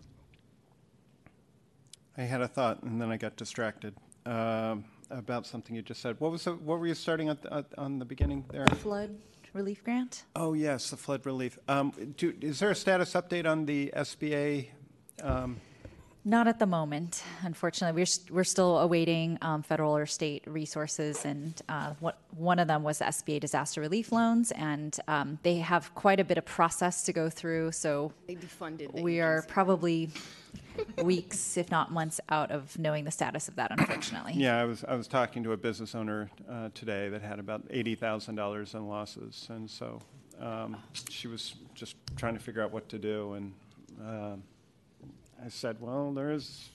[2.19, 3.95] I had a thought, and then I got distracted
[4.27, 6.17] um, about something you just said.
[6.19, 8.67] What was the, what were you starting at, at on the beginning there?
[8.67, 9.17] Flood
[9.53, 10.25] relief grant.
[10.35, 11.57] Oh yes, the flood relief.
[11.69, 14.67] Um, do, is there a status update on the SBA?
[15.23, 15.61] Um,
[16.29, 18.01] Not at the moment, unfortunately.
[18.01, 22.67] We're, st- we're still awaiting um, federal or state resources, and uh, what, one of
[22.67, 26.45] them was the SBA disaster relief loans, and um, they have quite a bit of
[26.45, 27.71] process to go through.
[27.71, 30.11] So They defunded the we are probably
[31.01, 33.71] weeks, if not months, out of knowing the status of that.
[33.71, 34.33] Unfortunately.
[34.35, 37.63] yeah, I was I was talking to a business owner uh, today that had about
[37.71, 40.01] eighty thousand dollars in losses, and so
[40.41, 40.77] um,
[41.09, 43.53] she was just trying to figure out what to do, and
[44.05, 44.43] um
[45.45, 46.71] I said, well, there is.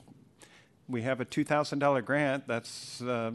[0.88, 2.48] We have a two thousand dollar grant.
[2.48, 3.32] That's uh,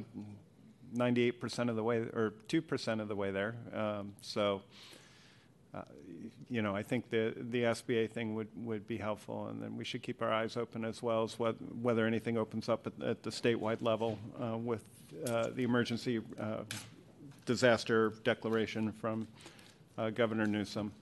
[0.93, 3.57] ninety-eight percent of the way, or two percent of the way there.
[3.73, 4.63] Um, so,
[5.75, 5.83] uh,
[6.49, 9.85] you know, I think the the SBA thing would, would be helpful, and then we
[9.85, 13.23] should keep our eyes open as well as what, whether anything opens up at, at
[13.23, 14.85] the statewide level uh, with
[15.27, 16.59] uh, the emergency uh,
[17.47, 19.27] disaster declaration from
[19.97, 20.93] uh, Governor Newsom.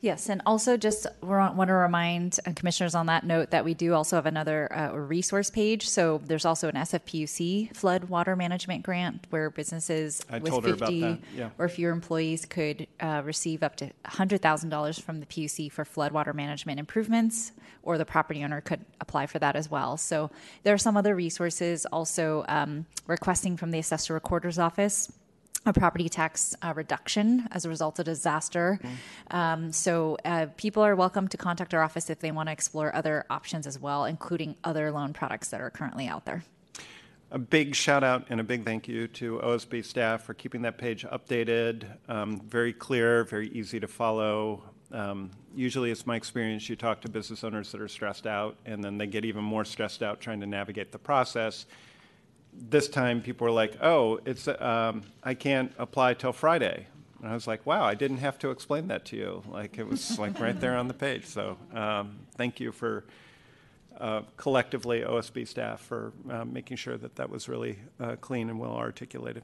[0.00, 3.94] Yes, and also just want to remind uh, commissioners on that note that we do
[3.94, 5.88] also have another uh, resource page.
[5.88, 11.20] So there's also an SFPUC flood water management grant where businesses I with told 50
[11.34, 11.50] yeah.
[11.58, 16.32] or fewer employees could uh, receive up to $100,000 from the PUC for flood water
[16.32, 19.96] management improvements, or the property owner could apply for that as well.
[19.96, 20.30] So
[20.62, 25.12] there are some other resources also um, requesting from the assessor recorder's office
[25.68, 28.80] a property tax uh, reduction as a result of disaster.
[29.30, 32.94] Um, so uh, people are welcome to contact our office if they want to explore
[32.94, 36.42] other options as well, including other loan products that are currently out there.
[37.30, 40.78] A big shout out and a big thank you to OSB staff for keeping that
[40.78, 44.62] page updated, um, very clear, very easy to follow.
[44.90, 48.82] Um, usually, it's my experience you talk to business owners that are stressed out, and
[48.82, 51.66] then they get even more stressed out trying to navigate the process.
[52.60, 56.86] This time, people were like, "Oh, it's um, I can't apply till Friday,"
[57.20, 59.42] and I was like, "Wow, I didn't have to explain that to you.
[59.48, 63.04] Like it was like right there on the page." So, um, thank you for
[64.00, 68.58] uh, collectively OSB staff for uh, making sure that that was really uh, clean and
[68.58, 69.42] well articulated.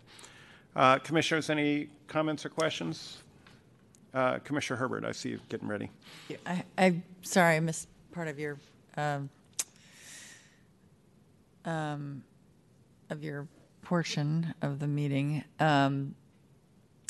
[0.76, 3.22] Uh, Commissioners, any comments or questions?
[4.12, 5.90] Uh, Commissioner Herbert, I see you getting ready.
[6.46, 8.58] I, I sorry, I missed part of your
[8.96, 9.28] um,
[11.64, 12.22] um,
[13.10, 13.48] of your
[13.82, 15.44] portion of the meeting.
[15.60, 16.14] Um,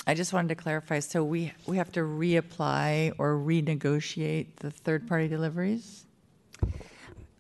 [0.07, 1.01] I just wanted to clarify.
[1.01, 6.05] So we we have to reapply or renegotiate the third party deliveries.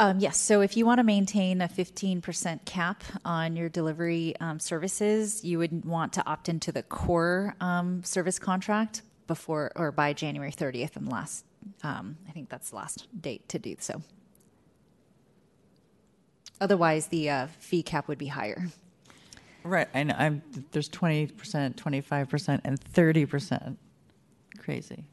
[0.00, 0.36] Um, yes.
[0.38, 5.58] So if you want to maintain a 15% cap on your delivery um, services, you
[5.58, 10.96] would want to opt into the core um, service contract before or by January 30th,
[10.96, 11.44] and last
[11.82, 14.02] um, I think that's the last date to do so.
[16.60, 18.66] Otherwise, the uh, fee cap would be higher.
[19.62, 19.88] Right.
[19.94, 20.12] and.
[20.12, 20.42] I'm,
[20.72, 21.32] there's 20%,
[21.74, 23.76] 25%, and 30%.
[24.58, 25.04] Crazy.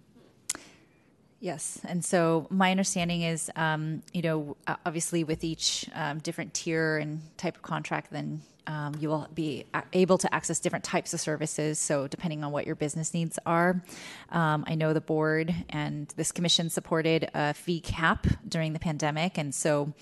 [1.41, 6.97] Yes, and so my understanding is, um, you know, obviously with each um, different tier
[6.97, 11.19] and type of contract, then um, you will be able to access different types of
[11.19, 11.79] services.
[11.79, 13.83] So depending on what your business needs are,
[14.29, 19.37] um, I know the board and this commission supported a fee cap during the pandemic,
[19.39, 19.93] and so.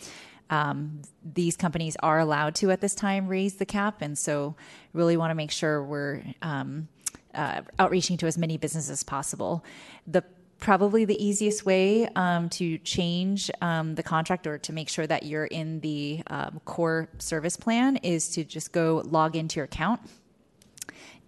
[0.50, 4.56] Um, these companies are allowed to at this time raise the cap, and so
[4.94, 6.88] really want to make sure we're um,
[7.34, 9.64] uh, outreaching to as many businesses as possible.
[10.08, 10.24] The
[10.60, 15.24] probably the easiest way um, to change um, the contract or to make sure that
[15.24, 20.02] you're in the um, core service plan is to just go log into your account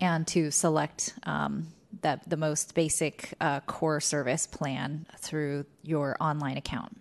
[0.02, 1.68] and to select um,
[2.02, 6.98] that the most basic uh, core service plan through your online account.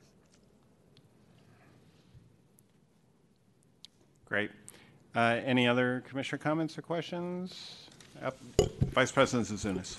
[4.31, 4.53] Great.
[5.17, 7.89] Uh, Any other commissioner comments or questions?
[8.23, 8.37] App-
[8.93, 9.99] Vice President Zouzounis.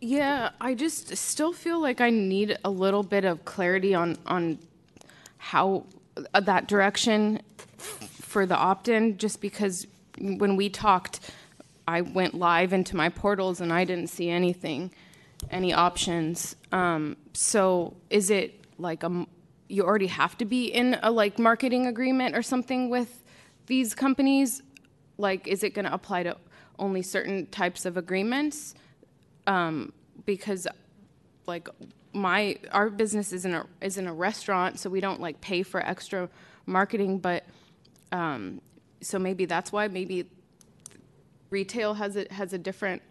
[0.00, 4.58] Yeah, I just still feel like I need a little bit of clarity on on
[5.36, 5.84] how
[6.32, 7.42] uh, that direction
[7.76, 9.18] for the opt-in.
[9.18, 9.86] Just because
[10.18, 11.30] when we talked,
[11.86, 14.90] I went live into my portals and I didn't see anything,
[15.50, 16.56] any options.
[16.72, 19.26] Um, so is it like a
[19.68, 23.24] you already have to be in a like marketing agreement or something with
[23.66, 24.62] these companies?
[25.18, 26.36] Like, is it going to apply to
[26.78, 28.74] only certain types of agreements?
[29.46, 29.92] um,
[30.24, 30.66] because
[31.46, 31.68] like
[32.12, 36.28] my our business isn't a isn't a restaurant, so we don't like pay for extra
[36.66, 37.18] marketing.
[37.18, 37.44] But
[38.12, 38.60] um,
[39.00, 40.28] so maybe that's why maybe
[41.50, 43.02] retail has a has a different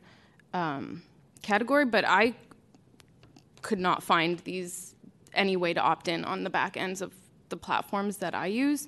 [0.53, 1.03] um,
[1.41, 1.85] category.
[1.85, 2.33] But I
[3.61, 4.95] could not find these
[5.33, 7.13] any way to opt in on the back ends of
[7.49, 8.87] the platforms that I use,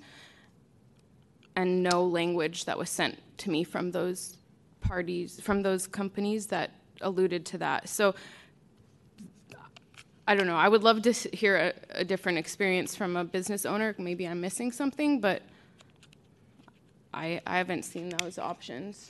[1.58, 4.38] and no language that was sent to me from those
[4.80, 6.70] parties from those companies that
[7.02, 7.90] alluded to that.
[7.90, 8.14] So
[10.28, 10.56] I don't know.
[10.56, 13.96] I would love to hear a, a different experience from a business owner.
[13.98, 15.42] Maybe I'm missing something, but
[17.12, 19.10] I, I haven't seen those options.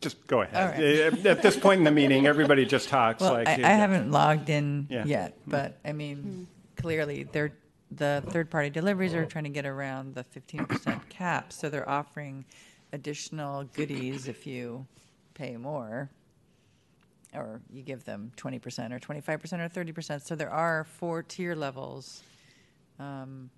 [0.00, 0.56] Just go ahead.
[0.56, 1.26] All right.
[1.26, 3.48] At this point in the meeting, everybody just talks Well, like.
[3.48, 5.04] I, I haven't logged in Yeah.
[5.04, 7.52] yet, but I mean, clearly, they're,
[7.90, 12.44] the third-party deliveries are trying to get around the 15% cap, so they're offering
[12.92, 14.86] additional goodies if you
[15.34, 16.10] pay more,
[17.34, 20.22] or you give them 20% or 25% or 30%.
[20.22, 22.22] So there are four tier levels.
[22.98, 23.50] Um,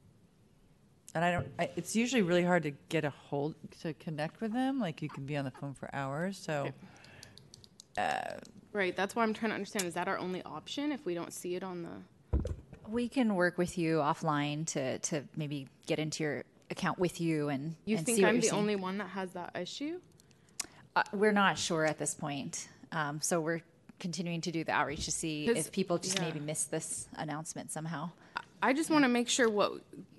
[1.15, 4.53] And I don't, I, it's usually really hard to get a hold, to connect with
[4.53, 6.71] them, like you can be on the phone for hours, so.
[7.97, 8.21] uh,
[8.73, 8.97] Right.
[8.97, 9.85] That's why I'm trying to understand.
[9.85, 12.41] Is that our only option if we don't see it on the?
[12.89, 17.51] We can work with you offline to, to maybe get into your account with you
[17.51, 18.55] and You and think see I'm the seeing.
[18.55, 20.01] only one that has that issue?
[20.97, 23.61] Uh, we're not sure at this point, um, so we're
[24.01, 26.25] continuing to do the outreach to see if people just yeah.
[26.25, 28.11] maybe missed this announcement somehow.
[28.61, 29.73] I just want to make sure what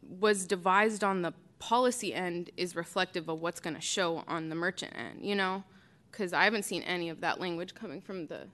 [0.08, 4.56] was devised on the policy end is reflective of what's going to show on the
[4.56, 5.64] merchant end, you know?
[6.12, 8.48] Because I haven't seen any of that language coming from the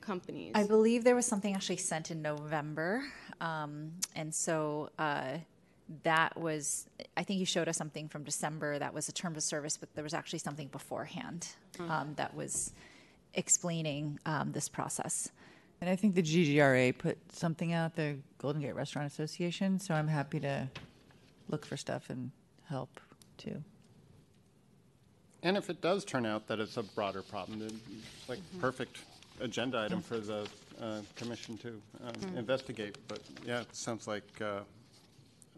[0.00, 0.52] companies.
[0.54, 3.02] I believe there was something actually sent in November,
[3.40, 5.38] um, and so uh,
[6.04, 6.86] that was.
[7.16, 9.94] I think you showed us something from December that was a term of service, but
[9.94, 11.48] there was actually something beforehand
[11.78, 11.90] Mm.
[11.90, 12.72] um, that was
[13.34, 15.30] explaining um, this process.
[15.82, 20.06] And I think the GGRA put something out, the Golden Gate Restaurant Association, so I'm
[20.06, 20.68] happy to
[21.48, 22.30] look for stuff and
[22.68, 23.00] help
[23.36, 23.64] too.
[25.42, 28.98] And if it does turn out that it's a broader problem, then it's like perfect
[29.40, 30.46] agenda item for the
[30.80, 31.70] uh, commission to
[32.06, 32.36] um, Mhm.
[32.36, 32.96] investigate.
[33.08, 34.60] But yeah, it sounds like uh,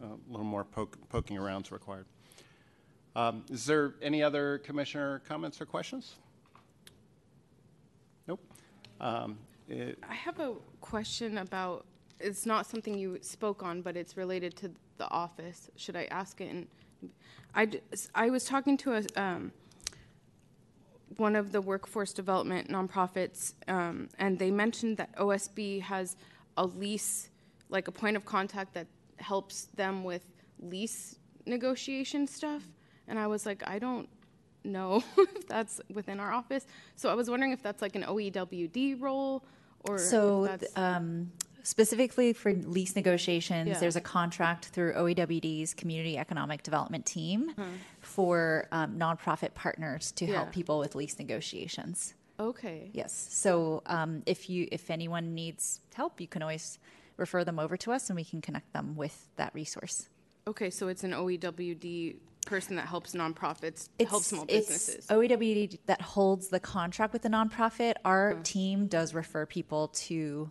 [0.02, 2.06] a little more poke- poking around is required.
[3.14, 6.14] Um, Is there any other commissioner comments or questions?
[8.26, 8.40] Nope.
[9.02, 9.36] Um,
[9.68, 11.86] it- I have a question about.
[12.20, 15.70] It's not something you spoke on, but it's related to the office.
[15.76, 16.50] Should I ask it?
[16.50, 16.68] And
[18.14, 19.52] I, was talking to a um,
[21.16, 26.16] one of the workforce development nonprofits, um, and they mentioned that OSB has
[26.56, 27.30] a lease,
[27.68, 28.86] like a point of contact that
[29.18, 30.24] helps them with
[30.60, 32.62] lease negotiation stuff.
[33.06, 34.08] And I was like, I don't
[34.64, 36.66] know if that's within our office.
[36.96, 39.44] So I was wondering if that's like an OEWD role
[39.80, 41.30] or So, um,
[41.62, 43.78] specifically for lease negotiations, Yeah.
[43.78, 47.64] there's a contract through OEWD's Community Economic Development Team Huh.
[48.00, 52.14] for um, nonprofit partners to help people with lease negotiations.
[52.40, 52.90] Okay.
[52.92, 53.12] Yes.
[53.30, 56.78] So um, if you if anyone needs help, you can always
[57.16, 60.08] refer them over to us, and we can connect them with that resource.
[60.48, 65.06] Okay, so it's an OEWD person that helps nonprofits It's, help small it's businesses.
[65.08, 67.94] OEWD that holds the contract with the nonprofit.
[68.04, 70.50] Our team does refer people to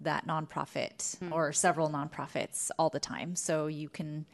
[0.00, 1.32] that nonprofit Hmm.
[1.32, 3.34] or several nonprofits all the time.
[3.36, 4.26] So you can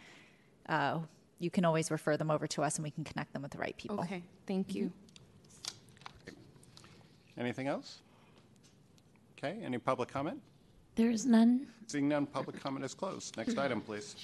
[0.68, 1.00] uh,
[1.38, 3.58] you can always refer them over to us, and we can connect them with the
[3.58, 3.98] right people.
[4.00, 4.92] Okay, thank you.
[7.36, 8.00] Anything else?
[9.38, 10.40] Okay, any public comment?
[10.94, 11.66] There is none.
[11.88, 13.36] Seeing none, public comment is closed.
[13.36, 14.14] Next item, please.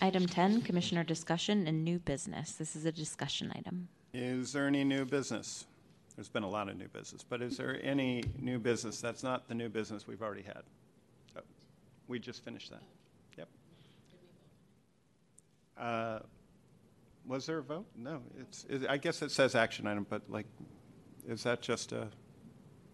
[0.00, 2.52] Item 10, Commissioner discussion and new business.
[2.52, 3.88] This is a discussion item.
[4.14, 5.66] Is there any new business?
[6.16, 9.48] There's been a lot of new business, but is there any new business that's not
[9.48, 10.62] the new business we've already had?
[11.36, 11.40] Oh,
[12.06, 12.82] We just finished that.
[13.36, 13.48] Yep.
[15.78, 16.18] Uh,
[17.26, 17.86] Was there a vote?
[17.96, 20.46] No, it's, it- I guess it says action item, but like,
[21.28, 22.08] is that just a,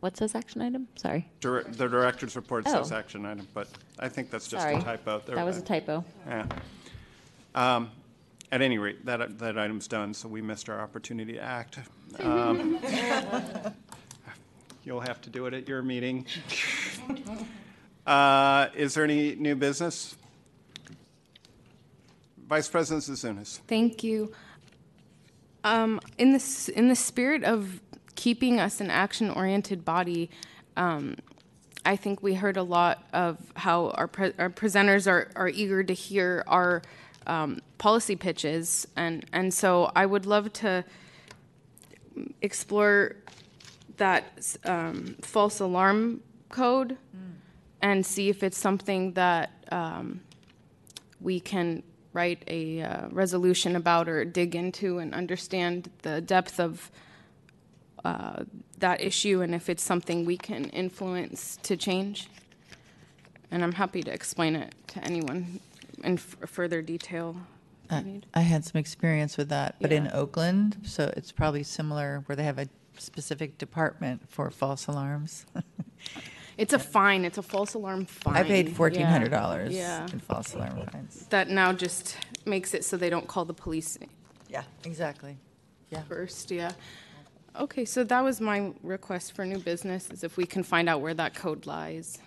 [0.00, 0.88] What says action item?
[0.96, 1.30] Sorry.
[1.40, 2.96] dir- the director's report says Oh.
[2.96, 3.68] action item, but
[3.98, 4.76] I think that's just Sorry.
[4.76, 5.20] a typo.
[5.26, 6.02] There- That was a typo.
[6.26, 6.46] Yeah.
[7.54, 7.90] Um,
[8.50, 11.78] At any rate, that, that item's done, so we missed our opportunity to act.
[12.20, 12.78] Um,
[14.84, 16.26] You'll have to do it at your meeting.
[18.06, 20.14] Uh, Is there any new business?
[22.46, 23.58] Vice President Zouzounis.
[23.66, 24.32] Thank you.
[25.64, 27.80] Um, in this, in the spirit of
[28.14, 30.30] keeping us an action-oriented body,
[30.76, 31.16] um,
[31.86, 35.82] I think we heard a lot of how our, pre- our presenters are, are eager
[35.82, 36.82] to hear our
[37.26, 40.84] um, policy pitches, and and so I would love to
[42.42, 43.16] explore
[43.96, 46.96] that um, false alarm code
[47.82, 50.20] and see if it's something that um,
[51.20, 56.90] we can write a uh, resolution about or dig into and understand the depth of
[58.04, 58.44] uh,
[58.78, 62.28] that issue and if it's something we can influence to change.
[63.50, 65.60] And I'm happy to explain it to anyone
[66.04, 67.36] in f- further detail.
[67.86, 68.26] if you Uh, need.
[68.34, 70.12] I had some experience with that, but in Yeah.
[70.14, 72.68] Oakland, so it's probably similar where they have a
[72.98, 75.46] specific department for false alarms.
[76.56, 77.24] It's a fine.
[77.24, 78.36] It's a false alarm fine.
[78.36, 80.06] I paid fourteen hundred dollars Yeah.
[80.12, 81.26] in false alarm fines.
[81.30, 82.16] That now just
[82.46, 83.98] makes it so they don't call the police.
[84.48, 85.36] Yeah, exactly.
[85.90, 86.02] Yeah.
[86.04, 86.70] First, yeah.
[87.58, 91.00] Okay, so that was my request for new business, is if we can find out
[91.00, 92.18] where that code lies,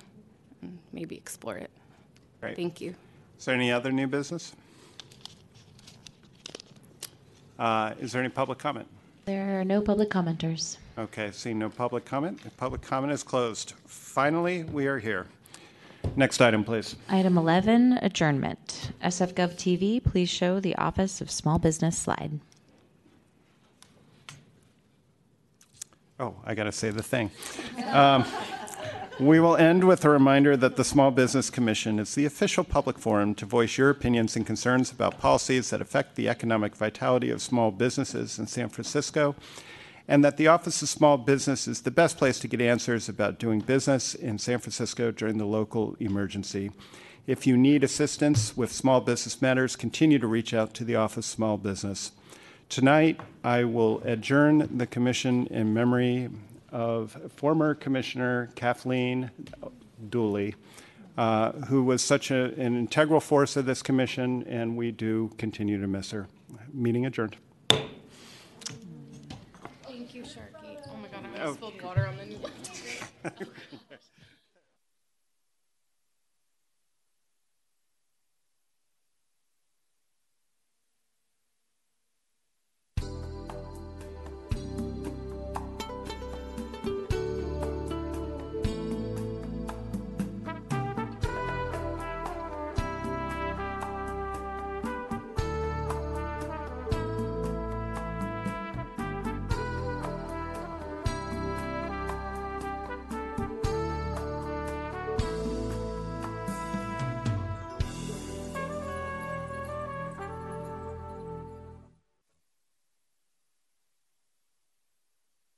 [0.61, 1.71] and maybe explore it.
[2.41, 2.57] Great.
[2.57, 2.95] Thank you.
[3.37, 4.53] Is there any other new business?
[7.59, 8.87] Uh, Is there any public comment?
[9.25, 10.77] There are no public commenters.
[10.97, 13.73] Okay, seeing no public comment, the public comment is closed.
[13.85, 15.27] Finally, we are here.
[16.15, 16.95] Next item, please.
[17.09, 18.91] Item 11, adjournment.
[19.03, 22.39] SFGov TV, please show the Office of Small Business slide.
[26.19, 27.29] Oh, I got to say the thing.
[27.91, 28.25] Um,
[29.19, 32.99] we will end with a reminder that the Small Business Commission is the official public
[32.99, 37.41] forum to voice your opinions and concerns about policies that affect the economic vitality of
[37.41, 39.35] small businesses in San Francisco,
[40.07, 43.39] and that the Office of Small Business is the best place to get answers about
[43.39, 46.69] doing business in San Francisco during the local emergency.
[47.25, 51.25] If you need assistance with small business matters, continue to reach out to the Office
[51.27, 52.11] of Small Business.
[52.69, 56.29] Tonight, I will adjourn the commission in memory
[56.77, 59.31] of former Commissioner Kathleen
[60.11, 60.53] Dooley,
[61.17, 65.81] uh, who was such a- an integral force of this commission, and we do continue
[65.81, 66.27] to miss her.
[66.71, 67.35] Meeting adjourned.
[67.69, 67.89] Thank
[70.13, 70.77] you, Sharky.
[70.87, 71.53] Oh my god, I Oh.
[71.55, 72.37] spilled water on the new